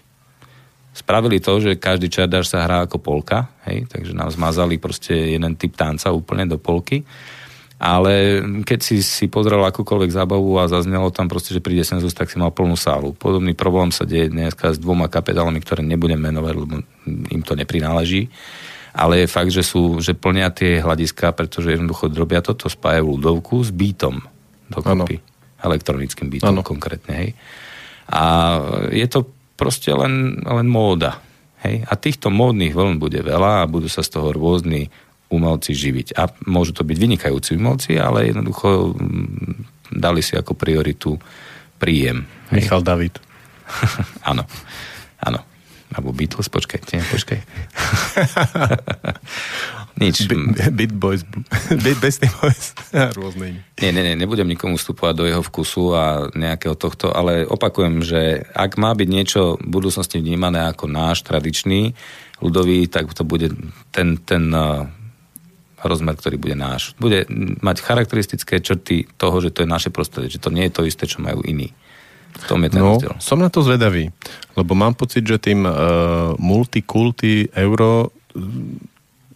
Spravili 0.92 1.40
to, 1.40 1.60
že 1.60 1.80
každý 1.80 2.12
čardáš 2.12 2.52
sa 2.52 2.68
hrá 2.68 2.84
ako 2.84 3.00
polka, 3.00 3.52
hej, 3.68 3.88
takže 3.88 4.12
nám 4.12 4.32
zmazali 4.32 4.76
proste 4.76 5.36
jeden 5.36 5.56
typ 5.56 5.76
tanca 5.76 6.12
úplne 6.12 6.48
do 6.48 6.60
polky. 6.60 7.04
Ale 7.82 8.46
keď 8.62 8.80
si, 8.86 9.02
si 9.02 9.26
pozrel 9.26 9.58
akúkoľvek 9.66 10.14
zábavu 10.14 10.54
a 10.62 10.70
zaznelo 10.70 11.10
tam 11.10 11.26
proste, 11.26 11.58
že 11.58 11.66
príde 11.66 11.82
senzus, 11.82 12.14
tak 12.14 12.30
si 12.30 12.38
mal 12.38 12.54
plnú 12.54 12.78
sálu. 12.78 13.18
Podobný 13.18 13.58
problém 13.58 13.90
sa 13.90 14.06
deje 14.06 14.30
dneska 14.30 14.70
s 14.70 14.78
dvoma 14.78 15.10
kapitálmi, 15.10 15.58
ktoré 15.66 15.82
nebudem 15.82 16.22
menovať, 16.22 16.54
lebo 16.62 16.86
im 17.10 17.42
to 17.42 17.58
neprináleží. 17.58 18.30
Ale 18.92 19.24
je 19.24 19.28
fakt, 19.32 19.52
že, 19.56 19.64
sú, 19.64 20.04
že 20.04 20.12
plnia 20.12 20.52
tie 20.52 20.84
hľadiska, 20.84 21.32
pretože 21.32 21.72
jednoducho 21.72 22.12
drobia 22.12 22.44
toto, 22.44 22.68
spájajú 22.68 23.16
ľudovku 23.16 23.64
s 23.64 23.72
beatom 23.72 24.20
dokopy. 24.68 25.24
Elektronickým 25.62 26.28
beatom 26.28 26.60
Áno. 26.60 26.64
konkrétne. 26.66 27.14
Hej. 27.16 27.30
A 28.12 28.24
je 28.92 29.08
to 29.08 29.30
proste 29.56 29.94
len, 29.96 30.44
len 30.44 30.68
móda. 30.68 31.24
Hej? 31.64 31.88
A 31.88 31.94
týchto 31.96 32.28
módnych 32.34 32.76
vln 32.76 33.00
bude 33.00 33.22
veľa 33.22 33.64
a 33.64 33.70
budú 33.70 33.88
sa 33.88 34.04
z 34.04 34.18
toho 34.20 34.34
rôzni 34.36 34.90
umelci 35.32 35.72
živiť. 35.72 36.20
A 36.20 36.28
môžu 36.50 36.76
to 36.76 36.84
byť 36.84 36.98
vynikajúci 37.00 37.56
umelci, 37.56 37.96
ale 37.96 38.28
jednoducho 38.28 38.92
mm, 38.92 39.92
dali 39.96 40.20
si 40.20 40.36
ako 40.36 40.58
prioritu 40.58 41.16
príjem. 41.80 42.28
Michal 42.52 42.84
David. 42.84 43.16
Áno, 44.30 44.44
áno. 45.24 45.40
Alebo 45.92 46.16
Beatles, 46.16 46.48
počkaj, 46.48 46.88
nie, 46.96 47.04
počkaj. 47.04 47.40
Nič. 50.02 50.26
Beat 50.72 50.94
Boys. 50.96 51.22
Beat 51.86 52.00
Boys. 52.00 52.18
Rôzne. 53.20 53.62
Nie, 53.78 53.92
nie, 53.94 54.02
nie, 54.02 54.16
nebudem 54.16 54.50
nikomu 54.50 54.80
vstupovať 54.80 55.14
do 55.14 55.26
jeho 55.30 55.44
vkusu 55.46 55.84
a 55.94 56.06
nejakého 56.34 56.74
tohto, 56.74 57.14
ale 57.14 57.46
opakujem, 57.46 58.02
že 58.02 58.48
ak 58.56 58.82
má 58.82 58.96
byť 58.96 59.10
niečo 59.12 59.42
v 59.60 59.68
budúcnosti 59.68 60.18
vnímané 60.18 60.66
ako 60.72 60.90
náš 60.90 61.22
tradičný 61.28 61.94
ľudový, 62.42 62.90
tak 62.90 63.14
to 63.14 63.22
bude 63.22 63.54
ten, 63.94 64.18
ten 64.18 64.50
uh, 64.50 64.90
rozmer, 65.84 66.18
ktorý 66.18 66.42
bude 66.42 66.58
náš. 66.58 66.98
Bude 66.98 67.30
mať 67.62 67.86
charakteristické 67.86 68.58
črty 68.58 69.06
toho, 69.22 69.38
že 69.38 69.54
to 69.54 69.62
je 69.62 69.70
naše 69.70 69.94
prostredie, 69.94 70.34
že 70.34 70.42
to 70.42 70.50
nie 70.50 70.66
je 70.70 70.74
to 70.74 70.88
isté, 70.88 71.06
čo 71.06 71.22
majú 71.22 71.46
iní. 71.46 71.78
V 72.32 72.46
tom 72.48 72.64
je 72.64 72.70
ten 72.72 72.80
No, 72.80 72.96
rozdiel. 72.96 73.14
som 73.20 73.38
na 73.38 73.52
to 73.52 73.60
zvedavý, 73.62 74.10
lebo 74.56 74.72
mám 74.72 74.94
pocit, 74.94 75.24
že 75.24 75.38
tým 75.38 75.64
uh, 75.64 75.74
multikulty 76.40 77.52
euro 77.54 78.10
mm, 78.32 78.88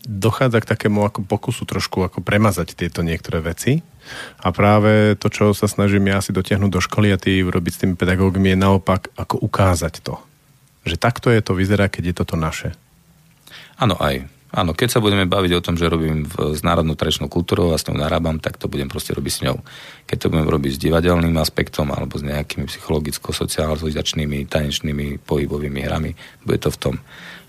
dochádza 0.05 0.61
k 0.61 0.69
takému 0.69 1.01
ako 1.01 1.25
pokusu 1.25 1.65
trošku 1.65 2.05
ako 2.05 2.21
premazať 2.21 2.77
tieto 2.77 3.01
niektoré 3.01 3.41
veci 3.41 3.81
a 4.37 4.53
práve 4.53 5.17
to, 5.17 5.33
čo 5.33 5.49
sa 5.57 5.65
snažím 5.65 6.05
ja 6.07 6.21
si 6.21 6.29
dotiahnuť 6.29 6.69
do 6.69 6.77
školy 6.77 7.09
a 7.09 7.17
ty 7.17 7.41
urobiť 7.41 7.71
s 7.73 7.81
tými 7.81 7.95
pedagógmi 7.97 8.53
je 8.53 8.57
naopak 8.59 9.09
ako 9.17 9.41
ukázať 9.41 10.05
to. 10.05 10.21
Že 10.85 10.95
takto 11.01 11.33
je 11.33 11.41
to 11.41 11.57
vyzerá, 11.57 11.89
keď 11.89 12.13
je 12.13 12.15
toto 12.21 12.37
naše. 12.37 12.77
Áno, 13.81 13.97
aj. 13.97 14.29
Áno, 14.55 14.71
keď 14.71 14.87
sa 14.87 15.03
budeme 15.03 15.27
baviť 15.27 15.51
o 15.59 15.63
tom, 15.63 15.75
že 15.75 15.91
robím 15.91 16.23
v, 16.23 16.55
s 16.55 16.63
národnou 16.63 16.95
tradičnou 16.95 17.27
kultúrou 17.27 17.75
a 17.75 17.77
s 17.77 17.83
ňou 17.91 17.99
narábam, 17.99 18.39
tak 18.39 18.55
to 18.55 18.71
budem 18.71 18.87
proste 18.87 19.11
robiť 19.11 19.33
s 19.35 19.43
ňou. 19.43 19.59
Keď 20.07 20.17
to 20.17 20.31
budem 20.31 20.47
robiť 20.47 20.71
s 20.79 20.81
divadelným 20.81 21.35
aspektom 21.35 21.91
alebo 21.91 22.15
s 22.15 22.23
nejakými 22.23 22.63
psychologicko-socializačnými, 22.71 24.47
tanečnými, 24.47 25.19
pohybovými 25.27 25.83
hrami, 25.83 26.15
bude 26.47 26.63
to 26.63 26.71
v 26.71 26.77
tom. 26.79 26.95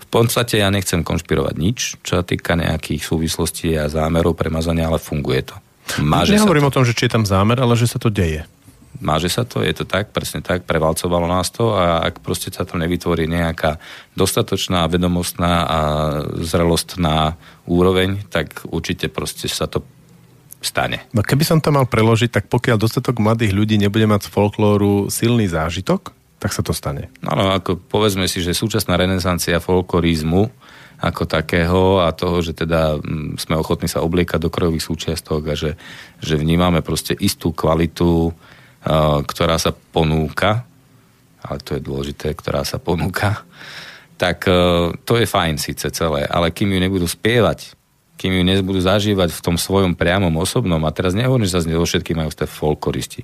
V 0.03 0.07
podstate 0.11 0.59
ja 0.59 0.67
nechcem 0.67 0.99
konšpirovať 0.99 1.55
nič, 1.55 1.77
čo 2.03 2.19
sa 2.19 2.23
týka 2.27 2.59
nejakých 2.59 2.99
súvislostí 3.07 3.71
a 3.79 3.87
zámerov 3.87 4.35
premazania, 4.35 4.91
ale 4.91 4.99
funguje 4.99 5.47
to. 5.47 5.55
Máže 6.03 6.35
Nehovorím 6.35 6.67
o 6.67 6.75
tom, 6.75 6.83
že 6.83 6.91
či 6.91 7.07
je 7.07 7.15
tam 7.15 7.23
zámer, 7.23 7.55
ale 7.63 7.79
že 7.79 7.87
sa 7.87 7.99
to 7.99 8.11
deje. 8.11 8.43
Máže 8.97 9.29
sa 9.29 9.45
to, 9.45 9.61
je 9.61 9.73
to 9.73 9.85
tak, 9.85 10.09
presne 10.09 10.41
tak, 10.41 10.65
prevalcovalo 10.65 11.29
nás 11.29 11.53
to 11.53 11.77
a 11.77 12.01
ak 12.01 12.21
proste 12.25 12.49
sa 12.49 12.65
tam 12.65 12.81
nevytvorí 12.81 13.29
nejaká 13.29 13.77
dostatočná, 14.17 14.89
vedomostná 14.89 15.53
a 15.65 15.79
zrelostná 16.41 17.37
úroveň, 17.69 18.25
tak 18.29 18.65
určite 18.65 19.09
proste 19.13 19.45
sa 19.45 19.69
to 19.69 19.85
stane. 20.61 21.05
No 21.13 21.21
keby 21.21 21.45
som 21.45 21.61
to 21.61 21.69
mal 21.69 21.85
preložiť, 21.85 22.29
tak 22.33 22.45
pokiaľ 22.49 22.77
dostatok 22.81 23.21
mladých 23.21 23.53
ľudí 23.53 23.77
nebude 23.77 24.09
mať 24.09 24.27
z 24.27 24.33
folklóru 24.33 25.13
silný 25.13 25.45
zážitok, 25.45 26.13
tak 26.37 26.53
sa 26.53 26.61
to 26.61 26.73
stane. 26.73 27.09
Áno, 27.25 27.49
ako 27.49 27.81
povedzme 27.81 28.29
si, 28.29 28.41
že 28.45 28.57
súčasná 28.57 28.93
renesancia 28.97 29.57
folklorizmu 29.57 30.49
ako 30.97 31.29
takého 31.29 32.01
a 32.01 32.09
toho, 32.09 32.41
že 32.41 32.57
teda 32.57 32.97
mm, 32.97 33.37
sme 33.37 33.53
ochotní 33.57 33.85
sa 33.85 34.01
obliekať 34.01 34.41
do 34.41 34.49
krojových 34.49 34.85
súčiastok 34.85 35.53
a 35.53 35.53
že, 35.53 35.77
že 36.17 36.35
vnímame 36.37 36.81
proste 36.81 37.13
istú 37.13 37.53
kvalitu, 37.53 38.33
ktorá 39.27 39.59
sa 39.59 39.75
ponúka, 39.75 40.63
ale 41.43 41.59
to 41.63 41.75
je 41.75 41.81
dôležité, 41.83 42.31
ktorá 42.31 42.63
sa 42.63 42.79
ponúka, 42.79 43.43
tak 44.17 44.47
to 45.05 45.13
je 45.19 45.27
fajn 45.29 45.61
síce 45.61 45.85
celé, 45.93 46.25
ale 46.25 46.49
kým 46.49 46.73
ju 46.73 46.79
nebudú 46.81 47.05
spievať, 47.05 47.75
kým 48.17 48.33
ju 48.33 48.43
nebudú 48.47 48.81
zažívať 48.81 49.29
v 49.29 49.43
tom 49.45 49.55
svojom 49.61 49.93
priamom 49.93 50.33
osobnom, 50.41 50.81
a 50.87 50.95
teraz 50.95 51.13
nehovorím, 51.13 51.45
že 51.45 51.53
sa 51.53 51.61
z 51.61 51.69
neho 51.69 51.85
všetky 51.85 52.17
majú 52.17 52.33
ste 52.33 52.49
folkloristi, 52.49 53.21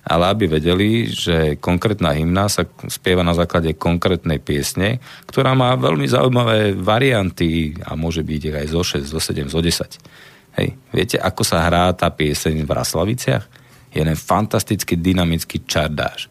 ale 0.00 0.32
aby 0.32 0.48
vedeli, 0.48 1.12
že 1.12 1.60
konkrétna 1.60 2.16
hymna 2.16 2.48
sa 2.48 2.64
spieva 2.88 3.20
na 3.20 3.36
základe 3.36 3.76
konkrétnej 3.76 4.40
piesne, 4.40 4.96
ktorá 5.28 5.52
má 5.52 5.76
veľmi 5.76 6.08
zaujímavé 6.08 6.72
varianty 6.72 7.76
a 7.84 7.92
môže 8.00 8.24
byť 8.24 8.64
aj 8.64 8.66
zo 8.72 8.80
6, 8.80 9.04
zo 9.04 9.20
7, 9.20 9.52
zo 9.52 9.60
10. 9.60 10.56
Hej, 10.56 10.68
viete, 10.88 11.20
ako 11.20 11.44
sa 11.44 11.68
hrá 11.68 11.92
tá 11.92 12.08
pieseň 12.08 12.64
v 12.64 12.70
Raslaviciach? 12.72 13.59
Je 13.90 13.98
jeden 13.98 14.14
fantasticky 14.14 14.94
dynamický 14.94 15.66
čardáž. 15.66 16.30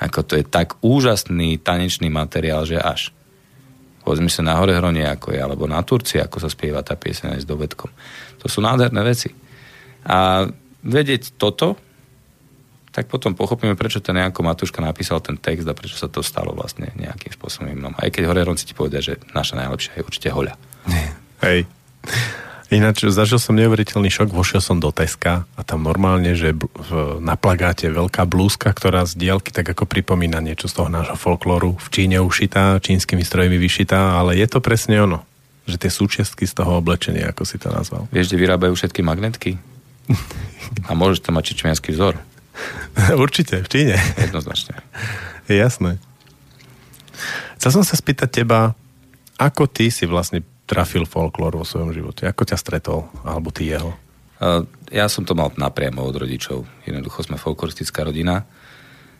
Ako 0.00 0.24
to 0.24 0.36
je 0.36 0.44
tak 0.44 0.80
úžasný 0.80 1.60
tanečný 1.60 2.08
materiál, 2.08 2.64
že 2.64 2.80
až. 2.80 3.12
Povedzme 4.00 4.32
sa 4.32 4.40
na 4.40 4.56
Horehronie, 4.56 5.04
ako 5.04 5.36
je, 5.36 5.40
alebo 5.40 5.68
na 5.68 5.84
Turcii, 5.84 6.24
ako 6.24 6.40
sa 6.40 6.48
spieva 6.48 6.80
tá 6.80 6.96
pieseň 6.96 7.36
aj 7.36 7.40
s 7.44 7.46
dovedkom. 7.48 7.90
To 8.40 8.46
sú 8.48 8.64
nádherné 8.64 9.04
veci. 9.04 9.28
A 10.08 10.48
vedieť 10.80 11.36
toto, 11.36 11.76
tak 12.90 13.06
potom 13.06 13.36
pochopíme, 13.36 13.76
prečo 13.76 14.02
ten 14.02 14.18
Janko 14.18 14.42
Matúška 14.42 14.82
napísal 14.82 15.20
ten 15.22 15.38
text 15.38 15.68
a 15.68 15.76
prečo 15.76 15.94
sa 15.94 16.08
to 16.10 16.24
stalo 16.24 16.56
vlastne 16.56 16.90
nejakým 16.96 17.30
spôsobom 17.30 17.70
inom. 17.70 17.94
Aj 17.94 18.08
keď 18.08 18.26
Horeronci 18.26 18.66
ti 18.66 18.74
povedia, 18.74 18.98
že 19.04 19.20
naša 19.30 19.60
najlepšia 19.60 20.00
je 20.00 20.02
určite 20.02 20.28
Hoľa. 20.32 20.58
Hej. 21.44 21.68
Ináč 22.70 23.02
zažil 23.10 23.42
som 23.42 23.58
neuveriteľný 23.58 24.06
šok, 24.14 24.30
vošiel 24.30 24.62
som 24.62 24.78
do 24.78 24.94
Teska 24.94 25.42
a 25.58 25.60
tam 25.66 25.82
normálne, 25.82 26.38
že 26.38 26.54
na 27.18 27.34
plagáte 27.34 27.90
veľká 27.90 28.22
blúzka, 28.30 28.70
ktorá 28.70 29.02
z 29.10 29.18
dielky 29.18 29.50
tak 29.50 29.74
ako 29.74 29.90
pripomína 29.90 30.38
niečo 30.38 30.70
z 30.70 30.78
toho 30.78 30.86
nášho 30.86 31.18
folklóru. 31.18 31.74
V 31.82 31.88
Číne 31.90 32.22
ušitá, 32.22 32.78
čínskymi 32.78 33.26
strojmi 33.26 33.58
vyšitá, 33.58 34.14
ale 34.14 34.38
je 34.38 34.46
to 34.46 34.62
presne 34.62 35.02
ono. 35.02 35.26
Že 35.66 35.82
tie 35.82 35.90
súčiastky 35.90 36.46
z 36.46 36.62
toho 36.62 36.78
oblečenia, 36.78 37.34
ako 37.34 37.42
si 37.42 37.58
to 37.58 37.74
nazval. 37.74 38.06
Vieš, 38.14 38.30
kde 38.30 38.38
vyrábajú 38.38 38.78
všetky 38.78 39.02
magnetky? 39.02 39.58
A 40.88 40.94
môžeš 40.94 41.26
tam 41.26 41.42
mať 41.42 41.50
čičmianský 41.50 41.90
vzor. 41.90 42.22
Určite, 43.26 43.66
v 43.66 43.68
Číne. 43.68 43.98
Jednoznačne. 44.14 44.78
Je 45.50 45.58
jasné. 45.58 45.98
Chcel 47.58 47.82
som 47.82 47.82
sa 47.82 47.98
spýtať 47.98 48.30
teba, 48.30 48.78
ako 49.42 49.66
ty 49.66 49.90
si 49.90 50.06
vlastne 50.06 50.46
trafil 50.70 51.02
folklór 51.02 51.58
vo 51.58 51.66
svojom 51.66 51.90
živote? 51.90 52.30
Ako 52.30 52.46
ťa 52.46 52.54
stretol? 52.54 53.10
Alebo 53.26 53.50
ty 53.50 53.74
jeho? 53.74 53.90
Ja 54.94 55.10
som 55.10 55.26
to 55.26 55.34
mal 55.34 55.50
napriamo 55.50 55.98
od 56.06 56.14
rodičov. 56.14 56.62
Jednoducho 56.86 57.26
sme 57.26 57.42
folkloristická 57.42 58.06
rodina. 58.06 58.46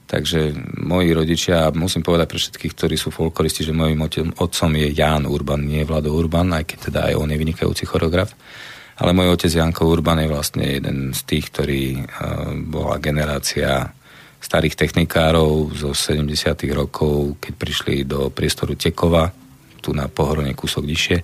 Takže 0.06 0.54
moji 0.82 1.14
rodičia, 1.14 1.70
musím 1.70 2.02
povedať 2.02 2.26
pre 2.26 2.38
všetkých, 2.42 2.74
ktorí 2.74 2.94
sú 2.98 3.14
folkloristi, 3.14 3.62
že 3.62 3.70
mojim 3.70 4.02
otcom 4.34 4.70
je 4.74 4.90
Ján 4.90 5.22
Urban, 5.26 5.62
nie 5.62 5.86
Vlado 5.86 6.10
Urban, 6.10 6.50
aj 6.50 6.66
keď 6.66 6.78
teda 6.90 7.00
aj 7.10 7.14
on 7.14 7.30
je 7.30 7.38
vynikajúci 7.38 7.86
choreograf. 7.86 8.34
Ale 8.98 9.14
môj 9.14 9.38
otec 9.38 9.54
Janko 9.54 9.86
Urban 9.86 10.18
je 10.18 10.28
vlastne 10.28 10.66
jeden 10.66 11.14
z 11.14 11.20
tých, 11.30 11.54
ktorý 11.54 11.82
bola 12.66 12.98
generácia 12.98 13.86
starých 14.42 14.74
technikárov 14.74 15.78
zo 15.78 15.94
70. 15.94 16.26
rokov, 16.74 17.38
keď 17.38 17.52
prišli 17.54 18.02
do 18.02 18.34
priestoru 18.34 18.74
Tekova, 18.74 19.30
tu 19.80 19.96
na 19.96 20.06
pohorone 20.06 20.52
kúsok 20.52 20.84
vyššie 20.84 21.18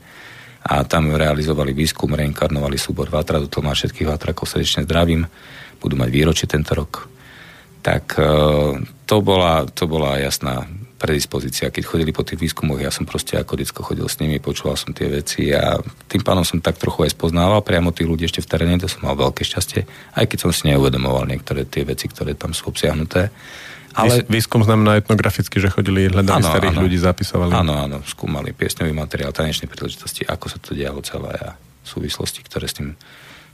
a 0.66 0.82
tam 0.82 1.14
realizovali 1.14 1.70
výskum, 1.70 2.10
reinkarnovali 2.18 2.74
súbor 2.74 3.06
Vatra, 3.06 3.38
do 3.38 3.46
toho 3.46 3.62
má 3.62 3.70
všetkých 3.70 4.10
Vatrakov 4.10 4.50
srdečne 4.50 4.82
zdravím, 4.82 5.22
budú 5.78 5.94
mať 5.94 6.10
výročie 6.10 6.46
tento 6.50 6.74
rok. 6.74 7.06
Tak 7.86 8.18
e, 8.18 8.26
to 9.06 9.16
bola, 9.22 9.62
to 9.70 9.86
bola 9.86 10.18
jasná 10.18 10.66
predispozícia. 10.98 11.70
Keď 11.70 11.84
chodili 11.86 12.10
po 12.10 12.26
tých 12.26 12.40
výskumoch, 12.40 12.82
ja 12.82 12.90
som 12.90 13.06
proste 13.06 13.38
ako 13.38 13.62
detsko 13.62 13.84
chodil 13.86 14.08
s 14.10 14.18
nimi, 14.18 14.42
počúval 14.42 14.74
som 14.74 14.90
tie 14.90 15.06
veci 15.06 15.54
a 15.54 15.78
tým 16.10 16.24
pánom 16.26 16.42
som 16.42 16.58
tak 16.58 16.80
trochu 16.82 17.06
aj 17.06 17.14
spoznával 17.14 17.62
priamo 17.62 17.94
tých 17.94 18.08
ľudí 18.08 18.24
ešte 18.26 18.42
v 18.42 18.50
teréne, 18.50 18.80
to 18.80 18.90
som 18.90 19.06
mal 19.06 19.14
veľké 19.14 19.46
šťastie, 19.46 19.86
aj 20.18 20.24
keď 20.26 20.38
som 20.42 20.50
si 20.50 20.72
neuvedomoval 20.72 21.28
niektoré 21.30 21.68
tie 21.68 21.86
veci, 21.86 22.10
ktoré 22.10 22.34
tam 22.34 22.56
sú 22.56 22.72
obsiahnuté. 22.72 23.30
Ale... 23.94 24.26
Výskum 24.26 24.64
znamená 24.64 24.98
etnograficky, 24.98 25.62
že 25.62 25.70
chodili, 25.70 26.10
hľadali 26.10 26.42
starých 26.42 26.76
áno. 26.76 26.82
ľudí, 26.82 26.98
zapisovali. 26.98 27.52
Áno, 27.54 27.74
áno, 27.76 27.98
skúmali 28.02 28.50
piesňový 28.56 28.92
materiál, 28.92 29.30
tanečné 29.30 29.70
príležitosti, 29.70 30.26
ako 30.26 30.46
sa 30.50 30.58
to 30.58 30.74
dialo 30.74 31.00
celé 31.04 31.32
a 31.38 31.54
súvislosti, 31.86 32.42
ktoré 32.42 32.66
s 32.66 32.76
tým 32.82 32.98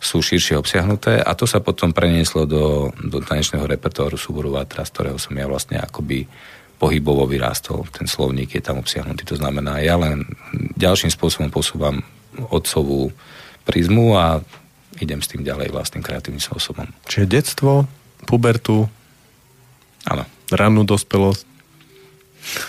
sú 0.03 0.19
širšie 0.19 0.59
obsiahnuté 0.59 1.23
a 1.23 1.31
to 1.39 1.47
sa 1.47 1.63
potom 1.63 1.95
prenieslo 1.95 2.43
do, 2.43 2.91
do 2.99 3.23
tanečného 3.23 3.63
repertoáru 3.71 4.19
súboru 4.19 4.51
Vatra, 4.51 4.83
z 4.83 4.91
ktorého 4.91 5.19
som 5.21 5.31
ja 5.39 5.47
vlastne 5.47 5.79
akoby 5.79 6.27
pohybovo 6.83 7.23
vyrástol. 7.31 7.87
Ten 7.95 8.11
slovník 8.11 8.59
je 8.59 8.63
tam 8.67 8.83
obsiahnutý. 8.83 9.23
To 9.31 9.39
znamená, 9.39 9.79
ja 9.79 9.95
len 9.95 10.27
ďalším 10.75 11.15
spôsobom 11.15 11.55
posúvam 11.55 12.03
otcovú 12.51 13.15
prízmu 13.63 14.19
a 14.19 14.43
idem 14.99 15.23
s 15.23 15.31
tým 15.31 15.47
ďalej 15.47 15.71
vlastným 15.71 16.03
kreatívnym 16.03 16.43
spôsobom. 16.43 16.91
Čiže 17.07 17.31
detstvo, 17.31 17.87
pubertu, 18.27 18.91
Áno, 20.09 20.27
rannú 20.51 20.83
dospelosť 20.83 21.45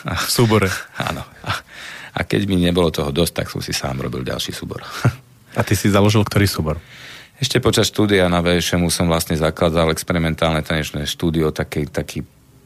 v 0.05 0.29
súbore. 0.29 0.69
áno. 1.01 1.25
A, 1.41 1.51
a 2.13 2.19
keď 2.21 2.45
mi 2.45 2.61
nebolo 2.61 2.93
toho 2.93 3.09
dosť, 3.09 3.33
tak 3.43 3.47
som 3.49 3.61
si 3.61 3.73
sám 3.73 4.01
robil 4.05 4.21
ďalší 4.21 4.53
súbor. 4.53 4.85
A 5.53 5.61
ty 5.61 5.77
si 5.77 5.89
založil 5.89 6.25
ktorý 6.25 6.45
súbor? 6.49 6.77
Ešte 7.37 7.57
počas 7.57 7.89
štúdia 7.89 8.29
na 8.29 8.45
VŠMu 8.45 8.93
som 8.93 9.09
vlastne 9.09 9.33
zakladal 9.33 9.89
experimentálne 9.89 10.61
tanečné 10.61 11.09
štúdio, 11.09 11.49
taký, 11.49 11.89
taký 11.89 12.21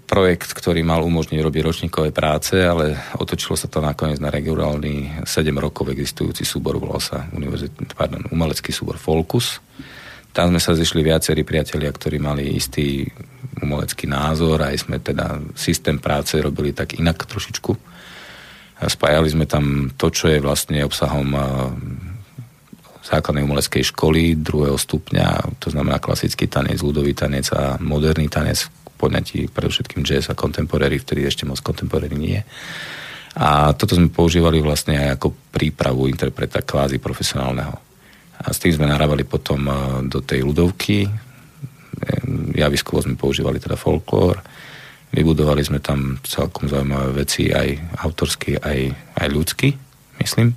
projekt, 0.08 0.56
ktorý 0.56 0.88
mal 0.88 1.04
umožniť 1.04 1.40
robiť 1.44 1.62
ročníkové 1.68 2.16
práce, 2.16 2.56
ale 2.56 2.96
otočilo 3.20 3.60
sa 3.60 3.68
to 3.68 3.84
nakoniec 3.84 4.24
na 4.24 4.32
regionálny 4.32 5.28
7 5.28 5.52
rokov 5.60 5.92
existujúci 5.92 6.48
súbor, 6.48 6.80
volal 6.80 7.04
sa 7.04 7.28
univerzit, 7.36 7.76
pardon, 7.92 8.24
umelecký 8.32 8.72
súbor 8.72 8.96
Folkus. 8.96 9.60
Tam 10.38 10.54
sme 10.54 10.62
sa 10.62 10.78
zišli 10.78 11.02
viacerí 11.02 11.42
priatelia, 11.42 11.90
ktorí 11.90 12.22
mali 12.22 12.54
istý 12.54 13.10
umelecký 13.58 14.06
názor, 14.06 14.62
aj 14.62 14.86
sme 14.86 15.02
teda 15.02 15.42
systém 15.58 15.98
práce 15.98 16.38
robili 16.38 16.78
tak 16.78 16.94
inak 16.94 17.26
trošičku. 17.26 17.74
Spájali 18.86 19.34
sme 19.34 19.50
tam 19.50 19.90
to, 19.98 20.14
čo 20.14 20.30
je 20.30 20.38
vlastne 20.38 20.86
obsahom 20.86 21.34
a, 21.34 21.46
základnej 23.02 23.50
umeleckej 23.50 23.90
školy 23.90 24.38
druhého 24.38 24.78
stupňa, 24.78 25.58
to 25.58 25.74
znamená 25.74 25.98
klasický 25.98 26.46
tanec, 26.46 26.86
ľudový 26.86 27.18
tanec 27.18 27.50
a 27.58 27.82
moderný 27.82 28.30
tanec 28.30 28.70
poňatí 29.02 29.50
predovšetkým 29.50 30.06
jazz 30.06 30.30
a 30.30 30.38
contemporary, 30.38 31.02
vtedy 31.02 31.26
ešte 31.26 31.50
moc 31.50 31.58
contemporary 31.66 32.14
nie. 32.14 32.38
A 33.42 33.74
toto 33.74 33.98
sme 33.98 34.14
používali 34.14 34.62
vlastne 34.62 35.02
aj 35.02 35.18
ako 35.18 35.34
prípravu 35.50 36.06
interpreta 36.06 36.62
kvázi 36.62 37.02
profesionálneho. 37.02 37.87
A 38.44 38.54
s 38.54 38.62
tým 38.62 38.74
sme 38.78 38.90
narábali 38.90 39.26
potom 39.26 39.62
eh, 39.68 39.76
do 40.06 40.22
tej 40.22 40.46
ľudovky. 40.46 41.10
Javiskovo 42.54 43.02
sme 43.02 43.18
používali 43.18 43.58
teda 43.58 43.74
folklór. 43.74 44.38
Vybudovali 45.10 45.64
sme 45.64 45.80
tam 45.80 46.20
celkom 46.22 46.68
zaujímavé 46.70 47.26
veci, 47.26 47.50
aj 47.50 47.98
autorsky, 48.04 48.60
aj, 48.60 48.80
aj 49.18 49.28
ľudsky, 49.32 49.74
myslím. 50.22 50.54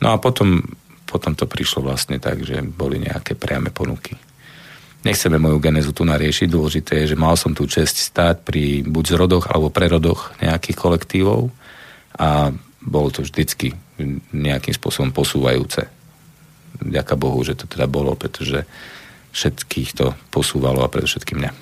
No 0.00 0.14
a 0.14 0.16
potom, 0.22 0.62
potom 1.04 1.34
to 1.34 1.50
prišlo 1.50 1.84
vlastne 1.84 2.16
tak, 2.22 2.46
že 2.46 2.62
boli 2.62 3.02
nejaké 3.02 3.34
priame 3.34 3.74
ponuky. 3.74 4.14
Nechceme 5.02 5.34
moju 5.34 5.58
genezu 5.58 5.90
tu 5.90 6.06
nariešiť, 6.06 6.46
dôležité 6.46 7.02
je, 7.02 7.12
že 7.12 7.18
mal 7.18 7.34
som 7.34 7.50
tú 7.58 7.66
čest 7.66 7.98
stáť 7.98 8.46
pri 8.46 8.86
buď 8.86 9.18
zrodoch 9.18 9.50
alebo 9.50 9.74
prerodoch 9.74 10.30
nejakých 10.38 10.78
kolektívov 10.78 11.50
a 12.14 12.54
bolo 12.78 13.10
to 13.10 13.26
vždycky 13.26 13.74
nejakým 14.30 14.74
spôsobom 14.74 15.10
posúvajúce. 15.10 15.90
Ďaká 16.82 17.14
Bohu, 17.14 17.38
že 17.46 17.54
to 17.54 17.70
teda 17.70 17.86
bolo, 17.86 18.18
pretože 18.18 18.66
všetkých 19.32 19.88
to 19.96 20.06
posúvalo 20.34 20.84
a 20.84 20.92
predovšetkým 20.92 21.38
mňa. 21.40 21.52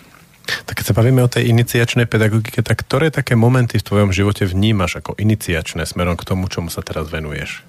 Tak 0.67 0.83
keď 0.83 0.85
sa 0.91 0.99
bavíme 0.99 1.23
o 1.23 1.31
tej 1.31 1.47
iniciačnej 1.47 2.11
pedagogike, 2.11 2.59
tak 2.67 2.83
ktoré 2.83 3.15
také 3.15 3.39
momenty 3.39 3.79
v 3.79 3.87
tvojom 3.87 4.11
živote 4.11 4.43
vnímaš 4.51 4.99
ako 4.99 5.15
iniciačné 5.15 5.87
smerom 5.87 6.19
k 6.19 6.27
tomu, 6.27 6.51
čomu 6.51 6.73
sa 6.73 6.83
teraz 6.83 7.07
venuješ? 7.07 7.63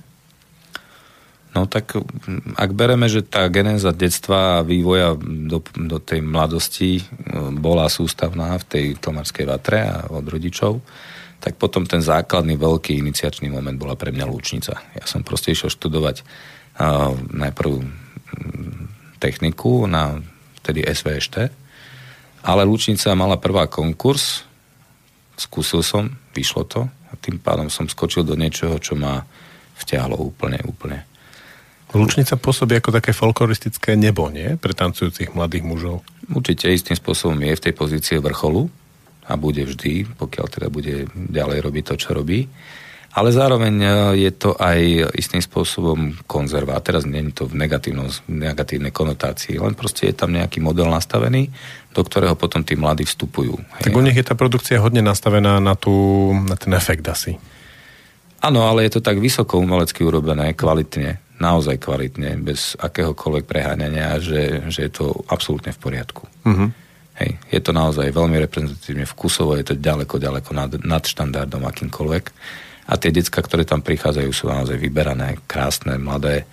No 1.52 1.68
tak 1.68 1.99
ak 2.56 2.72
bereme, 2.72 3.11
že 3.11 3.28
tá 3.28 3.44
genéza 3.52 3.91
detstva 3.91 4.64
a 4.64 4.65
vývoja 4.65 5.19
do, 5.19 5.60
do 5.76 5.99
tej 5.99 6.23
mladosti 6.23 7.03
e, 7.03 7.03
bola 7.60 7.91
sústavná 7.91 8.56
v 8.56 8.65
tej 8.65 8.86
tomarskej 8.95 9.45
vatre 9.52 9.84
a 9.84 10.07
od 10.07 10.23
rodičov, 10.23 10.80
tak 11.44 11.60
potom 11.60 11.84
ten 11.84 11.99
základný 11.99 12.56
veľký 12.56 12.95
iniciačný 13.03 13.52
moment 13.52 13.76
bola 13.76 13.99
pre 13.99 14.15
mňa 14.15 14.26
Lúčnica. 14.32 14.80
Ja 14.95 15.03
som 15.03 15.28
proste 15.28 15.52
išiel 15.52 15.68
študovať 15.68 16.23
najprv 17.29 17.71
mm, 17.77 18.81
techniku 19.21 19.85
na 19.85 20.17
vtedy 20.61 20.85
SVŠT, 20.85 21.49
ale 22.41 22.61
Lúčnica 22.65 23.13
mala 23.13 23.37
prvá 23.37 23.69
konkurs, 23.69 24.45
skúsil 25.37 25.85
som, 25.85 26.09
vyšlo 26.33 26.65
to 26.65 26.81
a 26.85 27.13
tým 27.21 27.37
pádom 27.37 27.69
som 27.69 27.85
skočil 27.85 28.25
do 28.25 28.33
niečoho, 28.33 28.81
čo 28.81 28.97
ma 28.97 29.21
vťahlo 29.81 30.17
úplne, 30.17 30.61
úplne. 30.65 31.05
Lučnica 31.91 32.39
pôsobí 32.39 32.79
ako 32.79 32.95
také 32.95 33.11
folkloristické 33.11 33.99
nebo, 33.99 34.31
nie? 34.31 34.55
Pre 34.55 34.71
tancujúcich 34.71 35.35
mladých 35.35 35.67
mužov. 35.67 36.07
Určite 36.31 36.71
istým 36.71 36.95
spôsobom 36.95 37.35
je 37.43 37.57
v 37.59 37.63
tej 37.67 37.73
pozícii 37.75 38.17
vrcholu 38.23 38.71
a 39.27 39.35
bude 39.35 39.67
vždy, 39.67 40.07
pokiaľ 40.15 40.45
teda 40.47 40.67
bude 40.71 41.11
ďalej 41.11 41.59
robiť 41.59 41.83
to, 41.91 41.95
čo 41.99 42.09
robí. 42.15 42.47
Ale 43.11 43.35
zároveň 43.35 43.75
e, 43.83 43.88
je 44.23 44.31
to 44.31 44.55
aj 44.55 45.11
istým 45.19 45.43
spôsobom 45.43 46.15
konzerva. 46.31 46.79
A 46.79 46.83
teraz 46.83 47.03
nie 47.03 47.19
je 47.27 47.43
to 47.43 47.43
v 47.51 47.59
negatívnej 48.31 48.91
konotácii, 48.95 49.59
len 49.59 49.75
proste 49.75 50.07
je 50.07 50.15
tam 50.15 50.31
nejaký 50.31 50.63
model 50.63 50.88
nastavený, 50.88 51.51
do 51.91 52.01
ktorého 52.07 52.39
potom 52.39 52.63
tí 52.63 52.79
mladí 52.79 53.03
vstupujú. 53.03 53.59
Tak 53.83 53.91
u 53.91 53.99
nich 53.99 54.15
je 54.15 54.23
tá 54.23 54.31
produkcia 54.39 54.79
hodne 54.79 55.03
nastavená 55.03 55.59
na, 55.59 55.75
tú, 55.75 55.91
na 56.47 56.55
ten 56.55 56.71
efekt 56.71 57.03
asi. 57.11 57.35
Áno, 58.41 58.65
ale 58.65 58.88
je 58.88 58.97
to 58.97 59.01
tak 59.03 59.21
vysoko 59.21 59.59
umelecky 59.61 60.01
urobené, 60.01 60.55
kvalitne, 60.57 61.21
naozaj 61.38 61.77
kvalitne, 61.77 62.41
bez 62.41 62.73
akéhokoľvek 62.79 63.45
preháňania, 63.45 64.17
že, 64.17 64.65
že 64.71 64.89
je 64.89 64.91
to 64.91 65.05
absolútne 65.29 65.69
v 65.75 65.81
poriadku. 65.83 66.25
Uh-huh. 66.47 66.73
Hej, 67.21 67.38
je 67.53 67.59
to 67.61 67.69
naozaj 67.69 68.09
veľmi 68.09 68.41
reprezentatívne 68.41 69.05
vkusovo, 69.05 69.53
je 69.53 69.67
to 69.67 69.75
ďaleko, 69.77 70.17
ďaleko 70.17 70.49
nad, 70.57 70.71
nad 70.81 71.03
štandardom 71.05 71.61
akýmkoľvek. 71.69 72.25
A 72.89 72.97
tie 72.97 73.13
decka, 73.13 73.41
ktoré 73.43 73.67
tam 73.67 73.85
prichádzajú, 73.85 74.29
sú 74.33 74.49
naozaj 74.49 74.77
vyberané, 74.77 75.37
krásne, 75.45 75.99
mladé, 76.01 76.49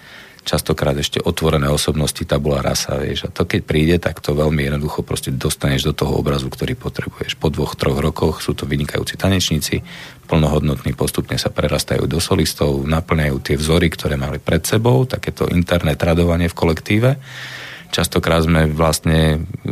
častokrát 0.48 0.96
ešte 0.96 1.20
otvorené 1.20 1.68
osobnosti 1.68 2.24
tabula 2.24 2.64
rasa, 2.64 2.96
vieš. 2.96 3.28
A 3.28 3.32
to 3.32 3.44
keď 3.44 3.60
príde, 3.68 3.96
tak 4.00 4.24
to 4.24 4.32
veľmi 4.32 4.64
jednoducho 4.64 5.04
proste 5.04 5.28
dostaneš 5.28 5.92
do 5.92 5.92
toho 5.92 6.16
obrazu, 6.16 6.48
ktorý 6.48 6.72
potrebuješ. 6.72 7.36
Po 7.36 7.52
dvoch, 7.52 7.76
troch 7.76 8.00
rokoch 8.00 8.40
sú 8.40 8.56
to 8.56 8.64
vynikajúci 8.64 9.20
tanečníci, 9.20 9.84
plnohodnotní, 10.24 10.96
postupne 10.96 11.36
sa 11.36 11.52
prerastajú 11.52 12.08
do 12.08 12.16
solistov, 12.16 12.80
naplňajú 12.88 13.36
tie 13.44 13.56
vzory, 13.60 13.92
ktoré 13.92 14.16
mali 14.16 14.40
pred 14.40 14.64
sebou, 14.64 15.04
takéto 15.04 15.44
interné 15.52 16.00
tradovanie 16.00 16.48
v 16.48 16.56
kolektíve. 16.56 17.10
Častokrát 17.92 18.44
sme 18.44 18.68
vlastne 18.68 19.48
e, 19.64 19.68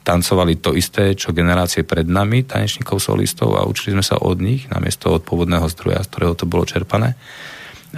tancovali 0.00 0.58
to 0.58 0.72
isté, 0.72 1.12
čo 1.14 1.36
generácie 1.36 1.84
pred 1.84 2.08
nami, 2.08 2.44
tanečníkov 2.48 3.00
solistov 3.00 3.56
a 3.56 3.68
učili 3.68 3.96
sme 3.98 4.04
sa 4.04 4.16
od 4.20 4.40
nich, 4.40 4.66
namiesto 4.72 5.12
od 5.12 5.22
pôvodného 5.22 5.68
zdroja, 5.68 6.04
z 6.04 6.10
ktorého 6.10 6.34
to 6.34 6.48
bolo 6.48 6.64
čerpané 6.64 7.16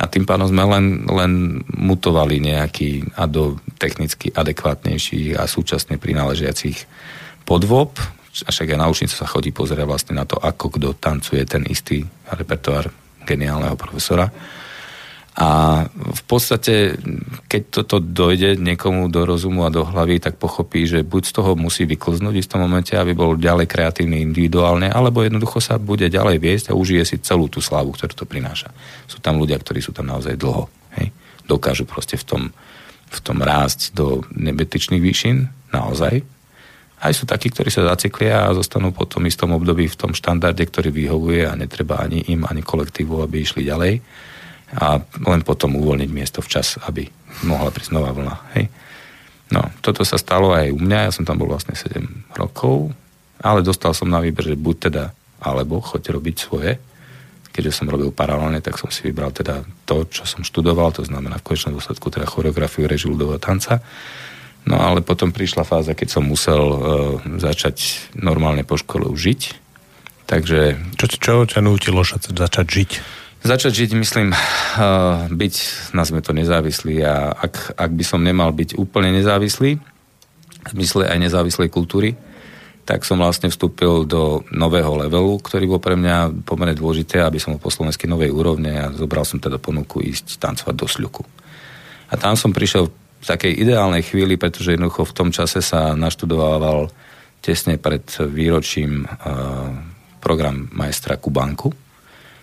a 0.01 0.09
tým 0.09 0.25
pádom 0.25 0.49
sme 0.49 0.65
len, 0.65 1.05
len 1.05 1.33
mutovali 1.69 2.41
nejaký 2.41 3.13
a 3.13 3.29
do 3.29 3.61
technicky 3.77 4.33
adekvátnejších 4.33 5.37
a 5.37 5.45
súčasne 5.45 6.01
prináležiacich 6.01 6.89
podvob. 7.45 7.93
A 8.33 8.49
však 8.49 8.73
aj 8.73 8.81
na 8.81 8.89
učnicu 8.89 9.13
sa 9.13 9.29
chodí 9.29 9.53
pozrieť 9.53 9.85
vlastne 9.85 10.17
na 10.17 10.25
to, 10.25 10.41
ako 10.41 10.73
kto 10.73 10.97
tancuje 10.97 11.45
ten 11.45 11.69
istý 11.69 12.09
repertoár 12.33 12.89
geniálneho 13.29 13.77
profesora. 13.77 14.33
A 15.33 15.83
v 15.89 16.23
podstate, 16.29 17.01
keď 17.49 17.63
toto 17.81 18.05
dojde 18.05 18.61
niekomu 18.61 19.09
do 19.09 19.25
rozumu 19.25 19.65
a 19.65 19.73
do 19.73 19.81
hlavy, 19.81 20.21
tak 20.21 20.37
pochopí, 20.37 20.85
že 20.85 21.01
buď 21.01 21.23
z 21.25 21.33
toho 21.33 21.57
musí 21.57 21.89
vyklznúť 21.89 22.37
v 22.37 22.43
istom 22.45 22.61
momente, 22.61 22.93
aby 22.93 23.17
bol 23.17 23.41
ďalej 23.41 23.65
kreatívny 23.65 24.21
individuálne, 24.21 24.93
alebo 24.93 25.25
jednoducho 25.25 25.57
sa 25.65 25.81
bude 25.81 26.05
ďalej 26.13 26.37
viesť 26.37 26.67
a 26.69 26.77
užije 26.77 27.05
si 27.09 27.17
celú 27.25 27.49
tú 27.49 27.65
slávu, 27.65 27.97
ktorú 27.97 28.13
to 28.13 28.29
prináša. 28.29 28.77
Sú 29.09 29.25
tam 29.25 29.41
ľudia, 29.41 29.57
ktorí 29.57 29.81
sú 29.81 29.97
tam 29.97 30.13
naozaj 30.13 30.37
dlho. 30.37 30.69
Hej? 31.01 31.09
Dokážu 31.49 31.89
proste 31.89 32.21
v 32.21 32.29
tom, 32.29 32.43
v 33.09 33.19
tom 33.25 33.41
rásť 33.41 33.97
do 33.97 34.21
nebetičných 34.37 35.01
výšin, 35.01 35.49
naozaj. 35.73 36.21
Aj 37.01 37.13
sú 37.17 37.25
takí, 37.25 37.49
ktorí 37.49 37.73
sa 37.73 37.89
zaciklia 37.89 38.53
a 38.53 38.55
zostanú 38.55 38.93
po 38.93 39.09
tom 39.09 39.25
istom 39.25 39.57
období 39.57 39.89
v 39.89 39.97
tom 39.97 40.13
štandarde, 40.13 40.61
ktorý 40.69 40.93
vyhovuje 40.93 41.49
a 41.49 41.57
netreba 41.57 42.05
ani 42.05 42.21
im, 42.29 42.45
ani 42.45 42.61
kolektívu, 42.61 43.25
aby 43.25 43.41
išli 43.41 43.65
ďalej 43.65 44.05
a 44.73 45.01
len 45.03 45.41
potom 45.45 45.77
uvoľniť 45.77 46.11
miesto 46.13 46.41
včas, 46.41 46.81
aby 46.89 47.05
mohla 47.45 47.69
prísť 47.69 47.93
nová 47.93 48.13
vlna. 48.17 48.37
Hej. 48.57 48.73
No, 49.53 49.69
toto 49.85 50.01
sa 50.01 50.17
stalo 50.17 50.57
aj 50.57 50.73
u 50.73 50.81
mňa, 50.81 51.09
ja 51.09 51.13
som 51.13 51.29
tam 51.29 51.37
bol 51.37 51.53
vlastne 51.53 51.77
7 51.77 52.01
rokov, 52.41 52.97
ale 53.45 53.61
dostal 53.61 53.93
som 53.93 54.09
na 54.09 54.23
výber, 54.25 54.49
že 54.49 54.57
buď 54.57 54.77
teda, 54.89 55.05
alebo 55.45 55.85
choďte 55.85 56.11
robiť 56.17 56.37
svoje. 56.41 56.73
Keďže 57.53 57.85
som 57.85 57.93
robil 57.93 58.09
paralelne, 58.17 58.65
tak 58.65 58.81
som 58.81 58.89
si 58.89 59.05
vybral 59.05 59.29
teda 59.29 59.61
to, 59.85 60.09
čo 60.09 60.25
som 60.25 60.41
študoval, 60.41 60.97
to 60.97 61.05
znamená 61.05 61.37
v 61.37 61.53
konečnom 61.53 61.77
dôsledku 61.77 62.09
teda 62.09 62.25
choreografiu, 62.25 62.89
režiu 62.89 63.13
ľudového 63.13 63.37
tanca. 63.37 63.85
No 64.65 64.81
ale 64.81 65.05
potom 65.05 65.35
prišla 65.37 65.69
fáza, 65.69 65.93
keď 65.93 66.09
som 66.17 66.25
musel 66.25 66.63
uh, 66.63 66.79
začať 67.37 68.09
normálne 68.17 68.65
po 68.65 68.81
škole 68.81 69.05
žiť. 69.13 69.61
Takže... 70.25 70.81
Čo, 70.97 71.07
čo 71.21 71.33
ťa 71.45 71.61
nutilo 71.61 72.01
začať 72.09 72.67
žiť? 72.73 72.91
Začať 73.43 73.75
žiť, 73.75 73.91
myslím, 73.99 74.31
uh, 74.31 75.27
byť, 75.27 75.55
nazme 75.99 76.23
to, 76.23 76.31
nezávislý 76.31 77.03
a 77.03 77.35
ak, 77.35 77.75
ak 77.75 77.91
by 77.91 78.05
som 78.07 78.23
nemal 78.23 78.55
byť 78.55 78.79
úplne 78.79 79.11
nezávislý, 79.11 79.83
v 80.63 80.69
zmysle 80.71 81.11
aj 81.11 81.19
nezávislej 81.19 81.67
kultúry, 81.67 82.15
tak 82.87 83.03
som 83.03 83.19
vlastne 83.19 83.51
vstúpil 83.51 84.07
do 84.07 84.47
nového 84.55 84.95
levelu, 84.95 85.43
ktorý 85.43 85.75
bol 85.75 85.83
pre 85.83 85.99
mňa 85.99 86.47
pomerne 86.47 86.75
dôležité, 86.75 87.19
aby 87.23 87.43
som 87.43 87.59
po 87.59 87.71
slovensky 87.71 88.07
novej 88.07 88.31
úrovne 88.31 88.79
a 88.79 88.95
zobral 88.95 89.27
som 89.27 89.43
teda 89.43 89.59
ponuku 89.59 90.03
ísť 90.03 90.39
tancovať 90.39 90.75
do 90.79 90.87
Sľuku. 90.87 91.23
A 92.11 92.19
tam 92.19 92.39
som 92.39 92.55
prišiel 92.55 92.91
v 92.91 93.27
takej 93.27 93.59
ideálnej 93.59 94.07
chvíli, 94.07 94.39
pretože 94.39 94.75
jednoducho 94.75 95.03
v 95.07 95.17
tom 95.19 95.31
čase 95.35 95.63
sa 95.63 95.95
naštudovával 95.99 96.91
tesne 97.43 97.75
pred 97.75 98.07
výročím 98.23 99.03
uh, 99.03 99.11
program 100.23 100.71
majstra 100.71 101.19
Kubanku, 101.19 101.82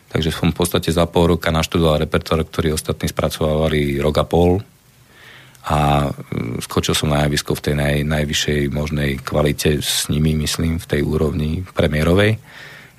Takže 0.10 0.34
som 0.34 0.50
v 0.50 0.58
podstate 0.58 0.90
za 0.90 1.06
pol 1.06 1.38
roka 1.38 1.54
naštudoval 1.54 2.02
repertoár, 2.02 2.42
ktorý 2.42 2.74
ostatní 2.74 3.10
spracovávali 3.10 4.02
rok 4.02 4.16
a 4.18 4.26
pol. 4.26 4.58
A 5.70 6.10
mm, 6.10 6.66
skočil 6.66 6.98
som 6.98 7.14
na 7.14 7.30
javisko 7.30 7.54
v 7.54 7.64
tej 7.70 7.76
naj, 7.78 7.96
najvyššej 8.10 8.62
možnej 8.74 9.22
kvalite 9.22 9.78
s 9.86 10.10
nimi, 10.10 10.34
myslím, 10.34 10.82
v 10.82 10.90
tej 10.90 11.02
úrovni 11.06 11.62
premiérovej 11.78 12.42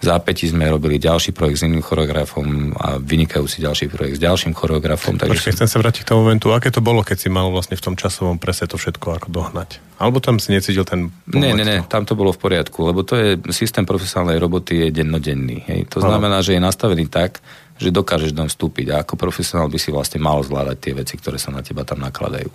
zápäti 0.00 0.48
sme 0.48 0.64
robili 0.66 0.96
ďalší 0.96 1.36
projekt 1.36 1.60
s 1.60 1.66
iným 1.68 1.84
choreografom 1.84 2.72
a 2.76 2.96
vynikajúci 2.96 3.60
ďalší 3.60 3.92
projekt 3.92 4.16
s 4.16 4.22
ďalším 4.24 4.56
choreografom. 4.56 5.20
Takže 5.20 5.36
Počkej, 5.36 5.54
chcem 5.60 5.68
sa 5.68 5.76
vrátiť 5.78 6.02
k 6.02 6.10
tomu 6.10 6.24
momentu. 6.24 6.50
Aké 6.56 6.72
to 6.72 6.80
bolo, 6.80 7.04
keď 7.04 7.16
si 7.20 7.28
mal 7.28 7.52
vlastne 7.52 7.76
v 7.76 7.84
tom 7.84 7.94
časovom 7.94 8.40
prese 8.40 8.64
to 8.64 8.80
všetko 8.80 9.20
ako 9.20 9.28
dohnať? 9.28 9.78
Alebo 10.00 10.18
tam 10.24 10.40
si 10.40 10.56
necítil 10.56 10.88
ten... 10.88 11.12
Nie, 11.28 11.52
nie, 11.52 11.64
nie, 11.68 11.84
tam 11.84 12.08
to 12.08 12.16
bolo 12.16 12.32
v 12.32 12.40
poriadku, 12.40 12.80
lebo 12.88 13.04
to 13.04 13.20
je 13.20 13.28
systém 13.52 13.84
profesionálnej 13.84 14.40
roboty 14.40 14.88
je 14.88 15.04
dennodenný. 15.04 15.68
Hej. 15.68 15.92
To 15.92 16.00
znamená, 16.00 16.40
že 16.40 16.56
je 16.56 16.60
nastavený 16.64 17.12
tak, 17.12 17.44
že 17.76 17.92
dokážeš 17.92 18.32
tam 18.32 18.48
vstúpiť 18.48 18.96
a 18.96 19.04
ako 19.04 19.20
profesionál 19.20 19.68
by 19.68 19.76
si 19.76 19.92
vlastne 19.92 20.20
mal 20.20 20.40
zvládať 20.40 20.76
tie 20.80 20.92
veci, 20.96 21.14
ktoré 21.20 21.36
sa 21.36 21.52
na 21.52 21.60
teba 21.60 21.84
tam 21.84 22.00
nakladajú. 22.00 22.48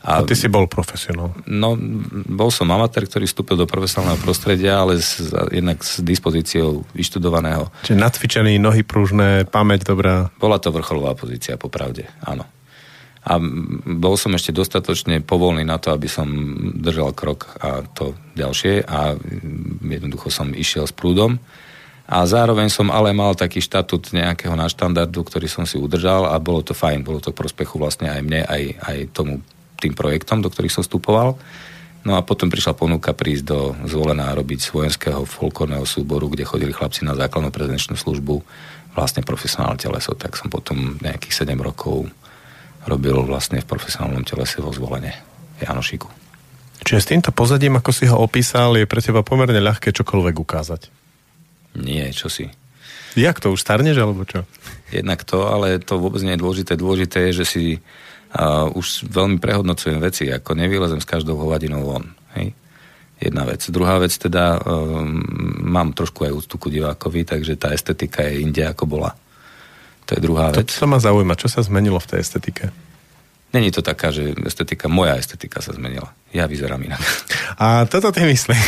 A, 0.00 0.20
a 0.20 0.24
ty 0.24 0.32
si 0.32 0.48
bol 0.48 0.64
profesionál? 0.64 1.36
No, 1.44 1.76
bol 2.24 2.48
som 2.48 2.72
amatér, 2.72 3.04
ktorý 3.04 3.28
vstúpil 3.28 3.60
do 3.60 3.68
profesionálneho 3.68 4.16
prostredia, 4.24 4.80
ale 4.80 4.96
s, 4.96 5.28
jednak 5.52 5.84
s 5.84 6.00
dispozíciou 6.00 6.88
vyštudovaného. 6.96 7.68
Čiže 7.84 8.00
natvičený, 8.00 8.56
nohy 8.56 8.80
pružné, 8.80 9.44
pamäť 9.44 9.92
dobrá? 9.92 10.32
Bola 10.40 10.56
to 10.56 10.72
vrcholová 10.72 11.12
pozícia, 11.12 11.60
popravde, 11.60 12.08
áno. 12.24 12.48
A 13.20 13.36
bol 14.00 14.16
som 14.16 14.32
ešte 14.32 14.56
dostatočne 14.56 15.20
povolný 15.20 15.68
na 15.68 15.76
to, 15.76 15.92
aby 15.92 16.08
som 16.08 16.24
držal 16.80 17.12
krok 17.12 17.52
a 17.60 17.84
to 17.84 18.16
ďalšie 18.32 18.88
a 18.88 19.12
jednoducho 19.84 20.32
som 20.32 20.56
išiel 20.56 20.88
s 20.88 20.96
prúdom. 20.96 21.36
A 22.08 22.24
zároveň 22.24 22.72
som 22.72 22.88
ale 22.88 23.12
mal 23.12 23.36
taký 23.36 23.60
štatút 23.60 24.16
nejakého 24.16 24.56
naštandardu, 24.56 25.20
ktorý 25.20 25.46
som 25.52 25.68
si 25.68 25.76
udržal 25.76 26.32
a 26.32 26.40
bolo 26.40 26.64
to 26.64 26.72
fajn, 26.72 27.04
bolo 27.04 27.20
to 27.20 27.30
k 27.30 27.38
prospechu 27.38 27.76
vlastne 27.76 28.08
aj 28.08 28.20
mne, 28.24 28.40
aj, 28.48 28.62
aj 28.80 28.96
tomu 29.12 29.44
tým 29.80 29.96
projektom, 29.96 30.44
do 30.44 30.52
ktorých 30.52 30.70
som 30.76 30.84
vstupoval. 30.84 31.40
No 32.00 32.16
a 32.16 32.24
potom 32.24 32.48
prišla 32.48 32.72
ponuka 32.76 33.12
prísť 33.12 33.44
do 33.44 33.58
zvolená 33.84 34.32
robiť 34.32 34.60
z 34.60 34.68
vojenského 34.72 35.24
folklórneho 35.28 35.84
súboru, 35.84 36.32
kde 36.32 36.48
chodili 36.48 36.72
chlapci 36.72 37.04
na 37.04 37.12
základnú 37.12 37.52
prezenčnú 37.52 37.96
službu, 37.96 38.40
vlastne 38.96 39.20
profesionálne 39.20 39.76
teleso, 39.76 40.16
tak 40.16 40.34
som 40.36 40.48
potom 40.48 40.96
nejakých 41.04 41.44
7 41.44 41.56
rokov 41.60 42.08
robil 42.88 43.20
vlastne 43.28 43.60
v 43.60 43.68
profesionálnom 43.68 44.24
telese 44.24 44.64
vo 44.64 44.72
zvolenie 44.72 45.12
Janošiku. 45.60 46.08
Čiže 46.80 47.00
s 47.04 47.10
týmto 47.12 47.30
pozadím, 47.36 47.76
ako 47.76 47.92
si 47.92 48.08
ho 48.08 48.16
opísal, 48.16 48.80
je 48.80 48.88
pre 48.88 49.04
teba 49.04 49.20
pomerne 49.20 49.60
ľahké 49.60 49.92
čokoľvek 49.92 50.36
ukázať? 50.40 50.88
Nie, 51.76 52.08
čo 52.16 52.32
si. 52.32 52.48
Jak 53.18 53.42
to, 53.42 53.52
už 53.52 53.60
starneš, 53.60 54.00
alebo 54.00 54.24
čo? 54.24 54.48
Jednak 54.88 55.22
to, 55.28 55.52
ale 55.52 55.82
to 55.82 56.00
vôbec 56.00 56.24
nie 56.24 56.34
je 56.34 56.42
dôležité. 56.42 56.72
Dôležité 56.80 57.18
je, 57.30 57.42
že 57.42 57.46
si 57.46 57.64
uh, 58.34 58.70
už 58.72 59.10
veľmi 59.10 59.38
prehodnocujem 59.42 59.98
veci, 59.98 60.30
ako 60.30 60.54
nevylezem 60.54 61.02
s 61.02 61.08
každou 61.08 61.38
hovadinou 61.38 61.82
von. 61.82 62.04
Hej? 62.38 62.54
Jedna 63.20 63.44
vec. 63.44 63.60
Druhá 63.68 64.00
vec 64.00 64.16
teda, 64.16 64.56
um, 64.64 65.20
mám 65.60 65.92
trošku 65.92 66.24
aj 66.24 66.32
úctu 66.32 66.56
ku 66.56 66.68
divákovi, 66.72 67.28
takže 67.28 67.58
tá 67.60 67.74
estetika 67.74 68.24
je 68.24 68.40
inde 68.40 68.64
ako 68.64 68.88
bola. 68.88 69.12
To 70.08 70.16
je 70.16 70.20
druhá 70.24 70.50
to, 70.50 70.64
vec. 70.64 70.72
To 70.72 70.86
ma 70.88 70.96
zaujíma, 70.96 71.36
čo 71.36 71.52
sa 71.52 71.60
zmenilo 71.60 72.00
v 72.00 72.08
tej 72.16 72.18
estetike? 72.24 72.64
Není 73.50 73.74
to 73.74 73.82
taká, 73.82 74.14
že 74.14 74.32
estetika, 74.46 74.86
moja 74.86 75.18
estetika 75.18 75.58
sa 75.58 75.74
zmenila. 75.74 76.14
Ja 76.30 76.46
vyzerám 76.46 76.78
inak. 76.86 77.02
A 77.58 77.90
toto 77.90 78.14
ty 78.14 78.22
myslíš. 78.22 78.62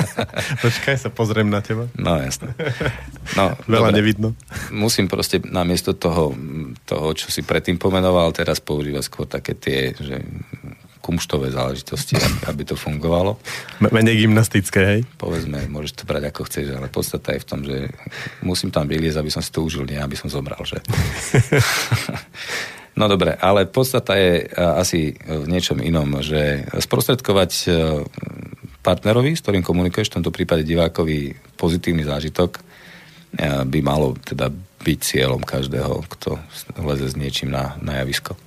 Počkaj, 0.64 0.96
sa 0.96 1.12
pozriem 1.12 1.52
na 1.52 1.60
teba. 1.60 1.84
No 2.00 2.16
jasné. 2.16 2.56
No, 3.36 3.52
Veľa 3.68 3.92
dobre. 3.92 3.98
nevidno. 4.00 4.28
Musím 4.72 5.04
proste 5.12 5.36
namiesto 5.44 5.92
toho, 5.92 6.32
toho, 6.88 7.12
čo 7.12 7.28
si 7.28 7.44
predtým 7.44 7.76
pomenoval, 7.76 8.32
teraz 8.32 8.64
používať 8.64 9.04
skôr 9.04 9.28
také 9.28 9.52
tie, 9.52 9.92
že 9.92 10.24
kumštové 11.04 11.52
záležitosti, 11.52 12.16
aby, 12.48 12.64
to 12.64 12.80
fungovalo. 12.80 13.36
Menej 13.84 14.24
gymnastické, 14.24 14.80
hej? 14.88 15.00
Povedzme, 15.20 15.68
môžeš 15.68 16.00
to 16.00 16.08
brať 16.08 16.32
ako 16.32 16.48
chceš, 16.48 16.72
ale 16.72 16.88
podstata 16.88 17.36
je 17.36 17.44
v 17.44 17.48
tom, 17.48 17.60
že 17.60 17.92
musím 18.40 18.72
tam 18.72 18.88
vyliezť, 18.88 19.20
aby 19.20 19.28
som 19.28 19.44
si 19.44 19.52
to 19.52 19.60
užil, 19.60 19.84
nie 19.84 20.00
aby 20.00 20.16
som 20.16 20.32
zomral, 20.32 20.64
že? 20.64 20.80
No 22.94 23.10
dobre, 23.10 23.34
ale 23.34 23.66
podstata 23.66 24.14
je 24.14 24.46
a, 24.54 24.78
asi 24.78 25.18
v 25.18 25.46
niečom 25.50 25.82
inom, 25.82 26.22
že 26.22 26.62
sprostredkovať 26.78 27.52
e, 27.66 27.68
partnerovi, 28.86 29.34
s 29.34 29.42
ktorým 29.42 29.66
komunikuješ, 29.66 30.14
v 30.14 30.16
tomto 30.20 30.30
prípade 30.30 30.62
divákovi, 30.62 31.34
pozitívny 31.58 32.06
zážitok 32.06 32.58
e, 32.58 32.60
by 33.66 33.78
malo 33.82 34.14
teda 34.22 34.54
byť 34.84 34.98
cieľom 35.02 35.42
každého, 35.42 36.06
kto 36.06 36.38
leze 36.86 37.10
s 37.10 37.18
niečím 37.18 37.50
na, 37.50 37.74
na 37.82 38.04
javisko. 38.04 38.38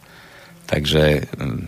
Takže 0.69 1.27
mm, 1.27 1.61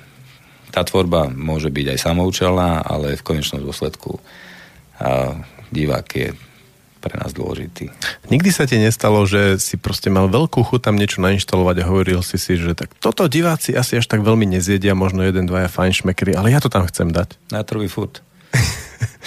tá 0.71 0.85
tvorba 0.85 1.27
môže 1.27 1.73
byť 1.73 1.97
aj 1.97 1.99
samoučelná, 1.99 2.85
ale 2.85 3.17
v 3.17 3.25
konečnom 3.25 3.59
dôsledku 3.59 4.21
divák 5.71 6.07
je 6.11 6.29
pre 6.99 7.15
nás 7.15 7.31
dôležitý. 7.31 7.89
Nikdy 8.27 8.49
sa 8.51 8.67
ti 8.67 8.75
nestalo, 8.75 9.23
že 9.23 9.55
si 9.57 9.79
proste 9.79 10.11
mal 10.11 10.27
veľkú 10.27 10.59
chuť 10.61 10.91
tam 10.91 10.99
niečo 10.99 11.23
nainštalovať 11.23 11.75
a 11.81 11.87
hovoril 11.87 12.19
si 12.19 12.35
si, 12.35 12.59
že 12.59 12.75
tak 12.75 12.91
toto 12.99 13.25
diváci 13.31 13.73
asi 13.73 13.97
až 13.97 14.05
tak 14.05 14.21
veľmi 14.21 14.43
nezjedia, 14.43 14.93
možno 14.93 15.23
jeden, 15.23 15.47
dvaja 15.47 15.71
fajnšmekry, 15.71 16.35
ale 16.35 16.51
ja 16.51 16.59
to 16.59 16.67
tam 16.67 16.83
chcem 16.85 17.09
dať. 17.09 17.39
Na 17.55 17.63
robí 17.63 17.87
furt. 17.87 18.19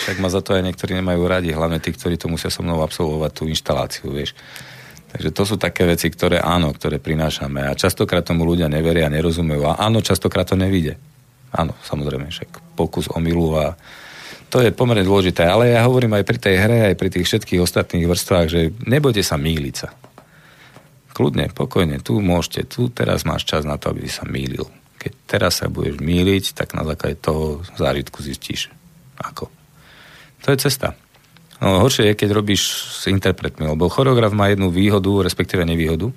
Však 0.04 0.20
ma 0.20 0.28
za 0.28 0.44
to 0.44 0.52
aj 0.52 0.62
niektorí 0.68 0.92
nemajú 0.92 1.24
radi, 1.24 1.50
hlavne 1.56 1.80
tí, 1.80 1.96
ktorí 1.96 2.20
to 2.20 2.28
musia 2.28 2.52
so 2.52 2.60
mnou 2.60 2.84
absolvovať 2.84 3.30
tú 3.32 3.42
inštaláciu, 3.48 4.12
vieš. 4.12 4.36
Takže 5.12 5.28
to 5.32 5.42
sú 5.44 5.56
také 5.60 5.84
veci, 5.84 6.08
ktoré 6.08 6.40
áno, 6.40 6.72
ktoré 6.72 6.96
prinášame 6.96 7.68
a 7.68 7.76
častokrát 7.76 8.24
tomu 8.24 8.48
ľudia 8.48 8.72
neveria, 8.72 9.12
nerozumejú 9.12 9.68
a 9.68 9.76
áno, 9.76 10.00
častokrát 10.00 10.48
to 10.48 10.56
nevíde. 10.56 10.96
Áno, 11.52 11.76
samozrejme, 11.84 12.32
však 12.32 12.48
pokus 12.72 13.12
o 13.12 13.20
milu 13.20 13.52
a 13.60 13.76
to 14.52 14.60
je 14.60 14.68
pomerne 14.68 15.00
dôležité, 15.00 15.48
ale 15.48 15.72
ja 15.72 15.88
hovorím 15.88 16.20
aj 16.20 16.28
pri 16.28 16.36
tej 16.36 16.56
hre, 16.60 16.78
aj 16.92 16.96
pri 17.00 17.08
tých 17.08 17.24
všetkých 17.24 17.64
ostatných 17.64 18.04
vrstvách, 18.04 18.46
že 18.52 18.60
nebojte 18.84 19.24
sa 19.24 19.40
míliť 19.40 19.74
sa. 19.80 19.96
Kľudne, 21.16 21.48
pokojne, 21.56 22.04
tu 22.04 22.20
môžete, 22.20 22.68
tu 22.68 22.92
teraz 22.92 23.24
máš 23.24 23.48
čas 23.48 23.64
na 23.64 23.80
to, 23.80 23.88
aby 23.88 24.04
si 24.04 24.12
sa 24.12 24.28
mýlil. 24.28 24.68
Keď 25.00 25.12
teraz 25.24 25.64
sa 25.64 25.72
budeš 25.72 26.04
míliť, 26.04 26.52
tak 26.52 26.76
na 26.76 26.84
základe 26.84 27.16
toho 27.16 27.64
zážitku 27.80 28.20
zistíš, 28.20 28.68
ako. 29.16 29.48
To 30.44 30.52
je 30.52 30.60
cesta. 30.60 31.00
No, 31.56 31.80
horšie 31.80 32.12
je, 32.12 32.18
keď 32.20 32.36
robíš 32.36 32.92
s 33.00 33.08
interpretmi, 33.08 33.72
lebo 33.72 33.88
choreograf 33.88 34.36
má 34.36 34.52
jednu 34.52 34.68
výhodu, 34.68 35.24
respektíve 35.24 35.64
nevýhodu. 35.64 36.12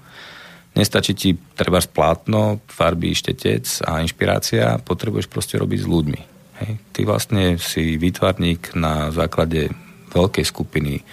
Nestačí 0.76 1.16
ti 1.16 1.40
treba 1.56 1.80
plátno, 1.80 2.60
farby, 2.68 3.16
štetec 3.16 3.64
a 3.88 4.04
inšpirácia, 4.04 4.76
potrebuješ 4.84 5.32
proste 5.32 5.56
robiť 5.56 5.80
s 5.80 5.88
ľuďmi. 5.88 6.35
Hej. 6.64 6.80
Ty 6.96 7.02
vlastne 7.04 7.60
si 7.60 8.00
výtvarník 8.00 8.76
na 8.80 9.12
základe 9.12 9.72
veľkej 10.16 10.46
skupiny 10.48 11.04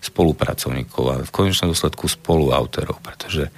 spolupracovníkov 0.00 1.04
a 1.08 1.16
v 1.24 1.30
konečnom 1.32 1.72
dôsledku 1.72 2.08
spoluautorov, 2.08 3.00
pretože 3.04 3.52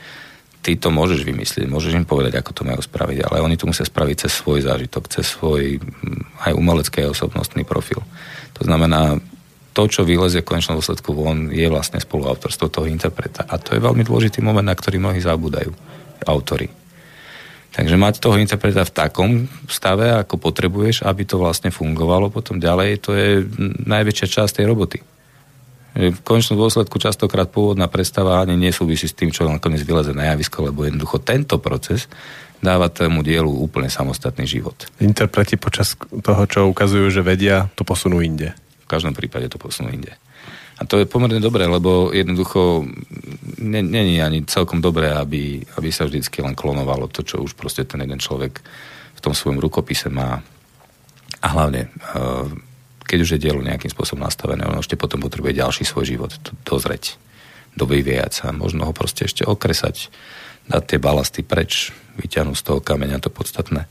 ty 0.63 0.79
to 0.79 0.95
môžeš 0.95 1.27
vymyslieť, 1.27 1.67
môžeš 1.67 1.99
im 1.99 2.07
povedať, 2.07 2.39
ako 2.39 2.51
to 2.55 2.63
majú 2.63 2.79
spraviť, 2.83 3.27
ale 3.27 3.43
oni 3.43 3.59
to 3.59 3.67
musia 3.67 3.87
spraviť 3.87 4.27
cez 4.27 4.33
svoj 4.43 4.63
zážitok, 4.63 5.11
cez 5.11 5.27
svoj 5.27 5.79
mm, 5.83 6.47
aj 6.47 6.53
umelecký 6.55 7.07
a 7.07 7.11
osobnostný 7.11 7.67
profil. 7.67 8.03
To 8.59 8.63
znamená, 8.63 9.19
to, 9.73 9.83
čo 9.89 10.07
vylezie 10.07 10.45
v 10.45 10.51
konečnom 10.55 10.79
dôsledku 10.79 11.11
von, 11.17 11.51
je 11.51 11.67
vlastne 11.67 11.99
spoluautorstvo 11.99 12.69
toho 12.69 12.87
interpreta. 12.87 13.47
A 13.49 13.57
to 13.57 13.75
je 13.75 13.81
veľmi 13.81 14.05
dôležitý 14.05 14.45
moment, 14.45 14.67
na 14.67 14.77
ktorý 14.77 15.01
mnohí 15.01 15.19
zabúdajú, 15.19 15.73
autory. 16.29 16.82
Takže 17.73 17.97
mať 17.97 18.21
toho 18.21 18.37
interpreta 18.37 18.85
v 18.85 18.93
takom 18.93 19.31
stave, 19.65 20.13
ako 20.13 20.37
potrebuješ, 20.37 21.09
aby 21.09 21.25
to 21.25 21.41
vlastne 21.41 21.73
fungovalo 21.73 22.29
potom 22.29 22.61
ďalej, 22.61 23.01
to 23.01 23.17
je 23.17 23.49
najväčšia 23.89 24.29
časť 24.29 24.61
tej 24.61 24.69
roboty. 24.69 25.01
V 25.93 26.21
konečnom 26.25 26.57
dôsledku 26.57 26.97
častokrát 26.97 27.53
pôvodná 27.53 27.85
predstava 27.89 28.41
ani 28.41 28.57
nesúvisí 28.57 29.09
s 29.09 29.17
tým, 29.17 29.29
čo 29.29 29.45
nakoniec 29.45 29.85
vyleze 29.85 30.17
na 30.17 30.33
javisko, 30.33 30.73
lebo 30.73 30.89
jednoducho 30.89 31.21
tento 31.21 31.61
proces 31.61 32.09
dáva 32.65 32.89
tomu 32.89 33.21
dielu 33.21 33.49
úplne 33.49 33.93
samostatný 33.93 34.49
život. 34.49 34.89
Interpreti 35.05 35.61
počas 35.61 35.97
toho, 35.99 36.43
čo 36.49 36.69
ukazujú, 36.73 37.13
že 37.13 37.21
vedia, 37.21 37.69
to 37.77 37.85
posunú 37.85 38.25
inde. 38.25 38.57
V 38.85 38.89
každom 38.89 39.13
prípade 39.13 39.53
to 39.53 39.61
posunú 39.61 39.93
inde. 39.93 40.17
A 40.83 40.87
to 40.91 40.99
je 40.99 41.07
pomerne 41.07 41.39
dobré, 41.39 41.63
lebo 41.71 42.11
jednoducho 42.11 42.83
není 43.63 44.19
ani 44.19 44.43
celkom 44.51 44.83
dobré, 44.83 45.15
aby, 45.15 45.63
aby 45.79 45.89
sa 45.95 46.03
vždycky 46.03 46.43
len 46.43 46.59
klonovalo 46.59 47.07
to, 47.07 47.23
čo 47.23 47.39
už 47.39 47.55
proste 47.55 47.87
ten 47.87 48.03
jeden 48.03 48.19
človek 48.19 48.59
v 49.15 49.21
tom 49.23 49.31
svojom 49.31 49.63
rukopise 49.63 50.11
má. 50.11 50.43
A 51.39 51.47
hlavne, 51.55 51.87
eh, 51.87 52.47
keď 53.07 53.19
už 53.23 53.31
je 53.39 53.43
dielo 53.47 53.63
nejakým 53.63 53.95
spôsobom 53.95 54.27
nastavené, 54.27 54.67
ono 54.67 54.83
ešte 54.83 54.99
potom 54.99 55.23
potrebuje 55.23 55.63
ďalší 55.63 55.87
svoj 55.87 56.03
život 56.03 56.35
dozrieť, 56.67 57.15
dovyviejať 57.79 58.33
sa, 58.43 58.47
možno 58.51 58.83
ho 58.83 58.91
proste 58.91 59.31
ešte 59.31 59.47
okresať, 59.47 60.11
dať 60.67 60.83
tie 60.83 60.99
balasty 60.99 61.47
preč, 61.47 61.95
vyťahnuť 62.19 62.59
z 62.59 62.67
toho 62.67 62.83
kameňa 62.83 63.23
to 63.23 63.31
podstatné. 63.31 63.87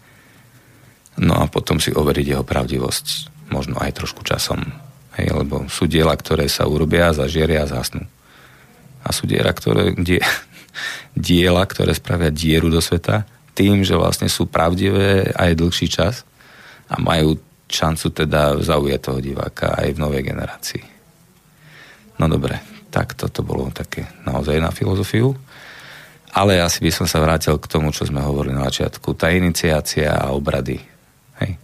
No 1.23 1.39
a 1.39 1.47
potom 1.47 1.79
si 1.79 1.95
overiť 1.95 2.35
jeho 2.35 2.43
pravdivosť, 2.43 3.31
možno 3.47 3.79
aj 3.79 3.95
trošku 3.95 4.27
časom. 4.27 4.90
Hej, 5.19 5.27
lebo 5.35 5.67
sú 5.67 5.91
diela, 5.91 6.15
ktoré 6.15 6.47
sa 6.47 6.63
urobia, 6.67 7.11
zažieria 7.11 7.67
a 7.67 7.69
zhasnú. 7.69 8.07
A 9.01 9.09
sú 9.11 9.27
diela, 9.27 9.51
ktoré, 9.51 9.91
die, 9.99 10.23
diela, 11.17 11.63
ktoré 11.67 11.91
spravia 11.91 12.31
dieru 12.31 12.71
do 12.71 12.79
sveta 12.79 13.27
tým, 13.51 13.83
že 13.83 13.99
vlastne 13.99 14.31
sú 14.31 14.47
pravdivé 14.47 15.35
aj 15.35 15.59
dlhší 15.59 15.87
čas 15.91 16.23
a 16.87 16.95
majú 16.97 17.35
šancu 17.67 18.11
teda 18.11 18.59
zaujať 18.59 18.99
toho 18.99 19.19
diváka 19.19 19.75
aj 19.75 19.95
v 19.95 20.01
novej 20.01 20.23
generácii. 20.27 20.83
No 22.19 22.27
dobre, 22.27 22.59
tak 22.91 23.15
toto 23.15 23.43
bolo 23.43 23.71
také 23.71 24.07
naozaj 24.27 24.59
na 24.59 24.71
filozofiu. 24.71 25.31
Ale 26.31 26.63
asi 26.63 26.79
by 26.79 26.91
som 26.95 27.07
sa 27.07 27.19
vrátil 27.19 27.59
k 27.59 27.67
tomu, 27.67 27.91
čo 27.91 28.07
sme 28.07 28.23
hovorili 28.23 28.55
na 28.55 28.67
začiatku. 28.71 29.19
Tá 29.19 29.35
iniciácia 29.35 30.15
a 30.15 30.31
obrady. 30.31 30.79
Hej. 31.43 31.59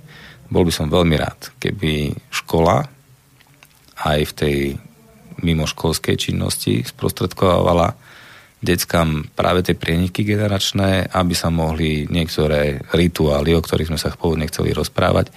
Bol 0.52 0.68
by 0.68 0.74
som 0.76 0.92
veľmi 0.92 1.16
rád, 1.16 1.56
keby 1.56 2.12
škola 2.32 2.84
aj 4.04 4.20
v 4.30 4.34
tej 4.34 4.58
mimoškolskej 5.42 6.16
činnosti 6.18 6.82
sprostredkovala 6.82 7.94
deckám 8.58 9.30
práve 9.38 9.62
tie 9.62 9.78
prieniky 9.78 10.26
generačné, 10.26 11.14
aby 11.14 11.34
sa 11.38 11.54
mohli 11.54 12.10
niektoré 12.10 12.82
rituály, 12.90 13.54
o 13.54 13.62
ktorých 13.62 13.94
sme 13.94 14.02
sa 14.02 14.14
pôvodne 14.18 14.50
chceli 14.50 14.74
rozprávať, 14.74 15.30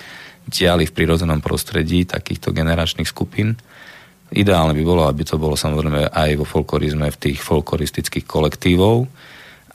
diali 0.48 0.88
v 0.88 0.94
prírodzenom 0.96 1.44
prostredí 1.44 2.08
takýchto 2.08 2.56
generačných 2.56 3.08
skupín. 3.08 3.60
Ideálne 4.32 4.72
by 4.72 4.82
bolo, 4.86 5.04
aby 5.04 5.26
to 5.26 5.36
bolo 5.36 5.58
samozrejme 5.58 6.08
aj 6.08 6.30
vo 6.38 6.46
folklorizme 6.48 7.12
v 7.12 7.20
tých 7.20 7.38
folkloristických 7.44 8.24
kolektívov 8.24 9.04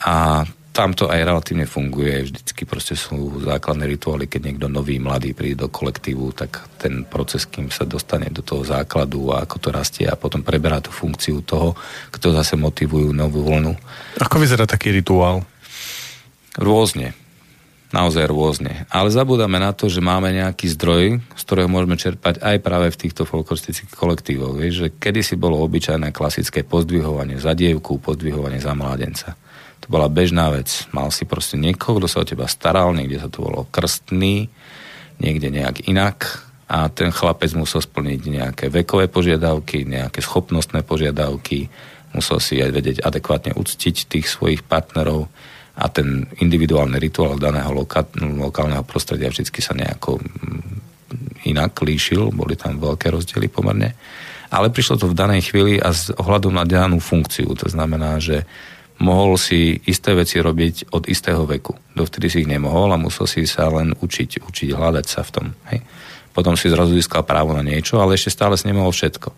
a 0.02 0.42
tam 0.76 0.92
to 0.92 1.08
aj 1.08 1.24
relatívne 1.24 1.64
funguje. 1.64 2.28
Vždycky 2.28 2.68
proste 2.68 2.92
sú 2.92 3.40
základné 3.40 3.88
rituály, 3.96 4.28
keď 4.28 4.52
niekto 4.52 4.68
nový, 4.68 5.00
mladý 5.00 5.32
príde 5.32 5.64
do 5.64 5.72
kolektívu, 5.72 6.36
tak 6.36 6.68
ten 6.76 7.08
proces, 7.08 7.48
kým 7.48 7.72
sa 7.72 7.88
dostane 7.88 8.28
do 8.28 8.44
toho 8.44 8.60
základu 8.60 9.32
a 9.32 9.48
ako 9.48 9.56
to 9.56 9.68
rastie 9.72 10.04
a 10.04 10.20
potom 10.20 10.44
preberá 10.44 10.84
tú 10.84 10.92
funkciu 10.92 11.40
toho, 11.40 11.72
kto 12.12 12.36
zase 12.36 12.60
motivujú 12.60 13.16
novú 13.16 13.40
vlnu. 13.48 13.72
Ako 14.20 14.36
vyzerá 14.36 14.68
taký 14.68 14.92
rituál? 14.92 15.48
Rôzne. 16.60 17.16
Naozaj 17.96 18.28
rôzne. 18.28 18.84
Ale 18.92 19.08
zabúdame 19.08 19.56
na 19.56 19.72
to, 19.72 19.88
že 19.88 20.04
máme 20.04 20.28
nejaký 20.28 20.68
zdroj, 20.76 21.24
z 21.24 21.42
ktorého 21.48 21.72
môžeme 21.72 21.96
čerpať 21.96 22.44
aj 22.44 22.60
práve 22.60 22.92
v 22.92 23.00
týchto 23.00 23.24
folkloristických 23.24 23.96
kolektívoch. 23.96 24.52
Vieš, 24.52 24.74
že 24.76 24.88
kedysi 24.92 25.40
bolo 25.40 25.56
obyčajné 25.64 26.12
klasické 26.12 26.68
pozdvihovanie 26.68 27.40
za 27.40 27.56
dievku, 27.56 27.96
pozdvihovanie 27.96 28.60
za 28.60 28.76
mládenca. 28.76 29.38
To 29.86 29.88
bola 29.94 30.10
bežná 30.10 30.50
vec. 30.50 30.90
Mal 30.90 31.14
si 31.14 31.22
proste 31.22 31.54
niekoho, 31.54 32.02
kto 32.02 32.10
sa 32.10 32.22
o 32.22 32.28
teba 32.28 32.50
staral, 32.50 32.90
niekde 32.90 33.22
sa 33.22 33.30
to 33.30 33.46
bolo 33.46 33.70
krstný, 33.70 34.50
niekde 35.22 35.54
nejak 35.54 35.86
inak 35.86 36.42
a 36.66 36.90
ten 36.90 37.14
chlapec 37.14 37.54
musel 37.54 37.78
splniť 37.78 38.20
nejaké 38.26 38.66
vekové 38.66 39.06
požiadavky, 39.06 39.86
nejaké 39.86 40.18
schopnostné 40.18 40.82
požiadavky, 40.82 41.70
musel 42.10 42.42
si 42.42 42.58
aj 42.58 42.70
vedieť 42.74 42.98
adekvátne 43.06 43.54
uctiť 43.54 44.10
tých 44.10 44.26
svojich 44.26 44.66
partnerov 44.66 45.30
a 45.78 45.86
ten 45.86 46.26
individuálny 46.42 46.98
rituál 46.98 47.38
daného 47.38 47.70
loka- 47.70 48.10
lokálneho 48.18 48.82
prostredia 48.82 49.30
vždy 49.30 49.60
sa 49.62 49.78
nejako 49.78 50.18
mm, 50.18 51.46
inak 51.46 51.78
líšil, 51.78 52.34
boli 52.34 52.58
tam 52.58 52.82
veľké 52.82 53.14
rozdiely 53.14 53.46
pomerne. 53.46 53.94
Ale 54.50 54.74
prišlo 54.74 54.98
to 54.98 55.06
v 55.06 55.18
danej 55.18 55.52
chvíli 55.52 55.78
a 55.78 55.94
s 55.94 56.10
ohľadom 56.10 56.54
na 56.54 56.66
danú 56.66 56.98
funkciu. 56.98 57.54
To 57.54 57.66
znamená, 57.70 58.18
že 58.18 58.42
mohol 59.02 59.36
si 59.36 59.76
isté 59.84 60.16
veci 60.16 60.40
robiť 60.40 60.92
od 60.96 61.08
istého 61.08 61.44
veku. 61.44 61.76
Dovtedy 61.92 62.32
si 62.32 62.36
ich 62.44 62.50
nemohol 62.50 62.92
a 62.92 63.00
musel 63.00 63.28
si 63.28 63.44
sa 63.44 63.68
len 63.68 63.92
učiť, 63.92 64.40
učiť 64.40 64.68
hľadať 64.72 65.06
sa 65.06 65.20
v 65.20 65.30
tom. 65.32 65.46
Hej. 65.68 65.84
Potom 66.32 66.52
si 66.56 66.68
zrazu 66.68 66.92
získal 66.92 67.24
právo 67.24 67.56
na 67.56 67.64
niečo, 67.64 67.96
ale 68.00 68.16
ešte 68.16 68.32
stále 68.32 68.56
si 68.60 68.68
nemohol 68.68 68.92
všetko. 68.92 69.32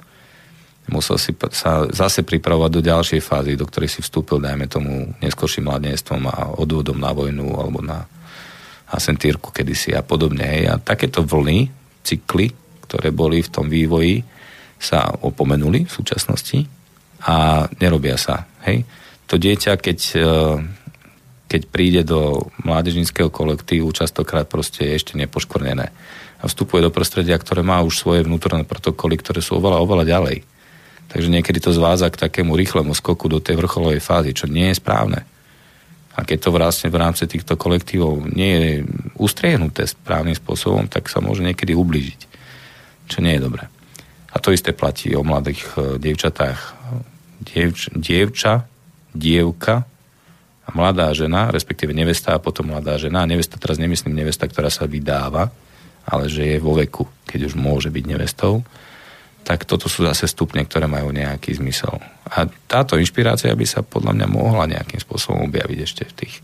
Musel 0.88 1.20
si 1.20 1.36
sa 1.52 1.84
zase 1.92 2.24
pripravovať 2.24 2.70
do 2.72 2.80
ďalšej 2.80 3.20
fázy, 3.20 3.52
do 3.60 3.68
ktorej 3.68 3.92
si 3.92 4.00
vstúpil, 4.00 4.40
dajme 4.40 4.66
tomu, 4.66 5.12
neskôrším 5.20 5.68
mladenstvom 5.68 6.22
a 6.26 6.36
odvodom 6.56 6.96
na 6.96 7.12
vojnu 7.12 7.54
alebo 7.54 7.84
na 7.84 8.08
asentírku 8.88 9.52
kedysi 9.52 9.92
a 9.92 10.00
podobne. 10.00 10.48
Hej. 10.48 10.62
A 10.70 10.74
takéto 10.80 11.20
vlny, 11.22 11.68
cykly, 12.02 12.56
ktoré 12.88 13.12
boli 13.12 13.44
v 13.44 13.52
tom 13.52 13.68
vývoji, 13.68 14.24
sa 14.78 15.10
opomenuli 15.10 15.84
v 15.84 15.92
súčasnosti 15.92 16.64
a 17.26 17.66
nerobia 17.82 18.16
sa. 18.16 18.46
Hej. 18.64 18.86
To 19.28 19.36
dieťa, 19.36 19.76
keď, 19.76 19.98
e, 20.16 20.32
keď 21.52 21.62
príde 21.68 22.02
do 22.04 22.48
mládežníckého 22.64 23.28
kolektívu, 23.28 23.92
častokrát 23.92 24.48
proste 24.48 24.88
je 24.88 24.96
ešte 24.96 25.12
nepoškvrnené. 25.20 25.92
A 26.38 26.44
vstupuje 26.48 26.80
do 26.80 26.88
prostredia, 26.88 27.36
ktoré 27.36 27.60
má 27.60 27.84
už 27.84 28.00
svoje 28.00 28.24
vnútorné 28.24 28.64
protokoly, 28.64 29.20
ktoré 29.20 29.44
sú 29.44 29.60
oveľa, 29.60 29.84
oveľa 29.84 30.04
ďalej. 30.08 30.38
Takže 31.08 31.28
niekedy 31.28 31.60
to 31.60 31.76
zváza 31.76 32.08
k 32.08 32.20
takému 32.20 32.56
rýchlemu 32.56 32.92
skoku 32.96 33.28
do 33.28 33.40
tej 33.40 33.56
vrcholovej 33.60 34.00
fázy, 34.00 34.32
čo 34.32 34.48
nie 34.48 34.72
je 34.72 34.80
správne. 34.80 35.24
A 36.18 36.24
keď 36.24 36.48
to 36.48 36.50
vlastne 36.50 36.88
v 36.90 37.00
rámci 37.00 37.28
týchto 37.28 37.54
kolektívov 37.54 38.26
nie 38.32 38.52
je 38.52 38.72
ustriehnuté 39.20 39.86
správnym 39.86 40.34
spôsobom, 40.34 40.88
tak 40.88 41.06
sa 41.06 41.22
môže 41.22 41.44
niekedy 41.44 41.76
ublížiť, 41.76 42.20
čo 43.06 43.22
nie 43.22 43.36
je 43.36 43.44
dobré. 43.44 43.70
A 44.32 44.36
to 44.40 44.52
isté 44.52 44.76
platí 44.76 45.14
o 45.14 45.24
mladých 45.24 45.62
e, 45.78 45.96
dievčatách. 45.96 46.76
Dievč, 47.38 47.88
dievča, 47.94 48.66
dievka 49.18 49.82
a 50.62 50.68
mladá 50.70 51.10
žena, 51.10 51.50
respektíve 51.50 51.90
nevesta 51.90 52.38
a 52.38 52.42
potom 52.42 52.70
mladá 52.70 52.94
žena. 52.96 53.26
A 53.26 53.30
nevesta, 53.30 53.58
teraz 53.58 53.82
nemyslím 53.82 54.14
nevesta, 54.14 54.46
ktorá 54.46 54.70
sa 54.70 54.86
vydáva, 54.86 55.50
ale 56.06 56.30
že 56.30 56.46
je 56.46 56.58
vo 56.62 56.78
veku, 56.78 57.04
keď 57.26 57.50
už 57.50 57.54
môže 57.58 57.90
byť 57.90 58.04
nevestou 58.06 58.62
tak 59.48 59.64
toto 59.64 59.88
sú 59.88 60.04
zase 60.04 60.28
stupne, 60.28 60.60
ktoré 60.60 60.84
majú 60.84 61.08
nejaký 61.08 61.56
zmysel. 61.56 61.96
A 62.28 62.44
táto 62.68 63.00
inšpirácia 63.00 63.48
by 63.56 63.64
sa 63.64 63.80
podľa 63.80 64.12
mňa 64.12 64.28
mohla 64.28 64.68
nejakým 64.68 65.00
spôsobom 65.00 65.48
objaviť 65.48 65.78
ešte 65.88 66.04
v 66.04 66.16
tých 66.20 66.34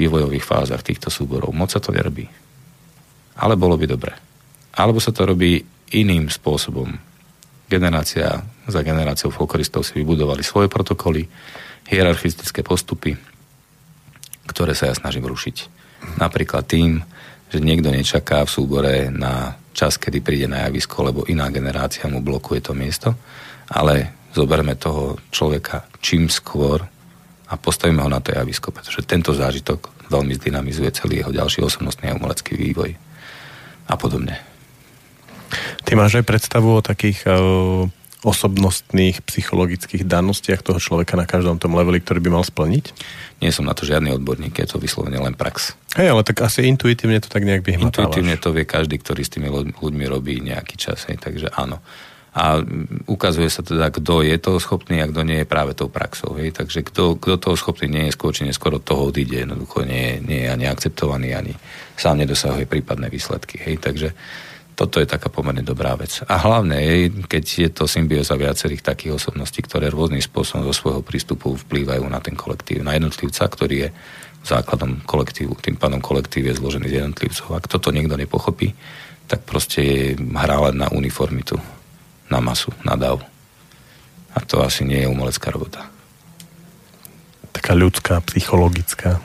vývojových 0.00 0.40
fázach 0.40 0.80
týchto 0.80 1.12
súborov. 1.12 1.52
Moc 1.52 1.68
sa 1.68 1.84
to 1.84 1.92
nerobí. 1.92 2.24
Ale 3.36 3.60
bolo 3.60 3.76
by 3.76 3.84
dobre. 3.84 4.16
Alebo 4.72 5.04
sa 5.04 5.12
to 5.12 5.28
robí 5.28 5.60
iným 5.92 6.32
spôsobom. 6.32 6.96
Generácia 7.68 8.40
za 8.64 8.80
generáciou 8.80 9.28
folkloristov 9.28 9.84
si 9.84 10.00
vybudovali 10.00 10.40
svoje 10.40 10.72
protokoly, 10.72 11.28
hierarchistické 11.88 12.64
postupy, 12.64 13.16
ktoré 14.48 14.72
sa 14.76 14.88
ja 14.88 14.94
snažím 14.96 15.28
rušiť. 15.28 15.56
Napríklad 16.20 16.68
tým, 16.68 17.00
že 17.48 17.62
niekto 17.62 17.92
nečaká 17.92 18.44
v 18.44 18.50
súbore 18.50 18.94
na 19.08 19.56
čas, 19.74 19.98
kedy 19.98 20.22
príde 20.22 20.46
na 20.46 20.66
javisko, 20.68 21.02
lebo 21.02 21.26
iná 21.26 21.50
generácia 21.50 22.06
mu 22.06 22.22
blokuje 22.22 22.60
to 22.62 22.72
miesto, 22.72 23.14
ale 23.68 24.28
zoberme 24.34 24.78
toho 24.78 25.18
človeka 25.30 25.86
čím 26.02 26.30
skôr 26.30 26.82
a 27.48 27.54
postavíme 27.54 28.02
ho 28.02 28.10
na 28.10 28.18
to 28.18 28.32
javisko, 28.32 28.74
pretože 28.74 29.06
tento 29.06 29.30
zážitok 29.30 30.10
veľmi 30.10 30.34
zdynamizuje 30.36 30.90
celý 30.94 31.22
jeho 31.22 31.32
ďalší 31.32 31.62
osobnostný 31.62 32.10
a 32.10 32.16
umelecký 32.16 32.56
vývoj 32.56 32.90
a 33.88 33.94
podobne. 33.94 34.40
Ty 35.84 35.92
máš 35.94 36.18
aj 36.18 36.24
predstavu 36.26 36.80
o 36.80 36.82
takých 36.82 37.28
uh, 37.28 37.86
osobnostných, 38.24 39.20
psychologických 39.22 40.08
danostiach 40.08 40.64
toho 40.64 40.80
človeka 40.80 41.14
na 41.14 41.28
každom 41.28 41.60
tom 41.60 41.76
leveli, 41.76 42.00
ktorý 42.00 42.24
by 42.24 42.30
mal 42.40 42.44
splniť? 42.44 42.84
Nie 43.44 43.52
som 43.52 43.68
na 43.68 43.76
to 43.76 43.84
žiadny 43.84 44.16
odborník, 44.16 44.56
je 44.56 44.66
to 44.66 44.80
vyslovene 44.80 45.20
len 45.20 45.36
prax. 45.36 45.76
Hej, 45.94 46.16
ale 46.16 46.24
tak 46.24 46.40
asi 46.40 46.64
intuitívne 46.64 47.20
to 47.20 47.28
tak 47.28 47.44
nejak 47.44 47.62
vyhmatávaš. 47.62 48.10
Intuitívne 48.16 48.40
to 48.40 48.50
vie 48.56 48.64
každý, 48.64 48.96
ktorý 48.98 49.22
s 49.22 49.30
tými 49.36 49.52
ľuďmi 49.52 50.04
robí 50.08 50.40
nejaký 50.40 50.80
čas, 50.80 51.04
hej, 51.06 51.20
takže 51.20 51.52
áno. 51.52 51.84
A 52.34 52.58
ukazuje 53.06 53.46
sa 53.46 53.62
teda, 53.62 53.94
kto 53.94 54.26
je 54.26 54.34
toho 54.42 54.58
schopný 54.58 54.98
a 54.98 55.06
kto 55.06 55.22
nie 55.22 55.46
je 55.46 55.46
práve 55.46 55.70
tou 55.78 55.86
praxou. 55.86 56.34
Hej. 56.34 56.58
Takže 56.58 56.82
kto, 56.82 57.14
kto 57.14 57.38
toho 57.38 57.54
schopný 57.54 57.86
nie 57.86 58.04
je, 58.10 58.18
skôr 58.18 58.34
či 58.34 58.42
neskôr 58.42 58.74
od 58.74 58.82
toho 58.82 59.14
odíde. 59.14 59.46
Jednoducho 59.46 59.86
nie, 59.86 60.18
nie 60.18 60.42
je 60.42 60.50
ani 60.50 60.66
akceptovaný, 60.66 61.30
ani 61.30 61.54
sám 61.94 62.26
nedosahuje 62.26 62.66
prípadné 62.66 63.06
výsledky. 63.06 63.62
Hej. 63.62 63.78
Takže 63.78 64.18
toto 64.74 64.98
je 64.98 65.06
taká 65.06 65.30
pomerne 65.30 65.62
dobrá 65.62 65.94
vec. 65.94 66.26
A 66.26 66.34
hlavne 66.34 66.74
je, 66.82 66.94
keď 67.30 67.44
je 67.46 67.70
to 67.70 67.86
symbióza 67.86 68.34
viacerých 68.34 68.82
takých 68.82 69.14
osobností, 69.22 69.62
ktoré 69.62 69.86
rôznym 69.86 70.18
spôsobom 70.18 70.66
zo 70.66 70.74
svojho 70.74 71.02
prístupu 71.06 71.54
vplývajú 71.54 72.02
na 72.10 72.18
ten 72.18 72.34
kolektív, 72.34 72.82
na 72.82 72.98
jednotlivca, 72.98 73.46
ktorý 73.46 73.86
je 73.86 73.88
základom 74.42 75.06
kolektívu. 75.06 75.54
Tým 75.62 75.78
pádom 75.78 76.02
kolektív 76.02 76.50
je 76.50 76.58
zložený 76.58 76.90
z 76.90 76.94
jednotlivcov. 77.00 77.54
Ak 77.54 77.70
toto 77.70 77.94
niekto 77.94 78.18
nepochopí, 78.18 78.74
tak 79.30 79.46
proste 79.46 80.12
hrá 80.18 80.58
len 80.68 80.76
na 80.82 80.90
uniformitu, 80.90 81.56
na 82.28 82.42
masu, 82.42 82.74
na 82.82 82.98
dav. 82.98 83.22
A 84.34 84.42
to 84.42 84.58
asi 84.60 84.82
nie 84.82 85.06
je 85.06 85.08
umelecká 85.08 85.54
robota. 85.54 85.86
Taká 87.54 87.78
ľudská, 87.78 88.18
psychologická. 88.26 89.22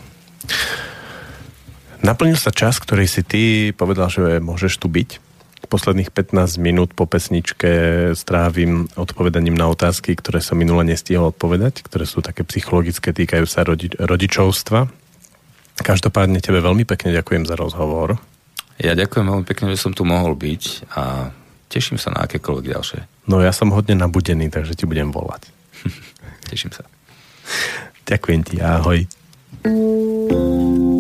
Naplnil 2.06 2.38
sa 2.38 2.54
čas, 2.54 2.78
ktorý 2.78 3.10
si 3.10 3.26
ty 3.26 3.74
povedal, 3.74 4.14
že 4.14 4.38
môžeš 4.38 4.78
tu 4.78 4.88
byť 4.88 5.29
posledných 5.70 6.10
15 6.10 6.58
minút 6.58 6.98
po 6.98 7.06
pesničke 7.06 7.70
strávim 8.18 8.90
odpovedaním 8.98 9.54
na 9.54 9.70
otázky, 9.70 10.18
ktoré 10.18 10.42
som 10.42 10.58
minule 10.58 10.82
nestihol 10.82 11.30
odpovedať, 11.30 11.86
ktoré 11.86 12.10
sú 12.10 12.26
také 12.26 12.42
psychologické, 12.44 13.14
týkajú 13.14 13.46
sa 13.46 13.62
rodi- 13.62 13.94
rodičovstva. 13.94 14.90
Každopádne 15.80 16.42
tebe 16.42 16.60
veľmi 16.60 16.84
pekne 16.84 17.14
ďakujem 17.14 17.46
za 17.46 17.56
rozhovor. 17.56 18.18
Ja 18.82 18.98
ďakujem 18.98 19.30
veľmi 19.30 19.46
pekne, 19.46 19.72
že 19.72 19.80
som 19.80 19.94
tu 19.94 20.04
mohol 20.04 20.34
byť 20.34 20.64
a 20.98 21.32
teším 21.70 22.02
sa 22.02 22.10
na 22.12 22.26
akékoľvek 22.26 22.66
ďalšie. 22.66 23.00
No 23.30 23.40
ja 23.40 23.54
som 23.54 23.70
hodne 23.70 23.94
nabudený, 23.94 24.50
takže 24.50 24.74
ti 24.74 24.90
budem 24.90 25.14
volať. 25.14 25.54
teším 26.52 26.74
sa. 26.74 26.84
Ďakujem 28.10 28.42
ti, 28.42 28.56
ahoj. 28.58 29.06
ako 29.64 30.99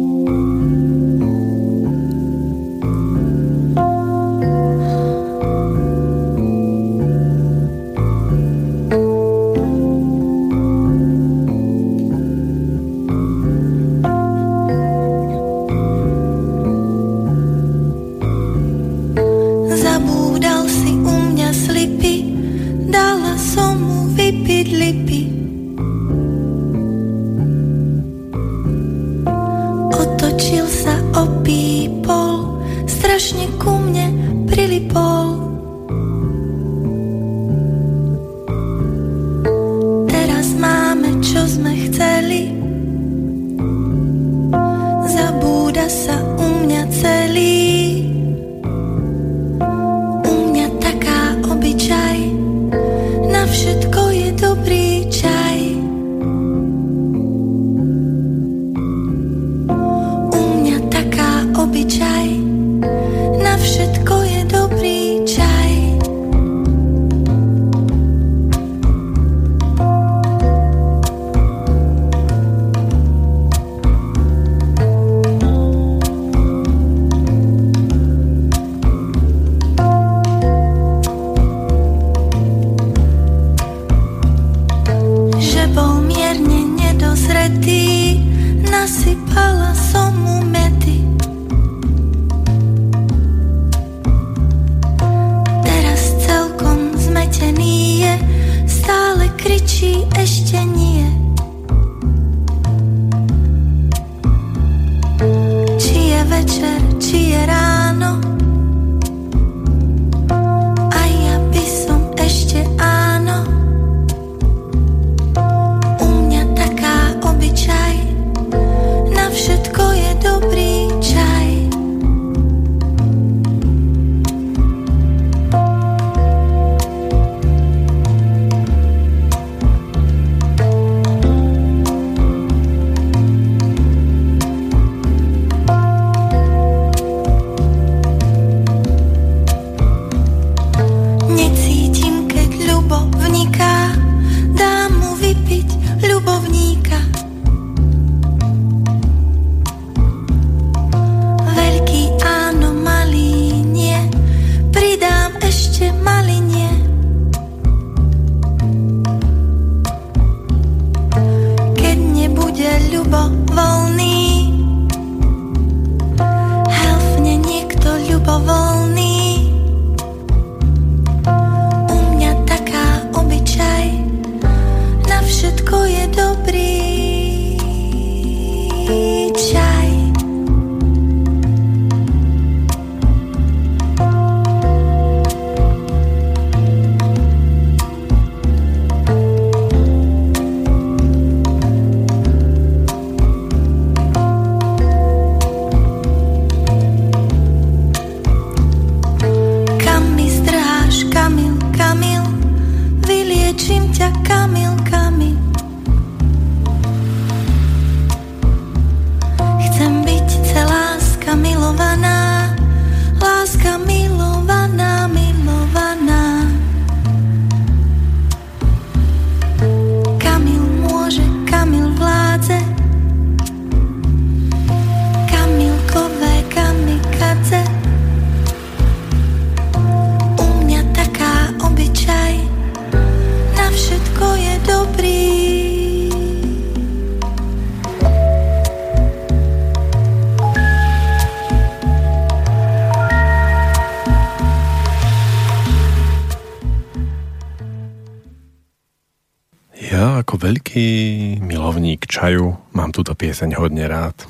pieseň 253.39 253.55
hodne 253.55 253.87
rád. 253.87 254.27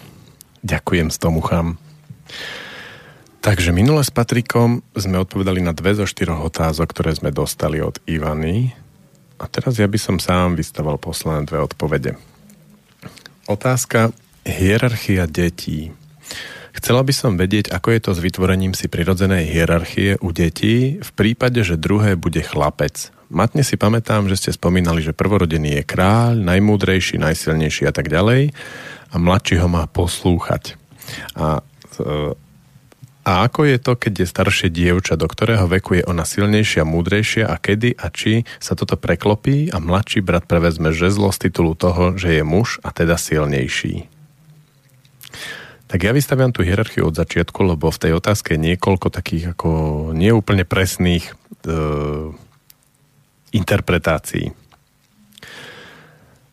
Ďakujem 0.62 1.10
s 1.10 1.18
tomuchám. 1.18 1.82
Takže 3.42 3.74
minule 3.74 4.06
s 4.06 4.14
Patrikom 4.14 4.86
sme 4.94 5.18
odpovedali 5.18 5.66
na 5.66 5.74
dve 5.74 5.98
zo 5.98 6.06
štyroch 6.06 6.46
otázok, 6.46 6.94
ktoré 6.94 7.18
sme 7.18 7.34
dostali 7.34 7.82
od 7.82 7.98
Ivany. 8.06 8.70
A 9.42 9.50
teraz 9.50 9.82
ja 9.82 9.90
by 9.90 9.98
som 9.98 10.22
sám 10.22 10.54
vystaval 10.54 11.02
posledné 11.02 11.50
dve 11.50 11.58
odpovede. 11.58 12.22
Otázka 13.50 14.14
hierarchia 14.46 15.26
detí. 15.26 15.90
Chcela 16.78 17.02
by 17.02 17.10
som 17.10 17.34
vedieť, 17.34 17.74
ako 17.74 17.90
je 17.90 18.02
to 18.06 18.12
s 18.14 18.22
vytvorením 18.22 18.78
si 18.78 18.86
prirodzenej 18.86 19.50
hierarchie 19.50 20.22
u 20.22 20.30
detí 20.30 21.02
v 21.02 21.12
prípade, 21.18 21.66
že 21.66 21.82
druhé 21.82 22.14
bude 22.14 22.46
chlapec. 22.46 23.10
Matne 23.34 23.66
si 23.66 23.74
pamätám, 23.74 24.30
že 24.30 24.38
ste 24.38 24.52
spomínali, 24.54 25.02
že 25.02 25.18
prvorodený 25.18 25.82
je 25.82 25.84
kráľ, 25.86 26.46
najmúdrejší, 26.46 27.18
najsilnejší 27.18 27.90
a 27.90 27.94
tak 27.94 28.06
ďalej 28.06 28.54
a 29.10 29.16
mladší 29.18 29.62
ho 29.62 29.68
má 29.70 29.90
poslúchať. 29.90 30.78
A, 31.34 31.66
e, 31.98 32.34
a 33.26 33.32
ako 33.46 33.66
je 33.66 33.78
to, 33.82 33.94
keď 33.98 34.14
je 34.24 34.28
staršie 34.32 34.70
dievča, 34.70 35.18
do 35.18 35.26
ktorého 35.26 35.66
veku 35.70 36.02
je 36.02 36.04
ona 36.06 36.26
silnejšia, 36.26 36.86
múdrejšia 36.86 37.50
a 37.50 37.58
kedy 37.58 37.98
a 37.98 38.10
či 38.14 38.46
sa 38.62 38.74
toto 38.78 38.98
preklopí 38.98 39.70
a 39.74 39.78
mladší 39.82 40.22
brat 40.22 40.46
prevezme 40.46 40.94
žezlo 40.94 41.30
z 41.34 41.50
titulu 41.50 41.74
toho, 41.74 42.18
že 42.18 42.42
je 42.42 42.44
muž 42.46 42.82
a 42.86 42.94
teda 42.94 43.18
silnejší? 43.18 44.10
Tak 45.90 46.06
ja 46.06 46.14
vystaviam 46.14 46.54
tú 46.54 46.62
hierarchiu 46.62 47.10
od 47.10 47.18
začiatku, 47.18 47.66
lebo 47.66 47.90
v 47.90 48.02
tej 48.02 48.14
otázke 48.14 48.54
je 48.54 48.62
niekoľko 48.62 49.10
takých 49.10 49.58
ako 49.58 49.70
neúplne 50.14 50.62
presných 50.62 51.26
e, 51.26 51.34
interpretácií. 53.58 54.54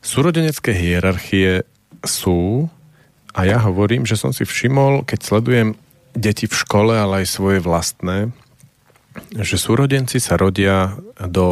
Súrodenecké 0.00 0.72
hierarchie 0.72 1.68
sú, 2.08 2.70
a 3.36 3.44
ja 3.44 3.60
hovorím, 3.60 4.08
že 4.08 4.16
som 4.16 4.32
si 4.32 4.48
všimol, 4.48 5.04
keď 5.04 5.18
sledujem 5.20 5.68
deti 6.16 6.48
v 6.48 6.56
škole, 6.56 6.96
ale 6.96 7.22
aj 7.22 7.26
svoje 7.28 7.60
vlastné, 7.60 8.32
že 9.36 9.60
súrodenci 9.60 10.16
sa 10.16 10.40
rodia 10.40 10.96
do 11.20 11.46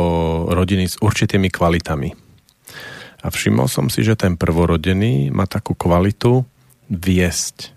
rodiny 0.48 0.88
s 0.88 0.96
určitými 0.96 1.52
kvalitami. 1.52 2.16
A 3.24 3.26
všimol 3.28 3.68
som 3.68 3.92
si, 3.92 4.00
že 4.00 4.16
ten 4.16 4.36
prvorodený 4.36 5.32
má 5.32 5.44
takú 5.44 5.76
kvalitu 5.76 6.44
viesť. 6.88 7.72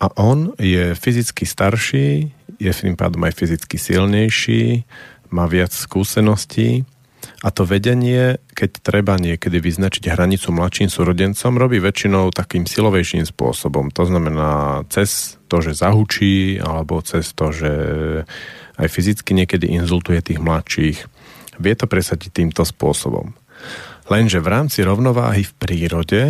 A 0.00 0.08
on 0.16 0.56
je 0.56 0.96
fyzicky 0.96 1.44
starší, 1.44 2.32
je 2.56 2.72
tým 2.72 2.96
pádom 2.96 3.20
aj 3.24 3.36
fyzicky 3.36 3.76
silnejší, 3.76 4.84
má 5.32 5.44
viac 5.48 5.72
skúseností 5.72 6.84
a 7.40 7.48
to 7.48 7.64
vedenie, 7.64 8.36
keď 8.52 8.84
treba 8.84 9.16
niekedy 9.16 9.64
vyznačiť 9.64 10.12
hranicu 10.12 10.52
mladším 10.52 10.92
súrodencom, 10.92 11.56
robí 11.56 11.80
väčšinou 11.80 12.28
takým 12.36 12.68
silovejším 12.68 13.24
spôsobom. 13.24 13.88
To 13.96 14.04
znamená 14.04 14.84
cez 14.92 15.40
to, 15.48 15.64
že 15.64 15.72
zahučí, 15.72 16.60
alebo 16.60 17.00
cez 17.00 17.32
to, 17.32 17.48
že 17.48 17.72
aj 18.76 18.88
fyzicky 18.92 19.32
niekedy 19.32 19.72
inzultuje 19.72 20.20
tých 20.20 20.40
mladších. 20.40 20.98
Vie 21.56 21.74
to 21.76 21.88
presadiť 21.88 22.28
týmto 22.28 22.62
spôsobom. 22.64 23.32
Lenže 24.12 24.40
v 24.44 24.48
rámci 24.52 24.84
rovnováhy 24.84 25.44
v 25.48 25.56
prírode 25.56 26.20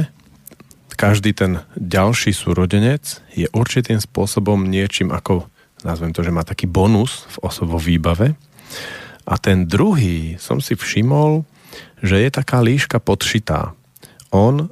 každý 1.00 1.32
ten 1.32 1.64
ďalší 1.80 2.36
súrodenec 2.36 3.24
je 3.32 3.48
určitým 3.56 4.04
spôsobom 4.04 4.68
niečím 4.68 5.16
ako, 5.16 5.48
nazvem 5.80 6.12
to, 6.12 6.20
že 6.20 6.28
má 6.28 6.44
taký 6.44 6.68
bonus 6.68 7.24
v 7.40 7.48
osobo 7.48 7.80
výbave. 7.80 8.36
A 9.30 9.38
ten 9.38 9.70
druhý 9.70 10.34
som 10.42 10.58
si 10.58 10.74
všimol, 10.74 11.46
že 12.02 12.18
je 12.18 12.30
taká 12.34 12.58
líška 12.58 12.98
podšitá. 12.98 13.78
On 14.34 14.66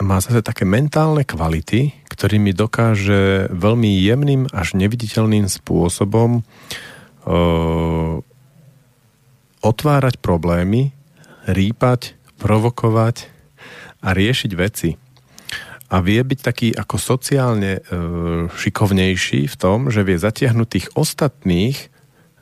má 0.00 0.16
zase 0.22 0.40
také 0.46 0.62
mentálne 0.62 1.26
kvality, 1.26 1.92
ktorými 2.08 2.54
dokáže 2.54 3.50
veľmi 3.50 3.90
jemným 4.00 4.46
až 4.54 4.78
neviditeľným 4.78 5.50
spôsobom 5.50 6.40
uh, 6.40 8.22
otvárať 9.60 10.14
problémy, 10.22 10.94
rýpať, 11.44 12.16
provokovať 12.40 13.28
a 14.00 14.16
riešiť 14.16 14.52
veci 14.56 14.96
a 15.90 15.96
vie 15.98 16.22
byť 16.22 16.38
taký 16.40 16.68
ako 16.70 16.96
sociálne 16.96 17.82
e, 17.82 17.82
šikovnejší 18.46 19.50
v 19.50 19.56
tom, 19.58 19.90
že 19.90 20.06
vie 20.06 20.14
zatiahnuť 20.16 20.68
tých 20.70 20.86
ostatných 20.94 21.76
e, 21.76 21.86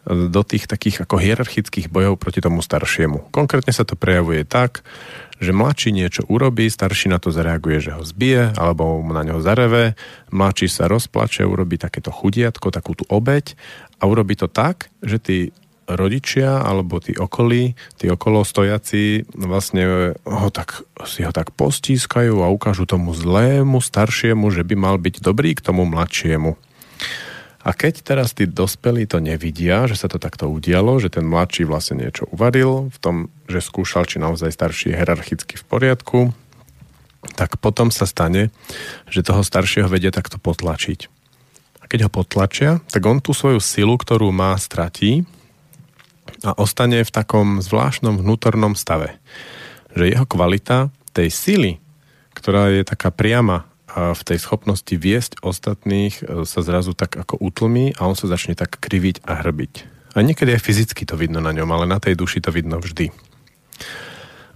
do 0.09 0.40
tých 0.40 0.64
takých 0.64 1.05
ako 1.05 1.20
hierarchických 1.20 1.93
bojov 1.93 2.16
proti 2.16 2.40
tomu 2.40 2.64
staršiemu. 2.64 3.28
Konkrétne 3.28 3.76
sa 3.76 3.85
to 3.85 3.93
prejavuje 3.93 4.48
tak, 4.48 4.80
že 5.39 5.52
mladší 5.52 5.93
niečo 5.93 6.24
urobí, 6.26 6.66
starší 6.66 7.12
na 7.12 7.20
to 7.20 7.28
zareaguje, 7.28 7.78
že 7.78 7.94
ho 7.94 8.02
zbije, 8.02 8.56
alebo 8.56 9.05
mu 9.05 9.12
na 9.12 9.22
neho 9.22 9.39
zareve, 9.44 9.94
mladší 10.32 10.66
sa 10.66 10.89
rozplače, 10.89 11.44
urobí 11.44 11.76
takéto 11.76 12.09
chudiatko, 12.09 12.72
takú 12.72 12.97
tú 12.97 13.05
obeď 13.06 13.55
a 14.01 14.09
urobí 14.09 14.35
to 14.35 14.48
tak, 14.48 14.90
že 15.05 15.20
tí 15.20 15.39
rodičia 15.89 16.60
alebo 16.60 17.01
tí 17.01 17.16
okolí, 17.16 17.72
tí 17.97 18.12
okolo 18.12 18.44
stojaci 18.44 19.24
vlastne 19.32 20.12
ho 20.20 20.48
tak, 20.52 20.85
si 21.09 21.24
ho 21.24 21.32
tak 21.32 21.56
postískajú 21.56 22.44
a 22.44 22.52
ukážu 22.52 22.85
tomu 22.85 23.16
zlému, 23.16 23.80
staršiemu, 23.80 24.52
že 24.52 24.68
by 24.68 24.74
mal 24.76 24.97
byť 25.01 25.24
dobrý 25.24 25.56
k 25.56 25.64
tomu 25.64 25.89
mladšiemu. 25.89 26.60
A 27.68 27.76
keď 27.76 28.00
teraz 28.00 28.32
tí 28.32 28.48
dospelí 28.48 29.04
to 29.04 29.20
nevidia, 29.20 29.84
že 29.84 30.00
sa 30.00 30.08
to 30.08 30.16
takto 30.16 30.48
udialo, 30.48 30.96
že 30.96 31.12
ten 31.12 31.28
mladší 31.28 31.68
vlastne 31.68 32.00
niečo 32.00 32.24
uvaril 32.32 32.88
v 32.88 32.96
tom, 32.96 33.16
že 33.44 33.60
skúšal, 33.60 34.08
či 34.08 34.16
naozaj 34.16 34.56
starší 34.56 34.96
je 34.96 34.96
hierarchicky 34.96 35.60
v 35.60 35.64
poriadku, 35.68 36.32
tak 37.36 37.60
potom 37.60 37.92
sa 37.92 38.08
stane, 38.08 38.48
že 39.12 39.20
toho 39.20 39.44
staršieho 39.44 39.84
vedia 39.84 40.08
takto 40.08 40.40
potlačiť. 40.40 41.12
A 41.82 41.84
keď 41.84 42.08
ho 42.08 42.10
potlačia, 42.10 42.80
tak 42.88 43.04
on 43.04 43.20
tú 43.20 43.36
svoju 43.36 43.60
silu, 43.60 44.00
ktorú 44.00 44.32
má, 44.32 44.56
stratí 44.56 45.28
a 46.40 46.56
ostane 46.56 47.04
v 47.04 47.12
takom 47.12 47.60
zvláštnom 47.60 48.16
vnútornom 48.16 48.80
stave. 48.80 49.20
Že 49.92 50.16
jeho 50.16 50.24
kvalita 50.24 50.88
tej 51.12 51.28
sily, 51.28 51.72
ktorá 52.32 52.72
je 52.72 52.80
taká 52.88 53.12
priama 53.12 53.67
v 53.89 54.23
tej 54.23 54.39
schopnosti 54.39 54.93
viesť 54.93 55.40
ostatných 55.40 56.15
e, 56.20 56.44
sa 56.44 56.60
zrazu 56.60 56.93
tak 56.93 57.16
ako 57.16 57.40
utlmí 57.40 57.97
a 57.97 58.05
on 58.05 58.12
sa 58.12 58.28
začne 58.28 58.52
tak 58.52 58.77
kriviť 58.77 59.24
a 59.24 59.40
hrbiť. 59.40 59.73
A 60.12 60.20
niekedy 60.20 60.52
aj 60.52 60.65
fyzicky 60.65 61.09
to 61.09 61.16
vidno 61.16 61.40
na 61.40 61.56
ňom, 61.56 61.69
ale 61.73 61.89
na 61.89 61.97
tej 61.97 62.19
duši 62.19 62.44
to 62.44 62.52
vidno 62.52 62.81
vždy. 62.81 63.09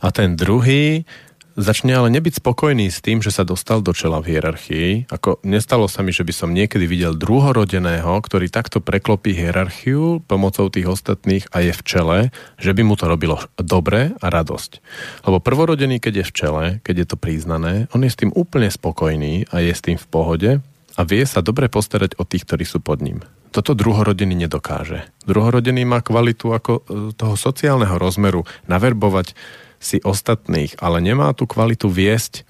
A 0.03 0.11
ten 0.11 0.35
druhý 0.37 1.09
začne 1.57 1.97
ale 1.97 2.09
nebyť 2.13 2.41
spokojný 2.41 2.89
s 2.89 3.05
tým, 3.05 3.21
že 3.21 3.35
sa 3.35 3.45
dostal 3.47 3.85
do 3.85 3.93
čela 3.93 4.21
v 4.21 4.37
hierarchii. 4.37 5.13
Ako 5.13 5.41
nestalo 5.45 5.87
sa 5.87 6.01
mi, 6.01 6.11
že 6.11 6.25
by 6.25 6.33
som 6.33 6.51
niekedy 6.55 6.85
videl 6.89 7.17
druhorodeného, 7.17 8.13
ktorý 8.23 8.49
takto 8.49 8.81
preklopí 8.81 9.37
hierarchiu 9.37 10.25
pomocou 10.25 10.69
tých 10.73 10.89
ostatných 10.89 11.49
a 11.53 11.65
je 11.65 11.73
v 11.73 11.83
čele, 11.83 12.19
že 12.57 12.73
by 12.73 12.83
mu 12.85 12.95
to 12.97 13.09
robilo 13.09 13.41
dobre 13.61 14.17
a 14.19 14.27
radosť. 14.29 14.81
Lebo 15.29 15.39
prvorodený, 15.43 16.01
keď 16.01 16.23
je 16.23 16.29
v 16.29 16.35
čele, 16.35 16.65
keď 16.85 16.95
je 17.03 17.07
to 17.09 17.17
priznané, 17.17 17.87
on 17.93 18.05
je 18.05 18.11
s 18.13 18.21
tým 18.21 18.33
úplne 18.33 18.69
spokojný 18.73 19.49
a 19.53 19.61
je 19.61 19.73
s 19.73 19.85
tým 19.85 19.97
v 20.01 20.07
pohode 20.09 20.51
a 20.93 21.01
vie 21.09 21.25
sa 21.25 21.41
dobre 21.41 21.73
postarať 21.73 22.21
o 22.21 22.25
tých, 22.29 22.45
ktorí 22.45 22.65
sú 22.69 22.85
pod 22.85 23.01
ním. 23.01 23.25
Toto 23.53 23.77
druhorodený 23.77 24.49
nedokáže. 24.49 25.13
Druhorodený 25.29 25.85
má 25.85 26.01
kvalitu 26.01 26.57
ako 26.57 26.73
e, 26.73 26.83
toho 27.13 27.37
sociálneho 27.37 28.01
rozmeru, 28.01 28.49
naverbovať 28.65 29.37
si 29.83 29.99
ostatných, 30.07 30.79
ale 30.79 31.03
nemá 31.03 31.35
tú 31.35 31.51
kvalitu 31.51 31.91
viesť 31.91 32.47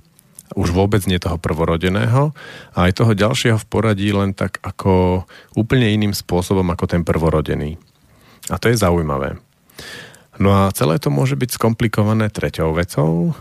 už 0.53 0.69
vôbec 0.69 1.01
nie 1.09 1.17
toho 1.17 1.41
prvorodeného 1.41 2.37
a 2.77 2.79
aj 2.89 2.93
toho 3.01 3.13
ďalšieho 3.17 3.57
v 3.57 3.69
poradí 3.69 4.13
len 4.13 4.37
tak 4.37 4.61
ako 4.61 5.25
úplne 5.57 5.89
iným 5.89 6.13
spôsobom 6.13 6.65
ako 6.69 6.85
ten 6.93 7.03
prvorodený. 7.03 7.81
A 8.53 8.61
to 8.61 8.69
je 8.69 8.77
zaujímavé. 8.77 9.41
No 10.37 10.53
a 10.53 10.73
celé 10.77 11.01
to 11.01 11.13
môže 11.13 11.37
byť 11.37 11.57
skomplikované 11.57 12.29
treťou 12.29 12.73
vecou 12.77 13.33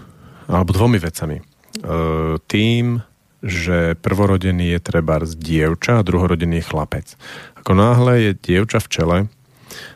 alebo 0.48 0.72
dvomi 0.76 1.00
vecami. 1.00 1.40
E, 1.40 1.44
tým, 2.48 3.00
že 3.42 3.98
prvorodený 4.00 4.78
je 4.78 4.80
treba 4.80 5.20
z 5.24 5.34
dievča 5.40 6.00
a 6.00 6.06
druhorodený 6.06 6.62
je 6.62 6.68
chlapec. 6.68 7.08
Ako 7.58 7.72
náhle 7.74 8.14
je 8.30 8.32
dievča 8.38 8.80
v 8.84 8.92
čele, 8.92 9.18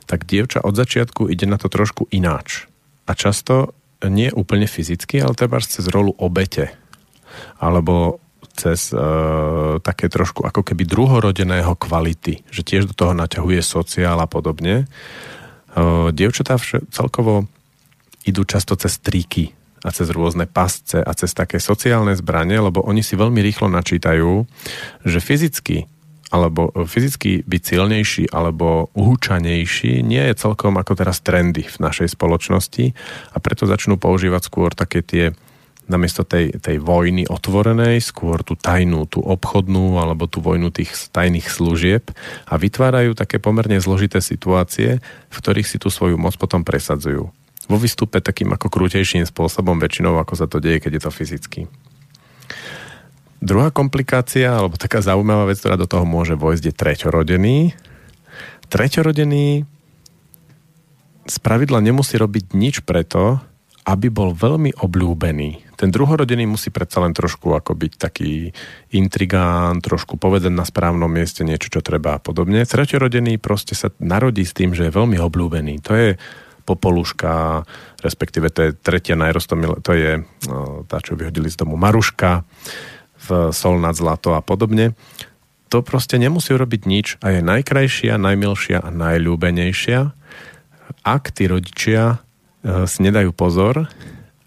tak 0.08 0.26
dievča 0.26 0.64
od 0.64 0.74
začiatku 0.74 1.28
ide 1.28 1.46
na 1.46 1.60
to 1.60 1.68
trošku 1.68 2.08
ináč. 2.10 2.66
A 3.06 3.14
často 3.14 3.76
nie 4.07 4.30
úplne 4.32 4.69
fyzicky, 4.69 5.22
ale 5.22 5.38
treba 5.38 5.61
cez 5.61 5.86
rolu 5.90 6.14
obete. 6.18 6.73
Alebo 7.60 8.23
cez 8.56 8.95
e, 8.95 8.98
také 9.84 10.07
trošku 10.07 10.48
ako 10.48 10.64
keby 10.64 10.88
druhorodeného 10.88 11.76
kvality, 11.76 12.48
že 12.48 12.64
tiež 12.64 12.88
do 12.91 12.95
toho 12.95 13.11
naťahuje 13.11 13.60
sociál 13.60 14.18
a 14.23 14.27
podobne. 14.32 14.84
E, 14.84 14.86
dievčatá 16.15 16.56
vš- 16.56 16.88
celkovo 16.90 17.52
idú 18.23 18.48
často 18.48 18.80
cez 18.80 18.98
triky 18.98 19.52
a 19.86 19.94
cez 19.94 20.10
rôzne 20.10 20.49
pasce 20.49 20.98
a 20.98 21.11
cez 21.14 21.36
také 21.36 21.61
sociálne 21.61 22.18
zbranie, 22.18 22.57
lebo 22.57 22.82
oni 22.82 23.06
si 23.06 23.14
veľmi 23.14 23.38
rýchlo 23.44 23.69
načítajú, 23.69 24.48
že 25.06 25.19
fyzicky 25.22 25.86
alebo 26.34 26.73
fyzicky 26.73 27.45
byť 27.45 27.61
silnejší 27.61 28.23
alebo 28.34 28.89
uhúčanejší 28.97 30.02
nie 30.02 30.23
je 30.31 30.35
celkom 30.39 30.77
ako 30.81 30.97
teraz 30.97 31.22
trendy 31.22 31.61
v 31.65 31.77
našej 31.77 32.18
spoločnosti 32.18 32.97
a 33.34 33.38
preto 33.38 33.69
začnú 33.69 34.02
používať 34.02 34.41
skôr 34.49 34.73
také 34.73 35.06
tie 35.06 35.38
namiesto 35.85 36.26
tej, 36.26 36.57
tej 36.57 36.81
vojny 36.81 37.30
otvorenej, 37.30 38.02
skôr 38.02 38.41
tú 38.41 38.57
tajnú, 38.57 39.06
tú 39.06 39.22
obchodnú 39.22 40.02
alebo 40.02 40.26
tú 40.26 40.41
vojnu 40.41 40.73
tých 40.73 40.89
tajných 41.14 41.45
služieb 41.45 42.10
a 42.49 42.53
vytvárajú 42.57 43.14
také 43.14 43.38
pomerne 43.38 43.77
zložité 43.77 44.18
situácie, 44.18 44.97
v 45.30 45.35
ktorých 45.38 45.69
si 45.69 45.77
tú 45.77 45.93
svoju 45.93 46.18
moc 46.18 46.34
potom 46.41 46.65
presadzujú. 46.65 47.30
Vo 47.65 47.77
výstupe 47.81 48.22
takým 48.22 48.53
ako 48.53 48.69
krútejším 48.69 49.26
spôsobom 49.26 49.77
väčšinou, 49.77 50.18
ako 50.22 50.34
sa 50.38 50.45
to 50.45 50.61
deje, 50.61 50.81
keď 50.81 50.91
je 50.97 51.02
to 51.02 51.11
fyzicky. 51.14 51.61
Druhá 53.46 53.70
komplikácia, 53.70 54.50
alebo 54.50 54.74
taká 54.74 55.06
zaujímavá 55.06 55.46
vec, 55.46 55.62
ktorá 55.62 55.78
do 55.78 55.86
toho 55.86 56.02
môže 56.02 56.34
vojsť, 56.34 56.64
je 56.66 56.74
treťorodený. 56.74 57.58
Treťorodený 58.74 59.70
z 61.30 61.38
pravidla 61.46 61.78
nemusí 61.78 62.18
robiť 62.18 62.58
nič 62.58 62.82
preto, 62.82 63.38
aby 63.86 64.10
bol 64.10 64.34
veľmi 64.34 64.82
obľúbený. 64.82 65.78
Ten 65.78 65.94
druhorodený 65.94 66.50
musí 66.50 66.74
predsa 66.74 67.06
len 67.06 67.14
trošku 67.14 67.54
ako 67.54 67.78
byť 67.78 67.94
taký 68.02 68.50
intrigán, 68.98 69.78
trošku 69.78 70.18
povedať 70.18 70.50
na 70.50 70.66
správnom 70.66 71.06
mieste 71.06 71.46
niečo, 71.46 71.70
čo 71.70 71.86
treba 71.86 72.18
a 72.18 72.24
podobne. 72.24 72.66
Treťorodený 72.66 73.38
proste 73.38 73.78
sa 73.78 73.94
narodí 74.02 74.42
s 74.42 74.58
tým, 74.58 74.74
že 74.74 74.90
je 74.90 74.98
veľmi 74.98 75.22
obľúbený. 75.22 75.86
To 75.86 75.94
je 75.94 76.10
popoluška, 76.66 77.62
respektíve 78.02 78.50
to 78.50 78.60
je 78.66 78.72
tretia 78.74 79.14
najrostomilá, 79.14 79.78
to 79.86 79.94
je 79.94 80.26
no, 80.50 80.82
tá, 80.90 80.98
čo 80.98 81.14
vyhodili 81.14 81.46
z 81.46 81.62
domu 81.62 81.78
Maruška 81.78 82.42
v 83.26 83.49
Sol 83.49 83.81
nad 83.81 83.97
zlato 83.97 84.38
a 84.38 84.41
podobne. 84.45 84.93
To 85.73 85.81
proste 85.81 86.22
nemusí 86.22 86.53
urobiť 86.53 86.81
nič 86.85 87.07
a 87.26 87.34
je 87.34 87.41
najkrajšia, 87.41 88.22
najmilšia 88.22 88.85
a 88.85 88.89
najľúbenejšia, 88.93 89.99
ak 91.02 91.23
tí 91.34 91.49
rodičia 91.49 92.22
e, 92.64 92.85
si 92.85 92.99
nedajú 93.02 93.34
pozor 93.34 93.89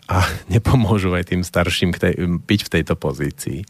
a 0.07 0.17
nepomôžu 0.55 1.13
aj 1.13 1.35
tým 1.35 1.43
starším 1.43 1.93
byť 2.47 2.61
v 2.65 2.73
tejto 2.73 2.95
pozícii. 2.95 3.67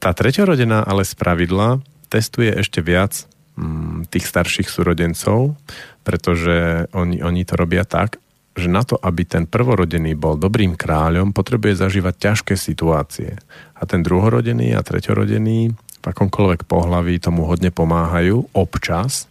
Tá 0.00 0.16
treťorodená 0.16 0.80
ale 0.86 1.04
z 1.04 1.12
pravidla 1.12 1.84
testuje 2.08 2.48
ešte 2.56 2.80
viac 2.80 3.28
mm, 3.60 4.08
tých 4.08 4.24
starších 4.24 4.72
súrodencov, 4.72 5.60
pretože 6.06 6.88
oni, 6.96 7.20
oni 7.20 7.42
to 7.44 7.54
robia 7.60 7.84
tak, 7.84 8.16
že 8.58 8.66
na 8.66 8.82
to, 8.82 8.98
aby 8.98 9.22
ten 9.22 9.46
prvorodený 9.46 10.18
bol 10.18 10.34
dobrým 10.34 10.74
kráľom, 10.74 11.30
potrebuje 11.30 11.78
zažívať 11.78 12.14
ťažké 12.18 12.54
situácie. 12.58 13.38
A 13.78 13.82
ten 13.86 14.02
druhorodený 14.02 14.74
a 14.74 14.82
treťorodený 14.82 15.58
v 16.00 16.04
akomkoľvek 16.04 16.66
pohlaví 16.66 17.20
tomu 17.22 17.46
hodne 17.46 17.70
pomáhajú 17.70 18.50
občas 18.56 19.30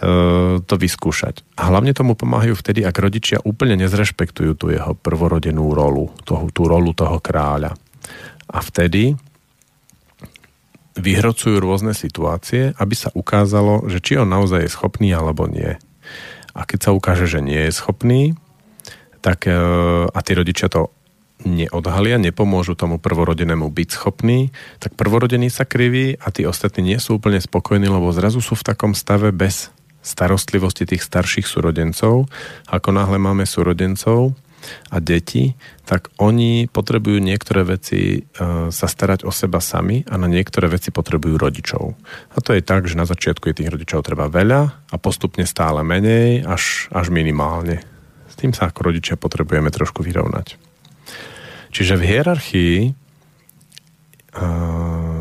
e, 0.00 0.58
to 0.58 0.74
vyskúšať. 0.74 1.44
A 1.60 1.70
hlavne 1.70 1.94
tomu 1.94 2.18
pomáhajú 2.18 2.58
vtedy, 2.58 2.82
ak 2.82 2.96
rodičia 2.98 3.38
úplne 3.44 3.78
nezrešpektujú 3.78 4.52
tú 4.58 4.66
jeho 4.72 4.96
prvorodenú 4.98 5.70
rolu, 5.70 6.10
toho, 6.24 6.50
tú 6.50 6.66
rolu 6.66 6.96
toho 6.96 7.22
kráľa. 7.22 7.76
A 8.48 8.58
vtedy 8.64 9.14
vyhrocujú 10.98 11.62
rôzne 11.62 11.94
situácie, 11.94 12.74
aby 12.74 12.94
sa 12.98 13.14
ukázalo, 13.14 13.86
že 13.86 14.02
či 14.02 14.18
on 14.18 14.26
naozaj 14.26 14.66
je 14.66 14.74
schopný 14.74 15.14
alebo 15.14 15.46
nie. 15.46 15.78
A 16.58 16.66
keď 16.66 16.90
sa 16.90 16.96
ukáže, 16.96 17.30
že 17.30 17.38
nie 17.38 17.70
je 17.70 17.72
schopný, 17.72 18.34
tak 19.22 19.46
e, 19.46 19.54
a 20.10 20.18
tí 20.26 20.34
rodičia 20.34 20.66
to 20.66 20.90
neodhalia, 21.46 22.18
nepomôžu 22.18 22.74
tomu 22.74 22.98
prvorodenému 22.98 23.70
byť 23.70 23.88
schopný, 23.94 24.50
tak 24.82 24.98
prvorodený 24.98 25.54
sa 25.54 25.62
kriví 25.62 26.18
a 26.18 26.34
tí 26.34 26.42
ostatní 26.42 26.94
nie 26.94 26.98
sú 26.98 27.22
úplne 27.22 27.38
spokojní, 27.38 27.86
lebo 27.86 28.10
zrazu 28.10 28.42
sú 28.42 28.58
v 28.58 28.66
takom 28.66 28.90
stave 28.98 29.30
bez 29.30 29.70
starostlivosti 30.02 30.82
tých 30.88 31.06
starších 31.06 31.46
súrodencov. 31.46 32.26
Ako 32.66 32.90
náhle 32.90 33.22
máme 33.22 33.46
súrodencov, 33.46 34.34
a 34.90 34.96
deti, 35.00 35.54
tak 35.88 36.12
oni 36.20 36.68
potrebujú 36.68 37.18
niektoré 37.22 37.64
veci 37.64 38.20
e, 38.20 38.20
sa 38.68 38.86
starať 38.86 39.24
o 39.24 39.32
seba 39.32 39.62
sami 39.62 40.04
a 40.04 40.20
na 40.20 40.28
niektoré 40.28 40.68
veci 40.68 40.92
potrebujú 40.92 41.38
rodičov. 41.40 41.96
A 42.34 42.38
to 42.44 42.52
je 42.52 42.62
tak, 42.62 42.84
že 42.86 42.98
na 42.98 43.08
začiatku 43.08 43.48
je 43.48 43.58
tých 43.64 43.72
rodičov 43.72 44.04
treba 44.04 44.28
veľa 44.28 44.60
a 44.92 44.96
postupne 45.00 45.48
stále 45.48 45.80
menej, 45.82 46.44
až, 46.44 46.92
až 46.92 47.08
minimálne. 47.08 47.80
S 48.28 48.34
tým 48.36 48.52
sa 48.52 48.68
ako 48.68 48.92
rodičia 48.92 49.16
potrebujeme 49.16 49.72
trošku 49.72 50.04
vyrovnať. 50.04 50.60
Čiže 51.72 52.00
v 52.00 52.06
hierarchii 52.06 52.74
uh, 54.36 55.17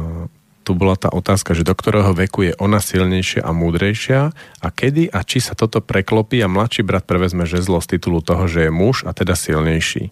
tu 0.68 0.76
bola 0.76 1.00
tá 1.00 1.08
otázka, 1.08 1.56
že 1.56 1.64
do 1.64 1.72
ktorého 1.72 2.12
veku 2.12 2.52
je 2.52 2.54
ona 2.60 2.84
silnejšia 2.84 3.40
a 3.40 3.56
múdrejšia 3.56 4.36
a 4.60 4.68
kedy 4.68 5.08
a 5.16 5.24
či 5.24 5.40
sa 5.40 5.56
toto 5.56 5.80
preklopí 5.80 6.44
a 6.44 6.52
mladší 6.52 6.84
brat 6.84 7.08
prevezme 7.08 7.48
žezlo 7.48 7.80
z 7.80 7.96
titulu 7.96 8.20
toho, 8.20 8.52
že 8.52 8.68
je 8.68 8.72
muž 8.76 9.08
a 9.08 9.16
teda 9.16 9.40
silnejší. 9.40 10.12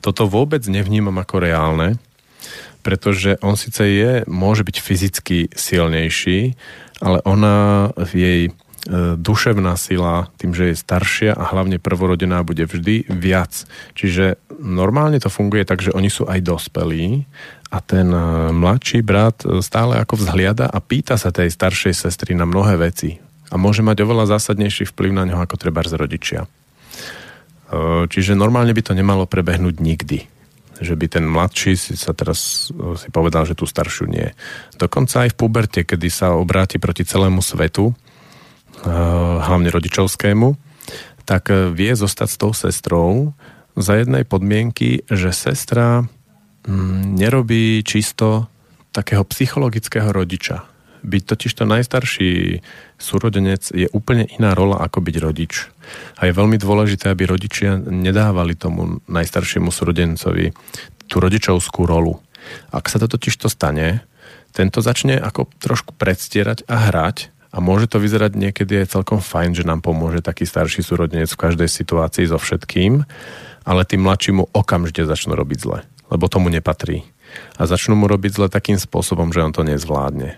Toto 0.00 0.24
vôbec 0.24 0.64
nevnímam 0.64 1.20
ako 1.20 1.44
reálne, 1.44 2.00
pretože 2.80 3.36
on 3.44 3.60
síce 3.60 3.84
je, 3.84 4.24
môže 4.24 4.64
byť 4.64 4.76
fyzicky 4.80 5.38
silnejší, 5.52 6.56
ale 7.04 7.20
ona 7.28 7.92
jej 8.00 8.48
e, 8.48 8.52
duševná 9.20 9.76
sila, 9.76 10.32
tým, 10.40 10.56
že 10.56 10.72
je 10.72 10.80
staršia 10.80 11.36
a 11.36 11.44
hlavne 11.52 11.76
prvorodená, 11.76 12.40
bude 12.40 12.64
vždy 12.64 13.04
viac. 13.12 13.68
Čiže 13.92 14.40
normálne 14.56 15.20
to 15.20 15.28
funguje 15.28 15.68
tak, 15.68 15.84
že 15.84 15.92
oni 15.92 16.08
sú 16.08 16.24
aj 16.24 16.40
dospelí 16.40 17.28
a 17.70 17.78
ten 17.78 18.10
e, 18.10 18.50
mladší 18.50 19.06
brat 19.06 19.46
e, 19.46 19.62
stále 19.62 20.02
ako 20.02 20.18
vzhliada 20.18 20.66
a 20.66 20.78
pýta 20.82 21.14
sa 21.14 21.30
tej 21.30 21.54
staršej 21.54 21.94
sestry 21.94 22.34
na 22.34 22.42
mnohé 22.42 22.74
veci. 22.74 23.22
A 23.50 23.54
môže 23.54 23.86
mať 23.86 24.02
oveľa 24.02 24.38
zásadnejší 24.38 24.90
vplyv 24.90 25.10
na 25.14 25.24
ňo 25.26 25.38
ako 25.38 25.54
treba 25.54 25.86
z 25.86 25.94
rodičia. 25.94 26.40
E, 26.44 26.48
čiže 28.10 28.34
normálne 28.34 28.74
by 28.74 28.82
to 28.82 28.92
nemalo 28.92 29.30
prebehnúť 29.30 29.78
nikdy. 29.78 30.26
Že 30.82 30.94
by 30.98 31.06
ten 31.06 31.24
mladší 31.30 31.78
si 31.78 31.94
sa 31.94 32.10
teraz 32.10 32.72
si 32.72 33.08
povedal, 33.12 33.46
že 33.46 33.54
tú 33.54 33.68
staršiu 33.68 34.10
nie. 34.10 34.32
Dokonca 34.74 35.28
aj 35.28 35.36
v 35.36 35.38
puberte, 35.38 35.80
kedy 35.86 36.08
sa 36.10 36.34
obráti 36.34 36.80
proti 36.80 37.04
celému 37.04 37.44
svetu, 37.44 37.92
hlavne 39.44 39.68
rodičovskému, 39.68 40.56
tak 41.28 41.52
vie 41.76 41.92
zostať 41.92 42.28
s 42.32 42.40
tou 42.40 42.56
sestrou 42.56 43.36
za 43.76 44.00
jednej 44.00 44.24
podmienky, 44.24 45.04
že 45.04 45.36
sestra 45.36 46.08
nerobí 46.68 47.80
čisto 47.86 48.50
takého 48.90 49.24
psychologického 49.24 50.10
rodiča. 50.10 50.66
Byť 51.00 51.22
totiž 51.24 51.52
to 51.56 51.64
najstarší 51.64 52.60
súrodenec 53.00 53.72
je 53.72 53.88
úplne 53.96 54.28
iná 54.36 54.52
rola 54.52 54.84
ako 54.84 55.00
byť 55.00 55.16
rodič. 55.16 55.72
A 56.20 56.28
je 56.28 56.36
veľmi 56.36 56.60
dôležité, 56.60 57.08
aby 57.08 57.24
rodičia 57.24 57.80
nedávali 57.80 58.52
tomu 58.52 59.00
najstaršiemu 59.08 59.72
súrodencovi 59.72 60.52
tú 61.08 61.16
rodičovskú 61.16 61.88
rolu. 61.88 62.20
Ak 62.68 62.92
sa 62.92 63.00
to 63.00 63.08
totiž 63.08 63.32
to 63.40 63.48
stane, 63.48 64.04
tento 64.52 64.84
začne 64.84 65.16
ako 65.16 65.48
trošku 65.56 65.96
predstierať 65.96 66.68
a 66.68 66.90
hrať 66.90 67.32
a 67.50 67.58
môže 67.64 67.88
to 67.88 67.96
vyzerať 67.96 68.36
niekedy 68.36 68.84
aj 68.84 69.00
celkom 69.00 69.24
fajn, 69.24 69.56
že 69.56 69.64
nám 69.64 69.80
pomôže 69.80 70.20
taký 70.20 70.44
starší 70.44 70.84
súrodenec 70.84 71.32
v 71.32 71.42
každej 71.48 71.70
situácii 71.70 72.28
so 72.28 72.36
všetkým, 72.36 73.08
ale 73.64 73.88
tým 73.88 74.04
mladšímu 74.04 74.52
okamžite 74.52 75.08
začnú 75.08 75.32
robiť 75.32 75.58
zle 75.58 75.78
lebo 76.10 76.26
tomu 76.26 76.50
nepatrí. 76.50 77.06
A 77.56 77.64
začnú 77.64 77.94
mu 77.94 78.10
robiť 78.10 78.36
zle 78.36 78.48
takým 78.50 78.76
spôsobom, 78.76 79.30
že 79.30 79.46
on 79.46 79.54
to 79.54 79.62
nezvládne. 79.62 80.36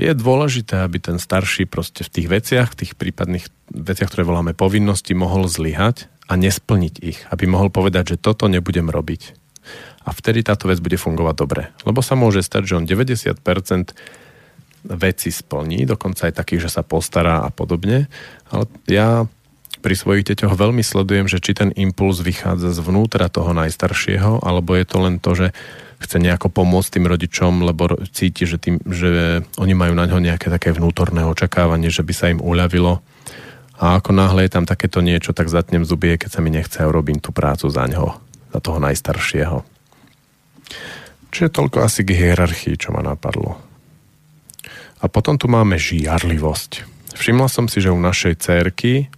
Je 0.00 0.12
dôležité, 0.16 0.80
aby 0.80 0.96
ten 0.96 1.20
starší 1.20 1.68
proste 1.68 2.06
v 2.06 2.12
tých 2.12 2.28
veciach, 2.28 2.68
v 2.72 2.78
tých 2.84 2.92
prípadných 2.96 3.48
veciach, 3.68 4.08
ktoré 4.08 4.24
voláme 4.24 4.56
povinnosti, 4.56 5.12
mohol 5.12 5.44
zlyhať 5.44 6.08
a 6.24 6.40
nesplniť 6.40 6.94
ich. 7.04 7.18
Aby 7.28 7.50
mohol 7.50 7.68
povedať, 7.68 8.16
že 8.16 8.22
toto 8.22 8.48
nebudem 8.48 8.88
robiť. 8.88 9.36
A 10.08 10.16
vtedy 10.16 10.40
táto 10.40 10.72
vec 10.72 10.80
bude 10.80 10.96
fungovať 10.96 11.34
dobre. 11.36 11.62
Lebo 11.84 12.00
sa 12.00 12.16
môže 12.16 12.40
stať, 12.40 12.72
že 12.72 12.76
on 12.80 12.88
90% 12.88 13.36
veci 14.88 15.28
splní, 15.28 15.84
dokonca 15.84 16.32
aj 16.32 16.40
takých, 16.40 16.70
že 16.70 16.80
sa 16.80 16.82
postará 16.86 17.44
a 17.44 17.52
podobne. 17.52 18.08
Ale 18.48 18.64
ja 18.88 19.28
pri 19.80 19.96
svojich 19.96 20.28
deťoch 20.28 20.54
veľmi 20.54 20.84
sledujem, 20.84 21.26
že 21.26 21.40
či 21.40 21.56
ten 21.56 21.72
impuls 21.74 22.20
vychádza 22.20 22.76
zvnútra 22.76 23.32
toho 23.32 23.56
najstaršieho, 23.56 24.44
alebo 24.44 24.76
je 24.76 24.84
to 24.84 24.96
len 25.00 25.16
to, 25.16 25.32
že 25.32 25.46
chce 26.00 26.16
nejako 26.16 26.48
pomôcť 26.48 26.96
tým 26.96 27.06
rodičom, 27.08 27.64
lebo 27.64 27.96
cíti, 28.12 28.48
že, 28.48 28.56
tým, 28.56 28.80
že 28.88 29.42
oni 29.60 29.74
majú 29.76 29.92
na 29.92 30.08
ňo 30.08 30.20
nejaké 30.20 30.48
také 30.48 30.72
vnútorné 30.72 31.24
očakávanie, 31.28 31.92
že 31.92 32.04
by 32.04 32.12
sa 32.16 32.32
im 32.32 32.40
uľavilo. 32.40 33.04
A 33.80 33.96
ako 33.96 34.12
náhle 34.12 34.44
je 34.44 34.52
tam 34.52 34.64
takéto 34.68 35.00
niečo, 35.00 35.32
tak 35.32 35.52
zatnem 35.52 35.88
zubie, 35.88 36.16
keď 36.20 36.30
sa 36.36 36.40
mi 36.44 36.52
nechce 36.52 36.80
urobiť 36.80 37.24
tú 37.24 37.30
prácu 37.32 37.68
za 37.68 37.84
ňoho, 37.88 38.16
za 38.52 38.58
toho 38.60 38.78
najstaršieho. 38.80 39.64
Čiže 41.30 41.48
toľko 41.52 41.84
asi 41.84 42.04
k 42.04 42.16
hierarchii, 42.16 42.76
čo 42.76 42.92
ma 42.92 43.00
napadlo. 43.00 43.56
A 45.00 45.08
potom 45.08 45.40
tu 45.40 45.48
máme 45.48 45.80
žiarlivosť. 45.80 46.84
Všimla 47.16 47.48
som 47.48 47.68
si, 47.68 47.80
že 47.80 47.92
u 47.92 48.00
našej 48.00 48.40
cerky 48.40 49.08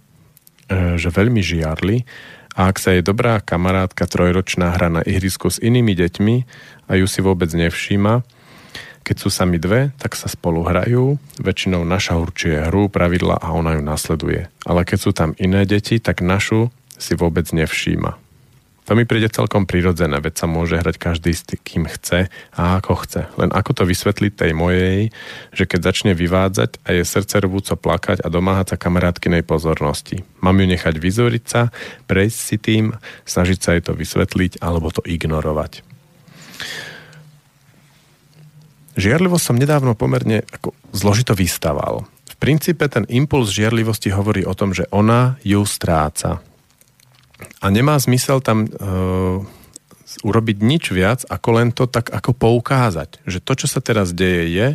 že 0.71 1.09
veľmi 1.11 1.41
žiarli 1.43 2.05
a 2.53 2.69
ak 2.69 2.77
sa 2.77 2.93
jej 2.93 3.01
dobrá 3.01 3.41
kamarátka 3.41 4.05
trojročná 4.05 4.77
hra 4.77 4.89
na 4.89 5.01
ihrisku 5.01 5.49
s 5.49 5.57
inými 5.57 5.97
deťmi 5.97 6.35
a 6.87 6.91
ju 7.01 7.05
si 7.09 7.19
vôbec 7.25 7.49
nevšíma, 7.49 8.21
Keď 9.03 9.15
sú 9.19 9.27
sami 9.27 9.59
dve, 9.59 9.91
tak 9.99 10.15
sa 10.15 10.31
spolu 10.31 10.63
hrajú, 10.63 11.19
väčšinou 11.35 11.83
naša 11.83 12.15
určuje 12.15 12.71
hru, 12.71 12.87
pravidla 12.87 13.35
a 13.35 13.51
ona 13.51 13.75
ju 13.75 13.83
nasleduje. 13.83 14.47
Ale 14.63 14.87
keď 14.87 14.97
sú 15.03 15.11
tam 15.11 15.35
iné 15.35 15.67
deti, 15.67 15.99
tak 15.99 16.23
našu 16.23 16.71
si 16.95 17.11
vôbec 17.19 17.43
nevšíma. 17.51 18.22
To 18.83 18.99
mi 18.99 19.07
príde 19.07 19.31
celkom 19.31 19.63
prirodzené, 19.63 20.19
veď 20.19 20.43
sa 20.43 20.47
môže 20.47 20.75
hrať 20.75 20.99
každý 20.99 21.31
s 21.31 21.47
kým 21.47 21.87
chce 21.87 22.27
a 22.51 22.61
ako 22.83 23.07
chce. 23.07 23.31
Len 23.39 23.47
ako 23.55 23.71
to 23.79 23.83
vysvetliť 23.87 24.33
tej 24.35 24.51
mojej, 24.51 25.07
že 25.55 25.63
keď 25.63 25.79
začne 25.87 26.11
vyvádzať 26.11 26.83
a 26.83 26.89
je 26.91 27.03
srdce 27.07 27.39
rvúco 27.47 27.79
plakať 27.79 28.19
a 28.19 28.27
domáhať 28.27 28.75
sa 28.75 28.81
kamarátkynej 28.83 29.47
pozornosti. 29.47 30.27
Mám 30.43 30.59
ju 30.59 30.65
nechať 30.67 30.95
vyzoriť 30.99 31.43
sa, 31.47 31.71
prejsť 32.11 32.37
si 32.37 32.55
tým, 32.59 32.85
snažiť 33.23 33.59
sa 33.63 33.69
jej 33.71 33.83
to 33.87 33.95
vysvetliť 33.95 34.59
alebo 34.59 34.91
to 34.91 34.99
ignorovať. 35.07 35.79
Žiarlivosť 38.99 39.45
som 39.47 39.57
nedávno 39.57 39.95
pomerne 39.95 40.43
ako 40.51 40.75
zložito 40.91 41.31
vystaval. 41.33 42.03
V 42.29 42.35
princípe 42.35 42.83
ten 42.91 43.07
impuls 43.07 43.47
žiarlivosti 43.55 44.11
hovorí 44.11 44.43
o 44.43 44.51
tom, 44.51 44.75
že 44.75 44.85
ona 44.91 45.39
ju 45.41 45.63
stráca 45.63 46.43
a 47.63 47.71
nemá 47.71 47.95
zmysel 47.95 48.43
tam 48.43 48.67
uh, 48.67 49.39
urobiť 50.27 50.57
nič 50.59 50.91
viac, 50.91 51.23
ako 51.31 51.49
len 51.55 51.71
to 51.71 51.87
tak 51.87 52.11
ako 52.11 52.35
poukázať, 52.35 53.23
že 53.23 53.39
to, 53.39 53.55
čo 53.55 53.71
sa 53.71 53.79
teraz 53.79 54.11
deje, 54.11 54.51
je, 54.51 54.67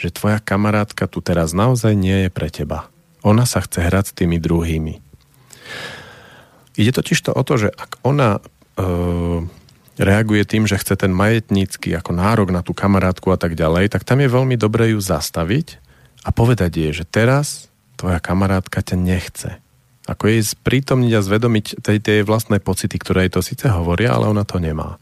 že 0.00 0.08
tvoja 0.16 0.40
kamarátka 0.40 1.04
tu 1.04 1.20
teraz 1.20 1.52
naozaj 1.52 1.92
nie 1.92 2.26
je 2.26 2.30
pre 2.32 2.48
teba. 2.48 2.88
Ona 3.20 3.44
sa 3.44 3.60
chce 3.60 3.84
hrať 3.84 4.04
s 4.08 4.16
tými 4.16 4.40
druhými. 4.40 5.04
Ide 6.80 6.96
totiž 6.96 7.20
to 7.20 7.36
o 7.36 7.42
to, 7.44 7.60
že 7.60 7.68
ak 7.76 8.00
ona 8.00 8.40
uh, 8.40 9.44
reaguje 10.00 10.48
tým, 10.48 10.64
že 10.64 10.80
chce 10.80 10.96
ten 10.96 11.12
majetnícky 11.12 11.92
ako 11.92 12.16
nárok 12.16 12.48
na 12.48 12.64
tú 12.64 12.72
kamarátku 12.72 13.28
a 13.28 13.36
tak 13.36 13.52
ďalej, 13.52 13.92
tak 13.92 14.08
tam 14.08 14.24
je 14.24 14.32
veľmi 14.32 14.56
dobré 14.56 14.96
ju 14.96 15.00
zastaviť 15.04 15.76
a 16.24 16.32
povedať 16.32 16.72
jej, 16.72 16.92
že 16.96 17.04
teraz 17.04 17.68
tvoja 18.00 18.16
kamarátka 18.16 18.80
ťa 18.80 18.96
nechce 18.96 19.60
ako 20.10 20.26
jej 20.26 20.42
sprítomniť 20.42 21.12
a 21.14 21.22
zvedomiť 21.22 21.86
tej, 21.86 21.98
tej 22.02 22.18
vlastné 22.26 22.58
pocity, 22.58 22.98
ktoré 22.98 23.30
jej 23.30 23.32
to 23.38 23.46
síce 23.46 23.70
hovoria, 23.70 24.18
ale 24.18 24.26
ona 24.26 24.42
to 24.42 24.58
nemá. 24.58 24.98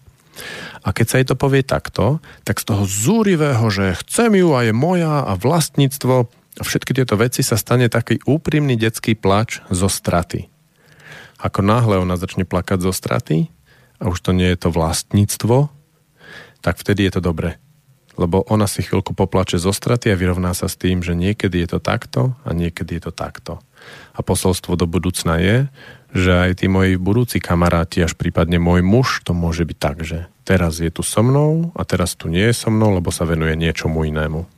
A 0.85 0.93
keď 0.93 1.07
sa 1.09 1.17
jej 1.19 1.27
to 1.27 1.41
povie 1.41 1.65
takto, 1.65 2.21
tak 2.45 2.61
z 2.61 2.69
toho 2.69 2.85
zúrivého, 2.85 3.65
že 3.73 3.97
chcem 4.05 4.37
ju 4.37 4.53
a 4.53 4.69
je 4.69 4.77
moja 4.77 5.25
a 5.25 5.33
vlastníctvo 5.35 6.29
a 6.59 6.63
všetky 6.63 6.93
tieto 6.93 7.17
veci 7.17 7.41
sa 7.41 7.57
stane 7.57 7.89
taký 7.89 8.21
úprimný 8.29 8.77
detský 8.77 9.17
plač 9.17 9.65
zo 9.73 9.89
straty. 9.89 10.51
Ako 11.39 11.63
náhle 11.63 12.03
ona 12.03 12.19
začne 12.19 12.43
plakať 12.43 12.83
zo 12.83 12.93
straty 12.93 13.49
a 14.03 14.11
už 14.11 14.19
to 14.21 14.31
nie 14.35 14.51
je 14.55 14.59
to 14.59 14.75
vlastníctvo, 14.75 15.71
tak 16.61 16.75
vtedy 16.79 17.07
je 17.09 17.19
to 17.19 17.23
dobre. 17.23 17.57
Lebo 18.19 18.43
ona 18.51 18.67
si 18.67 18.83
chvíľku 18.83 19.15
poplače 19.15 19.63
zo 19.63 19.71
straty 19.71 20.11
a 20.11 20.19
vyrovná 20.19 20.51
sa 20.51 20.67
s 20.67 20.75
tým, 20.75 21.07
že 21.07 21.15
niekedy 21.15 21.63
je 21.63 21.79
to 21.79 21.81
takto 21.83 22.35
a 22.43 22.51
niekedy 22.51 22.99
je 22.99 23.03
to 23.07 23.13
takto. 23.15 23.63
A 24.15 24.21
posolstvo 24.21 24.75
do 24.75 24.87
budúcna 24.91 25.39
je, 25.39 25.57
že 26.17 26.33
aj 26.33 26.65
tí 26.65 26.67
moji 26.67 26.97
budúci 26.97 27.39
kamaráti, 27.39 28.01
až 28.01 28.17
prípadne 28.17 28.57
môj 28.57 28.81
muž, 28.81 29.21
to 29.23 29.37
môže 29.37 29.69
byť 29.69 29.79
tak, 29.79 30.03
že 30.03 30.27
teraz 30.49 30.81
je 30.81 30.89
tu 30.89 31.05
so 31.05 31.21
mnou 31.21 31.71
a 31.77 31.85
teraz 31.85 32.17
tu 32.17 32.33
nie 32.33 32.49
je 32.49 32.57
so 32.57 32.73
mnou, 32.73 32.97
lebo 32.97 33.13
sa 33.13 33.29
venuje 33.29 33.53
niečomu 33.55 34.09
inému. 34.09 34.49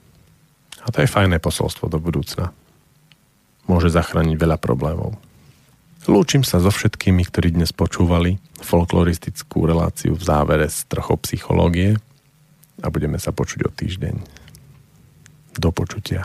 A 0.81 0.87
to 0.89 1.03
je 1.03 1.11
fajné 1.11 1.43
posolstvo 1.43 1.91
do 1.91 1.99
budúcna. 1.99 2.55
Môže 3.67 3.93
zachrániť 3.93 4.37
veľa 4.39 4.57
problémov. 4.57 5.19
Lúčim 6.09 6.41
sa 6.41 6.63
so 6.65 6.73
všetkými, 6.73 7.29
ktorí 7.29 7.53
dnes 7.53 7.77
počúvali 7.77 8.41
folkloristickú 8.65 9.69
reláciu 9.69 10.17
v 10.17 10.23
závere 10.25 10.67
z 10.73 10.89
trochou 10.89 11.21
psychológie 11.21 12.01
a 12.81 12.89
budeme 12.89 13.21
sa 13.21 13.37
počuť 13.37 13.69
o 13.69 13.71
týždeň. 13.71 14.15
Do 15.61 15.69
počutia. 15.75 16.25